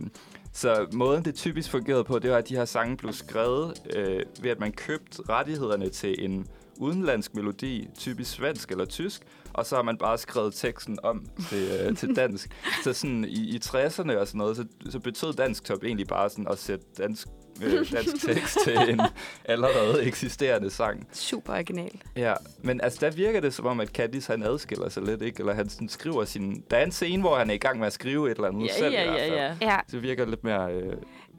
så 0.52 0.86
måden, 0.92 1.24
det 1.24 1.34
typisk 1.34 1.70
fungerede 1.70 2.04
på, 2.04 2.18
det 2.18 2.30
var, 2.30 2.36
at 2.36 2.48
de 2.48 2.56
her 2.56 2.64
sange 2.64 2.96
blev 2.96 3.12
skrevet 3.12 3.82
øh, 3.96 4.22
ved, 4.42 4.50
at 4.50 4.60
man 4.60 4.72
købte 4.72 5.22
rettighederne 5.28 5.88
til 5.88 6.24
en 6.24 6.46
udenlandsk 6.76 7.34
melodi, 7.34 7.88
typisk 7.98 8.30
svensk 8.30 8.70
eller 8.70 8.84
tysk, 8.84 9.22
og 9.52 9.66
så 9.66 9.76
har 9.76 9.82
man 9.82 9.98
bare 9.98 10.18
skrevet 10.18 10.54
teksten 10.54 10.98
om 11.02 11.26
til, 11.48 11.68
øh, 11.80 11.96
til 11.96 12.16
dansk. 12.16 12.50
så 12.84 12.92
sådan 12.92 13.24
i, 13.24 13.56
i 13.56 13.60
60'erne 13.64 14.16
og 14.16 14.26
sådan 14.26 14.38
noget, 14.38 14.56
så, 14.56 14.64
så 14.90 14.98
betød 14.98 15.32
dansk 15.32 15.64
top 15.64 15.84
egentlig 15.84 16.06
bare 16.06 16.30
sådan 16.30 16.48
at 16.48 16.58
sætte 16.58 16.86
dansk, 16.98 17.28
øh, 17.62 17.92
dansk 17.92 18.26
tekst 18.26 18.58
til 18.64 18.78
en 18.88 19.00
allerede 19.44 20.04
eksisterende 20.04 20.70
sang. 20.70 21.08
Super 21.12 21.52
original. 21.54 21.90
Ja, 22.16 22.34
men 22.62 22.80
altså 22.80 22.98
der 23.00 23.10
virker 23.10 23.40
det 23.40 23.54
som 23.54 23.66
om, 23.66 23.80
at 23.80 23.88
Candice 23.88 24.32
han 24.32 24.42
adskiller 24.42 24.88
sig 24.88 25.02
lidt, 25.02 25.22
ikke? 25.22 25.40
Eller 25.40 25.54
han 25.54 25.68
sådan 25.68 25.88
skriver 25.88 26.24
sin... 26.24 26.64
Der 26.70 26.76
er 26.76 26.84
en 26.84 26.92
scene, 26.92 27.20
hvor 27.22 27.36
han 27.36 27.50
er 27.50 27.54
i 27.54 27.58
gang 27.58 27.78
med 27.78 27.86
at 27.86 27.92
skrive 27.92 28.30
et 28.30 28.34
eller 28.36 28.48
andet 28.48 28.66
Ja, 28.66 28.78
selv 28.78 28.92
ja, 28.92 29.12
ja, 29.12 29.34
ja. 29.34 29.56
Ja, 29.60 29.76
Så 29.88 29.96
det 29.96 30.02
virker 30.02 30.26
lidt 30.26 30.44
mere... 30.44 30.72
Øh, 30.72 30.92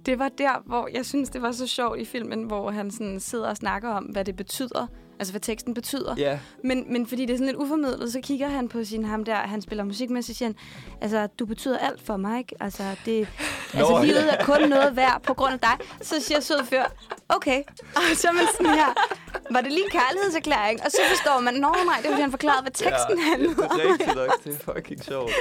det 0.05 0.19
var 0.19 0.29
der, 0.37 0.63
hvor 0.65 0.89
jeg 0.93 1.05
synes, 1.05 1.29
det 1.29 1.41
var 1.41 1.51
så 1.51 1.67
sjovt 1.67 1.99
i 1.99 2.05
filmen, 2.05 2.43
hvor 2.43 2.71
han 2.71 2.91
sådan 2.91 3.19
sidder 3.19 3.49
og 3.49 3.57
snakker 3.57 3.89
om, 3.89 4.03
hvad 4.03 4.25
det 4.25 4.35
betyder. 4.35 4.87
Altså, 5.21 5.31
hvad 5.33 5.41
teksten 5.41 5.73
betyder. 5.73 6.15
ja, 6.17 6.39
Men, 6.63 6.93
men 6.93 7.07
fordi 7.07 7.21
det 7.25 7.33
er 7.33 7.37
sådan 7.37 7.45
lidt 7.47 7.57
uformidlet, 7.57 8.11
så 8.13 8.19
kigger 8.23 8.47
han 8.47 8.69
på 8.69 8.83
sin 8.83 9.05
ham 9.05 9.25
der, 9.25 9.35
han 9.35 9.61
spiller 9.61 9.83
musik 9.83 10.09
med, 10.09 10.21
så 10.21 10.33
siger 10.33 10.49
han, 10.49 10.55
altså, 11.01 11.27
du 11.39 11.45
betyder 11.45 11.77
alt 11.77 12.01
for 12.05 12.17
mig, 12.17 12.37
ikke? 12.39 12.55
Altså, 12.59 12.83
det, 13.05 13.27
altså, 13.73 13.91
Nå, 13.97 14.03
livet 14.03 14.25
ja. 14.25 14.35
er 14.35 14.43
kun 14.45 14.69
noget 14.69 14.95
værd 14.95 15.21
på 15.23 15.33
grund 15.33 15.53
af 15.53 15.59
dig. 15.59 15.77
Så 16.01 16.15
siger 16.21 16.39
sød 16.39 16.65
fyr, 16.65 16.83
okay. 17.29 17.63
Og 17.95 18.01
så 18.15 18.27
er 18.27 18.31
man 18.31 18.43
sådan 18.57 18.73
her, 18.73 18.93
var 19.51 19.61
det 19.61 19.71
lige 19.71 19.83
en 19.83 19.89
kærlighedserklæring? 19.91 20.83
Og 20.85 20.91
så 20.91 20.97
forstår 21.09 21.39
man, 21.39 21.53
nå 21.53 21.75
nej, 21.85 21.95
det 21.97 22.03
var 22.05 22.09
fordi 22.11 22.21
han 22.21 22.31
forklarede, 22.31 22.61
hvad 22.61 22.71
teksten 22.71 23.17
ja, 23.17 23.23
handlede 23.29 23.55
det 23.55 23.63
om. 23.71 23.79
er 23.79 23.91
rigtigt 23.93 24.15
nok. 24.15 24.43
Det 24.43 24.53
er 24.67 24.73
fucking 24.73 25.03
sjovt. 25.03 25.31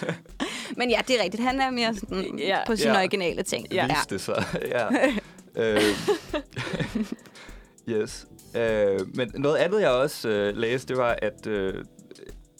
Men 0.78 0.90
ja, 0.90 1.00
det 1.08 1.18
er 1.20 1.22
rigtigt. 1.24 1.42
Han 1.42 1.60
er 1.60 1.70
mere 1.70 1.94
sådan 1.94 2.38
Ja. 2.38 2.58
på 2.66 2.76
sine 2.76 2.92
Ja. 2.92 2.98
originale 2.98 3.42
ting. 3.42 3.66
Ja. 3.72 3.86
Viste 3.86 4.14
det 4.14 4.20
sig. 4.20 4.44
ja. 4.68 4.86
øh, 5.56 5.82
yes. 7.88 8.26
Øh, 8.56 9.16
men 9.16 9.32
noget 9.34 9.56
andet, 9.56 9.80
jeg 9.80 9.90
også 9.90 10.28
øh, 10.28 10.56
læste, 10.56 10.88
det 10.88 10.96
var, 10.96 11.18
at 11.22 11.46
øh, 11.46 11.84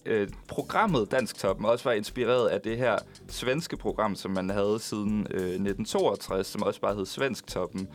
øh, 0.07 0.28
programmet 0.49 1.11
Dansk 1.11 1.38
Toppen 1.38 1.66
også 1.66 1.84
var 1.84 1.93
inspireret 1.93 2.49
af 2.49 2.61
det 2.61 2.78
her 2.78 2.99
svenske 3.28 3.76
program, 3.76 4.14
som 4.14 4.30
man 4.30 4.51
havde 4.51 4.78
siden 4.80 5.26
øh, 5.30 5.40
1962, 5.40 6.47
som 6.47 6.62
også 6.62 6.80
bare 6.80 6.95
hed 6.95 7.07
Svensk 7.07 7.47
Toppen. 7.47 7.88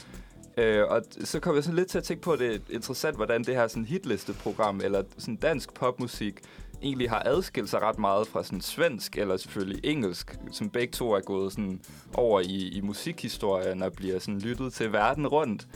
Øh, 0.57 0.83
og 0.89 1.01
så 1.23 1.39
kom 1.39 1.55
jeg 1.55 1.63
sådan 1.63 1.75
lidt 1.75 1.87
til 1.87 1.97
at 1.97 2.03
tænke 2.03 2.23
på, 2.23 2.31
at 2.31 2.39
det 2.39 2.55
er 2.55 2.59
interessant, 2.69 3.15
hvordan 3.15 3.43
det 3.43 3.55
her 3.55 3.67
sådan 3.67 3.85
hitlisteprogram, 3.85 4.81
eller 4.83 5.03
sådan 5.17 5.35
dansk 5.35 5.73
popmusik, 5.73 6.39
egentlig 6.81 7.09
har 7.09 7.23
adskilt 7.25 7.69
sig 7.69 7.81
ret 7.81 7.99
meget 7.99 8.27
fra 8.27 8.43
sådan 8.43 8.61
svensk, 8.61 9.17
eller 9.17 9.37
selvfølgelig 9.37 9.85
engelsk, 9.85 10.37
som 10.51 10.69
begge 10.69 10.91
to 10.91 11.11
er 11.11 11.19
gået 11.19 11.51
sådan 11.51 11.81
over 12.13 12.41
i, 12.41 12.67
i 12.67 12.81
musikhistorien 12.81 13.83
og 13.83 13.93
bliver 13.93 14.19
sådan 14.19 14.39
lyttet 14.39 14.73
til 14.73 14.93
verden 14.93 15.27
rundt. 15.27 15.67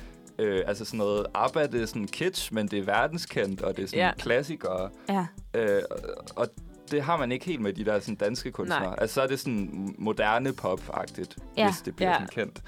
Øh, 0.42 0.64
altså 0.68 0.86
sådan 0.86 0.98
noget 0.98 1.26
ABBA, 1.34 1.66
det 1.68 1.82
er 1.82 1.86
sådan 1.86 2.08
kitsch, 2.08 2.54
men 2.54 2.68
det 2.68 2.80
er 2.80 2.84
verdenskendt, 2.84 3.62
og 3.62 3.78
det 3.78 3.84
er 3.84 3.88
sådan 3.88 4.00
Ja. 4.00 4.12
klassikere. 4.18 4.90
Ja. 5.10 5.26
Øh, 5.54 5.82
og 6.36 6.48
det 6.92 7.02
har 7.04 7.18
man 7.18 7.32
ikke 7.32 7.46
helt 7.46 7.62
med 7.62 7.74
de 7.74 7.86
der 7.86 8.00
sådan, 8.00 8.16
danske 8.16 8.52
kunstnere. 8.52 8.82
Nej. 8.84 8.96
Altså 8.98 9.14
så 9.14 9.22
er 9.22 9.28
det 9.28 9.40
sådan 9.40 9.96
moderne 9.98 10.54
pop-agtigt, 10.54 11.36
Ja. 11.58 11.70
hvis 11.72 11.82
det 11.82 11.96
bliver 11.96 12.10
Ja. 12.10 12.16
sådan 12.16 12.28
kendt. 12.28 12.62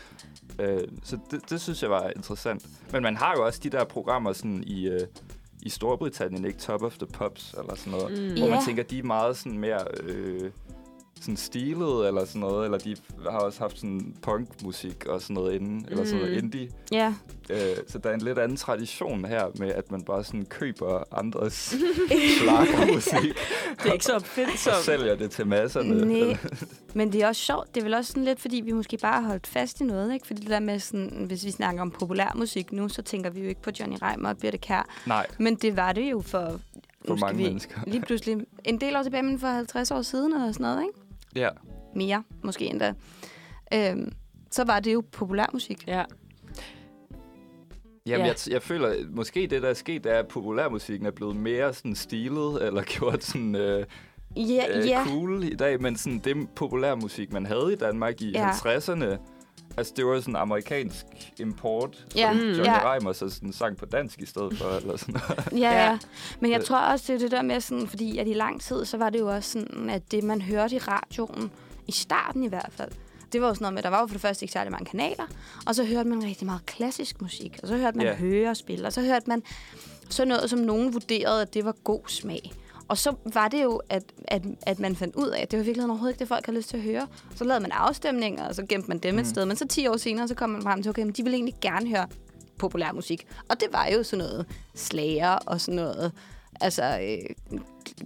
Øh, 0.59 0.87
så 1.03 1.17
det, 1.31 1.49
det 1.49 1.61
synes 1.61 1.81
jeg 1.81 1.89
var 1.89 2.09
interessant. 2.15 2.65
Men 2.91 3.03
man 3.03 3.17
har 3.17 3.33
jo 3.37 3.45
også 3.45 3.59
de 3.63 3.69
der 3.69 3.83
programmer 3.83 4.33
sådan 4.33 4.63
i, 4.67 4.87
øh, 4.87 4.99
i 5.61 5.69
Storbritannien, 5.69 6.45
ikke? 6.45 6.59
Top 6.59 6.81
of 6.83 6.97
the 6.97 7.07
Pops 7.07 7.55
eller 7.59 7.75
sådan 7.75 7.91
noget. 7.99 8.19
Mm. 8.31 8.37
Hvor 8.37 8.47
Ja. 8.47 8.55
man 8.55 8.63
tænker, 8.65 8.83
de 8.83 8.99
er 8.99 9.03
meget 9.03 9.37
sådan 9.37 9.57
mere... 9.57 9.79
Øh, 10.03 10.51
sådan 11.21 11.37
stilet 11.37 12.07
eller 12.07 12.25
sådan 12.25 12.41
noget, 12.41 12.65
eller 12.65 12.77
de 12.77 12.95
har 13.29 13.39
også 13.39 13.59
haft 13.59 13.77
sådan 13.79 14.15
punkmusik 14.21 15.05
og 15.05 15.21
sådan 15.21 15.33
noget 15.33 15.53
inden, 15.53 15.85
eller 15.89 16.03
sådan 16.05 16.19
noget 16.19 16.37
Mm. 16.37 16.45
indie. 16.45 16.69
Ja. 16.91 17.13
Øh, 17.49 17.57
så 17.87 17.97
der 17.97 18.09
er 18.09 18.13
en 18.13 18.21
lidt 18.21 18.39
anden 18.39 18.57
tradition 18.57 19.25
her 19.25 19.47
med, 19.59 19.69
at 19.71 19.91
man 19.91 20.01
bare 20.03 20.23
sådan 20.23 20.45
køber 20.45 21.03
andres 21.19 21.75
slagermusik 22.39 23.33
Det 23.83 23.89
er 23.89 23.93
ikke 23.93 24.05
så 24.05 24.11
og 24.11 24.15
opfindsomt. 24.15 24.75
sælger 24.83 25.15
det 25.15 25.31
til 25.31 25.47
masserne. 25.47 26.05
Nej. 26.25 26.37
Men 26.93 27.13
det 27.13 27.21
er 27.23 27.27
også 27.27 27.41
sjovt. 27.41 27.75
Det 27.75 27.81
er 27.81 27.85
vel 27.85 27.93
også 27.93 28.11
sådan 28.11 28.23
lidt, 28.23 28.39
fordi 28.39 28.61
vi 28.65 28.71
måske 28.71 28.97
bare 28.97 29.21
har 29.21 29.27
holdt 29.27 29.47
fast 29.47 29.81
i 29.81 29.83
noget, 29.83 30.13
ikke? 30.13 30.27
Fordi 30.27 30.41
det 30.41 30.49
der 30.49 30.59
med 30.59 30.79
sådan, 30.79 31.23
hvis 31.27 31.45
vi 31.45 31.51
snakker 31.51 31.81
om 31.81 31.91
populærmusik 31.91 32.71
nu, 32.71 32.89
så 32.89 33.01
tænker 33.01 33.29
vi 33.29 33.41
jo 33.41 33.47
ikke 33.49 33.61
på 33.61 33.69
Johnny 33.79 33.97
Reimer 34.01 34.29
og 34.29 34.37
Birte 34.37 34.57
Kær. 34.57 34.87
Nej, 35.07 35.27
Men 35.39 35.55
det 35.55 35.77
var 35.77 35.91
det 35.93 36.11
jo 36.11 36.21
for... 36.21 36.59
for 37.07 37.15
mange 37.15 37.37
vi 37.37 37.43
mennesker. 37.43 37.79
Lige 37.87 38.01
pludselig 38.01 38.37
en 38.65 38.81
del 38.81 38.95
år 38.95 39.03
tilbage, 39.03 39.23
men 39.23 39.39
for 39.39 39.47
50 39.47 39.91
år 39.91 40.01
siden 40.01 40.33
eller 40.33 40.51
sådan 40.51 40.63
noget, 40.63 40.81
ikke? 40.81 40.99
Ja. 41.35 41.49
Mere, 41.95 42.23
måske 42.43 42.65
endda. 42.65 42.93
Øhm, 43.73 44.11
så 44.51 44.63
var 44.63 44.79
det 44.79 44.93
jo 44.93 45.03
populærmusik. 45.11 45.87
Ja. 45.87 46.03
Jamen, 48.05 48.25
Ja. 48.25 48.31
jeg, 48.45 48.53
jeg 48.53 48.61
føler, 48.61 48.87
at 48.87 48.97
måske 49.11 49.47
det, 49.47 49.61
der 49.61 49.69
er 49.69 49.73
sket, 49.73 50.05
er, 50.05 50.19
at 50.19 50.27
populærmusikken 50.27 51.07
er 51.07 51.11
blevet 51.11 51.35
mere 51.35 51.73
sådan 51.73 51.95
stilet, 51.95 52.61
eller 52.67 52.83
gjort 52.83 53.23
sådan 53.23 53.55
øh, 53.55 53.85
Ja, 54.35 54.79
øh, 54.79 54.87
ja. 54.87 55.03
cool 55.07 55.43
i 55.43 55.55
dag, 55.55 55.81
men 55.81 55.95
sådan 55.95 56.19
det 56.19 56.49
populærmusik, 56.55 57.33
man 57.33 57.45
havde 57.45 57.73
i 57.73 57.75
Danmark 57.75 58.21
i 58.21 58.31
ja. 58.31 58.51
50'erne, 58.51 59.17
Altså, 59.77 59.93
det 59.95 60.05
var 60.05 60.13
jo 60.13 60.21
sådan 60.21 60.31
en 60.31 60.41
amerikansk 60.41 61.05
import, 61.39 62.05
Ja, 62.15 62.27
som 62.33 62.35
Mm. 62.37 62.43
Johnny 62.47 62.65
ja. 62.65 62.91
Reimer 62.93 63.13
så 63.13 63.29
sådan 63.29 63.53
sang 63.53 63.77
på 63.77 63.85
dansk 63.85 64.21
i 64.21 64.25
stedet 64.25 64.57
for, 64.57 64.65
eller 64.65 64.97
sådan 64.97 65.13
noget. 65.27 65.47
Ja, 65.63 65.83
Ja. 65.89 65.97
Men 66.39 66.51
jeg 66.51 66.59
Øh. 66.59 66.65
tror 66.65 66.77
også, 66.77 67.05
det 67.07 67.15
er 67.15 67.19
det 67.19 67.31
der 67.31 67.41
med 67.41 67.61
sådan, 67.61 67.87
fordi 67.87 68.17
at 68.17 68.27
i 68.27 68.33
lang 68.33 68.61
tid, 68.61 68.85
så 68.85 68.97
var 68.97 69.09
det 69.09 69.19
jo 69.19 69.27
også 69.35 69.51
sådan, 69.51 69.89
at 69.89 70.11
det, 70.11 70.23
man 70.23 70.41
hørte 70.41 70.75
i 70.75 70.79
radioen, 70.79 71.51
i 71.87 71.91
starten 71.91 72.43
i 72.43 72.47
hvert 72.47 72.69
fald, 72.71 72.91
det 73.33 73.41
var 73.41 73.47
jo 73.47 73.53
sådan 73.53 73.63
noget 73.63 73.73
med, 73.73 73.83
der 73.83 73.89
var 73.89 73.99
jo 73.99 74.07
for 74.07 74.13
det 74.13 74.21
første 74.21 74.43
ikke 74.43 74.53
særlig 74.53 74.71
mange 74.71 74.85
kanaler, 74.85 75.23
og 75.65 75.75
så 75.75 75.85
hørte 75.85 76.09
man 76.09 76.23
rigtig 76.23 76.45
meget 76.45 76.65
klassisk 76.65 77.21
musik, 77.21 77.59
og 77.61 77.67
så 77.67 77.77
hørte 77.77 77.97
man 77.97 78.05
Ja. 78.05 78.11
yeah. 78.11 78.21
hørespil, 78.21 78.85
og 78.85 78.93
så 78.93 79.01
hørte 79.01 79.25
man 79.29 79.43
så 80.09 80.25
noget, 80.25 80.49
som 80.49 80.59
nogen 80.59 80.93
vurderede, 80.93 81.41
at 81.41 81.53
det 81.53 81.65
var 81.65 81.75
god 81.83 82.01
smag. 82.07 82.51
Og 82.87 82.97
så 82.97 83.15
var 83.33 83.47
det 83.47 83.63
jo, 83.63 83.81
at, 83.89 84.03
at, 84.27 84.41
at 84.61 84.79
man 84.79 84.95
fandt 84.95 85.15
ud 85.15 85.27
af, 85.27 85.41
at 85.41 85.51
det 85.51 85.57
var 85.57 85.63
i 85.63 85.65
virkeligheden 85.65 85.89
overhovedet 85.91 86.13
ikke 86.13 86.19
det, 86.19 86.27
folk 86.27 86.45
havde 86.45 86.57
lyst 86.57 86.69
til 86.69 86.77
at 86.77 86.83
høre. 86.83 87.07
Så 87.35 87.43
lavede 87.43 87.61
man 87.61 87.71
afstemninger, 87.71 88.47
og 88.47 88.55
så 88.55 88.65
gemte 88.69 88.87
man 88.87 88.97
dem 88.97 89.13
mm. 89.13 89.19
et 89.19 89.27
sted. 89.27 89.45
Men 89.45 89.57
så 89.57 89.67
10 89.67 89.87
år 89.87 89.97
senere, 89.97 90.27
så 90.27 90.35
kom 90.35 90.49
man 90.49 90.61
frem 90.61 90.81
til, 90.83 90.89
okay, 90.89 91.03
men 91.03 91.11
de 91.11 91.23
ville 91.23 91.35
egentlig 91.35 91.55
gerne 91.61 91.89
høre 91.89 92.07
populær 92.57 92.91
musik. 92.91 93.27
Og 93.49 93.59
det 93.59 93.67
var 93.71 93.87
jo 93.87 94.03
sådan 94.03 94.25
noget 94.25 94.45
slager 94.75 95.31
og 95.31 95.61
sådan 95.61 95.75
noget, 95.75 96.11
altså 96.61 96.83
øh, 96.83 97.57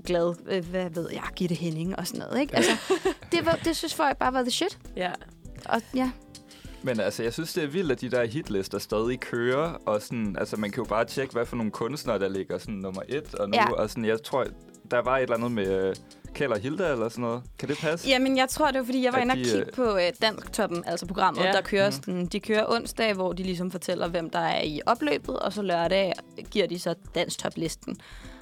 glad, 0.05 0.35
øh, 0.49 0.69
hvad 0.69 0.89
ved 0.89 1.09
jeg, 1.13 1.23
Gitte 1.35 1.55
Henning 1.55 1.99
og 1.99 2.07
sådan 2.07 2.19
noget, 2.19 2.41
ikke? 2.41 2.55
Altså, 2.55 2.71
det, 3.31 3.45
var, 3.45 3.59
det 3.63 3.75
synes 3.75 3.93
folk 3.95 4.17
bare 4.17 4.33
var 4.33 4.41
the 4.41 4.51
shit. 4.51 4.77
Ja. 4.95 5.11
Og 5.65 5.81
ja, 5.95 6.11
Men 6.83 6.99
altså, 6.99 7.23
jeg 7.23 7.33
synes, 7.33 7.53
det 7.53 7.63
er 7.63 7.67
vildt, 7.67 7.91
at 7.91 8.01
de 8.01 8.11
der 8.11 8.25
hitlister 8.25 8.79
stadig 8.79 9.19
kører. 9.19 9.69
Og 9.85 10.01
sådan, 10.01 10.35
altså, 10.39 10.57
man 10.57 10.71
kan 10.71 10.83
jo 10.83 10.87
bare 10.89 11.05
tjekke, 11.05 11.33
hvad 11.33 11.45
for 11.45 11.55
nogle 11.55 11.71
kunstnere, 11.71 12.19
der 12.19 12.29
ligger 12.29 12.57
sådan 12.57 12.73
nummer 12.75 13.01
et. 13.09 13.35
Og, 13.35 13.49
nu, 13.49 13.55
Ja. 13.55 13.71
og 13.71 13.89
sådan, 13.89 14.05
jeg 14.05 14.23
tror, 14.23 14.45
der 14.91 15.01
var 15.01 15.17
et 15.17 15.21
eller 15.21 15.35
andet 15.35 15.51
med 15.51 15.89
uh, 15.89 15.95
Kjeld 16.33 16.51
og 16.51 16.59
Hilda 16.59 16.91
eller 16.91 17.09
sådan 17.09 17.21
noget. 17.21 17.43
Kan 17.59 17.69
det 17.69 17.77
passe? 17.77 18.07
Jamen, 18.09 18.37
jeg 18.37 18.49
tror, 18.49 18.67
det 18.71 18.79
var, 18.79 18.85
fordi 18.85 19.03
jeg 19.03 19.13
var 19.13 19.19
inde 19.19 19.31
og 19.31 19.37
kigge 19.37 19.57
øh, 19.59 19.71
på 19.73 19.97
øh, 19.97 20.11
Dansk 20.21 20.53
Toppen, 20.53 20.83
altså 20.87 21.05
programmet, 21.05 21.43
Ja. 21.43 21.51
der 21.51 21.61
kører 21.61 21.85
Mhm. 21.89 21.91
sådan, 22.03 22.25
de 22.25 22.39
kører 22.39 22.65
onsdag, 22.71 23.13
hvor 23.13 23.33
de 23.33 23.43
ligesom 23.43 23.71
fortæller, 23.71 24.07
hvem 24.07 24.29
der 24.29 24.39
er 24.39 24.61
i 24.63 24.81
opløbet, 24.85 25.39
og 25.39 25.53
så 25.53 25.61
lørdag 25.61 26.13
giver 26.51 26.67
de 26.67 26.79
så 26.79 26.95
Dansk 27.15 27.39
Top-listen. 27.39 27.97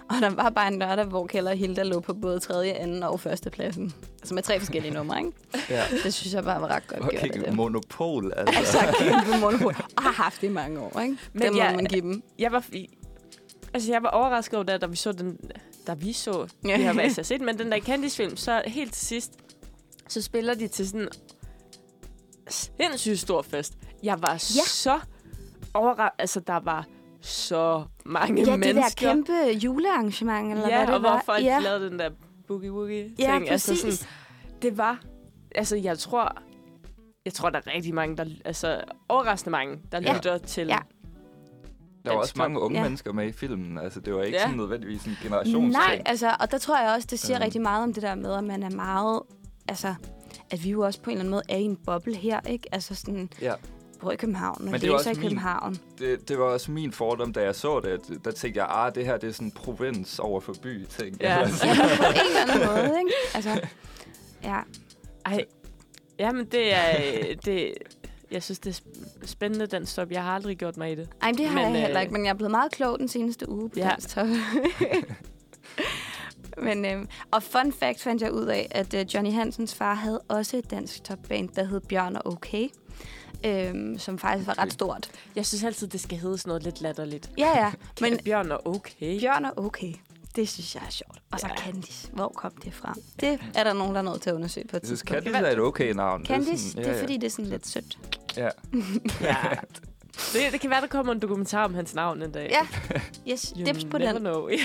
Og 0.09 0.15
der 0.21 0.29
var 0.29 0.49
bare 0.49 0.67
en 0.67 0.79
lørdag, 0.79 1.05
hvor 1.05 1.27
Kjell 1.27 1.47
og 1.47 1.55
Hilda 1.55 1.83
lå 1.83 1.99
på 1.99 2.13
både 2.13 2.39
tredje, 2.39 2.71
anden 2.71 3.03
og 3.03 3.19
første 3.19 3.49
pladsen. 3.49 3.93
Altså 4.21 4.33
med 4.35 4.43
tre 4.43 4.59
forskellige 4.59 4.93
numre, 4.97 5.17
ikke? 5.17 5.31
Ja. 5.69 5.83
Det 6.03 6.13
synes 6.13 6.33
jeg 6.33 6.43
bare 6.43 6.61
var 6.61 6.67
ret 6.67 6.87
godt 6.87 6.99
gjort. 7.01 7.13
af 7.13 7.27
Okay, 7.29 7.45
dem. 7.45 7.55
monopol, 7.55 8.33
altså. 8.37 8.59
Altså, 8.59 8.95
kæmpe 8.99 9.39
monopol. 9.41 9.75
Og 9.97 10.03
har 10.03 10.11
haft 10.23 10.41
det 10.41 10.47
i 10.47 10.51
mange 10.51 10.79
år, 10.79 10.99
ikke? 11.01 11.17
Men 11.33 11.41
det 11.41 11.51
må 11.53 11.57
jeg- 11.57 11.75
man 11.75 11.85
give 11.85 12.01
dem. 12.01 12.23
Jeg 12.39 12.51
var, 12.51 12.65
altså, 13.75 13.91
jeg 13.91 14.03
var 14.03 14.09
overrasket 14.09 14.53
over 14.55 14.63
det, 14.63 14.81
da 14.81 14.85
vi 14.87 14.95
så 14.95 15.11
den, 15.11 15.39
da 15.87 15.93
vi 15.93 16.13
så, 16.13 16.47
Ja. 16.65 16.77
vi 16.77 16.83
har 16.83 16.93
været 16.93 17.25
set, 17.25 17.41
men 17.41 17.59
den 17.59 17.71
der 17.71 17.79
Candice-film, 17.79 18.37
så 18.37 18.63
helt 18.65 18.93
til 18.93 19.07
sidst, 19.07 19.31
så 20.07 20.21
spiller 20.21 20.53
de 20.53 20.67
til 20.67 20.87
sådan 20.89 21.07
sindssygt 22.49 23.19
stor 23.19 23.41
fest. 23.41 23.73
Jeg 24.03 24.21
var 24.21 24.31
ja. 24.31 24.37
så 24.65 24.99
overrasket, 25.73 26.15
altså 26.19 26.39
der 26.39 26.59
var 26.59 26.85
så 27.21 27.83
mange 28.05 28.35
Ja, 28.35 28.45
det 28.45 28.47
der 28.51 28.57
mennesker. 28.73 29.07
kæmpe 29.09 29.33
julearrangement, 29.63 30.51
eller 30.51 30.61
hvad 30.67 30.69
ja, 30.79 30.85
det 30.85 30.95
og 30.95 31.03
var. 31.03 31.09
hvor 31.11 31.21
folk 31.25 31.43
ja. 31.43 31.59
lavede 31.59 31.89
den 31.89 31.99
der 31.99 32.09
boogie-woogie 32.51 33.15
Ja. 33.19 33.39
Altså, 33.49 33.75
sådan, 33.75 34.07
det 34.61 34.77
var, 34.77 34.99
altså 35.55 35.75
jeg 35.75 35.99
tror, 35.99 36.37
jeg 37.25 37.33
tror, 37.33 37.49
der 37.49 37.59
er 37.65 37.73
rigtig 37.75 37.93
mange, 37.93 38.17
der, 38.17 38.25
altså 38.45 38.81
overraskende 39.09 39.51
mange, 39.51 39.79
der 39.91 40.01
Ja. 40.01 40.15
lytter 40.15 40.37
til 40.37 40.67
Ja. 40.67 40.77
Der 42.05 42.11
var 42.11 42.19
også 42.19 42.33
mange 42.37 42.59
unge 42.59 42.77
Ja. 42.77 42.83
mennesker 42.83 43.13
med 43.13 43.27
i 43.27 43.31
filmen. 43.31 43.77
Altså, 43.77 43.99
det 43.99 44.13
var 44.13 44.23
ikke 44.23 44.37
Ja. 44.37 44.43
sådan 44.43 44.57
nødvendigvis 44.57 45.03
en 45.03 45.17
generationsting. 45.23 45.71
Nej, 45.71 46.01
altså, 46.05 46.35
og 46.39 46.51
der 46.51 46.57
tror 46.57 46.79
jeg 46.83 46.93
også, 46.95 47.07
det 47.11 47.19
siger 47.19 47.37
Øhm. 47.37 47.43
rigtig 47.43 47.61
meget 47.61 47.83
om 47.83 47.93
det 47.93 48.03
der 48.03 48.15
med, 48.15 48.33
at 48.33 48.43
man 48.43 48.63
er 48.63 48.69
meget... 48.69 49.21
Altså, 49.69 49.95
at 50.51 50.63
vi 50.63 50.69
jo 50.69 50.81
også 50.81 51.01
på 51.01 51.09
en 51.09 51.11
eller 51.11 51.21
anden 51.21 51.31
måde 51.31 51.43
er 51.49 51.57
i 51.57 51.61
en 51.63 51.77
boble 51.85 52.15
her, 52.15 52.39
ikke? 52.49 52.67
Altså 52.71 52.95
sådan, 52.95 53.29
Ja. 53.41 53.53
bor 54.01 54.11
i 54.11 54.15
København, 54.15 54.57
og 54.57 54.63
Men 54.65 54.73
det 54.73 54.83
er 54.83 54.85
læser 54.87 54.93
også 54.97 55.09
i 55.09 55.13
min- 55.13 55.21
København. 55.21 55.77
Det, 55.99 56.29
det 56.29 56.39
var 56.39 56.45
også 56.45 56.71
min 56.71 56.91
fordom, 56.91 57.33
da 57.33 57.41
jeg 57.43 57.55
så 57.55 57.79
det. 57.79 58.25
Der 58.25 58.31
tænkte 58.31 58.59
jeg, 58.59 58.67
ah, 58.69 58.95
det 58.95 59.05
her 59.05 59.17
det 59.17 59.29
er 59.29 59.33
sådan 59.33 59.51
provins 59.51 60.19
over 60.19 60.39
for 60.39 60.53
by 60.63 60.85
ting. 60.85 61.17
Ja. 61.21 61.37
Altså, 61.39 61.65
Ja, 61.67 61.73
på 61.73 62.03
en 62.03 62.49
eller 62.49 62.53
anden 62.53 62.67
måde, 62.67 62.99
ikke? 62.99 63.11
Altså, 63.35 63.61
ja. 64.43 64.59
Ej, 65.25 65.45
jamen 66.19 66.45
det 66.45 66.75
er, 66.75 67.35
det, 67.45 67.73
jeg 68.31 68.43
synes, 68.43 68.59
det 68.59 68.69
er 68.69 68.73
sp- 68.81 69.25
spændende, 69.27 69.67
den 69.67 69.85
stop. 69.85 70.11
Jeg 70.11 70.23
har 70.23 70.31
aldrig 70.35 70.57
gjort 70.57 70.77
mig 70.77 70.91
i 70.91 70.95
det. 70.95 71.09
Ej, 71.21 71.31
det 71.31 71.47
har 71.47 71.55
Men, 71.65 71.73
jeg 71.73 71.81
heller 71.81 71.97
øh, 71.97 72.01
ikke, 72.01 72.13
men 72.13 72.25
jeg 72.25 72.29
er 72.29 72.33
blevet 72.35 72.51
meget 72.51 72.71
klog 72.71 72.99
den 72.99 73.07
seneste 73.07 73.49
uge 73.49 73.69
på 73.69 73.79
Ja. 73.79 73.83
ja. 73.83 73.89
Dansk 73.89 74.09
Top. 74.09 74.27
men, 76.63 76.85
øhm, 76.85 77.07
og 77.31 77.43
fun 77.43 77.73
fact 77.73 78.01
fandt 78.01 78.21
jeg 78.21 78.31
ud 78.31 78.45
af, 78.45 78.67
at 78.71 78.93
øh, 78.93 79.05
Johnny 79.13 79.31
Hansens 79.31 79.75
far 79.75 79.93
havde 79.93 80.19
også 80.27 80.57
et 80.57 80.71
dansk 80.71 81.03
topband, 81.03 81.49
der 81.49 81.63
hed 81.63 81.81
Bjørn 81.81 82.15
og 82.15 82.21
Okay. 82.25 82.67
Øhm, 83.45 83.97
som 83.97 84.19
faktisk 84.19 84.47
var 84.47 84.59
ret 84.59 84.73
stort. 84.73 85.09
Jeg 85.35 85.45
synes 85.45 85.63
altid, 85.63 85.87
det 85.87 85.99
skal 86.01 86.17
hedde 86.17 86.37
sådan 86.37 86.49
noget 86.49 86.63
lidt 86.63 86.81
latterligt. 86.81 87.31
Ja, 87.37 87.49
ja. 87.63 87.71
Men 88.01 88.19
Bjørn 88.25 88.51
er 88.51 88.67
okay. 88.67 89.19
Bjørn 89.19 89.45
og 89.45 89.53
Okay, 89.65 89.93
det 90.35 90.49
synes 90.49 90.75
jeg 90.75 90.83
er 90.87 90.89
sjovt. 90.91 91.17
Og 91.31 91.39
så 91.39 91.47
Ja. 91.47 91.55
Candice. 91.63 92.09
Hvor 92.13 92.27
kom 92.35 92.51
det 92.63 92.73
fra? 92.73 92.93
Det 93.19 93.39
er 93.55 93.63
der 93.63 93.73
nogen, 93.73 93.93
der 93.95 93.99
er 94.01 94.05
nødt 94.05 94.21
til 94.21 94.29
at 94.29 94.33
undersøge 94.35 94.67
på 94.67 94.77
et 94.77 94.83
tidspunkt. 94.83 95.23
Candice 95.23 95.45
er 95.45 95.51
et 95.51 95.59
okay 95.59 95.91
navn. 95.91 96.21
Det 96.21 96.29
er 96.29 96.33
Candice, 96.33 96.69
sådan- 96.69 96.83
det 96.83 96.89
er 96.89 96.91
ja, 96.93 96.97
ja. 96.97 97.03
fordi, 97.03 97.17
det 97.17 97.23
er 97.23 97.29
sådan 97.31 97.45
lidt 97.45 97.67
sødt. 97.67 97.97
Ja. 98.37 98.49
Ja. 99.21 99.35
Det, 100.33 100.41
det 100.51 100.61
kan 100.61 100.69
være, 100.69 100.81
der 100.81 100.87
kommer 100.87 101.13
en 101.13 101.19
dokumentar 101.19 101.65
om 101.65 101.73
hans 101.73 101.95
navn 101.95 102.21
en 102.23 102.31
dag. 102.31 102.49
Ja, 102.51 102.67
yes, 103.33 103.53
You 103.57 103.65
dips 103.65 103.85
på 103.85 103.97
den. 103.97 104.15
Know. 104.15 104.49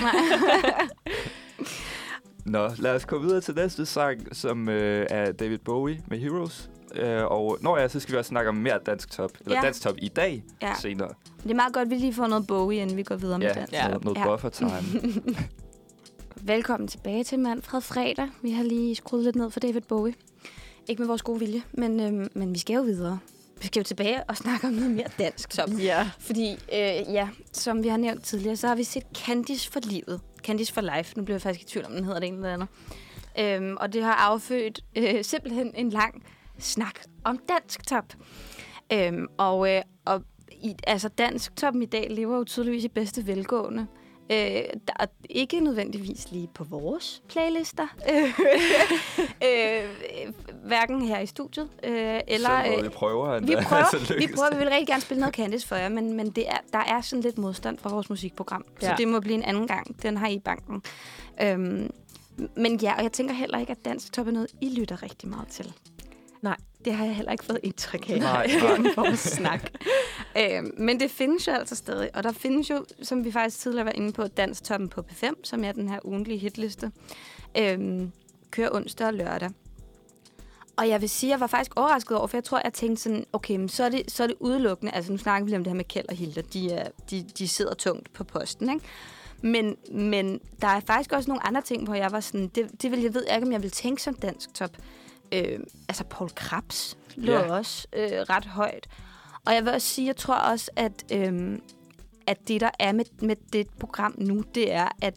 Nå, 2.46 2.70
lad 2.78 2.94
os 2.94 3.06
gå 3.06 3.18
videre 3.18 3.40
til 3.40 3.54
næste 3.54 3.86
sang, 3.86 4.36
som 4.36 4.68
øh, 4.68 5.06
er 5.10 5.32
David 5.32 5.58
Bowie 5.58 6.00
med 6.08 6.18
Heroes. 6.18 6.70
Øh, 6.94 7.24
og 7.24 7.58
når 7.60 7.76
jeg, 7.78 7.90
så 7.90 8.00
skal 8.00 8.12
vi 8.12 8.18
også 8.18 8.28
snakke 8.28 8.48
om 8.48 8.54
mere 8.56 8.78
dansk 8.86 9.10
top, 9.10 9.30
eller 9.44 9.56
Ja. 9.56 9.62
dansk 9.62 9.82
top 9.82 9.94
i 9.98 10.08
dag 10.08 10.42
Ja. 10.62 10.74
senere. 10.80 11.08
Det 11.42 11.50
er 11.50 11.54
meget 11.54 11.72
godt, 11.74 11.84
at 11.84 11.90
vi 11.90 11.94
lige 11.96 12.14
får 12.14 12.26
noget 12.26 12.46
Bowie, 12.46 12.80
inden 12.82 12.96
vi 12.96 13.02
går 13.02 13.16
videre 13.16 13.38
med 13.38 13.46
Ja, 13.46 13.52
dansk. 13.52 13.72
Ja. 13.72 13.88
noget, 13.88 14.04
noget 14.04 14.18
Ja. 14.18 14.24
buffer 14.26 14.48
time. 14.48 14.70
Velkommen 16.42 16.88
tilbage 16.88 17.24
til 17.24 17.38
Manfred 17.38 17.80
Fredag. 17.80 18.28
Vi 18.42 18.50
har 18.50 18.62
lige 18.62 18.94
skruet 18.94 19.24
lidt 19.24 19.36
ned 19.36 19.50
for 19.50 19.60
David 19.60 19.80
Bowie. 19.80 20.14
Ikke 20.88 21.02
med 21.02 21.06
vores 21.06 21.22
gode 21.22 21.38
vilje, 21.38 21.62
men, 21.72 22.00
øhm, 22.00 22.28
men 22.34 22.54
vi 22.54 22.58
skal 22.58 22.74
jo 22.74 22.82
videre. 22.82 23.18
Vi 23.60 23.66
skal 23.66 23.80
jo 23.80 23.84
tilbage 23.84 24.24
og 24.24 24.36
snakke 24.36 24.66
om 24.66 24.72
noget 24.72 24.90
mere 24.90 25.06
dansk. 25.18 25.52
Som. 25.52 25.72
ja. 25.72 26.10
Fordi, 26.18 26.52
øh, 26.52 27.14
ja, 27.14 27.28
som 27.52 27.82
vi 27.82 27.88
har 27.88 27.96
nævnt 27.96 28.24
tidligere, 28.24 28.56
så 28.56 28.68
har 28.68 28.74
vi 28.74 28.84
set 28.84 29.02
Candice 29.14 29.70
for 29.70 29.80
livet. 29.80 30.20
Candice 30.42 30.72
for 30.72 30.80
life. 30.80 31.16
Nu 31.16 31.24
bliver 31.24 31.34
jeg 31.34 31.42
faktisk 31.42 31.66
i 31.66 31.68
tvivl 31.70 31.86
om, 31.86 31.92
den 31.92 32.04
hedder 32.04 32.20
det 32.20 32.28
ene 32.28 32.36
eller 32.36 32.52
andet. 32.52 32.68
Øhm, 33.38 33.76
og 33.80 33.92
det 33.92 34.02
har 34.02 34.14
affødt 34.14 34.84
øh, 34.96 35.24
simpelthen 35.24 35.72
en 35.74 35.90
lang 35.90 36.24
snak 36.58 37.00
om 37.24 37.38
dansk 37.48 37.86
top. 37.86 38.14
Øhm, 38.92 39.26
og 39.38 39.70
øh, 39.74 39.82
og 40.04 40.22
i, 40.50 40.74
altså 40.86 41.08
dansk 41.08 41.56
toppen 41.56 41.82
i 41.82 41.86
dag 41.86 42.06
lever 42.10 42.36
jo 42.36 42.44
tydeligvis 42.44 42.84
i 42.84 42.88
bedste 42.88 43.26
velgående. 43.26 43.86
Øh, 44.30 44.36
der 44.86 44.92
er 44.98 45.06
ikke 45.30 45.60
nødvendigvis 45.60 46.30
lige 46.30 46.48
på 46.54 46.64
vores 46.64 47.22
playlister. 47.28 47.86
øh, 49.48 49.88
hverken 50.64 51.02
her 51.02 51.20
i 51.20 51.26
studiet, 51.26 51.68
øh, 51.84 52.20
eller... 52.28 52.64
så 52.64 52.76
øh, 52.76 52.84
vi 52.84 52.88
prøver. 52.88 53.40
vi 53.40 53.52
endda. 53.52 53.62
prøver, 53.62 53.84
Så 54.06 54.14
vi 54.18 54.28
prøver, 54.34 54.50
vi 54.52 54.58
vil 54.58 54.68
rigtig 54.68 54.86
gerne 54.86 55.00
spille 55.02 55.20
noget 55.20 55.34
Candice 55.34 55.68
for 55.68 55.76
jer, 55.76 55.88
men, 55.88 56.12
men 56.12 56.30
det 56.30 56.48
er, 56.48 56.58
der 56.72 56.78
er 56.78 57.00
sådan 57.00 57.22
lidt 57.22 57.38
modstand 57.38 57.78
fra 57.78 57.90
vores 57.90 58.10
musikprogram. 58.10 58.64
Ja. 58.82 58.88
Så 58.88 58.94
det 58.98 59.08
må 59.08 59.20
blive 59.20 59.34
en 59.34 59.42
anden 59.42 59.66
gang. 59.66 60.02
Den 60.02 60.16
har 60.16 60.28
I 60.28 60.34
i 60.34 60.38
banken. 60.38 60.82
Øhm, 61.42 61.90
men 62.56 62.76
ja, 62.76 62.94
og 62.96 63.02
jeg 63.02 63.12
tænker 63.12 63.34
heller 63.34 63.58
ikke, 63.58 63.72
at 63.72 63.84
dansk 63.84 64.12
top 64.12 64.26
er 64.26 64.30
noget, 64.30 64.48
I 64.60 64.74
lytter 64.78 65.02
rigtig 65.02 65.28
meget 65.28 65.48
til. 65.48 65.72
Nej. 66.42 66.56
Det 66.84 66.94
har 66.94 67.04
jeg 67.04 67.16
heller 67.16 67.32
ikke 67.32 67.44
fået 67.44 67.58
indtryk 67.62 68.10
af 68.10 68.18
Nej, 68.18 68.46
nej. 68.96 69.14
snak. 69.14 69.70
øhm, 70.38 70.74
men 70.78 71.00
det 71.00 71.10
findes 71.10 71.46
jo 71.46 71.52
altså 71.52 71.76
stadig. 71.76 72.10
Og 72.16 72.22
der 72.22 72.32
findes 72.32 72.70
jo, 72.70 72.84
som 73.02 73.24
vi 73.24 73.32
faktisk 73.32 73.58
tidligere 73.58 73.84
var 73.84 73.92
inde 73.92 74.12
på, 74.12 74.26
dansk 74.26 74.64
toppen 74.64 74.88
på 74.88 75.04
P5, 75.10 75.32
som 75.44 75.64
er 75.64 75.72
den 75.72 75.88
her 75.88 75.98
ugentlige 76.04 76.38
hitliste. 76.38 76.90
Øhm, 77.58 78.12
kører 78.50 78.70
onsdag 78.74 79.06
og 79.06 79.14
lørdag. 79.14 79.50
Og 80.76 80.88
jeg 80.88 81.00
vil 81.00 81.08
sige, 81.08 81.30
at 81.30 81.32
jeg 81.32 81.40
var 81.40 81.46
faktisk 81.46 81.72
overrasket 81.76 82.16
over, 82.16 82.26
for 82.26 82.36
jeg 82.36 82.44
tror, 82.44 82.60
jeg 82.64 82.72
tænkte 82.72 83.02
sådan, 83.02 83.24
okay, 83.32 83.56
men 83.56 83.68
så 83.68 83.84
er 83.84 83.88
det, 83.88 84.10
så 84.10 84.22
er 84.22 84.26
det 84.26 84.36
udelukkende, 84.40 84.92
altså 84.92 85.12
nu 85.12 85.18
snakker 85.18 85.44
vi 85.44 85.50
lige 85.50 85.56
om 85.58 85.64
det 85.64 85.70
her 85.70 85.76
med 85.76 85.84
Kjeld 85.84 86.08
og 86.08 86.14
Hilda, 86.16 86.40
de, 86.52 86.72
er, 86.72 86.88
de, 87.10 87.22
de 87.38 87.48
sidder 87.48 87.74
tungt 87.74 88.12
på 88.12 88.24
posten, 88.24 88.70
ikke? 88.70 88.84
Men, 89.42 89.76
men 89.92 90.40
der 90.60 90.68
er 90.68 90.80
faktisk 90.80 91.12
også 91.12 91.30
nogle 91.30 91.46
andre 91.46 91.62
ting, 91.62 91.84
hvor 91.84 91.94
jeg 91.94 92.12
var 92.12 92.20
sådan, 92.20 92.48
det, 92.48 92.82
det 92.82 92.90
vil 92.90 93.00
jeg 93.00 93.14
ved 93.14 93.24
ikke, 93.34 93.46
om 93.46 93.52
jeg 93.52 93.62
vil 93.62 93.70
tænke 93.70 94.02
som 94.02 94.14
dansk 94.14 94.54
top. 94.54 94.70
Øh, 95.32 95.60
altså 95.88 96.04
Paul 96.04 96.30
Krabs 96.34 96.98
lå 97.16 97.32
ja. 97.32 97.52
også 97.52 97.86
øh, 97.92 98.10
ret 98.10 98.44
højt. 98.44 98.88
Og 99.46 99.54
jeg 99.54 99.64
vil 99.64 99.72
også 99.72 99.88
sige, 99.88 100.06
jeg 100.06 100.16
tror 100.16 100.34
også, 100.34 100.70
at, 100.76 101.04
øh, 101.12 101.58
at 102.26 102.48
det, 102.48 102.60
der 102.60 102.70
er 102.78 102.92
med, 102.92 103.04
med 103.22 103.36
det 103.52 103.66
program 103.78 104.14
nu, 104.18 104.44
det 104.54 104.72
er, 104.72 104.88
at 105.02 105.14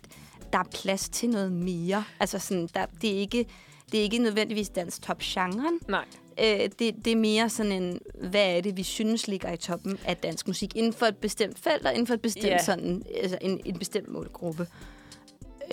der 0.53 0.59
er 0.59 0.70
plads 0.72 1.09
til 1.09 1.30
noget 1.30 1.51
mere. 1.51 2.03
Altså 2.20 2.39
sådan, 2.39 2.70
der, 2.76 2.86
det, 3.01 3.16
er 3.16 3.18
ikke, 3.18 3.45
det 3.91 3.99
er 3.99 4.03
ikke 4.03 4.18
nødvendigvis 4.18 4.70
dansk 4.70 5.01
top-genren. 5.01 5.80
Nej. 5.88 6.05
Øh, 6.39 6.70
det, 6.80 7.05
det 7.05 7.07
er 7.07 7.16
mere 7.16 7.49
sådan 7.49 7.72
en, 7.72 7.99
hvad 8.30 8.57
er 8.57 8.61
det, 8.61 8.78
vi 8.78 8.84
synes 8.84 9.28
ligger 9.28 9.51
i 9.51 9.57
toppen 9.57 9.97
af 10.05 10.18
dansk 10.18 10.47
musik, 10.47 10.76
inden 10.76 10.93
for 10.93 11.05
et 11.05 11.18
bestemt 11.18 11.59
felt, 11.59 11.86
og 11.86 11.91
inden 11.93 12.07
for 12.07 12.14
et 12.14 12.22
bestemt 12.22 12.45
Ja. 12.45 12.64
sådan, 12.64 13.03
altså 13.22 13.38
en, 13.41 13.61
en 13.66 13.80
bestemt 13.80 14.07
målgruppe. 14.07 14.68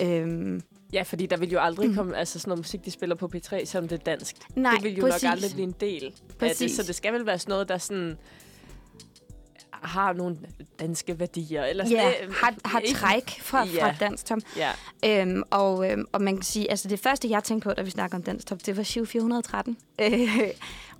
Øhm, 0.01 0.61
Ja, 0.93 1.01
fordi 1.01 1.25
der 1.25 1.37
vil 1.37 1.51
jo 1.51 1.59
aldrig 1.59 1.89
Mm. 1.89 1.95
komme 1.95 2.17
altså 2.17 2.39
sådan 2.39 2.49
noget 2.49 2.59
musik, 2.59 2.85
de 2.85 2.91
spiller 2.91 3.15
på 3.15 3.29
P3, 3.35 3.65
som 3.65 3.87
det 3.87 3.99
er 3.99 4.03
dansk. 4.03 4.35
Nej, 4.55 4.73
det 4.73 4.83
vil 4.83 4.95
jo 4.97 5.01
præcis. 5.05 5.23
nok 5.23 5.31
aldrig 5.31 5.51
blive 5.51 5.63
en 5.67 5.75
del 5.79 6.05
af 6.05 6.11
det. 6.27 6.37
Præcis. 6.37 6.75
Så 6.75 6.83
det 6.83 6.95
skal 6.95 7.13
vel 7.13 7.25
være 7.25 7.39
sådan 7.39 7.51
noget, 7.51 7.69
der 7.69 7.77
sådan 7.77 8.17
har 9.71 10.13
nogle 10.13 10.37
danske 10.79 11.19
værdier. 11.19 11.63
Eller 11.63 11.83
sådan, 11.85 11.97
Ja, 11.97 12.25
øh, 12.25 12.33
har, 12.33 12.53
har 12.65 12.79
ikke- 12.79 12.99
træk 12.99 13.39
fra, 13.41 13.65
Ja. 13.65 13.85
fra 13.87 13.95
dansk 13.99 14.25
tom. 14.25 14.41
Ja. 14.57 14.71
Øhm, 15.05 15.43
og, 15.49 15.91
øhm, 15.91 16.05
og 16.11 16.21
man 16.21 16.35
kan 16.35 16.43
sige, 16.43 16.69
altså 16.71 16.87
det 16.87 16.99
første, 16.99 17.29
jeg 17.29 17.43
tænkte 17.43 17.69
på, 17.69 17.73
da 17.73 17.81
vi 17.81 17.89
snakker 17.89 18.17
om 18.17 18.23
dansk 18.23 18.47
top, 18.47 18.65
det 18.65 18.77
var 18.77 18.83
Shiv 18.83 19.05
413. 19.07 19.77
Øh, 20.01 20.11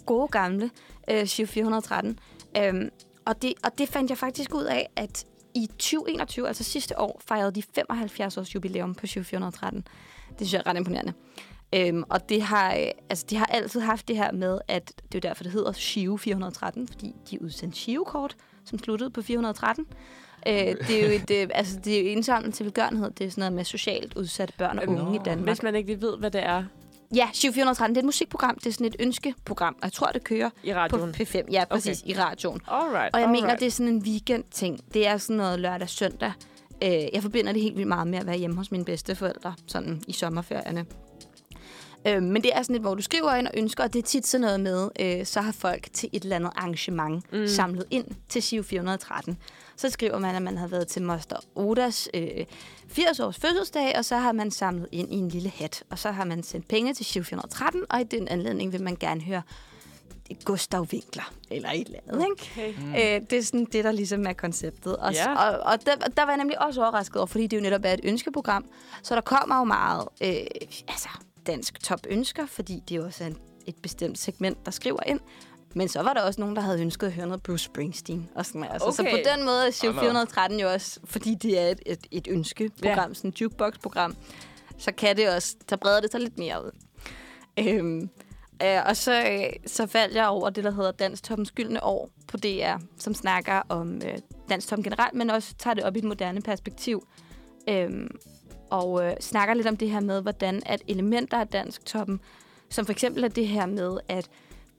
gode 0.05 0.27
gamle 0.27 0.69
øh, 1.09 1.25
Shiv 1.25 1.47
413. 1.47 2.19
Øhm, 2.57 2.89
og, 3.25 3.41
det, 3.41 3.53
og 3.63 3.77
det 3.77 3.89
fandt 3.89 4.09
jeg 4.09 4.17
faktisk 4.17 4.53
ud 4.55 4.63
af, 4.63 4.89
at 4.95 5.25
i 5.55 5.67
2021, 5.67 6.47
altså 6.47 6.63
sidste 6.63 6.99
år, 6.99 7.21
fejrede 7.25 7.51
de 7.51 7.63
75 7.75 8.37
års 8.37 8.55
jubilæum 8.55 8.95
på 8.95 9.07
Shiv 9.07 9.23
413. 9.23 9.87
Det 10.29 10.47
synes 10.47 10.53
jeg 10.53 10.61
er 10.65 10.69
ret 10.69 10.77
imponerende. 10.77 11.13
Øhm, 11.75 12.03
og 12.09 12.29
det 12.29 12.41
har, 12.41 12.73
øh, 12.75 12.87
altså, 13.09 13.25
de 13.29 13.37
har 13.37 13.45
altid 13.45 13.81
haft 13.81 14.07
det 14.07 14.17
her 14.17 14.31
med, 14.31 14.59
at 14.67 15.01
det 15.11 15.17
er 15.17 15.29
derfor, 15.29 15.43
det 15.43 15.51
hedder 15.51 15.71
Shiv 15.71 16.19
413, 16.19 16.87
fordi 16.87 17.15
de 17.31 17.41
udsendte 17.41 17.77
Shiv-kort, 17.77 18.35
som 18.65 18.79
sluttede 18.79 19.09
på 19.09 19.21
413. 19.21 19.85
Øh, 20.47 20.53
det 20.53 20.89
er 20.89 21.07
jo 21.07 21.13
et, 21.13 21.31
øh, 21.31 21.49
altså, 21.53 21.79
det 21.79 21.95
er 21.95 22.01
jo 22.01 22.07
indsamlet 22.07 22.53
til 22.53 22.65
velgørenhed. 22.65 23.11
Det 23.11 23.25
er 23.25 23.29
sådan 23.29 23.41
noget 23.41 23.53
med 23.53 23.63
socialt 23.63 24.15
udsatte 24.15 24.53
børn 24.57 24.79
og 24.79 24.87
unge 24.87 25.15
i 25.15 25.19
Danmark. 25.25 25.47
Hvis 25.47 25.63
man 25.63 25.75
ikke 25.75 25.89
lige 25.89 26.01
ved, 26.01 26.17
hvad 26.17 26.31
det 26.31 26.43
er 26.43 26.63
Ja, 27.15 27.29
Shiv 27.33 27.53
413, 27.53 27.95
det 27.95 27.97
er 27.97 28.01
et 28.01 28.05
musikprogram. 28.05 28.55
Det 28.57 28.67
er 28.67 28.71
sådan 28.73 28.87
et 28.87 28.95
ønskeprogram. 28.99 29.73
Og 29.75 29.83
jeg 29.83 29.93
tror, 29.93 30.07
det 30.07 30.23
kører 30.23 30.49
i 30.63 30.71
på 30.71 30.77
radioen. 30.77 31.15
P5. 31.15 31.51
Ja, 31.51 31.63
præcis, 31.71 32.01
okay. 32.01 32.11
i 32.11 32.17
radioen. 32.19 32.61
Alright, 32.67 32.93
Og 33.13 33.19
jeg 33.19 33.27
alright. 33.27 33.31
mener, 33.43 33.55
det 33.55 33.67
er 33.67 33.71
sådan 33.71 33.93
en 33.93 34.01
weekend-ting. 34.01 34.79
Det 34.93 35.07
er 35.07 35.17
sådan 35.17 35.35
noget 35.35 35.59
lørdag-søndag. 35.59 36.31
Øh, 36.83 36.89
jeg 37.13 37.21
forbinder 37.21 37.51
det 37.53 37.61
helt 37.61 37.75
vildt 37.75 37.87
meget 37.87 38.07
med 38.07 38.19
at 38.19 38.25
være 38.27 38.37
hjemme 38.37 38.55
hos 38.57 38.71
mine 38.71 38.85
bedsteforældre, 38.85 39.53
sådan 39.67 40.03
i 40.07 40.13
sommerferierne. 40.13 40.85
Øh, 42.07 42.23
men 42.23 42.43
det 42.43 42.51
er 42.53 42.61
sådan 42.63 42.75
et, 42.75 42.81
hvor 42.81 42.95
du 42.95 43.01
skriver 43.01 43.35
ind 43.35 43.47
og 43.47 43.53
ønsker, 43.57 43.83
og 43.83 43.93
det 43.93 43.99
er 43.99 44.03
tit 44.03 44.27
sådan 44.27 44.41
noget 44.41 44.59
med, 44.59 44.89
øh, 44.99 45.25
så 45.25 45.41
har 45.41 45.51
folk 45.51 45.87
til 45.93 46.09
et 46.13 46.23
eller 46.23 46.35
andet 46.35 46.51
arrangement 46.55 47.33
mm. 47.33 47.47
samlet 47.47 47.85
ind 47.91 48.05
til 48.29 48.43
Siv 48.43 48.63
413. 48.63 49.37
Så 49.75 49.89
skriver 49.89 50.19
man, 50.19 50.35
at 50.35 50.41
man 50.41 50.57
har 50.57 50.67
været 50.67 50.87
til 50.87 51.01
Moster 51.01 51.35
Odas 51.55 52.09
øh, 52.13 52.45
80-års 52.91 53.37
fødselsdag, 53.39 53.97
og 53.97 54.05
så 54.05 54.17
har 54.17 54.31
man 54.31 54.51
samlet 54.51 54.87
ind 54.91 55.13
i 55.13 55.15
en 55.15 55.29
lille 55.29 55.49
hat. 55.49 55.83
Og 55.89 55.99
så 55.99 56.11
har 56.11 56.23
man 56.25 56.43
sendt 56.43 56.67
penge 56.67 56.93
til 56.93 57.05
Siv 57.05 57.23
413, 57.23 57.83
og 57.89 58.01
i 58.01 58.03
den 58.03 58.27
anledning 58.27 58.71
vil 58.71 58.81
man 58.83 58.95
gerne 58.99 59.21
høre 59.21 59.41
Gustav 60.45 60.81
Winkler, 60.93 61.33
eller 61.51 61.69
et 61.71 61.87
eller 61.87 61.99
andet, 62.07 62.25
ikke? 62.39 62.51
Okay. 62.73 62.85
Mm. 62.85 62.91
Øh, 62.95 63.29
det 63.29 63.33
er 63.33 63.43
sådan 63.43 63.65
det, 63.71 63.83
der 63.83 63.91
ligesom 63.91 64.25
er 64.27 64.33
konceptet. 64.33 64.97
Og, 64.97 65.13
Ja. 65.13 65.35
og, 65.49 65.59
og 65.73 65.85
der, 65.85 65.95
der 65.95 66.23
var 66.23 66.29
jeg 66.31 66.37
nemlig 66.37 66.61
også 66.61 66.81
overrasket 66.81 67.15
over, 67.17 67.25
fordi 67.25 67.47
det 67.47 67.57
jo 67.57 67.61
netop 67.61 67.81
er 67.83 67.93
et 67.93 67.99
ønskeprogram. 68.03 68.65
Så 69.03 69.15
der 69.15 69.21
kommer 69.21 69.57
jo 69.57 69.63
meget 69.63 70.07
øh, 70.21 70.29
altså, 70.87 71.09
dansk 71.47 71.83
top 71.83 71.99
ønsker, 72.09 72.45
fordi 72.45 72.83
det 72.89 72.97
er 72.97 73.25
en, 73.27 73.37
et 73.65 73.75
bestemt 73.81 74.17
segment, 74.17 74.65
der 74.65 74.71
skriver 74.71 75.03
ind. 75.05 75.19
Men 75.75 75.87
så 75.87 76.01
var 76.01 76.13
der 76.13 76.21
også 76.21 76.41
nogen, 76.41 76.55
der 76.55 76.61
havde 76.61 76.81
ønsket 76.81 77.07
at 77.07 77.13
høre 77.13 77.27
noget 77.27 77.43
Bruce 77.43 77.65
Springsteen. 77.65 78.29
Og 78.35 78.45
sådan, 78.45 78.63
altså. 78.63 78.91
Så 78.91 79.01
Okay. 79.01 79.11
på 79.11 79.29
den 79.35 79.45
måde 79.45 79.67
er 79.67 79.71
Shiv 79.71 79.91
Hold 79.91 80.05
da 80.05 80.09
op. 80.09 80.11
413 80.11 80.59
jo 80.59 80.71
også, 80.73 80.99
fordi 81.03 81.35
det 81.35 81.59
er 81.59 81.67
et, 81.67 81.81
et, 81.85 82.07
et 82.11 82.27
ønskeprogram, 82.31 83.09
ja. 83.09 83.13
sådan 83.13 83.29
et 83.29 83.41
jukebox-program, 83.41 84.15
så 84.77 84.91
kan 84.91 85.17
det 85.17 85.35
også, 85.35 85.55
så 85.69 85.77
breder 85.77 86.01
det 86.01 86.11
sig 86.11 86.21
lidt 86.21 86.37
mere 86.37 86.65
ud. 86.65 86.71
Øhm, 87.59 88.09
øh, 88.63 88.79
og 88.85 88.97
så, 88.97 89.23
øh, 89.23 89.53
så 89.67 89.87
faldt 89.87 90.15
jeg 90.15 90.27
over 90.27 90.49
det, 90.49 90.63
der 90.63 90.71
hedder 90.71 90.91
Dansk 90.91 91.23
Toppens 91.23 91.51
Gyldne 91.51 91.83
År 91.83 92.09
på 92.27 92.37
DR, 92.37 92.77
som 92.97 93.13
snakker 93.13 93.61
om 93.69 93.95
øh, 93.95 94.17
Dansk 94.49 94.67
Top 94.67 94.79
generelt, 94.79 95.13
men 95.13 95.29
også 95.29 95.53
tager 95.57 95.73
det 95.73 95.83
op 95.83 95.95
i 95.95 95.99
et 95.99 96.05
moderne 96.05 96.41
perspektiv. 96.41 97.07
Øhm, 97.69 98.07
og 98.71 99.05
øh, 99.05 99.13
snakker 99.19 99.53
lidt 99.53 99.67
om 99.67 99.77
det 99.77 99.89
her 99.89 99.99
med, 99.99 100.21
hvordan 100.21 100.61
at 100.65 100.81
elementer 100.87 101.37
af 101.39 101.47
Dansk 101.47 101.85
Toppen, 101.85 102.19
som 102.69 102.85
for 102.85 102.91
eksempel 102.91 103.23
er 103.23 103.27
det 103.27 103.47
her 103.47 103.65
med, 103.65 103.97
at 104.07 104.29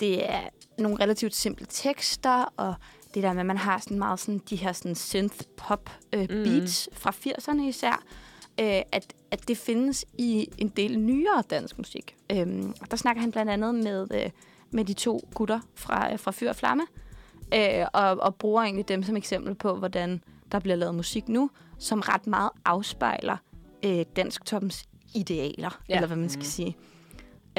det 0.01 0.31
er 0.31 0.41
nogle 0.79 1.03
relativt 1.03 1.35
simple 1.35 1.67
tekster, 1.71 2.53
og 2.57 2.75
det 3.15 3.23
der 3.23 3.33
med, 3.33 3.41
at 3.41 3.47
man 3.47 3.57
har 3.57 3.79
sådan 3.79 3.99
meget 3.99 4.21
sådan, 4.21 4.41
de 4.51 4.57
her 4.57 4.73
sådan 4.73 4.95
synth-pop 4.95 5.91
øh, 6.13 6.21
Mm. 6.21 6.27
beats 6.45 6.89
fra 6.93 7.11
80'erne 7.11 7.63
især, 7.63 8.03
øh, 8.61 8.83
at, 8.93 9.15
at 9.31 9.49
det 9.49 9.59
findes 9.59 10.05
i 10.19 10.49
en 10.59 10.69
del 10.69 10.99
nyere 10.99 11.43
dansk 11.51 11.79
musik. 11.79 12.17
Øhm, 12.33 12.75
og 12.81 12.91
der 12.91 12.97
snakker 12.97 13.23
han 13.23 13.33
blandt 13.33 13.51
andet 13.51 13.75
med, 13.75 14.07
øh, 14.15 14.31
med 14.71 14.85
de 14.85 14.93
to 14.93 15.29
gutter 15.35 15.61
fra, 15.75 16.13
øh, 16.13 16.19
fra 16.19 16.31
Fyr 16.31 16.49
og 16.49 16.57
Flamme, 16.57 16.83
øh, 17.55 17.87
og, 17.93 18.21
og 18.21 18.35
bruger 18.35 18.63
egentlig 18.63 18.89
dem 18.89 19.03
som 19.03 19.17
eksempel 19.17 19.55
på, 19.55 19.75
hvordan 19.75 20.23
der 20.53 20.59
bliver 20.59 20.77
lavet 20.77 20.95
musik 20.95 21.29
nu, 21.29 21.51
som 21.79 22.01
ret 22.01 22.27
meget 22.27 22.51
afspejler 22.65 23.37
øh, 23.85 24.05
dansktoppens 24.17 24.85
idealer, 25.15 25.81
Ja. 25.89 25.95
eller 25.95 26.07
hvad 26.07 26.17
man 26.17 26.29
skal 26.31 26.39
mm. 26.41 26.45
sige. 26.45 26.77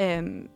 Øhm, 0.00 0.48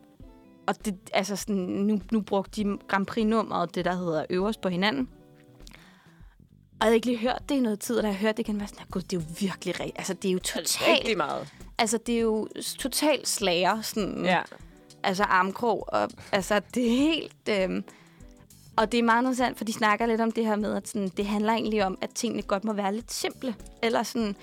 og 0.67 0.85
det, 0.85 0.95
altså 1.13 1.35
sådan, 1.35 1.55
nu, 1.55 2.01
nu 2.11 2.21
brugte 2.21 2.63
de 2.63 2.77
Grand 2.87 3.05
Prix-nummeret, 3.05 3.75
det 3.75 3.85
der 3.85 3.95
hedder 3.95 4.25
Øverst 4.29 4.61
på 4.61 4.69
hinanden. 4.69 5.09
Og 6.71 6.85
jeg 6.85 6.85
havde 6.85 6.95
ikke 6.95 7.07
lige 7.07 7.17
hørt 7.19 7.41
det 7.49 7.55
i 7.55 7.59
noget 7.59 7.79
tid, 7.79 7.97
og 7.97 8.03
da 8.03 8.07
jeg 8.07 8.17
hørte 8.17 8.37
det 8.37 8.47
igen, 8.47 8.55
var 8.55 8.61
jeg 8.61 8.69
sådan, 8.69 8.85
gud, 8.91 9.01
det 9.01 9.13
er 9.17 9.21
jo 9.21 9.27
virkelig 9.39 9.79
rigtigt. 9.79 9.97
Altså, 9.99 10.13
det 10.13 10.29
er 10.29 10.33
jo 10.33 10.39
totalt, 10.39 10.99
Rigtig 10.99 11.17
meget. 11.17 11.47
altså, 11.77 11.97
det 12.05 12.15
er 12.15 12.19
jo 12.19 12.47
totalt 12.79 13.27
slager, 13.27 13.81
sådan, 13.81 14.25
Ja. 14.25 14.41
altså 15.03 15.23
armkrog, 15.23 15.85
og 15.93 16.09
altså, 16.31 16.61
det 16.75 16.85
er 16.87 16.91
helt... 16.91 17.49
Øhm, 17.49 17.83
og 18.77 18.91
det 18.91 18.97
er 18.99 19.03
meget 19.03 19.21
interessant, 19.21 19.57
for 19.57 19.65
de 19.65 19.73
snakker 19.73 20.05
lidt 20.05 20.21
om 20.21 20.31
det 20.31 20.45
her 20.45 20.55
med, 20.55 20.75
at 20.75 20.87
sådan, 20.87 21.07
det 21.17 21.25
handler 21.25 21.53
egentlig 21.53 21.85
om, 21.85 21.97
at 22.01 22.09
tingene 22.15 22.41
godt 22.41 22.63
må 22.63 22.73
være 22.73 22.95
lidt 22.95 23.11
simple. 23.13 23.55
Eller 23.83 24.03
sådan, 24.03 24.35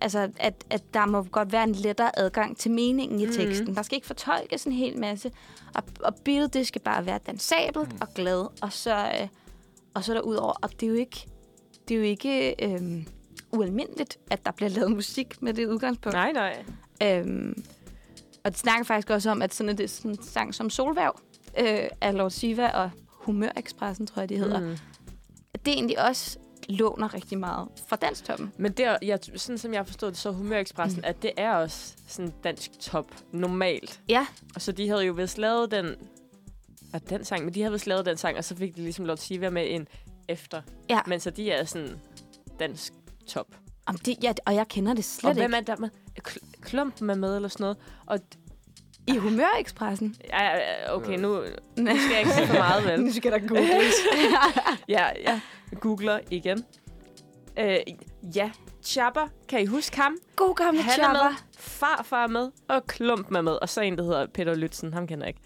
altså, 0.00 0.30
at, 0.36 0.64
at 0.70 0.94
der 0.94 1.06
må 1.06 1.22
godt 1.22 1.52
være 1.52 1.64
en 1.64 1.72
lettere 1.72 2.18
adgang 2.18 2.56
til 2.56 2.70
meningen 2.70 3.20
i 3.20 3.26
teksten. 3.26 3.68
Mm. 3.68 3.74
Der 3.74 3.82
skal 3.82 3.96
ikke 3.96 4.06
fortolkes 4.06 4.64
en 4.64 4.72
hel 4.72 4.98
masse. 4.98 5.30
Og, 5.74 5.82
og 6.00 6.14
billedet, 6.24 6.54
det 6.54 6.66
skal 6.66 6.80
bare 6.80 7.06
være 7.06 7.18
dansabelt 7.26 7.92
mm. 7.92 7.98
og 8.00 8.08
glad. 8.14 8.46
Og 8.62 8.72
så, 8.72 8.96
øh, 9.20 9.28
og 9.94 10.04
så 10.04 10.14
derudover, 10.14 10.52
og 10.62 10.70
det 10.80 10.82
er 10.82 10.90
jo 10.90 10.94
ikke, 10.94 11.26
det 11.88 11.94
er 11.94 11.98
jo 11.98 12.04
ikke 12.04 12.54
øhm, 12.64 13.06
ualmindeligt, 13.52 14.18
at 14.30 14.46
der 14.46 14.52
bliver 14.52 14.70
lavet 14.70 14.92
musik 14.92 15.42
med 15.42 15.54
det 15.54 15.66
udgangspunkt. 15.66 16.14
Nej, 16.14 16.32
nej. 16.32 16.64
Øhm, 17.02 17.64
og 18.44 18.50
det 18.50 18.58
snakker 18.58 18.84
faktisk 18.84 19.10
også 19.10 19.30
om, 19.30 19.42
at 19.42 19.54
sådan 19.54 19.70
en, 19.70 19.78
det 19.78 19.84
er 19.84 19.88
sådan 19.88 20.10
en 20.10 20.22
sang 20.22 20.54
som 20.54 20.70
Solværv 20.70 21.20
øh, 21.58 21.88
af 22.00 22.16
Lord 22.16 22.30
Siva 22.30 22.68
og 22.68 22.90
Humørekspressen, 23.08 24.06
tror 24.06 24.22
jeg, 24.22 24.28
de 24.28 24.36
hedder. 24.36 24.60
Mm. 24.60 24.76
At 25.54 25.66
det 25.66 25.72
egentlig 25.72 26.06
også 26.08 26.38
låner 26.68 27.14
rigtig 27.14 27.38
meget 27.38 27.68
fra 27.88 27.96
Danstoppen. 27.96 28.52
Men 28.58 28.72
det 28.72 28.84
er, 28.84 28.96
jeg, 29.02 29.18
sådan 29.36 29.58
som 29.58 29.72
jeg 29.72 29.78
har 29.78 29.84
forstået 29.84 30.12
det, 30.12 30.20
så 30.20 30.30
Humørekspressen, 30.30 30.98
mm. 31.00 31.04
at 31.08 31.22
det 31.22 31.30
er 31.36 31.52
også 31.54 31.94
sådan 32.08 32.32
dansk 32.44 32.70
top 32.80 33.06
normalt. 33.32 34.00
Ja, 34.08 34.26
Og 34.54 34.62
så 34.62 34.72
de 34.72 34.88
havde 34.88 35.02
jo 35.04 35.12
vist 35.12 35.38
lavet 35.38 35.70
den, 35.70 35.94
ja, 36.94 36.98
den 36.98 37.24
sang, 37.24 37.44
men 37.44 37.54
de 37.54 37.60
havde 37.60 37.72
vist 37.72 37.86
lavet 37.86 38.06
den 38.06 38.16
sang, 38.16 38.36
og 38.38 38.44
så 38.44 38.56
fik 38.56 38.76
de 38.76 38.82
ligesom 38.82 39.04
Lord 39.04 39.16
Siva 39.18 39.50
med 39.50 39.64
en 39.74 39.88
efter. 40.28 40.62
Ja. 40.90 41.00
Men 41.06 41.20
så 41.20 41.30
de 41.30 41.50
er 41.50 41.64
sådan 41.64 42.00
dansk 42.60 42.92
top. 43.28 43.46
om 43.86 43.96
det, 43.98 44.16
ja, 44.22 44.32
og 44.46 44.54
jeg 44.54 44.68
kender 44.68 44.94
det 44.94 45.04
slet 45.04 45.28
og 45.30 45.34
hvem 45.34 45.44
ikke. 45.54 45.56
er 45.56 45.74
der 45.74 45.76
med? 45.80 45.88
Kl- 46.28 46.60
Klumpen 46.60 47.10
er 47.10 47.14
med 47.14 47.36
eller 47.36 47.48
sådan 47.48 47.64
noget. 47.64 47.76
Og 48.06 48.18
I 49.06 49.16
Humørekspressen? 49.16 50.16
ja, 50.32 50.44
ja, 50.56 50.94
okay, 50.94 51.18
nu, 51.18 51.28
nu 51.76 51.86
skal 51.96 52.10
jeg 52.10 52.18
ikke 52.18 52.32
sige 52.32 52.46
for 52.46 52.54
meget, 52.54 52.84
vel? 52.84 53.00
nu 53.04 53.12
skal 53.12 53.32
der 53.32 53.38
googles. 53.38 53.94
Ja, 54.88 55.06
ja. 55.22 55.40
Googler 55.80 56.20
igen. 56.30 56.64
Øh, 57.58 57.76
ja, 58.36 58.50
Chapper, 58.84 59.28
kan 59.48 59.60
I 59.62 59.66
huske 59.66 59.96
ham? 59.96 60.16
God 60.36 60.54
gamle 60.54 60.82
Han 60.82 61.00
er 61.00 61.04
Chopper. 61.04 61.30
med, 61.30 61.36
farfar 61.58 62.22
er 62.24 62.28
med, 62.28 62.50
og 62.68 62.86
Klumpen 62.86 63.36
er 63.36 63.40
med. 63.40 63.52
Og 63.52 63.68
så 63.68 63.80
en, 63.80 63.98
der 63.98 64.04
hedder 64.04 64.26
Peter 64.34 64.54
Lytzen, 64.54 64.92
ham 64.92 65.06
kender 65.06 65.24
jeg 65.26 65.28
ikke. 65.28 65.40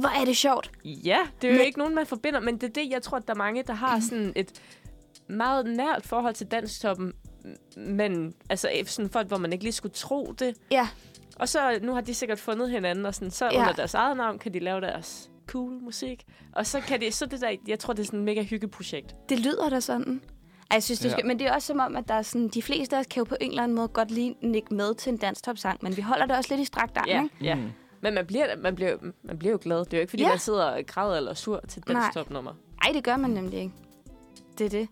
Hvor 0.00 0.20
er 0.20 0.24
det 0.24 0.36
sjovt. 0.36 0.70
Ja, 0.84 1.18
det 1.42 1.48
er 1.48 1.52
jo 1.52 1.58
Men- 1.58 1.66
ikke 1.66 1.78
nogen, 1.78 1.94
man 1.94 2.06
forbinder, 2.06 2.40
men 2.40 2.54
det 2.54 2.62
er 2.68 2.72
det, 2.82 2.90
jeg 2.90 3.02
tror, 3.02 3.16
at 3.16 3.26
der 3.28 3.34
er 3.34 3.38
mange, 3.38 3.62
der 3.62 3.72
har 3.72 4.00
sådan 4.00 4.32
et 4.36 4.52
meget 5.28 5.66
nært 5.66 6.06
forhold 6.06 6.34
til 6.34 6.46
danstoppen, 6.46 7.12
men 7.76 8.34
altså 8.50 8.68
sådan 8.86 9.10
folk, 9.10 9.28
hvor 9.28 9.36
man 9.38 9.52
ikke 9.52 9.64
lige 9.64 9.72
skulle 9.72 9.94
tro 9.94 10.32
det. 10.38 10.54
Ja, 10.70 10.88
Og 11.36 11.48
så 11.48 11.78
nu 11.82 11.92
har 11.94 12.00
de 12.00 12.14
sikkert 12.14 12.38
fundet 12.40 12.70
hinanden, 12.70 13.06
og 13.06 13.14
sådan, 13.14 13.30
så 13.30 13.44
Ja. 13.44 13.58
under 13.60 13.72
deres 13.72 13.94
eget 13.94 14.16
navn 14.16 14.38
kan 14.38 14.54
de 14.54 14.58
lave 14.58 14.80
deres 14.80 15.30
cool 15.46 15.72
musik. 15.82 16.24
Og 16.52 16.66
så 16.66 16.80
kan 16.80 17.00
de, 17.00 17.12
så 17.12 17.26
det 17.26 17.40
der, 17.40 17.56
jeg 17.68 17.78
tror, 17.78 17.92
det 17.92 18.02
er 18.02 18.06
sådan 18.06 18.18
et 18.18 18.24
mega 18.24 18.42
hyggeprojekt. 18.42 19.16
det 19.28 19.38
lyder 19.40 19.68
da 19.68 19.80
sådan. 19.80 20.20
Ej, 20.70 20.74
jeg 20.74 20.82
synes, 20.82 21.00
det 21.00 21.08
Ja. 21.08 21.12
skal, 21.12 21.26
men 21.26 21.38
det 21.38 21.46
er 21.46 21.52
også 21.54 21.66
som 21.66 21.80
om, 21.80 21.96
at 21.96 22.08
der 22.08 22.14
er 22.14 22.22
sådan, 22.22 22.48
de 22.48 22.62
fleste 22.62 22.96
af 22.96 23.00
os 23.00 23.06
kan 23.06 23.20
jo 23.20 23.24
på 23.24 23.36
en 23.40 23.50
eller 23.50 23.62
anden 23.62 23.76
måde 23.76 23.88
godt 23.88 24.10
lige 24.10 24.34
nikke 24.42 24.74
med 24.74 24.94
til 24.94 25.10
en 25.12 25.16
danstop-sang, 25.16 25.78
men 25.82 25.96
vi 25.96 26.02
holder 26.02 26.26
det 26.26 26.36
også 26.36 26.50
lidt 26.50 26.60
i 26.60 26.64
strakt 26.64 26.96
arm, 26.96 27.08
Ja, 27.08 27.22
ikke? 27.22 27.34
ja. 27.42 27.54
Mm. 27.54 27.70
Men 28.00 28.14
man 28.14 28.26
bliver, 28.26 28.56
man, 28.56 28.74
bliver, 28.74 28.96
man 29.22 29.38
bliver 29.38 29.52
jo 29.52 29.58
glad. 29.62 29.78
Det 29.78 29.92
er 29.94 29.98
jo 29.98 30.00
ikke, 30.00 30.10
fordi 30.10 30.22
Ja. 30.22 30.28
man 30.28 30.38
sidder 30.38 30.64
og 30.64 30.80
græder 30.86 31.16
eller 31.16 31.30
er 31.30 31.34
sur 31.34 31.60
til 31.68 31.82
Nej. 31.88 32.00
dansk 32.02 32.14
topnummer. 32.14 32.52
Ej, 32.84 32.92
det 32.92 33.04
gør 33.04 33.16
man 33.16 33.30
nemlig 33.30 33.58
ikke. 33.58 33.72
Det 34.58 34.64
er 34.64 34.70
det. 34.70 34.88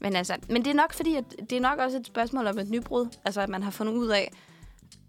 Men, 0.00 0.16
altså, 0.16 0.36
men 0.48 0.64
det 0.64 0.70
er 0.70 0.74
nok 0.74 0.92
fordi, 0.92 1.14
at 1.16 1.24
det 1.50 1.52
er 1.52 1.60
nok 1.60 1.78
også 1.78 1.96
et 1.98 2.06
spørgsmål 2.06 2.46
om 2.46 2.58
et 2.58 2.70
nybrud. 2.70 3.06
Altså, 3.24 3.40
at 3.40 3.48
man 3.48 3.62
har 3.62 3.70
fundet 3.70 3.92
ud 3.94 4.08
af, 4.08 4.32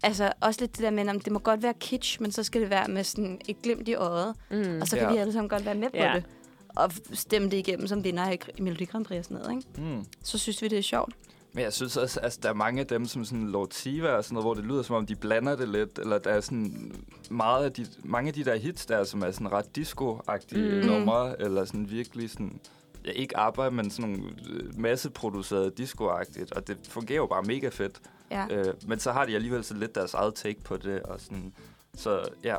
altså 0.02 0.32
også 0.40 0.60
lidt 0.60 0.76
det 0.76 0.82
der 0.82 0.90
med, 0.90 1.08
at 1.08 1.24
det 1.24 1.32
må 1.32 1.38
godt 1.38 1.62
være 1.62 1.74
kitsch, 1.80 2.22
men 2.22 2.32
så 2.32 2.42
skal 2.42 2.60
det 2.60 2.70
være 2.70 2.88
med 2.88 3.04
sådan 3.04 3.40
et 3.48 3.62
glimt 3.62 3.88
i 3.88 3.94
øjet. 3.94 4.34
Mm. 4.50 4.78
Og 4.80 4.88
så 4.88 4.96
kan 4.96 5.06
Ja. 5.06 5.12
vi 5.12 5.18
alle 5.18 5.32
sammen 5.32 5.48
godt 5.48 5.64
være 5.64 5.74
med 5.74 5.90
på 5.90 5.96
Ja. 5.96 6.12
det. 6.14 6.24
Og 6.68 6.90
stemme 7.12 7.50
det 7.50 7.56
igennem 7.56 7.86
som 7.86 8.04
vinder 8.04 8.30
i, 8.30 8.38
i 8.58 8.62
Melodi 8.62 8.84
Grand 8.84 9.04
Prix 9.04 9.18
og 9.18 9.24
sådan 9.24 9.36
noget, 9.36 9.56
ikke? 9.80 9.94
Mm. 9.96 10.04
Så 10.22 10.38
synes 10.38 10.62
vi, 10.62 10.68
det 10.68 10.78
er 10.78 10.82
sjovt. 10.82 11.14
Men 11.54 11.64
jeg 11.64 11.72
synes 11.72 11.96
også, 11.96 12.20
altså, 12.20 12.38
der 12.42 12.48
er 12.48 12.54
mange 12.54 12.80
af 12.80 12.86
dem, 12.86 13.06
som 13.06 13.24
sådan 13.24 13.48
Lortiva 13.48 14.08
og 14.08 14.24
sådan 14.24 14.34
noget, 14.34 14.44
hvor 14.46 14.54
det 14.54 14.64
lyder 14.64 14.82
som 14.82 14.96
om, 14.96 15.06
de 15.06 15.16
blander 15.16 15.56
det 15.56 15.68
lidt. 15.68 15.98
Eller 15.98 16.18
der 16.18 16.30
er 16.30 16.40
sådan 16.40 16.92
meget 17.30 17.64
af 17.64 17.72
de, 17.72 17.86
mange 18.04 18.28
af 18.28 18.34
de 18.34 18.44
der 18.44 18.56
hits 18.56 18.86
der, 18.86 19.04
som 19.04 19.22
er 19.22 19.30
sådan 19.30 19.52
ret 19.52 19.66
disco-agtige 19.78 20.58
Mm. 20.80 20.86
numre. 20.86 21.40
Eller 21.42 21.64
sådan 21.64 21.90
virkelig 21.90 22.30
sådan, 22.30 22.60
ja, 23.04 23.10
ikke 23.10 23.36
arbejde, 23.36 23.74
men 23.74 23.90
sådan 23.90 24.10
nogle 24.10 24.24
øh, 24.50 24.80
masseproducerede 24.80 25.72
disco-agtigt. 25.80 26.52
Og 26.56 26.66
det 26.68 26.76
fungerer 26.88 27.16
jo 27.16 27.26
bare 27.26 27.42
mega 27.42 27.68
fedt. 27.68 28.00
Ja, 28.32 28.46
Øh, 28.50 28.74
men 28.86 28.98
så 28.98 29.12
har 29.12 29.24
de 29.24 29.34
alligevel 29.34 29.64
så 29.64 29.74
lidt 29.74 29.94
deres 29.94 30.14
eget 30.14 30.34
take 30.34 30.60
på 30.64 30.76
det. 30.76 31.02
Og 31.02 31.20
sådan, 31.20 31.52
så 31.94 32.28
ja, 32.44 32.56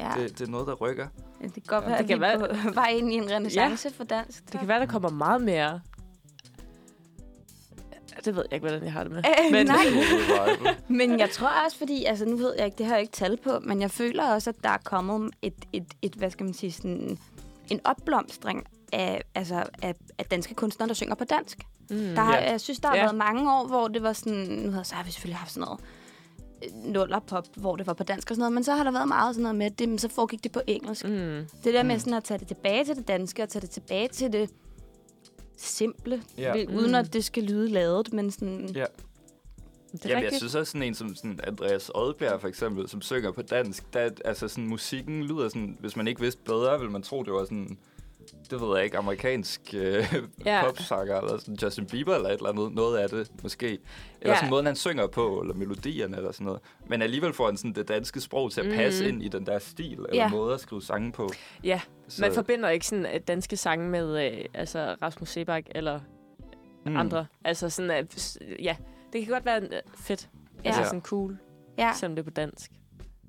ja. 0.00 0.12
det, 0.16 0.38
det 0.38 0.46
er 0.46 0.50
noget, 0.50 0.66
der 0.66 0.74
rykker. 0.74 1.06
Det 1.42 1.52
kan 1.54 1.62
godt 1.66 1.84
Ja, 1.84 1.88
være, 1.90 1.98
det 1.98 2.08
kan 2.08 2.20
være- 2.20 2.38
på 2.38 2.70
vej 2.80 2.88
ind 2.88 3.12
i 3.12 3.16
en 3.16 3.30
renaissance 3.30 3.90
for 3.90 4.04
dansk. 4.04 4.52
Det 4.52 4.60
kan 4.60 4.68
være, 4.68 4.80
der 4.80 4.86
kommer 4.86 5.10
meget 5.10 5.40
mere... 5.42 5.80
Ja, 8.14 8.16
Det 8.24 8.36
ved 8.36 8.42
jeg 8.50 8.52
ikke, 8.52 8.66
hvordan 8.68 8.84
jeg 8.84 8.92
har 8.92 9.02
det 9.02 9.12
med. 9.12 9.18
Øh, 9.18 9.52
Men- 9.52 9.66
nej. 9.66 10.74
Men 10.98 11.18
jeg 11.18 11.30
tror 11.30 11.50
også, 11.66 11.78
fordi, 11.78 12.04
altså 12.04 12.24
nu 12.24 12.36
ved 12.36 12.54
jeg 12.56 12.64
ikke, 12.66 12.78
det 12.78 12.86
har 12.86 12.92
jeg 12.94 13.00
ikke 13.02 13.12
tal 13.12 13.36
på, 13.44 13.58
men 13.62 13.80
jeg 13.80 13.90
føler 13.90 14.24
også, 14.32 14.50
at 14.50 14.56
der 14.62 14.68
er 14.70 14.78
kommet 14.84 15.30
et, 15.42 15.54
et, 15.72 15.84
et 16.02 16.12
hvad 16.14 16.30
skal 16.30 16.44
man 16.44 16.54
sige, 16.54 16.72
sådan 16.72 17.18
en 17.70 17.80
opblomstring 17.84 18.64
af, 18.92 19.22
altså, 19.34 19.64
af, 19.82 19.94
af 20.18 20.24
danske 20.24 20.54
kunstnere, 20.54 20.88
der 20.88 20.94
synger 20.94 21.14
på 21.14 21.24
dansk. 21.24 21.58
Mm. 21.90 21.96
Der 21.96 22.20
har, 22.20 22.36
Ja. 22.36 22.50
Jeg 22.50 22.60
synes, 22.60 22.78
der 22.80 22.88
har 22.88 22.96
Ja. 22.96 23.02
været 23.02 23.14
mange 23.16 23.52
år, 23.52 23.66
hvor 23.66 23.88
det 23.88 24.02
var 24.02 24.12
sådan... 24.12 24.34
Nu 24.48 24.68
ved 24.70 24.76
jeg, 24.76 24.86
så 24.86 24.94
har 24.94 25.04
vi 25.04 25.10
selvfølgelig 25.10 25.36
haft 25.38 25.52
sådan 25.52 25.60
noget 25.68 25.80
øh, 26.64 26.92
nullerpop, 26.92 27.44
hvor 27.56 27.76
det 27.76 27.86
var 27.86 27.92
på 27.92 28.04
dansk 28.04 28.30
og 28.30 28.34
sådan 28.34 28.40
noget, 28.40 28.52
men 28.52 28.64
så 28.64 28.74
har 28.74 28.84
der 28.84 28.90
været 28.90 29.08
meget 29.08 29.34
sådan 29.34 29.42
noget 29.42 29.56
med, 29.56 29.70
det, 29.70 29.88
men 29.88 29.98
så 29.98 30.08
foregik 30.08 30.44
det 30.44 30.52
på 30.52 30.60
engelsk. 30.66 31.04
Mm. 31.04 31.10
Det 31.64 31.74
der 31.74 31.82
med 31.82 31.94
Mm. 31.94 32.00
sådan 32.00 32.14
at 32.14 32.24
tage 32.24 32.38
det 32.38 32.48
tilbage 32.48 32.84
til 32.84 32.96
det 32.96 33.08
danske, 33.08 33.42
og 33.42 33.48
tage 33.48 33.60
det 33.60 33.70
tilbage 33.70 34.08
til 34.08 34.32
det 34.32 34.50
simple, 35.56 36.22
ja. 36.38 36.52
uden 36.68 36.88
Mm. 36.90 36.94
at 36.94 37.12
det 37.12 37.24
skal 37.24 37.42
lyde 37.42 37.68
lavet, 37.68 38.12
men 38.12 38.30
sådan... 38.30 38.68
Ja. 38.74 38.84
Det 39.92 40.04
Jamen, 40.04 40.24
jeg 40.24 40.32
synes 40.36 40.54
også 40.54 40.70
sådan 40.72 40.82
en 40.82 40.94
som 40.94 41.14
sådan 41.14 41.40
Andreas 41.46 41.90
Odbjerg 41.94 42.40
for 42.40 42.48
eksempel, 42.48 42.88
som 42.88 43.02
synger 43.02 43.30
på 43.32 43.42
dansk, 43.42 43.92
der, 43.92 44.10
altså 44.24 44.48
sådan 44.48 44.66
musikken 44.66 45.24
lyder 45.24 45.48
sådan, 45.48 45.76
hvis 45.80 45.96
man 45.96 46.08
ikke 46.08 46.20
vidste 46.20 46.42
bedre, 46.44 46.78
ville 46.78 46.92
man 46.92 47.02
tro, 47.02 47.22
det 47.22 47.32
var 47.32 47.44
sådan, 47.44 47.78
det 48.50 48.60
ved 48.60 48.76
jeg 48.76 48.84
ikke, 48.84 48.98
amerikansk 48.98 49.60
øh, 49.76 50.14
Ja. 50.46 50.62
popsanger, 50.64 51.20
eller 51.20 51.38
sådan 51.38 51.54
Justin 51.62 51.86
Bieber 51.86 52.14
eller 52.14 52.28
et 52.28 52.34
eller 52.34 52.48
andet, 52.48 52.74
noget 52.74 52.98
af 52.98 53.08
det 53.08 53.30
måske. 53.42 53.66
Eller 53.68 53.78
Ja. 54.24 54.36
sådan 54.36 54.50
måden, 54.50 54.66
han 54.66 54.76
synger 54.76 55.06
på, 55.06 55.40
eller 55.40 55.54
melodierne 55.54 56.16
eller 56.16 56.32
sådan 56.32 56.44
noget. 56.44 56.60
Men 56.88 57.02
alligevel 57.02 57.32
får 57.32 57.46
han 57.46 57.56
sådan 57.56 57.72
det 57.72 57.88
danske 57.88 58.20
sprog 58.20 58.52
til 58.52 58.60
at 58.60 58.74
passe 58.76 59.04
Mhm. 59.04 59.14
ind 59.14 59.22
i 59.22 59.28
den 59.28 59.46
der 59.46 59.58
stil, 59.58 59.92
eller 59.92 60.08
Ja. 60.14 60.28
måde 60.28 60.54
at 60.54 60.60
skrive 60.60 60.82
sange 60.82 61.12
på. 61.12 61.28
Ja, 61.64 61.80
Så, 62.08 62.22
man 62.22 62.32
forbinder 62.32 62.68
ikke 62.68 62.86
sådan 62.86 63.06
øh, 63.06 63.20
danske 63.28 63.56
sange 63.56 63.88
med 63.90 64.26
øh, 64.32 64.44
altså 64.54 64.96
Rasmus 65.02 65.28
Sebak 65.28 65.64
eller 65.70 66.00
mm. 66.86 66.96
andre. 66.96 67.26
Altså 67.44 67.70
sådan, 67.70 67.90
at, 67.90 68.12
s- 68.20 68.38
ja, 68.62 68.76
det 69.12 69.24
kan 69.24 69.32
godt 69.32 69.44
være 69.44 69.60
øh, 69.60 69.68
fedt. 69.98 70.28
Ja. 70.64 70.68
Altså 70.68 70.80
Ja. 70.82 70.86
sådan 70.86 71.02
cool, 71.02 71.38
Ja, 71.78 71.92
selvom 71.96 72.14
det 72.16 72.22
er 72.22 72.24
på 72.24 72.30
dansk. 72.30 72.70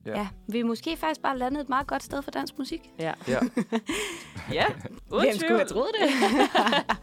Ja. 0.08 0.20
ja. 0.20 0.28
Vi 0.48 0.60
er 0.60 0.64
måske 0.64 0.98
faktisk 0.98 1.22
bare 1.22 1.38
landet 1.38 1.62
et 1.62 1.70
meget 1.70 1.88
godt 1.88 2.04
sted 2.04 2.22
for 2.22 2.32
dansk 2.32 2.58
musik. 2.58 2.90
Ja, 3.00 3.14
Ja. 3.28 3.40
ja 4.54 4.66
uden 5.12 5.24
Hvem 5.26 5.38
skulle 5.38 5.56
have 5.58 5.68
troet 5.68 5.90
det? 6.02 6.10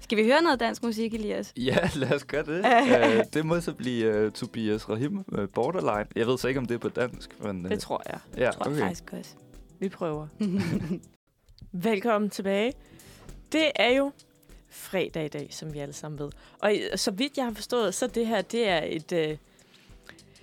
Skal 0.00 0.18
vi 0.18 0.24
høre 0.24 0.42
noget 0.42 0.60
dansk 0.60 0.82
musik, 0.82 1.14
Elias? 1.14 1.52
Ja, 1.56 1.90
lad 1.94 2.12
os 2.12 2.24
gøre 2.24 2.44
det. 2.44 2.58
uh, 2.58 3.24
det 3.34 3.46
må 3.46 3.60
så 3.60 3.72
blive 3.74 4.26
uh, 4.26 4.32
Tobias 4.32 4.88
Rahim, 4.88 5.24
uh, 5.28 5.48
Borderline. 5.54 6.06
Jeg 6.16 6.26
ved 6.26 6.38
så 6.38 6.48
ikke, 6.48 6.60
om 6.60 6.66
det 6.66 6.74
er 6.74 6.78
på 6.78 6.88
dansk, 6.88 7.42
men... 7.42 7.64
Uh, 7.64 7.70
Det 7.70 7.80
tror 7.80 8.02
jeg. 8.06 8.18
ja, 8.36 8.50
Tror 8.50 8.64
jeg 8.64 8.72
okay. 8.72 8.80
faktisk 8.80 9.12
også. 9.12 9.30
Vi 9.78 9.88
prøver. 9.88 10.26
Velkommen 11.72 12.30
tilbage. 12.30 12.72
Det 13.52 13.70
er 13.76 13.90
jo 13.90 14.12
fredag 14.70 15.24
i 15.24 15.28
dag, 15.28 15.48
som 15.50 15.74
vi 15.74 15.78
alle 15.78 15.94
sammen 15.94 16.18
ved. 16.18 16.30
Og 16.60 16.72
så 16.98 17.10
vidt 17.10 17.36
jeg 17.36 17.44
har 17.44 17.52
forstået, 17.54 17.94
så 17.94 18.06
det 18.06 18.26
her, 18.26 18.42
det 18.42 18.68
er 18.68 18.82
et, 18.84 19.12
øh, 19.12 19.36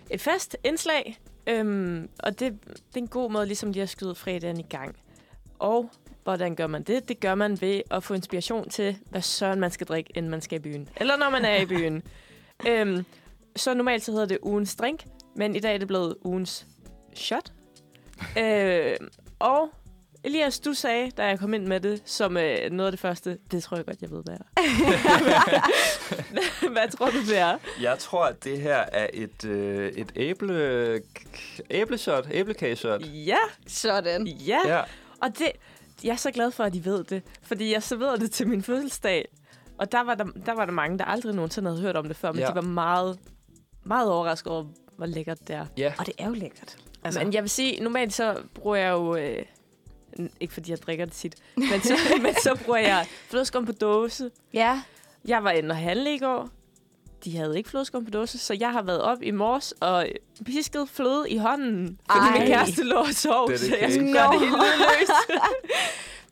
et 0.10 0.22
fast 0.22 0.58
indslag. 0.64 1.20
Øhm, 1.48 2.10
og 2.20 2.40
det, 2.40 2.64
det 2.68 2.96
er 2.96 3.00
en 3.00 3.08
god 3.08 3.32
måde 3.32 3.46
ligesom 3.46 3.72
lige 3.72 3.84
at 3.84 3.90
skyde 3.90 4.16
fredagen 4.16 4.60
i 4.60 4.66
gang. 4.70 4.96
Og 5.60 5.90
hvordan 6.24 6.56
gør 6.56 6.68
man 6.68 6.84
det? 6.84 7.10
Det 7.10 7.20
gør 7.20 7.36
man 7.36 7.62
ved 7.62 7.82
at 7.92 8.04
få 8.04 8.14
inspiration 8.14 8.70
til, 8.70 8.98
hvad 9.10 9.22
søren 9.22 9.60
man 9.60 9.72
skal 9.72 9.88
drikke, 9.88 10.12
inden 10.16 10.32
man 10.32 10.42
skal 10.42 10.56
i 10.56 10.62
byen. 10.62 10.90
Eller 10.96 11.18
når 11.18 11.30
man 11.30 11.46
er 11.46 11.56
i 11.62 11.66
byen. 11.66 12.04
øhm, 12.70 13.06
så 13.56 13.74
normalt 13.74 14.04
så 14.04 14.12
hedder 14.12 14.26
det 14.26 14.38
ugens 14.42 14.76
drink, 14.76 15.06
men 15.36 15.56
i 15.56 15.60
dag 15.60 15.74
er 15.74 15.78
det 15.78 15.88
blevet 15.88 16.16
ugens 16.24 16.68
shot. 17.14 17.54
øh, 18.42 18.96
og 19.40 19.70
Elias, 20.28 20.60
du 20.60 20.74
sagde, 20.74 21.12
da 21.12 21.26
jeg 21.26 21.40
kom 21.40 21.54
ind 21.54 21.68
med 21.68 21.80
det, 21.80 22.02
som 22.06 22.38
øh, 22.38 22.72
noget 22.72 22.88
af 22.88 22.92
det 22.92 23.00
første, 23.00 23.38
det 23.52 23.64
tror 23.64 23.78
jeg 23.78 23.86
godt, 23.86 24.02
jeg 24.02 24.12
ved, 24.12 24.24
hvad 24.24 24.34
er. 24.34 24.44
hvad 26.74 26.92
tror 26.98 27.10
du, 27.10 27.20
det 27.30 27.38
er? 27.38 27.58
Jeg 27.82 28.00
tror, 28.00 28.26
at 28.26 28.44
det 28.44 28.62
her 28.62 28.76
er 28.78 29.08
et, 29.14 29.46
øh, 29.46 29.92
et 29.92 30.12
æble, 30.16 31.02
æbleshot, 31.70 32.28
æblekageshot. 32.32 33.02
Ja, 33.06 33.38
Sådan. 33.68 34.28
ja. 34.28 34.60
Ja. 34.68 34.82
Og 35.22 35.30
det, 35.40 35.52
jeg 36.04 36.12
er 36.12 36.16
så 36.16 36.32
glad 36.32 36.52
for, 36.52 36.64
at 36.64 36.74
de 36.74 36.86
ved 36.86 37.04
det. 37.04 37.22
Fordi 37.44 37.74
jeg 37.74 37.84
serverede 37.84 38.20
det 38.20 38.32
til 38.32 38.48
min 38.48 38.64
fødselsdag. 38.64 39.28
Og 39.78 39.92
der 39.92 40.02
var 40.04 40.16
der, 40.16 40.26
der, 40.46 40.54
var 40.54 40.66
der 40.66 40.72
mange, 40.74 40.98
der 40.98 41.06
aldrig 41.06 41.36
nogensinde 41.36 41.70
havde 41.70 41.82
hørt 41.82 41.96
om 41.98 42.08
det 42.08 42.18
før. 42.18 42.32
Men 42.32 42.40
Ja. 42.42 42.48
de 42.48 42.56
var 42.56 42.62
meget, 42.62 43.20
meget 43.84 44.12
overrasket 44.12 44.52
over, 44.54 44.66
hvor 44.98 45.06
lækkert 45.06 45.40
det 45.48 45.56
er. 45.56 45.66
Ja. 45.78 45.94
Og 46.00 46.06
det 46.06 46.14
er 46.18 46.28
jo 46.28 46.34
lækkert. 46.34 46.78
Altså. 47.04 47.20
Men 47.24 47.34
jeg 47.34 47.44
vil 47.44 47.50
sige, 47.50 47.84
normalt 47.84 48.14
så 48.14 48.38
bruger 48.56 48.76
jeg 48.76 48.92
jo... 48.92 49.16
Øh, 49.16 49.44
ikke 50.40 50.54
fordi 50.54 50.72
jeg 50.72 50.82
drikker 50.82 51.06
det 51.06 51.14
tit, 51.14 51.36
men 51.56 51.82
så, 51.82 51.98
men 52.22 52.34
så 52.44 52.60
bruger 52.66 52.80
jeg 52.80 53.06
flødeskum 53.30 53.66
på 53.66 53.72
dåse. 53.72 54.32
Ja. 54.54 54.82
Jeg 55.26 55.44
var 55.44 55.52
inde 55.52 55.70
og 55.70 55.78
handle 55.78 56.16
i 56.16 56.20
går. 56.20 56.50
De 57.24 57.38
havde 57.38 57.58
ikke 57.58 57.70
flødeskum 57.70 58.06
på 58.06 58.12
dåse, 58.12 58.38
så 58.38 58.54
jeg 58.60 58.72
har 58.72 58.82
været 58.82 59.02
op 59.02 59.18
i 59.22 59.32
morges 59.32 59.72
og 59.72 60.08
pisket 60.46 60.90
fløde 60.94 61.30
i 61.30 61.38
hånden. 61.38 62.00
Fordi 62.12 62.28
Ej. 62.28 62.40
min 62.40 62.48
kæreste 62.48 62.84
lå 62.84 62.96
og 62.96 63.14
sov, 63.14 63.52
så 63.58 63.76
jeg 63.82 63.94
skulle 63.94 64.14
gøre 64.14 64.32
det 64.32 64.40
helt 64.40 64.52
lydløst. 64.52 65.12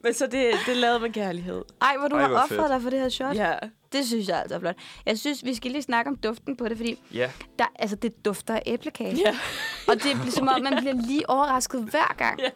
men 0.05 0.13
så 0.13 0.27
det, 0.27 0.51
det 0.65 0.77
lavede 0.77 0.99
med 0.99 1.09
kærlighed. 1.09 1.61
Ej, 1.81 1.95
hvor 1.99 2.07
du 2.07 2.15
Ej, 2.15 2.21
har 2.21 2.27
hvor 2.29 2.37
offret 2.37 2.59
fedt. 2.59 2.69
dig 2.69 2.81
for 2.81 2.89
det 2.89 2.99
her 2.99 3.09
shot. 3.09 3.35
Ja. 3.35 3.53
Det 3.91 4.05
synes 4.05 4.27
jeg 4.27 4.39
altså 4.39 4.55
er 4.55 4.59
flot. 4.59 4.75
Jeg 5.05 5.19
synes, 5.19 5.45
vi 5.45 5.55
skal 5.55 5.71
lige 5.71 5.81
snakke 5.81 6.09
om 6.11 6.15
duften 6.17 6.57
på 6.57 6.67
det, 6.69 6.77
fordi 6.77 6.99
Ja. 7.13 7.31
der, 7.59 7.65
altså, 7.79 7.95
det 7.95 8.25
dufter 8.25 8.55
af 8.55 8.61
æblekage. 8.65 9.15
ja. 9.25 9.35
Og 9.89 9.95
det 10.03 10.11
er 10.11 10.31
som 10.31 10.47
om, 10.47 10.61
man 10.61 10.77
bliver 10.79 10.93
lige 11.07 11.29
overrasket 11.29 11.81
hver 11.83 12.15
gang. 12.17 12.39
Ja. 12.39 12.49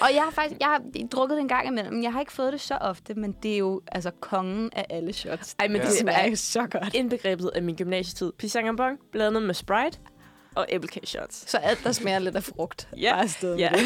Og 0.00 0.14
jeg 0.14 0.22
har 0.22 0.30
faktisk 0.30 0.60
jeg 0.60 0.68
har 0.68 0.82
drukket 1.12 1.36
det 1.36 1.42
en 1.42 1.48
gang 1.48 1.66
imellem. 1.66 2.02
Jeg 2.02 2.12
har 2.12 2.20
ikke 2.20 2.32
fået 2.32 2.52
det 2.52 2.60
så 2.60 2.74
ofte, 2.80 3.14
men 3.14 3.32
det 3.42 3.52
er 3.54 3.58
jo 3.58 3.80
altså 3.92 4.10
kongen 4.20 4.70
af 4.76 4.86
alle 4.90 5.12
shots. 5.12 5.56
Ej, 5.58 5.68
men 5.68 5.76
Ja. 5.76 5.86
det 5.86 5.92
smager 5.92 6.26
jo 6.30 6.36
så 6.36 6.66
godt. 6.66 6.94
indbegrebet 6.94 7.50
af 7.54 7.62
min 7.62 7.76
gymnasietid. 7.76 8.32
Pisang 8.32 8.78
blandet 9.12 9.42
med 9.42 9.54
Sprite 9.54 9.98
og 10.54 10.66
æblekage 10.68 11.06
shots. 11.06 11.50
Så 11.50 11.56
alt, 11.58 11.84
der 11.84 11.92
smager 11.92 12.18
lidt 12.18 12.36
af 12.36 12.42
frugt. 12.44 12.88
Ja. 12.96 13.12
Bare 13.12 13.22
afsted 13.22 13.56
Ja. 13.56 13.70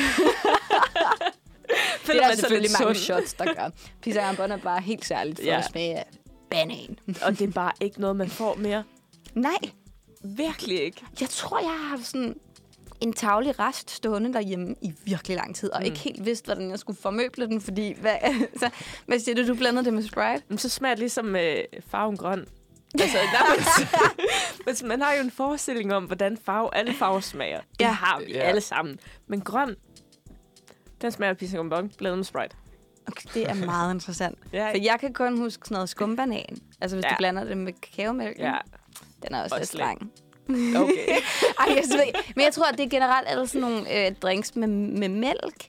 det. 2.06 2.24
Er 2.24 2.34
selvfølgelig 2.34 2.70
mange 2.80 2.94
sund. 2.94 3.04
shots, 3.20 3.32
der 3.34 3.44
gør. 3.44 3.70
Pizza 4.02 4.32
Bon 4.36 4.50
er 4.52 4.56
bare 4.56 4.80
helt 4.80 5.04
særligt 5.04 5.38
for 5.38 5.44
Ja. 5.46 5.58
at 5.58 5.64
smage 5.64 5.94
af 5.96 6.06
banan. 6.50 6.98
Og 7.22 7.38
det 7.38 7.48
er 7.48 7.52
bare 7.52 7.72
ikke 7.80 8.00
noget, 8.00 8.16
man 8.16 8.28
får 8.28 8.54
mere. 8.54 8.84
Nej, 9.34 9.56
Virkelig 10.24 10.80
ikke. 10.82 11.02
jeg 11.20 11.28
tror, 11.28 11.58
jeg 11.58 11.68
har 11.70 11.88
haft 11.88 12.06
sådan 12.06 12.34
en 13.00 13.12
tavlig 13.12 13.58
rest 13.58 13.90
stående 13.90 14.32
derhjemme 14.32 14.74
i 14.82 14.92
virkelig 15.04 15.36
lang 15.36 15.56
tid, 15.56 15.70
og 15.72 15.80
Mm. 15.80 15.86
ikke 15.86 15.98
helt 15.98 16.24
vidste, 16.24 16.44
hvordan 16.46 16.70
jeg 16.70 16.78
skulle 16.78 16.98
formøble 17.00 17.46
den, 17.46 17.60
fordi... 17.60 17.94
Hvad, 18.00 18.14
så, 18.60 18.70
hvad 19.06 19.18
siger 19.18 19.34
du, 19.34 19.46
du 19.48 19.54
blandede 19.54 19.84
det 19.84 19.94
med 19.94 20.02
Sprite? 20.02 20.42
Men 20.48 20.58
så 20.58 20.68
smager 20.68 20.94
det 20.94 21.00
ligesom 21.00 21.36
øh, 21.36 21.56
farven 21.88 22.16
grøn. 22.16 22.46
Altså, 23.00 23.18
der, 23.18 23.60
men, 24.66 24.74
man 24.88 25.02
har 25.02 25.14
jo 25.14 25.20
en 25.22 25.30
forestilling 25.30 25.94
om, 25.94 26.04
hvordan 26.04 26.38
farve, 26.44 26.74
alle 26.76 26.94
farver 26.94 27.20
smager. 27.20 27.60
Det 27.60 27.80
Ja. 27.80 27.90
har 27.90 28.20
vi 28.26 28.32
Ja. 28.32 28.38
alle 28.38 28.60
sammen. 28.60 29.00
Men 29.26 29.40
grøn, 29.40 29.76
den 31.02 31.10
smager 31.12 31.30
af 31.30 31.36
pisang 31.36 31.68
blandet 31.98 32.18
med 32.18 32.24
Sprite. 32.24 32.56
Okay, 33.08 33.28
det 33.34 33.50
er 33.50 33.54
meget 33.54 33.94
interessant. 33.94 34.38
Ja, 34.52 34.70
For 34.72 34.78
jeg 34.78 34.96
kan 35.00 35.12
kun 35.12 35.38
huske 35.38 35.66
sådan 35.66 35.74
noget 35.74 35.88
skumbanan. 35.88 36.56
Altså, 36.80 36.96
hvis 36.96 37.04
Ja. 37.04 37.08
ja. 37.08 37.14
du 37.14 37.18
blander 37.18 37.44
det 37.44 37.56
med 37.58 37.72
kakaomælk. 37.72 38.38
ja. 38.38 38.54
Den 39.22 39.34
er 39.34 39.42
også, 39.42 39.54
Og 39.54 39.60
lidt 39.60 39.68
streng. 39.68 40.12
okay. 40.82 41.08
Ej, 41.60 41.66
jeg 41.68 41.82
ved. 41.92 42.22
Men 42.36 42.44
jeg 42.44 42.52
tror, 42.52 42.64
at 42.64 42.78
det 42.78 42.84
er 42.84 42.90
generelt 42.90 43.28
alle 43.28 43.46
sådan 43.48 43.60
nogle 43.60 44.06
øh, 44.06 44.14
drinks 44.14 44.56
med, 44.56 44.68
med 44.68 45.08
mælk. 45.08 45.68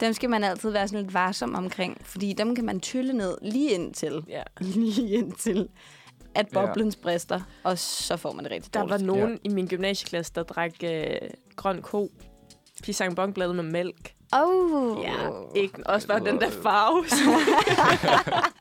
Dem 0.00 0.12
skal 0.12 0.30
man 0.30 0.44
altid 0.44 0.70
være 0.70 0.88
sådan 0.88 1.02
lidt 1.04 1.14
varsom 1.14 1.54
omkring, 1.54 2.00
fordi 2.04 2.32
dem 2.32 2.54
kan 2.54 2.64
man 2.64 2.80
tylle 2.80 3.12
ned 3.12 3.38
lige 3.42 3.70
indtil, 3.70 4.22
ja. 4.28 4.42
lige 4.60 5.08
indtil, 5.08 5.68
at 6.34 6.46
Ja. 6.52 6.66
boblen 6.66 6.92
brister, 7.02 7.40
og 7.64 7.78
så 7.78 8.16
får 8.16 8.32
man 8.32 8.44
det 8.44 8.52
rigtig 8.52 8.74
Der 8.74 8.80
var 8.80 8.86
dårligt. 8.88 9.06
nogen 9.06 9.38
i 9.44 9.48
min 9.48 9.66
gymnasieklasse, 9.68 10.32
der 10.34 10.42
drak 10.42 10.72
øh, 10.84 11.14
grøn 11.56 11.82
ko. 11.82 12.10
Pisang 12.82 13.14
med 13.16 13.62
mælk. 13.62 14.14
Oh. 14.32 15.02
Ja, 15.04 15.12
ikke 15.54 15.82
også 15.86 16.08
bare 16.08 16.20
den 16.20 16.40
der 16.40 16.50
farve. 16.50 17.04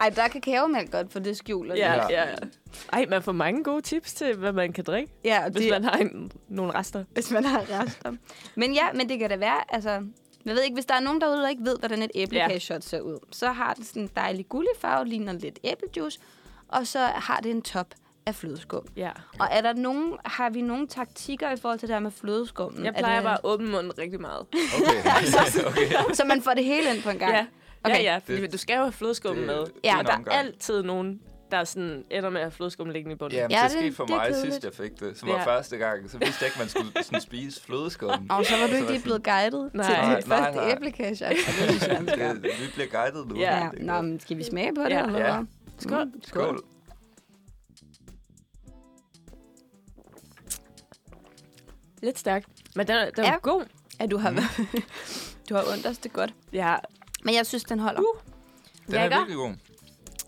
Ej, 0.00 0.08
der 0.10 0.22
er 0.22 0.28
kakaomælk 0.28 0.90
godt, 0.92 1.12
for 1.12 1.18
det 1.18 1.36
skjuler 1.36 1.74
det. 1.74 1.80
ja, 1.80 1.94
Ja. 1.94 2.28
ja. 2.28 2.34
Ej, 2.92 3.06
man 3.08 3.22
får 3.22 3.32
mange 3.32 3.64
gode 3.64 3.80
tips 3.82 4.14
til, 4.14 4.36
hvad 4.36 4.52
man 4.52 4.72
kan 4.72 4.84
drikke, 4.84 5.12
ja 5.24 5.48
hvis 5.48 5.62
det, 5.62 5.70
man 5.70 5.84
har 5.84 5.92
en, 5.92 6.32
nogle 6.48 6.74
rester. 6.74 7.04
hvis 7.12 7.30
man 7.30 7.44
har 7.44 7.60
rester. 7.82 8.12
Men 8.54 8.72
ja, 8.74 8.92
men 8.94 9.08
det 9.08 9.18
kan 9.18 9.30
da 9.30 9.36
være, 9.36 9.74
altså... 9.74 9.90
Jeg 10.44 10.54
ved 10.54 10.62
ikke, 10.62 10.74
hvis 10.74 10.86
der 10.86 10.94
er 10.94 11.00
nogen 11.00 11.20
derude, 11.20 11.36
der 11.42 11.48
ikke 11.48 11.64
ved, 11.64 11.76
hvordan 11.78 12.02
et 12.02 12.10
æblekageshot 12.14 12.82
ser 12.84 13.00
ud, 13.00 13.18
så 13.32 13.48
har 13.52 13.74
det 13.74 13.86
sådan 13.86 14.02
en 14.02 14.10
dejlig 14.16 14.48
gullig 14.48 14.70
farve, 14.80 15.06
ligner 15.06 15.32
lidt 15.32 15.58
æblejuice, 15.64 16.18
og 16.68 16.86
så 16.86 16.98
har 16.98 17.40
det 17.40 17.50
en 17.50 17.62
top 17.62 17.86
af 18.26 18.34
flødeskum. 18.34 18.82
Ja. 18.96 19.10
Og 19.40 19.48
er 19.50 19.60
der 19.60 19.72
nogen, 19.72 20.12
har 20.24 20.50
vi 20.50 20.60
nogle 20.62 20.86
taktikker 20.86 21.50
i 21.52 21.56
forhold 21.56 21.78
til 21.78 21.88
det 21.88 21.94
her 21.94 22.00
med 22.00 22.10
flødeskummen? 22.10 22.84
Jeg 22.84 22.92
Er 22.96 22.98
plejer 22.98 23.14
det, 23.16 23.24
bare 23.24 23.34
at 23.34 23.40
åbne 23.44 23.70
munden 23.70 23.98
rigtig 23.98 24.20
meget. 24.20 24.40
Okay. 24.40 25.66
okay. 25.68 26.14
Så 26.14 26.24
man 26.24 26.42
får 26.42 26.50
det 26.54 26.64
hele 26.64 26.94
ind 26.94 27.02
på 27.02 27.10
en 27.10 27.18
gang? 27.18 27.32
Ja, 27.32 27.46
Okay. 27.84 27.96
ja, 27.96 28.02
ja 28.12 28.18
fordi 28.24 28.46
du 28.46 28.58
skal 28.58 28.74
jo 28.76 28.80
have 28.82 28.92
flødeskum 28.92 29.36
Det- 29.36 29.46
med. 29.46 29.58
det 29.58 29.70
er 29.84 29.96
og 29.98 30.04
der 30.06 30.12
er 30.12 30.30
altid 30.38 30.82
nogen, 30.82 31.20
der 31.50 31.64
sådan 31.64 32.04
ender 32.10 32.30
med 32.30 32.40
at 32.40 32.44
have 32.44 32.50
flødeskum 32.50 32.90
liggende 32.90 33.14
i 33.14 33.16
bunden. 33.18 33.38
Ja, 33.38 33.46
ja, 33.50 33.62
det 33.62 33.62
det- 33.62 33.70
skete 33.70 33.94
for 33.96 34.04
det 34.04 34.14
mig 34.14 34.26
kedeligt. 34.28 34.52
sidst, 34.54 34.64
jeg 34.64 34.72
fik 34.74 35.00
det. 35.00 35.18
Som 35.18 35.28
var 35.28 35.34
Ja. 35.34 35.44
første 35.56 35.76
gang. 35.76 36.10
Så 36.10 36.18
vidste 36.18 36.36
jeg 36.40 36.46
ikke, 36.48 36.58
man 36.58 36.68
skulle 36.68 37.04
sådan 37.04 37.20
spise 37.20 37.62
flødeskum. 37.62 38.10
Og 38.30 38.44
så 38.46 38.56
var 38.60 38.66
du 38.66 38.72
ikke 38.72 38.86
var 38.86 38.92
lige 38.92 39.02
blevet 39.02 39.24
guidet 39.24 39.70
Nej. 39.74 39.84
til 39.86 39.92
Nej, 39.94 40.16
dit 40.18 40.28
nej, 40.28 40.38
første 40.38 40.56
nej. 40.56 40.64
Det 40.64 41.00
er 41.00 41.80
skam. 41.80 42.06
Det, 42.36 42.44
vi 42.44 42.66
bliver 42.74 42.88
guidet 42.88 43.28
nu. 43.28 43.36
Ja. 43.40 43.56
Ja, 43.64 43.68
Det 43.70 43.82
nå, 43.82 44.00
men 44.00 44.20
skal 44.20 44.36
vi 44.36 44.44
smage 44.44 44.74
på 44.74 44.82
det? 44.82 44.90
Ja. 44.90 45.02
eller 45.06 45.18
Ja. 45.26 45.34
hvad? 45.36 45.46
Skål. 45.78 46.04
Mm, 46.04 46.22
Skål. 46.22 46.60
Lidt 52.02 52.18
stærkt. 52.18 52.46
Men 52.74 52.86
den 52.86 52.96
er, 52.96 53.10
den 53.10 53.24
er 53.24 53.28
Ja. 53.32 53.36
god. 53.42 53.64
Ja, 54.00 54.06
du 54.06 54.16
har, 54.18 54.30
du 55.48 55.54
har 55.54 55.64
ondt 55.72 55.86
os 55.86 55.98
det 55.98 56.12
godt. 56.12 56.34
Ja, 56.52 56.76
Men 57.22 57.34
jeg 57.34 57.46
synes, 57.46 57.64
den 57.64 57.78
holder. 57.78 58.00
Uh. 58.00 58.06
Den 58.86 58.94
er 58.94 59.00
Lækker. 59.02 59.18
virkelig 59.18 59.36
god. 59.36 59.52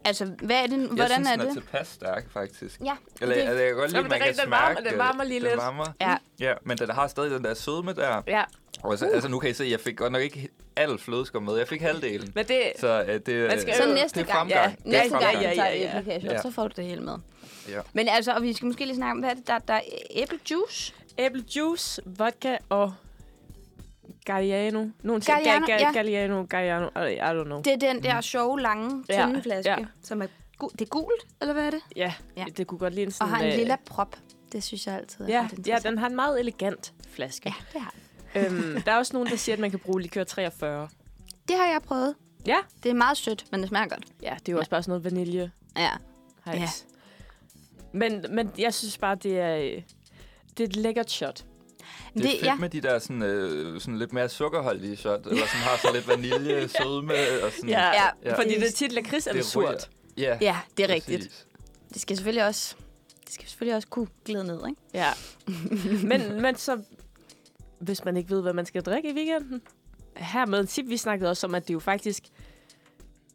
Altså, 0.04 0.24
hvad 0.42 0.56
er 0.56 0.66
det, 0.66 0.78
jeg 0.78 0.86
hvordan 0.88 1.08
synes, 1.10 1.28
er 1.28 1.32
den 1.32 1.40
er 1.40 1.44
det? 1.44 1.52
tilpas 1.52 1.88
stærk, 1.88 2.30
faktisk. 2.32 2.80
Ja, 2.84 2.92
Eller, 3.20 3.34
det- 3.34 3.40
altså, 3.42 3.58
jeg 3.58 3.68
kan 3.68 3.76
godt 3.76 3.90
lide, 3.90 3.96
Jamen, 3.98 4.04
at 4.06 4.10
man 4.10 4.10
det 4.10 4.14
er 4.14 4.18
kan 4.18 4.28
rigtigt, 4.28 4.44
den 4.44 4.52
varmer- 4.52 4.74
smage... 4.80 4.90
den 4.90 4.98
varmer 4.98 5.24
lige 5.24 5.40
den 5.40 5.48
lidt. 5.48 5.56
Varmer. 5.56 5.84
Ja. 6.00 6.16
Ja, 6.40 6.54
men 6.62 6.78
den 6.78 6.90
har 6.90 7.08
stadig 7.08 7.30
den 7.30 7.44
der 7.44 7.54
sødme 7.54 7.92
der. 7.92 8.22
ja. 8.26 8.44
Og 8.82 8.98
så, 8.98 9.06
altså, 9.06 9.28
nu 9.28 9.38
kan 9.38 9.50
I 9.50 9.52
se, 9.52 9.64
at 9.64 9.70
jeg 9.70 9.80
fik 9.80 9.96
godt 9.96 10.12
nok 10.12 10.22
ikke 10.22 10.48
al 10.76 10.98
flødeskum 10.98 11.42
med. 11.42 11.56
Jeg 11.56 11.68
fik 11.68 11.80
halvdelen. 11.80 12.32
Men 12.34 12.48
det, 12.48 12.62
Så 12.80 13.02
uh, 13.02 13.08
det, 13.26 13.48
Man 13.48 13.60
skal 13.60 13.74
Så 13.74 13.84
jo- 13.88 13.94
næste 13.94 14.20
det 14.20 14.28
er 14.28 14.32
gang, 14.34 14.50
fremgang. 14.50 14.76
ja, 14.84 14.90
Det 14.90 14.98
er 14.98 15.02
næste 15.02 15.18
gang, 15.18 15.22
fremgang. 15.24 15.42
ja, 15.42 15.48
ja, 15.50 15.54
tager 15.54 15.68
ja, 15.70 15.90
ja. 15.92 15.98
æblekager, 15.98 16.32
Ja. 16.32 16.42
så 16.42 16.50
får 16.50 16.68
du 16.68 16.74
det 16.76 16.84
hele 16.84 17.00
med. 17.02 17.14
Ja. 17.68 17.80
Men 17.92 18.08
altså, 18.08 18.32
og 18.32 18.42
vi 18.42 18.52
skal 18.52 18.66
måske 18.66 18.84
lige 18.84 18.96
snakke 18.96 19.12
om, 19.12 19.18
hvad 19.18 19.30
er 19.30 19.34
det, 19.34 19.46
der, 19.46 19.58
der 19.58 19.74
er 19.74 19.80
æblejuice? 20.10 20.94
æblejuice, 21.18 22.02
vodka 22.06 22.56
og 22.68 22.94
Galliano. 24.24 24.86
Nogen 25.02 25.22
Galliano, 25.22 25.66
Ga- 25.66 25.68
Ga- 25.70 25.80
ja. 25.80 25.92
Galliano, 25.92 26.44
Galliano, 26.50 26.86
I, 27.06 27.12
I 27.14 27.18
don't 27.18 27.44
know. 27.44 27.62
Det 27.62 27.72
er 27.72 27.76
den 27.92 28.02
der 28.02 28.20
sjove, 28.20 28.60
lange, 28.60 29.04
Ja, 29.08 29.26
tynde 29.26 29.42
flaske, 29.42 29.70
ja. 29.70 29.76
som 30.02 30.22
er 30.22 30.26
gu- 30.62 30.68
det 30.72 30.80
er 30.80 30.84
gult, 30.88 31.26
eller 31.40 31.52
hvad 31.54 31.66
er 31.66 31.70
det? 31.70 31.80
Ja, 31.96 32.14
Ja. 32.36 32.44
det 32.56 32.66
kunne 32.66 32.78
godt 32.78 32.94
ligne 32.94 33.08
Og 33.08 33.12
sådan... 33.12 33.34
har 33.34 33.42
en 33.42 33.50
øh, 33.52 33.56
lille 33.58 33.76
prop. 33.86 34.16
Det 34.52 34.64
synes 34.64 34.86
jeg 34.86 34.94
altid 34.94 35.24
er 35.24 35.28
Ja, 35.28 35.48
ja, 35.66 35.78
den 35.82 35.98
har 35.98 36.06
en 36.06 36.16
meget 36.16 36.40
elegant 36.40 36.92
flaske. 37.10 37.48
Ja, 37.48 37.54
det 37.72 37.80
har 37.80 37.94
øhm, 38.34 38.82
der 38.82 38.92
er 38.92 38.96
også 38.96 39.12
nogen, 39.12 39.28
der 39.28 39.36
siger, 39.36 39.54
at 39.56 39.60
man 39.60 39.70
kan 39.70 39.78
bruge 39.78 40.02
likør 40.02 40.24
43. 40.24 40.88
Det 41.48 41.56
har 41.56 41.66
jeg 41.66 41.82
prøvet. 41.82 42.14
Ja. 42.46 42.56
Det 42.82 42.90
er 42.90 42.94
meget 42.94 43.16
sødt, 43.16 43.44
men 43.50 43.60
det 43.60 43.68
smager 43.68 43.86
godt. 43.88 44.04
Ja, 44.22 44.36
det 44.40 44.48
er 44.48 44.52
jo 44.52 44.58
også 44.58 44.70
bare 44.70 44.82
sådan 44.82 44.90
noget 44.90 45.04
vanilje. 45.04 45.50
Ja. 45.76 45.90
Hejs. 46.44 46.58
Ja. 46.58 46.97
Men, 47.92 48.24
men 48.30 48.50
jeg 48.58 48.74
synes 48.74 48.98
bare, 48.98 49.14
det 49.14 49.38
er, 49.38 49.56
øh, 49.56 49.82
det 50.50 50.60
er 50.60 50.64
et 50.64 50.76
lækkert 50.76 51.10
shot. 51.10 51.44
Det 52.14 52.24
er 52.24 52.30
fedt 52.30 52.44
ja. 52.44 52.54
med 52.54 52.68
de 52.68 52.80
der 52.80 52.98
sådan, 52.98 53.22
øh, 53.22 53.80
sådan 53.80 53.98
lidt 53.98 54.12
mere 54.12 54.28
sukkerholdige 54.28 54.96
shot, 54.96 55.26
eller 55.26 55.46
som 55.46 55.58
har 55.60 55.78
så 55.82 55.88
lidt 55.94 56.08
vanilje, 56.08 56.68
sødme 56.82 57.14
og 57.42 57.52
sådan. 57.52 57.68
Ja, 57.70 57.86
Ja, 57.86 58.08
ja. 58.24 58.38
fordi 58.38 58.54
det 58.54 58.66
er 58.68 58.72
tit 58.72 58.92
lakrids 58.92 59.26
eller 59.26 59.42
det 59.42 59.50
surt. 59.50 59.90
Ja, 60.16 60.38
ja, 60.40 60.56
det 60.76 60.82
er 60.84 60.88
præcis. 60.88 61.08
rigtigt. 61.08 61.46
Det 61.92 62.00
skal 62.02 62.16
selvfølgelig 62.16 62.46
også, 62.46 62.74
det 63.24 63.32
skal 63.34 63.48
selvfølgelig 63.48 63.76
også 63.76 63.88
kunne 63.88 64.06
glide 64.24 64.44
ned, 64.46 64.60
ikke? 64.68 64.80
Ja. 64.94 65.10
men, 66.08 66.42
men 66.42 66.56
så, 66.56 66.82
hvis 67.78 68.04
man 68.04 68.16
ikke 68.16 68.30
ved, 68.30 68.42
hvad 68.42 68.52
man 68.52 68.66
skal 68.66 68.82
drikke 68.82 69.10
i 69.10 69.14
weekenden, 69.14 69.62
her 70.16 70.46
med 70.46 70.60
en 70.60 70.66
tip, 70.66 70.88
vi 70.88 70.96
snakkede 70.96 71.30
også 71.30 71.46
om, 71.46 71.54
at 71.54 71.68
det 71.68 71.74
jo 71.74 71.78
faktisk, 71.78 72.22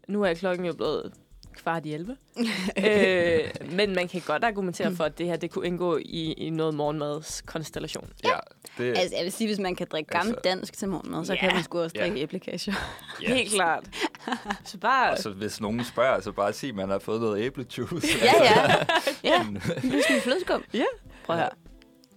nu 0.07 0.23
er 0.23 0.33
klokken 0.33 0.65
jo 0.65 0.73
blevet 0.73 1.13
kvart 1.53 1.85
i 1.85 1.93
11. 1.93 2.17
øh, 2.85 3.71
men 3.71 3.95
man 3.95 4.07
kan 4.07 4.21
godt 4.25 4.43
argumentere 4.43 4.95
for, 4.95 5.03
at 5.03 5.17
det 5.17 5.25
her 5.25 5.35
det 5.35 5.51
kunne 5.51 5.67
indgå 5.67 5.97
i, 5.97 6.31
i 6.33 6.49
noget 6.49 6.73
morgenmadskonstellation. 6.73 8.09
Ja, 8.23 8.29
det, 8.77 8.97
Altså, 8.97 9.15
jeg 9.15 9.23
vil 9.23 9.31
sige, 9.31 9.47
hvis 9.47 9.59
man 9.59 9.75
kan 9.75 9.87
drikke 9.91 10.09
gammel 10.09 10.35
Altså- 10.35 10.49
dansk 10.49 10.77
til 10.77 10.87
morgenmad, 10.89 11.25
så 11.25 11.33
Ja. 11.33 11.39
kan 11.39 11.53
man 11.53 11.63
sgu 11.63 11.79
også 11.79 11.95
Ja. 11.95 12.01
drikke 12.01 12.19
æblekager. 12.21 12.73
ja. 13.21 13.33
Helt 13.35 13.53
klart. 13.53 13.89
Så 14.65 14.77
bare... 14.77 15.11
Og 15.11 15.17
så 15.17 15.29
hvis 15.29 15.61
nogen 15.61 15.83
spørger, 15.85 16.21
så 16.21 16.31
bare 16.31 16.53
sig, 16.53 16.69
at 16.69 16.75
man 16.75 16.89
har 16.89 16.99
fået 16.99 17.21
noget 17.21 17.41
æblejuice. 17.41 18.07
ja, 18.23 18.43
ja. 18.43 18.75
ja, 19.33 19.45
det 19.81 19.93
er 20.17 20.21
flødeskum. 20.21 20.63
Ja. 20.73 20.83
Prøv 21.25 21.35
at 21.35 21.41
høre. 21.41 21.49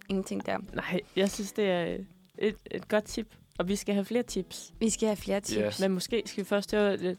Ingenting 0.08 0.46
der. 0.46 0.58
Nej, 0.72 1.00
jeg 1.16 1.30
synes, 1.30 1.52
det 1.52 1.70
er 1.70 1.96
et, 2.38 2.56
et 2.70 2.88
godt 2.88 3.04
tip. 3.04 3.26
Og 3.58 3.68
vi 3.68 3.76
skal 3.76 3.94
have 3.94 4.04
flere 4.04 4.22
tips. 4.22 4.72
Vi 4.80 4.90
skal 4.90 5.06
have 5.08 5.16
flere 5.16 5.40
tips. 5.40 5.66
Yes. 5.66 5.80
Men 5.80 5.90
måske 5.92 6.22
skal 6.26 6.44
vi 6.44 6.48
først 6.48 6.72
høre 6.72 6.94
et 6.94 7.18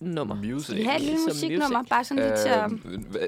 nummer. 0.00 0.34
Music. 0.34 0.76
Vi 0.76 0.82
har 0.82 0.94
et 0.94 1.00
lille 1.00 1.18
musiknummer, 1.28 1.78
music. 1.78 1.88
bare 1.90 2.04
sådan 2.04 2.22
lidt 2.24 2.38
til 2.38 2.48
at... 2.48 2.70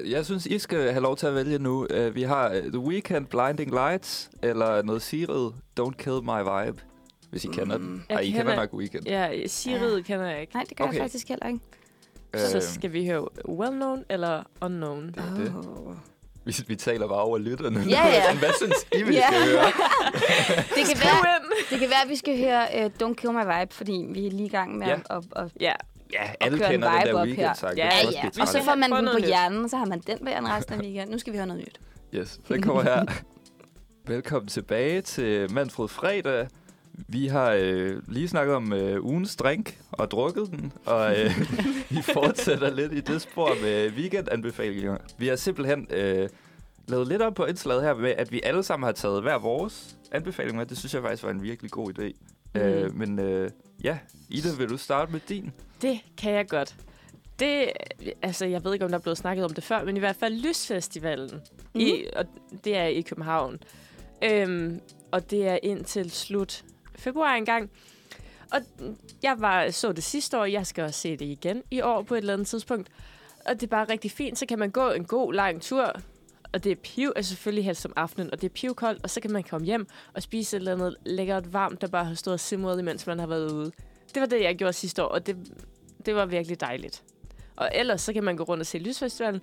Øh, 0.03 0.11
jeg 0.11 0.25
synes, 0.25 0.45
I 0.45 0.59
skal 0.59 0.77
have 0.91 1.01
lov 1.01 1.15
til 1.17 1.27
at 1.27 1.35
vælge 1.35 1.59
nu. 1.59 1.87
Uh, 2.07 2.15
vi 2.15 2.21
har 2.23 2.49
uh, 2.49 2.55
The 2.55 2.79
Weeknd, 2.79 3.25
Blinding 3.25 3.71
Lights, 3.71 4.29
eller 4.43 4.81
noget 4.81 5.01
Sigrid, 5.01 5.51
Don't 5.79 5.91
Kill 5.97 6.15
My 6.23 6.39
Vibe, 6.39 6.81
hvis 7.29 7.43
I 7.43 7.47
kender 7.47 7.77
den. 7.77 8.05
Jeg 8.09 8.15
Ej, 8.15 8.21
I 8.21 8.25
kender 8.25 8.39
kender- 8.41 8.55
nok 8.55 8.73
Weeknd. 8.73 9.05
Ja, 9.07 9.47
Sigrid 9.47 9.95
ja. 9.95 10.01
kender 10.01 10.25
jeg 10.25 10.41
ikke. 10.41 10.53
Nej, 10.55 10.63
det 10.69 10.77
gør 10.77 10.83
okay. 10.83 10.93
Jeg 10.93 11.01
faktisk 11.03 11.27
heller 11.29 11.47
ikke. 11.47 11.59
Så 12.35 12.57
Øh, 12.57 12.63
skal 12.63 12.93
vi 12.93 13.05
høre 13.07 13.27
Well 13.49 13.71
Known 13.75 14.03
eller 14.09 14.43
Unknown. 14.61 15.07
Det 15.07 15.17
er 15.17 15.35
det. 15.35 15.53
Oh. 15.55 15.95
vi, 16.45 16.55
vi 16.67 16.75
taler 16.75 17.07
bare 17.07 17.21
over 17.21 17.37
lytterne. 17.37 17.79
Ja, 17.89 18.07
ja. 18.29 18.37
Hvad 18.39 18.49
synes 18.57 18.75
I, 18.95 19.03
vi 19.03 19.13
Ja. 19.13 19.27
skal 19.27 19.41
høre? 19.51 19.65
Det 20.75 20.85
kan 20.89 20.97
være, 21.03 21.39
det 21.69 21.79
kan 21.79 21.89
være, 21.89 22.01
at 22.03 22.09
vi 22.09 22.15
skal 22.15 22.37
høre 22.39 22.65
uh, 22.75 22.91
Don't 23.03 23.13
Kill 23.13 23.33
My 23.33 23.39
Vibe, 23.59 23.73
fordi 23.73 24.05
vi 24.09 24.27
er 24.27 24.31
lige 24.31 24.45
i 24.45 24.49
gang 24.49 24.77
med 24.77 24.87
Ja. 24.87 24.93
at, 24.93 25.01
at, 25.09 25.23
at 25.35 25.51
Ja, 25.59 25.73
Ja, 26.13 26.31
alle 26.39 26.57
køre 26.57 26.67
en 26.67 26.81
kender 26.81 26.99
den 26.99 27.07
der 27.07 27.13
op 27.13 27.27
her. 27.27 27.35
Weekend-sang. 27.35 27.77
Ja, 27.77 27.89
Det 28.07 28.13
Ja, 28.13 28.21
ja. 28.35 28.41
Og 28.41 28.47
så 28.47 28.63
får 28.63 28.75
man 28.75 28.91
den 28.91 29.05
på 29.11 29.17
nyt. 29.17 29.25
hjernen, 29.25 29.69
så 29.69 29.77
har 29.77 29.85
man 29.85 29.99
den 29.99 30.17
på 30.19 30.25
hjernen 30.27 30.49
resten 30.49 30.73
af 30.73 30.79
weekenden. 30.79 31.11
Nu 31.11 31.17
skal 31.17 31.33
vi 31.33 31.37
høre 31.37 31.47
noget 31.47 31.63
nyt. 31.63 31.79
Yes, 32.19 32.39
den 32.47 32.61
kommer 32.61 32.81
her. 32.83 33.05
Velkommen 34.13 34.47
tilbage 34.47 35.01
til 35.01 35.51
Manfred 35.53 35.87
Fredag. 35.87 36.47
Vi 37.07 37.27
har 37.27 37.51
øh, 37.59 38.01
lige 38.07 38.27
snakket 38.29 38.55
om 38.55 38.73
øh, 38.73 39.03
ugens 39.05 39.35
drink 39.35 39.79
og 39.91 40.11
drukket 40.11 40.47
den, 40.51 40.73
og 40.85 41.19
øh, 41.19 41.31
vi 41.89 42.01
fortsætter 42.01 42.73
lidt 42.73 42.93
i 42.93 42.99
det 42.99 43.21
spor 43.21 43.49
med 43.61 43.91
weekendanbefalinger. 43.91 44.97
Vi 45.17 45.27
har 45.27 45.35
simpelthen 45.35 45.87
øh, 45.89 46.29
lavet 46.87 47.07
lidt 47.07 47.21
op 47.21 47.33
på 47.33 47.45
indslaget 47.45 47.83
her 47.83 47.93
med, 47.93 48.13
at 48.17 48.31
vi 48.31 48.41
alle 48.43 48.63
sammen 48.63 48.85
har 48.85 48.91
taget 48.91 49.21
hver 49.21 49.37
vores 49.37 49.95
anbefaling 50.11 50.57
med. 50.57 50.65
Det 50.65 50.77
synes 50.77 50.93
jeg 50.93 51.01
faktisk 51.01 51.23
var 51.23 51.29
en 51.31 51.43
virkelig 51.43 51.71
god 51.71 51.99
idé. 51.99 52.11
Mm. 52.55 52.61
Øh, 52.61 52.95
men 52.95 53.19
øh, 53.19 53.49
ja, 53.83 53.97
Ida, 54.29 54.49
vil 54.57 54.69
du 54.69 54.77
starte 54.77 55.11
med 55.11 55.19
din? 55.29 55.51
det 55.83 55.99
kan 56.17 56.31
jeg 56.33 56.49
godt. 56.49 56.75
Det, 57.39 57.71
altså, 58.21 58.45
jeg 58.45 58.63
ved 58.63 58.73
ikke, 58.73 58.85
om 58.85 58.91
der 58.91 58.97
er 58.97 59.01
blevet 59.01 59.17
snakket 59.17 59.45
om 59.45 59.53
det 59.53 59.63
før, 59.63 59.83
men 59.83 59.97
i 59.97 59.99
hvert 59.99 60.15
fald 60.15 60.33
Lysfestivalen. 60.33 61.41
Mm. 61.73 61.81
I, 61.81 62.05
og 62.15 62.25
det 62.63 62.77
er 62.77 62.85
i 62.85 63.01
København. 63.01 63.59
Øhm, 64.23 64.81
og 65.11 65.31
det 65.31 65.47
er 65.47 65.59
indtil 65.63 66.11
slut 66.11 66.63
februar 66.95 67.35
engang. 67.35 67.71
Og 68.51 68.59
jeg 69.23 69.35
var, 69.39 69.69
så 69.69 69.91
det 69.91 70.03
sidste 70.03 70.39
år, 70.39 70.45
jeg 70.45 70.67
skal 70.67 70.83
også 70.83 70.99
se 70.99 71.17
det 71.17 71.25
igen 71.25 71.63
i 71.71 71.81
år 71.81 72.01
på 72.01 72.13
et 72.13 72.17
eller 72.17 72.33
andet 72.33 72.47
tidspunkt. 72.47 72.89
Og 73.45 73.53
det 73.53 73.63
er 73.63 73.67
bare 73.67 73.85
rigtig 73.89 74.11
fint, 74.11 74.39
så 74.39 74.45
kan 74.45 74.59
man 74.59 74.71
gå 74.71 74.89
en 74.89 75.05
god, 75.05 75.33
lang 75.33 75.61
tur. 75.61 76.01
Og 76.53 76.63
det 76.63 76.71
er 76.71 76.75
piv, 76.75 77.13
altså 77.15 77.29
selvfølgelig 77.29 77.65
helst 77.65 77.85
om 77.85 77.93
aftenen, 77.95 78.31
og 78.31 78.41
det 78.41 78.47
er 78.47 78.53
pivkoldt, 78.53 79.03
og 79.03 79.09
så 79.09 79.21
kan 79.21 79.31
man 79.31 79.43
komme 79.43 79.65
hjem 79.65 79.87
og 80.13 80.23
spise 80.23 80.57
et 80.57 80.59
eller 80.59 80.73
andet 80.73 80.95
lækkert 81.05 81.53
varmt, 81.53 81.81
der 81.81 81.87
bare 81.87 82.05
har 82.05 82.13
stået 82.13 82.33
og 82.33 82.39
simret, 82.39 82.79
imens 82.79 83.07
man 83.07 83.19
har 83.19 83.27
været 83.27 83.51
ude. 83.51 83.71
Det 84.13 84.21
var 84.21 84.25
det, 84.25 84.41
jeg 84.41 84.55
gjorde 84.55 84.73
sidste 84.73 85.03
år, 85.03 85.07
og 85.07 85.27
det, 85.27 85.37
det 86.05 86.15
var 86.15 86.25
virkelig 86.25 86.61
dejligt. 86.61 87.03
Og 87.55 87.71
ellers 87.73 88.01
så 88.01 88.13
kan 88.13 88.23
man 88.23 88.37
gå 88.37 88.43
rundt 88.43 88.61
og 88.61 88.65
se 88.67 88.77
Lysfestivalen, 88.77 89.41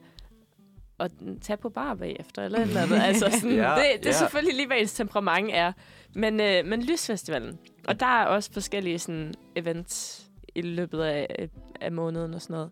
og 0.99 1.11
tage 1.43 1.57
på 1.57 1.69
bar 1.69 1.95
bagefter, 1.95 2.43
eller 2.43 2.59
et 2.59 2.63
eller 2.63 2.83
andet. 2.83 3.03
altså, 3.09 3.31
sådan, 3.41 3.57
Ja, 3.57 3.75
det, 3.75 3.99
det 3.99 4.07
er 4.07 4.11
ja. 4.11 4.13
selvfølgelig 4.13 4.57
lige, 4.57 4.67
hvad 4.67 4.77
ens 4.77 4.95
temperament 4.95 5.51
er. 5.53 5.73
Men, 6.15 6.41
øh, 6.41 6.67
men 6.67 6.83
Lysfestivalen, 6.83 7.59
og 7.89 8.01
der 8.01 8.07
er 8.07 8.27
også 8.27 8.53
forskellige 8.53 8.99
sådan, 8.99 9.35
events 9.57 10.27
i 10.55 10.63
løbet 10.63 11.03
af, 11.03 11.49
af 11.81 11.93
måneden 11.93 12.35
og 12.35 12.43
sådan 12.43 12.55
noget. 12.55 12.71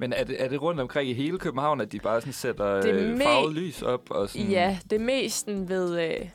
Men 0.00 0.12
er 0.12 0.24
det, 0.24 0.42
er 0.42 0.48
det 0.48 0.62
rundt 0.62 0.80
omkring 0.80 1.10
i 1.10 1.12
hele 1.12 1.38
København, 1.38 1.80
at 1.80 1.92
de 1.92 1.98
bare 2.00 2.20
sådan 2.20 2.32
sætter 2.32 2.80
Det 2.80 2.94
øh, 2.94 3.16
me- 3.18 3.22
farvet 3.24 3.54
lys 3.54 3.82
op? 3.82 4.10
Og 4.10 4.28
sådan 4.30 4.50
Ja, 4.50 4.78
det 4.90 5.00
er 5.00 5.04
mest 5.04 5.40
sådan 5.44 5.68
ved, 5.68 6.00
øh, 6.04 6.28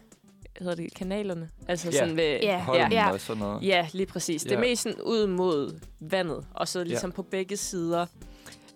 hedder 0.60 0.76
det 0.76 0.94
kanalerne? 0.94 1.50
Altså 1.68 1.90
Ja. 1.92 1.98
sådan 1.98 2.18
ved, 2.18 2.40
Ja. 2.42 2.64
Ja. 2.92 3.12
og 3.12 3.20
sådan 3.20 3.40
noget? 3.44 3.64
Ja, 3.64 3.88
lige 3.94 4.06
præcis. 4.06 4.44
Det 4.44 4.52
er 4.52 4.56
Ja. 4.56 4.62
mest 4.62 4.82
sådan 4.84 5.02
ud 5.02 5.28
mod 5.28 5.80
vandet, 6.00 6.46
og 6.54 6.68
så 6.68 6.84
ligesom 6.84 7.12
på 7.12 7.22
begge 7.24 7.58
sider. 7.58 8.06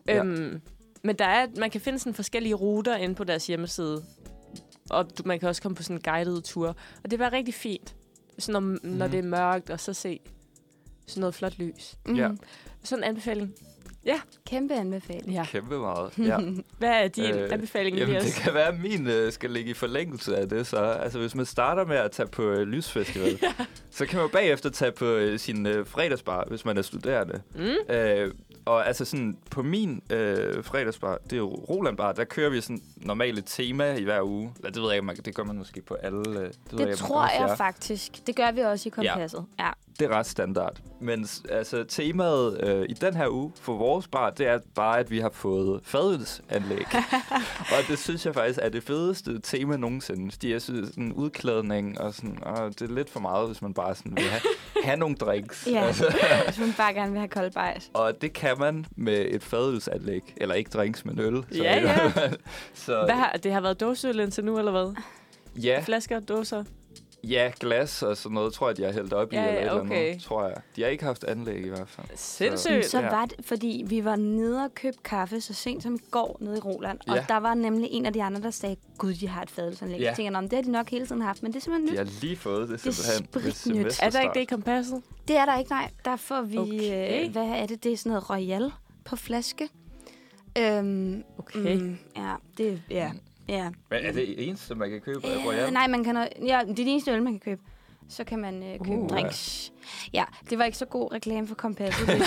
Ja. 0.07 0.17
Øhm, 0.23 0.61
men 1.03 1.15
der 1.15 1.25
er, 1.25 1.47
man 1.57 1.69
kan 1.69 1.81
finde 1.81 1.99
sådan 1.99 2.13
forskellige 2.13 2.53
ruter 2.53 2.95
inde 2.95 3.15
på 3.15 3.23
deres 3.23 3.47
hjemmeside. 3.47 4.03
Og 4.89 5.17
du, 5.17 5.23
man 5.25 5.39
kan 5.39 5.49
også 5.49 5.61
komme 5.61 5.75
på 5.75 5.83
sådan 5.83 5.95
en 5.95 6.01
guided 6.01 6.41
tur. 6.41 6.67
Og 7.03 7.11
det 7.11 7.13
er 7.13 7.17
bare 7.17 7.31
rigtig 7.37 7.53
fint, 7.53 7.95
sådan 8.39 8.63
når, 8.63 8.69
mm. 8.69 8.79
når 8.83 9.07
det 9.07 9.19
er 9.19 9.23
mørkt, 9.23 9.69
og 9.69 9.79
så 9.79 9.93
se 9.93 10.19
sådan 11.07 11.21
noget 11.21 11.35
flot 11.35 11.57
lys. 11.57 11.95
Mm. 12.05 12.15
Ja. 12.15 12.29
Sådan 12.83 13.03
en 13.03 13.09
anbefaling. 13.09 13.53
Kæmpe 14.47 14.73
anbefaling. 14.73 15.31
Ja. 15.33 15.45
Kæmpe 15.45 15.77
meget, 15.79 16.11
ja. 16.29 16.37
Hvad 16.77 16.89
er 17.03 17.07
din 17.07 17.23
Øh, 17.33 17.49
anbefaling, 17.53 17.97
Jamen, 17.97 18.15
det 18.15 18.33
kan 18.33 18.53
være, 18.53 18.67
at 18.67 18.79
min 18.79 19.07
øh, 19.07 19.31
skal 19.31 19.49
ligge 19.51 19.71
i 19.71 19.73
forlængelse 19.73 20.37
af 20.37 20.49
det. 20.49 20.67
Så 20.67 20.77
altså, 20.77 21.19
hvis 21.19 21.35
man 21.35 21.45
starter 21.45 21.85
med 21.85 21.95
at 21.97 22.11
tage 22.11 22.27
på 22.27 22.43
øh, 22.43 22.67
Lysfestival, 22.67 23.39
ja. 23.43 23.53
så 23.91 24.05
kan 24.05 24.15
man 24.17 24.23
jo 24.25 24.29
bagefter 24.33 24.69
tage 24.69 24.91
på 24.91 25.05
øh, 25.05 25.39
sin 25.39 25.65
øh, 25.65 25.85
fredagsbar, 25.85 26.45
hvis 26.49 26.65
man 26.65 26.77
er 26.77 26.81
studerende. 26.81 27.41
Mm? 27.55 27.95
Øh, 27.95 28.33
og 28.65 28.87
altså 28.87 29.05
sådan, 29.05 29.37
på 29.51 29.63
min 29.63 30.01
øh, 30.09 30.63
fredagsbar, 30.63 31.17
det 31.23 31.33
er 31.33 31.37
jo 31.37 31.49
Roland 31.49 31.97
Bar, 31.97 32.11
der 32.11 32.23
kører 32.23 32.49
vi 32.49 32.61
sådan 32.61 32.81
normalt 32.97 33.37
et 33.39 33.45
tema 33.47 33.93
i 33.95 34.03
hver 34.03 34.21
uge. 34.21 34.51
Eller 34.57 34.71
det 34.71 34.81
ved 34.81 34.89
jeg 34.89 34.95
ikke, 34.95 35.05
man, 35.05 35.15
det 35.15 35.35
gør 35.35 35.43
man 35.43 35.55
måske 35.57 35.81
på 35.81 35.93
alle. 35.93 36.19
øh, 36.29 36.35
Det, 36.35 36.55
ved 36.71 36.79
Det, 36.79 36.87
jeg, 36.87 36.97
tror 36.97 37.23
jeg 37.41 37.51
er. 37.51 37.55
faktisk. 37.55 38.27
Det 38.27 38.35
gør 38.35 38.51
vi 38.51 38.61
også 38.61 38.89
i 38.89 38.91
kompasset. 38.91 39.45
Ja. 39.59 39.65
ja. 39.65 39.71
Det 39.99 40.05
er 40.05 40.17
ret 40.17 40.25
standard. 40.25 40.77
Men 41.01 41.27
altså, 41.49 41.83
temaet 41.83 42.63
øh, 42.63 42.85
i 42.89 42.93
den 42.93 43.13
her 43.13 43.27
uge 43.27 43.51
for 43.61 43.73
vores 43.77 44.07
bar, 44.07 44.29
det 44.29 44.47
er 44.47 44.59
bare, 44.75 44.99
at 44.99 45.11
vi 45.11 45.19
har 45.19 45.29
fået 45.33 45.79
fadølsanlæg. 45.83 46.85
og 47.77 47.77
det 47.87 47.99
synes 47.99 48.25
jeg 48.25 48.33
faktisk 48.33 48.59
er 48.61 48.69
det 48.69 48.83
fedeste 48.83 49.39
tema 49.43 49.77
nogensinde. 49.77 50.49
Jeg 50.49 50.61
synes, 50.61 50.87
sådan 50.89 51.13
udklædning 51.13 52.01
og 52.01 52.13
sådan, 52.13 52.37
og 52.43 52.79
det 52.79 52.89
er 52.89 52.93
lidt 52.95 53.09
for 53.09 53.19
meget, 53.19 53.47
hvis 53.47 53.61
man 53.61 53.73
bare 53.73 53.95
sådan 53.95 54.15
vil 54.15 54.23
have, 54.23 54.41
have 54.83 54.97
nogle 54.97 55.15
drinks. 55.15 55.67
Ja. 55.71 55.85
Altså, 55.85 56.15
Hvis 56.47 56.59
man 56.59 56.73
bare 56.77 56.93
gerne 56.93 57.11
vil 57.11 57.19
have 57.19 57.29
kold 57.29 57.51
bajs. 57.51 57.89
og 57.93 58.21
det 58.21 58.33
kan 58.33 58.59
man 58.59 58.85
med 58.95 59.25
et 59.29 59.43
fadølsanlæg. 59.43 60.33
Eller 60.37 60.55
ikke 60.55 60.69
drinks, 60.69 61.05
men 61.05 61.19
øl. 61.19 61.43
Så, 61.51 61.63
Ja, 61.63 61.79
ja. 61.79 62.11
så 62.73 63.03
Hvad 63.05 63.15
har, 63.15 63.31
det 63.43 63.53
har 63.53 63.61
været 63.61 63.79
dåseøl 63.79 64.19
indtil 64.19 64.45
nu, 64.45 64.57
eller 64.59 64.71
hvad? 64.71 64.95
ja, 65.63 65.81
Flasker, 65.85 66.19
dåser? 66.19 66.63
Ja, 67.23 67.51
glas 67.59 68.03
og 68.03 68.17
sådan 68.17 68.33
noget, 68.35 68.53
tror 68.53 68.67
jeg, 68.69 68.77
de 68.77 68.83
har 68.83 68.91
hældt 68.91 69.13
op 69.13 69.33
i. 69.33 69.35
Ja, 69.35 69.41
eller 69.41 69.53
ja, 69.53 69.59
et 69.59 69.69
eller 69.69 69.81
okay. 69.81 70.09
andet, 70.09 70.23
tror 70.23 70.45
jeg. 70.47 70.55
De 70.75 70.81
har 70.81 70.89
ikke 70.89 71.03
haft 71.03 71.23
anlæg 71.23 71.65
i 71.65 71.69
hvert 71.69 71.89
fald. 71.89 72.07
Sindssygt. 72.15 72.85
Så 72.85 72.99
Ja. 72.99 73.09
var 73.09 73.25
det, 73.25 73.45
fordi 73.45 73.83
vi 73.87 74.05
var 74.05 74.15
nede 74.15 74.63
og 74.63 74.75
købte 74.75 74.99
kaffe 75.03 75.41
så 75.41 75.53
sent 75.53 75.83
som 75.83 75.95
i 75.95 75.99
går 76.11 76.37
nede 76.41 76.57
i 76.57 76.59
Roland. 76.59 76.99
Og 77.07 77.15
Ja. 77.15 77.25
der 77.27 77.37
var 77.37 77.53
nemlig 77.53 77.89
en 77.91 78.05
af 78.05 78.13
de 78.13 78.23
andre, 78.23 78.41
der 78.41 78.51
sagde, 78.51 78.75
gud, 78.97 79.13
de 79.13 79.27
har 79.27 79.41
et 79.41 79.49
fadelsanlæg. 79.49 79.99
Ja. 79.99 80.05
Jeg 80.07 80.15
tænker, 80.15 80.31
"Nå, 80.31 80.41
men 80.41 80.49
det 80.49 80.57
har 80.57 80.63
de 80.63 80.71
nok 80.71 80.89
hele 80.89 81.07
tiden 81.07 81.21
haft, 81.21 81.43
men 81.43 81.51
det 81.53 81.57
er 81.59 81.61
simpelthen 81.63 81.87
De 81.97 82.03
nyt. 82.03 82.11
har 82.11 82.19
lige 82.21 82.35
fået 82.37 82.69
det 82.69 82.83
Det 82.83 82.87
er 82.87 82.91
simpelthen. 82.91 83.25
spritnyt. 83.63 83.99
Er 84.01 84.09
der 84.09 84.21
ikke 84.21 84.33
det 84.33 84.41
i 84.41 84.45
kompasset? 84.45 85.01
Det 85.27 85.37
er 85.37 85.45
der 85.45 85.57
ikke, 85.57 85.71
nej. 85.71 85.91
Der 86.05 86.15
får 86.15 86.41
vi, 86.41 86.57
Okay. 86.57 87.25
øh, 87.25 87.31
hvad 87.31 87.43
er 87.47 87.65
det, 87.65 87.83
det 87.83 87.93
er 87.93 87.97
sådan 87.97 88.09
noget 88.09 88.29
Royal 88.29 88.71
på 89.05 89.15
flaske. 89.15 89.69
Øhm, 90.57 91.23
Okay. 91.37 91.75
Mm, 91.77 91.97
ja, 92.17 92.33
det, 92.57 92.81
ja, 92.89 93.11
ja. 93.49 93.69
Men 93.89 94.05
er 94.05 94.11
det 94.11 94.47
eneste, 94.47 94.75
man 94.75 94.89
kan 94.89 95.01
købe 95.01 95.27
Øh, 95.27 95.45
Royal? 95.45 95.73
nej, 95.73 95.87
man 95.87 96.03
kan, 96.03 96.15
ja, 96.15 96.27
det 96.63 96.69
er 96.69 96.75
det 96.75 96.87
eneste 96.87 97.11
øl, 97.11 97.23
man 97.23 97.33
kan 97.33 97.39
købe. 97.39 97.61
Så 98.09 98.23
kan 98.23 98.39
man 98.39 98.63
øh, 98.63 98.79
købe 98.79 98.91
Uh. 98.97 99.09
drinks. 99.09 99.71
Ja, 100.13 100.23
det 100.49 100.57
var 100.57 100.65
ikke 100.65 100.77
så 100.77 100.85
god 100.85 101.13
reklame 101.13 101.47
for 101.47 101.55
kompasset. 101.55 102.07
Det, 102.07 102.17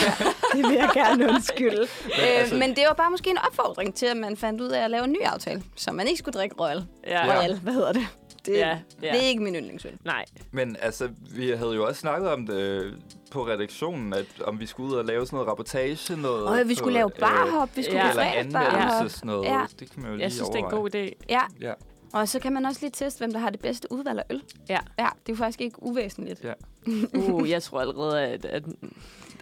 det 0.54 0.62
vil 0.70 0.74
jeg 0.76 0.90
gerne 0.94 1.28
undskylde. 1.28 1.82
øh, 2.06 2.40
altså- 2.40 2.56
men 2.56 2.70
det 2.70 2.84
var 2.88 2.94
bare 2.94 3.10
måske 3.10 3.30
en 3.30 3.38
opfordring 3.46 3.94
til, 3.94 4.06
at 4.06 4.16
man 4.16 4.36
fandt 4.36 4.60
ud 4.60 4.68
af 4.68 4.84
at 4.84 4.90
lave 4.90 5.04
en 5.04 5.12
ny 5.12 5.22
aftale, 5.24 5.62
så 5.76 5.92
man 5.92 6.06
ikke 6.06 6.18
skulle 6.18 6.32
drikke 6.38 6.56
Royal. 6.60 6.84
Ja. 7.06 7.24
Royal, 7.38 7.58
hvad 7.58 7.72
hedder 7.72 7.92
det? 7.92 8.06
Det, 8.46 8.52
Ja, 8.56 8.68
ja. 9.02 9.12
det 9.12 9.16
er 9.22 9.26
ikke 9.28 9.42
min 9.42 9.54
yndlingsøl. 9.54 9.98
Nej. 10.04 10.24
Men 10.50 10.76
altså, 10.80 11.08
vi 11.34 11.50
havde 11.50 11.72
jo 11.74 11.86
også 11.86 12.00
snakket 12.00 12.28
om 12.30 12.46
det 12.46 12.92
på 13.32 13.46
redaktionen, 13.46 14.12
at 14.12 14.26
om 14.44 14.60
vi 14.60 14.66
skulle 14.66 14.92
ud 14.92 14.98
og 14.98 15.04
lave 15.04 15.26
sådan 15.26 15.36
noget 15.36 15.48
rapportage, 15.50 16.16
noget 16.16 16.44
Og 16.46 16.68
vi 16.68 16.74
skulle 16.74 16.92
på, 16.92 16.94
lave 16.94 17.10
barhop, 17.20 17.76
vi 17.76 17.82
skulle 17.82 17.98
ja, 17.98 18.06
ja, 18.06 18.10
eller 18.10 18.22
lave 18.22 18.52
fredagsbarhop. 18.52 18.90
anmeldelse, 18.92 19.18
sådan 19.18 19.26
noget. 19.26 19.44
Ja. 19.44 19.60
Det 19.80 19.90
kan 19.90 20.02
man 20.02 20.10
jo 20.10 20.16
lige 20.16 20.24
Jeg 20.24 20.32
synes, 20.32 20.48
det 20.48 20.54
er 20.54 20.58
en 20.58 20.64
overveje. 20.74 20.80
god 21.02 21.10
idé. 21.10 21.24
Ja, 21.28 21.40
Ja, 21.60 21.72
og 22.12 22.28
så 22.28 22.38
kan 22.38 22.52
man 22.52 22.64
også 22.66 22.80
lige 22.80 22.90
teste, 22.90 23.18
hvem 23.18 23.32
der 23.32 23.38
har 23.38 23.50
det 23.50 23.60
bedste 23.60 23.92
udvalg 23.92 24.18
af 24.18 24.24
øl. 24.30 24.42
Ja. 24.68 24.78
Ja, 24.98 25.08
det 25.26 25.32
er 25.32 25.32
jo 25.32 25.34
faktisk 25.36 25.60
ikke 25.60 25.82
uvæsentligt. 25.82 26.44
Ja. 26.44 26.52
Uh, 27.14 27.50
jeg 27.50 27.62
tror 27.62 27.80
allerede, 27.80 28.20
at, 28.20 28.44
at 28.44 28.62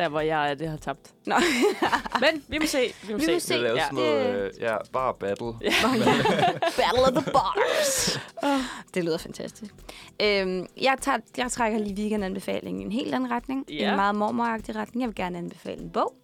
der, 0.00 0.08
hvor 0.08 0.20
jeg 0.20 0.50
er, 0.50 0.54
det 0.54 0.68
har 0.68 0.76
tabt. 0.76 1.10
Nå. 1.26 1.34
Men 2.20 2.44
vi 2.48 2.58
må 2.58 2.66
se. 2.66 2.92
Vi 3.06 3.12
må 3.12 3.18
Vi 3.18 3.24
se. 3.24 3.30
må 3.30 3.34
vi 3.34 3.40
se. 3.40 3.56
lavede 3.56 3.78
Ja. 3.78 3.84
sådan 3.84 3.94
noget, 4.04 4.44
øh, 4.44 4.50
ja, 4.60 4.76
bar 4.92 5.12
battle. 5.12 5.52
Ja. 5.60 5.72
Battle 6.80 7.02
of 7.16 7.22
the 7.24 7.32
Bars. 7.32 8.20
det 8.94 9.04
lyder 9.04 9.18
fantastisk. 9.18 9.74
Øhm, 10.22 10.66
jeg, 10.80 10.94
tager, 11.00 11.18
jeg 11.36 11.50
trækker 11.50 11.78
lige 11.78 11.94
weekendanbefalingen 11.94 12.82
i 12.82 12.84
en 12.84 12.92
helt 12.92 13.14
anden 13.14 13.30
retning. 13.30 13.64
Ja. 13.70 13.90
En 13.90 13.96
meget 13.96 14.14
mormoragtig 14.14 14.76
retning. 14.76 15.00
Jeg 15.02 15.08
vil 15.08 15.16
gerne 15.16 15.38
anbefale 15.38 15.82
en 15.82 15.90
bog. 15.90 16.14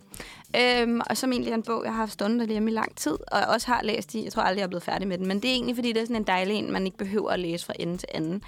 Øhm, 0.57 1.01
og 1.11 1.17
som 1.17 1.33
egentlig 1.33 1.51
er 1.51 1.55
en 1.55 1.63
bog, 1.63 1.85
jeg 1.85 1.93
har 1.93 1.99
haft 1.99 2.13
stående 2.13 2.39
derhjemme 2.47 2.71
i 2.71 2.75
lang 2.75 2.97
tid, 2.97 3.13
og 3.33 3.39
jeg 3.39 3.47
også 3.49 3.67
har 3.67 3.83
læst 3.83 4.15
i. 4.15 4.25
Jeg 4.25 4.33
tror 4.33 4.43
aldrig, 4.43 4.59
jeg 4.59 4.65
er 4.65 4.69
blevet 4.69 4.83
færdig 4.83 5.09
med 5.09 5.19
den. 5.19 5.27
Men 5.27 5.43
det 5.43 5.51
er 5.51 5.55
egentlig, 5.55 5.75
fordi 5.77 5.93
det 5.93 6.01
er 6.01 6.05
sådan 6.05 6.17
en 6.17 6.27
dejlig 6.27 6.57
en, 6.57 6.73
man 6.73 6.87
ikke 6.87 6.99
behøver 6.99 7.31
at 7.31 7.39
læse 7.41 7.67
fra 7.67 7.73
ende 7.79 7.97
til 7.97 8.09
anden. 8.15 8.43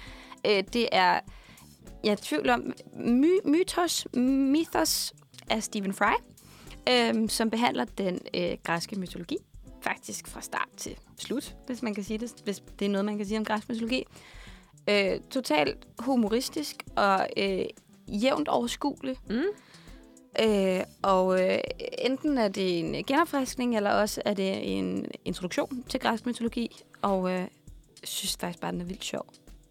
Øh, 0.47 0.63
det 0.73 0.87
er, 0.91 1.19
jeg 2.03 2.09
er 2.09 2.13
i 2.13 2.15
tvivl 2.15 2.49
om, 2.49 2.73
My, 2.97 3.39
Mythos, 3.45 4.07
Mythos 4.13 5.13
af 5.49 5.63
Stephen 5.63 5.93
Fry, 5.93 6.13
øhm, 6.89 7.29
som 7.29 7.49
behandler 7.49 7.85
den 7.85 8.19
øh, 8.33 8.57
græske 8.63 8.99
mytologi. 8.99 9.37
Faktisk 9.81 10.27
fra 10.27 10.41
start 10.41 10.69
til 10.77 10.97
slut, 11.17 11.55
hvis 11.67 11.81
man 11.81 11.93
kan 11.93 12.03
sige 12.03 12.17
det. 12.17 12.33
Hvis 12.43 12.63
det 12.79 12.85
er 12.85 12.89
noget, 12.89 13.05
man 13.05 13.17
kan 13.17 13.25
sige 13.25 13.37
om 13.37 13.45
græsk 13.45 13.69
mytologi. 13.69 14.05
Øh, 14.89 15.19
totalt 15.29 15.87
humoristisk 15.99 16.75
og 16.95 17.27
øh, 17.37 17.65
jævnt 18.07 18.47
overskuelig. 18.47 19.17
Mm. 19.29 19.43
Øh, 20.43 20.83
og 21.01 21.41
øh, 21.41 21.59
enten 21.99 22.37
er 22.37 22.47
det 22.47 22.79
en 22.79 23.03
genopfriskning, 23.03 23.75
eller 23.75 23.91
også 23.91 24.21
er 24.25 24.33
det 24.33 24.77
en 24.77 25.05
introduktion 25.25 25.83
til 25.89 25.99
græsk 25.99 26.25
mytologi. 26.25 26.83
Og 27.01 27.31
øh, 27.31 27.47
synes 28.03 28.37
faktisk 28.39 28.61
bare, 28.61 28.71
den 28.71 28.81
er 28.81 28.85
vildt 28.85 29.03
sjov. 29.03 29.25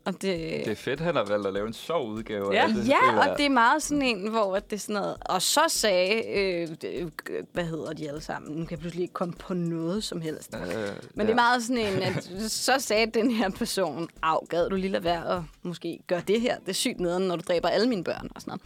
Og 0.08 0.12
det, 0.14 0.22
Det 0.64 0.68
er 0.68 0.74
fedt, 0.74 1.00
han 1.00 1.16
har 1.16 1.24
valgt 1.24 1.46
at 1.46 1.52
lave 1.52 1.66
en 1.66 1.72
sjov 1.72 2.08
udgave 2.08 2.52
Ja. 2.54 2.62
af 2.62 2.68
det. 2.68 2.88
Ja, 2.88 2.96
jeg. 3.12 3.30
og 3.30 3.38
det 3.38 3.46
er 3.46 3.50
meget 3.50 3.82
sådan 3.82 4.02
en, 4.02 4.28
hvor 4.30 4.56
at 4.56 4.70
det 4.70 4.76
er 4.76 4.80
sådan 4.80 4.94
noget... 4.94 5.16
Og 5.20 5.42
så 5.42 5.60
sagde... 5.68 6.28
Øh, 6.38 6.68
hvad 7.52 7.64
hedder 7.64 7.92
de 7.92 8.08
alle 8.08 8.20
sammen? 8.20 8.52
Nu 8.56 8.64
kan 8.64 8.70
jeg 8.70 8.78
pludselig 8.78 9.02
ikke 9.02 9.14
komme 9.14 9.34
på 9.34 9.54
noget 9.54 10.04
som 10.04 10.20
helst. 10.20 10.54
Øh, 10.54 10.60
Men 10.62 10.70
ja. 11.16 11.22
det 11.22 11.30
er 11.30 11.34
meget 11.34 11.62
sådan 11.62 11.78
en, 11.86 12.02
at 12.02 12.30
så 12.68 12.72
sagde 12.78 13.06
den 13.06 13.30
her 13.30 13.50
person, 13.50 14.08
af, 14.22 14.48
gad 14.48 14.70
du 14.70 14.76
lige 14.76 14.92
lade 14.92 15.04
være 15.04 15.24
og 15.26 15.44
måske 15.62 15.98
gøre 16.06 16.22
det 16.28 16.40
her? 16.40 16.58
Det 16.58 16.68
er 16.68 16.72
sygt 16.72 17.00
nederen, 17.00 17.22
når 17.22 17.36
du 17.36 17.42
dræber 17.48 17.68
alle 17.68 17.88
mine 17.88 18.04
børn 18.04 18.28
og 18.34 18.40
sådan 18.40 18.58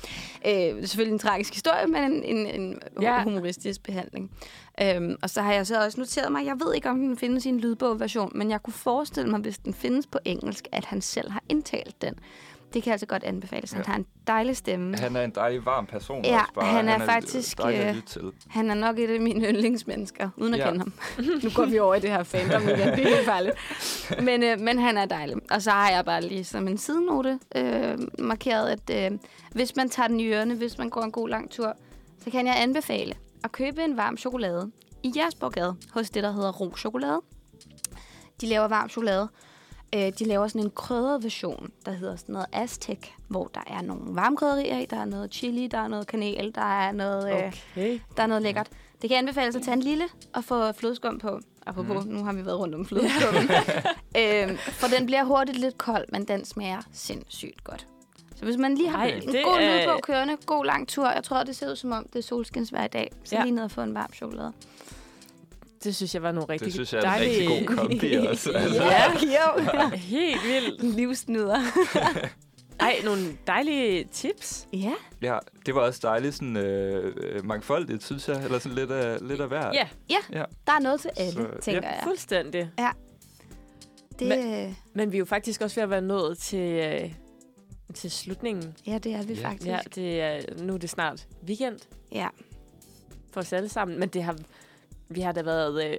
noget. 0.44 0.70
Øh, 0.70 0.76
det 0.76 0.82
er 0.82 0.86
selvfølgelig 0.86 1.12
en 1.12 1.18
tragisk 1.18 1.54
historie, 1.54 1.86
men 1.86 2.12
en, 2.12 2.24
en, 2.24 2.46
en 2.60 2.82
ja. 3.00 3.22
humoristisk 3.22 3.82
behandling. 3.82 4.30
Øhm, 4.80 5.16
og 5.22 5.30
så 5.30 5.42
har 5.42 5.52
jeg 5.52 5.66
så 5.66 5.84
også 5.84 6.00
noteret 6.00 6.32
mig, 6.32 6.46
jeg 6.46 6.56
ved 6.64 6.74
ikke, 6.74 6.90
om 6.90 6.98
den 6.98 7.16
findes 7.18 7.46
i 7.46 7.48
en 7.48 7.60
lydbogversion, 7.60 8.32
men 8.34 8.50
jeg 8.50 8.62
kunne 8.62 8.74
forestille 8.74 9.30
mig, 9.30 9.40
hvis 9.40 9.58
den 9.58 9.74
findes 9.74 10.06
på 10.06 10.18
engelsk, 10.24 10.68
at 10.72 10.84
han 10.84 11.00
selv 11.00 11.30
har 11.30 11.42
indtalt 11.48 12.02
den. 12.02 12.14
Det 12.74 12.82
kan 12.82 12.92
altså 12.92 13.06
godt 13.06 13.24
anbefales. 13.24 13.72
Han 13.72 13.82
Ja. 13.86 13.90
har 13.90 13.96
en 13.98 14.06
dejlig 14.26 14.56
stemme. 14.56 14.96
Han 14.98 15.16
er 15.16 15.24
en 15.24 15.30
dejlig 15.30 15.66
varm 15.66 15.86
person 15.86 16.24
Ja, 16.24 16.40
også 16.40 16.52
bare. 16.54 16.64
han 16.64 16.88
er 16.88 16.98
faktisk, 16.98 17.58
dejlig 17.58 17.80
at 17.80 18.16
øh. 18.22 18.32
Han 18.48 18.70
er 18.70 18.74
nok 18.74 18.98
et 18.98 19.10
af 19.10 19.20
mine 19.20 19.46
yndlingsmennesker, 19.48 20.28
uden 20.36 20.54
at 20.54 20.60
Ja. 20.60 20.70
kende 20.70 20.78
ham. 20.78 20.92
nu 21.44 21.50
går 21.54 21.64
vi 21.64 21.78
over 21.78 21.94
i 21.94 22.00
det 22.00 22.10
her 22.10 22.22
fandom 22.22 22.62
igen, 22.62 22.78
det 22.78 22.86
er 22.88 22.94
helt 22.96 23.24
farligt. 23.24 23.54
Men, 24.22 24.42
øh, 24.42 24.60
men 24.60 24.78
han 24.78 24.96
er 24.98 25.04
dejlig. 25.04 25.36
Og 25.50 25.62
så 25.62 25.70
har 25.70 25.90
jeg 25.90 26.04
bare 26.04 26.20
lige 26.22 26.44
som 26.44 26.68
en 26.68 26.78
sidenote 26.78 27.38
øh, 27.56 27.98
markeret, 28.18 28.68
at 28.90 29.12
øh, 29.12 29.18
hvis 29.50 29.76
man 29.76 29.88
tager 29.88 30.06
den 30.06 30.20
i 30.20 30.26
ørene, 30.26 30.54
hvis 30.54 30.78
man 30.78 30.90
går 30.90 31.02
en 31.02 31.12
god 31.12 31.28
lang 31.28 31.50
tur, 31.50 31.76
så 32.24 32.30
kan 32.30 32.46
jeg 32.46 32.54
anbefale 32.58 33.14
at 33.44 33.52
købe 33.52 33.84
en 33.84 33.96
varm 33.96 34.16
chokolade 34.16 34.70
i 35.02 35.12
Jersborgade 35.16 35.76
hos 35.92 36.10
det, 36.10 36.22
der 36.22 36.32
hedder 36.32 36.52
Ro 36.52 36.76
Chokolade. 36.76 37.20
De 38.40 38.46
laver 38.46 38.68
varm 38.68 38.88
chokolade. 38.88 39.28
Øh, 39.94 40.12
de 40.18 40.24
laver 40.24 40.48
sådan 40.48 40.62
en 40.62 40.70
krydret 40.70 41.22
version, 41.24 41.70
der 41.86 41.92
hedder 41.92 42.16
sådan 42.16 42.32
noget 42.32 42.46
Aztec, 42.52 42.98
hvor 43.28 43.50
der 43.54 43.60
er 43.66 43.82
nogle 43.82 44.14
varmkrydderier 44.14 44.78
i. 44.78 44.86
Der 44.86 44.96
er 44.96 45.04
noget 45.04 45.34
chili, 45.34 45.66
der 45.66 45.78
er 45.78 45.88
noget 45.88 46.06
kanel, 46.06 46.54
der 46.54 46.80
er 46.80 46.92
noget... 46.92 47.32
Øh, 47.32 47.52
Okay. 47.72 47.98
der 48.16 48.22
er 48.22 48.26
noget 48.26 48.42
lækkert. 48.42 48.68
Det 49.02 49.10
kan 49.10 49.18
anbefales 49.18 49.56
at 49.56 49.62
tage 49.62 49.72
en 49.72 49.80
lille 49.82 50.04
og 50.34 50.44
få 50.44 50.72
flødeskum 50.72 51.18
på. 51.18 51.40
Apropos, 51.66 52.04
mm. 52.04 52.12
nu 52.12 52.24
har 52.24 52.32
vi 52.32 52.46
været 52.46 52.58
rundt 52.58 52.74
om 52.74 52.86
flødeskummen. 52.86 53.42
øhm, 54.20 54.56
for 54.56 54.86
den 54.86 55.06
bliver 55.06 55.24
hurtigt 55.24 55.58
lidt 55.58 55.78
kold, 55.78 56.04
men 56.08 56.28
den 56.28 56.44
smager 56.44 56.82
sindssygt 56.92 57.64
godt. 57.64 57.86
Så 58.42 58.46
hvis 58.46 58.56
man 58.56 58.74
lige 58.74 58.88
har 58.88 58.98
Ej, 58.98 59.06
en 59.08 59.32
det 59.32 59.44
god 59.44 59.56
er- 59.60 59.80
lydbog 59.80 60.00
kørende, 60.02 60.36
god 60.46 60.64
lang 60.64 60.88
tur, 60.88 61.10
jeg 61.10 61.24
tror, 61.24 61.42
det 61.44 61.56
ser 61.56 61.70
ud 61.70 61.76
som 61.76 61.92
om, 61.92 62.06
det 62.12 62.18
er 62.18 62.22
solskinsvejr 62.22 62.84
i 62.84 62.88
dag, 62.88 63.10
så 63.24 63.34
Ja. 63.34 63.40
ja. 63.40 63.44
lige 63.44 63.54
ned 63.54 63.62
og 63.64 63.70
få 63.70 63.80
en 63.80 63.94
varm 63.94 64.12
chokolade. 64.12 64.52
Det 65.84 65.96
synes 65.96 66.14
jeg 66.14 66.22
var 66.22 66.32
nogle 66.32 66.48
rigtig 66.48 66.66
Det 66.66 66.74
synes 66.74 66.92
jeg 66.92 66.98
er 66.98 67.02
en 67.02 67.08
dejlige... 67.10 67.50
rigtig 67.50 67.66
god 67.68 67.76
kombi 67.76 68.14
også. 68.30 68.50
Altså. 68.52 68.82
Ja, 68.82 69.12
jo. 69.12 69.88
Helt 69.96 70.40
vildt. 70.46 70.94
Livsnyder. 70.96 71.60
Ej, 72.80 72.96
nogle 73.04 73.22
dejlige 73.46 74.04
tips. 74.12 74.68
ja. 74.72 74.92
Ja, 75.22 75.38
det 75.66 75.74
var 75.74 75.80
også 75.80 76.00
dejligt 76.02 76.34
sådan 76.34 76.56
øh, 76.56 77.14
øh, 77.16 77.46
mangfoldigt, 77.46 78.04
synes 78.04 78.28
jeg. 78.28 78.44
Eller 78.44 78.58
sådan 78.58 78.76
lidt 78.78 78.90
af, 78.90 79.28
lidt 79.28 79.40
af 79.40 79.48
hver. 79.48 79.70
Ja, 79.74 79.88
ja. 80.10 80.44
Der 80.66 80.72
er 80.72 80.80
noget 80.80 81.00
til 81.00 81.10
alle, 81.16 81.32
Så, 81.32 81.46
tænker 81.62 81.80
ja. 81.84 81.88
jeg. 81.94 82.00
fuldstændig. 82.04 82.70
Det, 84.18 84.28
Men- 84.28 84.76
Men 84.94 85.12
vi 85.12 85.16
er 85.16 85.18
jo 85.18 85.24
faktisk 85.24 85.60
også 85.60 85.76
ved 85.76 85.82
at 85.82 85.90
være 85.90 86.00
nået 86.00 86.38
til, 86.38 86.58
øh, 86.72 87.12
til 87.94 88.10
slutningen. 88.10 88.76
ja, 88.86 88.98
det 88.98 89.12
er 89.14 89.22
vi 89.22 89.34
Ja. 89.34 89.48
faktisk. 89.48 89.66
Ja, 89.66 89.78
det 89.94 90.20
er, 90.20 90.40
nu 90.62 90.74
er 90.74 90.78
det 90.78 90.90
snart 90.90 91.26
weekend 91.46 91.78
ja. 92.12 92.28
for 93.32 93.40
os 93.40 93.52
alle 93.52 93.68
sammen. 93.68 93.98
Men 94.00 94.08
det 94.08 94.22
har, 94.22 94.36
vi 95.08 95.20
har 95.20 95.32
da 95.32 95.42
været 95.42 95.84
øh, 95.90 95.98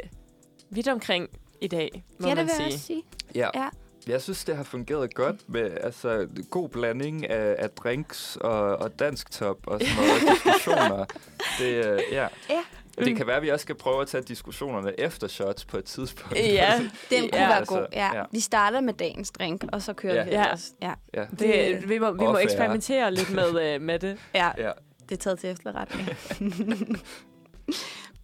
vidt 0.70 0.88
omkring 0.88 1.30
i 1.62 1.68
dag, 1.68 2.04
må 2.20 2.28
ja, 2.28 2.36
man 2.36 2.48
det 2.48 2.54
vil 2.54 2.56
sige. 2.56 2.64
jeg 2.66 2.74
også 2.74 2.86
sige. 2.86 3.04
Ja. 3.36 3.50
Ja. 3.56 3.70
Jeg 4.08 4.22
synes, 4.22 4.44
det 4.46 4.56
har 4.56 4.64
fungeret 4.64 5.14
godt 5.14 5.50
med 5.50 5.78
altså, 5.82 6.28
god 6.50 6.70
blanding 6.70 7.30
af, 7.30 7.56
af 7.60 7.70
drinks 7.70 8.36
og, 8.42 8.62
og 8.62 9.00
dansk 9.00 9.32
top 9.32 9.58
og 9.68 9.82
sådan 9.82 9.96
noget 9.96 10.22
diskussioner. 10.36 11.06
Det, 11.60 11.86
øh, 11.86 12.00
ja. 12.12 12.28
Ja. 12.50 12.62
Det 12.98 13.16
kan 13.18 13.28
være, 13.28 13.36
at 13.36 13.44
vi 13.44 13.50
også 13.50 13.64
skal 13.64 13.76
prøve 13.76 14.02
at 14.02 14.08
tage 14.08 14.24
diskussionerne 14.24 15.00
efter 15.00 15.28
shots 15.28 15.66
på 15.66 15.78
et 15.78 15.86
tidspunkt. 15.86 16.38
Ja, 16.38 16.80
Den 17.12 17.22
kunne 17.22 17.30
Ja, 17.34 17.48
være 17.48 17.58
altså, 17.58 17.76
god. 17.76 17.86
Ja. 17.94 18.18
ja. 18.18 18.24
Vi 18.32 18.40
starter 18.40 18.82
med 18.82 18.94
dagens 18.94 19.32
drink, 19.32 19.64
og 19.74 19.82
så 19.82 19.94
kører 19.94 20.16
Ja. 20.16 20.24
vi 20.24 20.30
Ja. 20.30 20.42
ellers. 20.44 20.72
Ja. 20.82 20.94
ja. 21.14 21.26
det, 21.40 21.90
vi 21.90 22.00
må, 22.00 22.12
vi 22.12 22.18
må 22.18 22.38
eksperimentere 22.38 23.14
lidt 23.14 23.34
med, 23.34 23.62
øh, 23.76 23.82
med 23.82 24.00
det. 24.00 24.18
ja. 24.36 24.52
ja. 24.58 24.72
Det 25.10 25.12
er 25.12 25.20
taget 25.20 25.40
til 25.40 25.50
efterretning. 25.50 26.10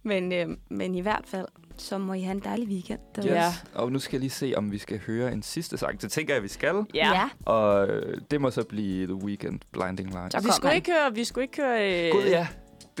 Men, 0.02 0.32
øh, 0.32 0.46
men 0.70 0.94
i 0.94 1.00
hvert 1.00 1.24
fald, 1.26 1.46
så 1.76 1.98
må 1.98 2.12
I 2.12 2.20
have 2.20 2.32
en 2.32 2.40
dejlig 2.44 2.68
weekend. 2.68 3.00
Yes. 3.18 3.24
Ja. 3.26 3.52
Og 3.74 3.92
nu 3.92 3.98
skal 3.98 4.16
jeg 4.16 4.20
lige 4.20 4.30
se, 4.30 4.52
om 4.56 4.72
vi 4.72 4.78
skal 4.78 5.00
høre 5.06 5.32
en 5.32 5.42
sidste 5.42 5.78
sang. 5.78 6.02
Det 6.02 6.12
tænker 6.12 6.34
jeg, 6.34 6.42
vi 6.42 6.48
skal. 6.48 6.74
Ja. 6.94 7.28
Og 7.46 7.88
øh, 7.88 8.20
det 8.30 8.40
må 8.40 8.50
så 8.50 8.64
blive 8.64 9.06
The 9.06 9.14
Weekend 9.14 9.60
Blinding 9.72 10.10
Lights. 10.10 10.36
Vi 10.46 10.50
skulle 10.56 10.74
ikke 10.74 10.90
høre... 10.92 11.14
Vi 11.14 11.24
skulle 11.24 11.44
ikke 11.44 11.62
høre... 11.62 12.06
Øh, 12.06 12.12
Gud, 12.12 12.22
ja. 12.24 12.46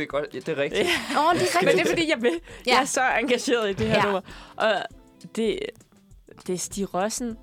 Det 0.00 0.06
er 0.06 0.10
godt. 0.18 0.26
Ja, 0.34 0.38
det 0.38 0.48
er 0.48 0.56
rigtigt. 0.62 0.88
Åh, 1.16 1.26
oh, 1.28 1.34
det 1.34 1.42
er 1.42 1.46
Men 1.60 1.68
rigtigt. 1.68 1.72
det 1.76 1.80
er, 1.80 1.88
fordi 1.88 2.08
jeg, 2.10 2.22
vil, 2.22 2.40
Ja. 2.66 2.72
jeg 2.72 2.80
er 2.80 2.84
så 2.84 3.00
engageret 3.20 3.70
i 3.70 3.72
det 3.72 3.86
her 3.86 3.96
Ja. 3.96 4.02
nummer. 4.02 4.20
Og 4.56 4.72
det, 5.36 5.58
det 6.46 6.54
er 6.54 6.58
Stig 6.58 6.94
Rossen 6.94 7.36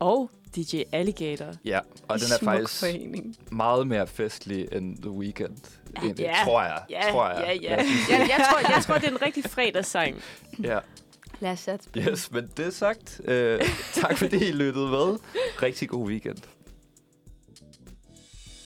og 0.00 0.30
DJ 0.56 0.82
Alligator. 0.92 1.52
Ja, 1.64 1.80
og 2.08 2.18
den 2.20 2.26
er 2.40 2.44
faktisk 2.44 2.80
forening. 2.80 3.36
meget 3.50 3.86
mere 3.86 4.06
festlig 4.06 4.68
end 4.72 4.96
The 5.02 5.10
Weekend. 5.10 5.56
egentlig, 5.96 6.22
Ja. 6.24 6.34
Tror 6.44 6.62
jeg. 6.62 6.82
Ja, 6.90 7.02
tror 7.10 7.28
jeg. 7.28 7.58
ja, 7.62 7.76
ja. 7.76 7.84
Jeg 8.10 8.46
tror, 8.50 8.74
jeg 8.74 8.82
tror, 8.82 8.94
det 8.98 9.04
er 9.06 9.10
en 9.10 9.22
rigtig 9.22 9.44
fredagssang. 9.44 10.22
ja. 10.62 10.78
Lad 11.40 11.50
os 11.52 11.58
sætte 11.60 11.84
Yes, 11.98 12.30
men 12.32 12.50
det 12.56 12.74
sagt. 12.74 13.20
Øh, 13.24 13.60
tak 13.92 14.18
fordi 14.18 14.36
I 14.48 14.52
lyttede 14.52 14.88
med. 14.88 15.18
Rigtig 15.62 15.88
god 15.88 16.08
weekend. 16.08 16.36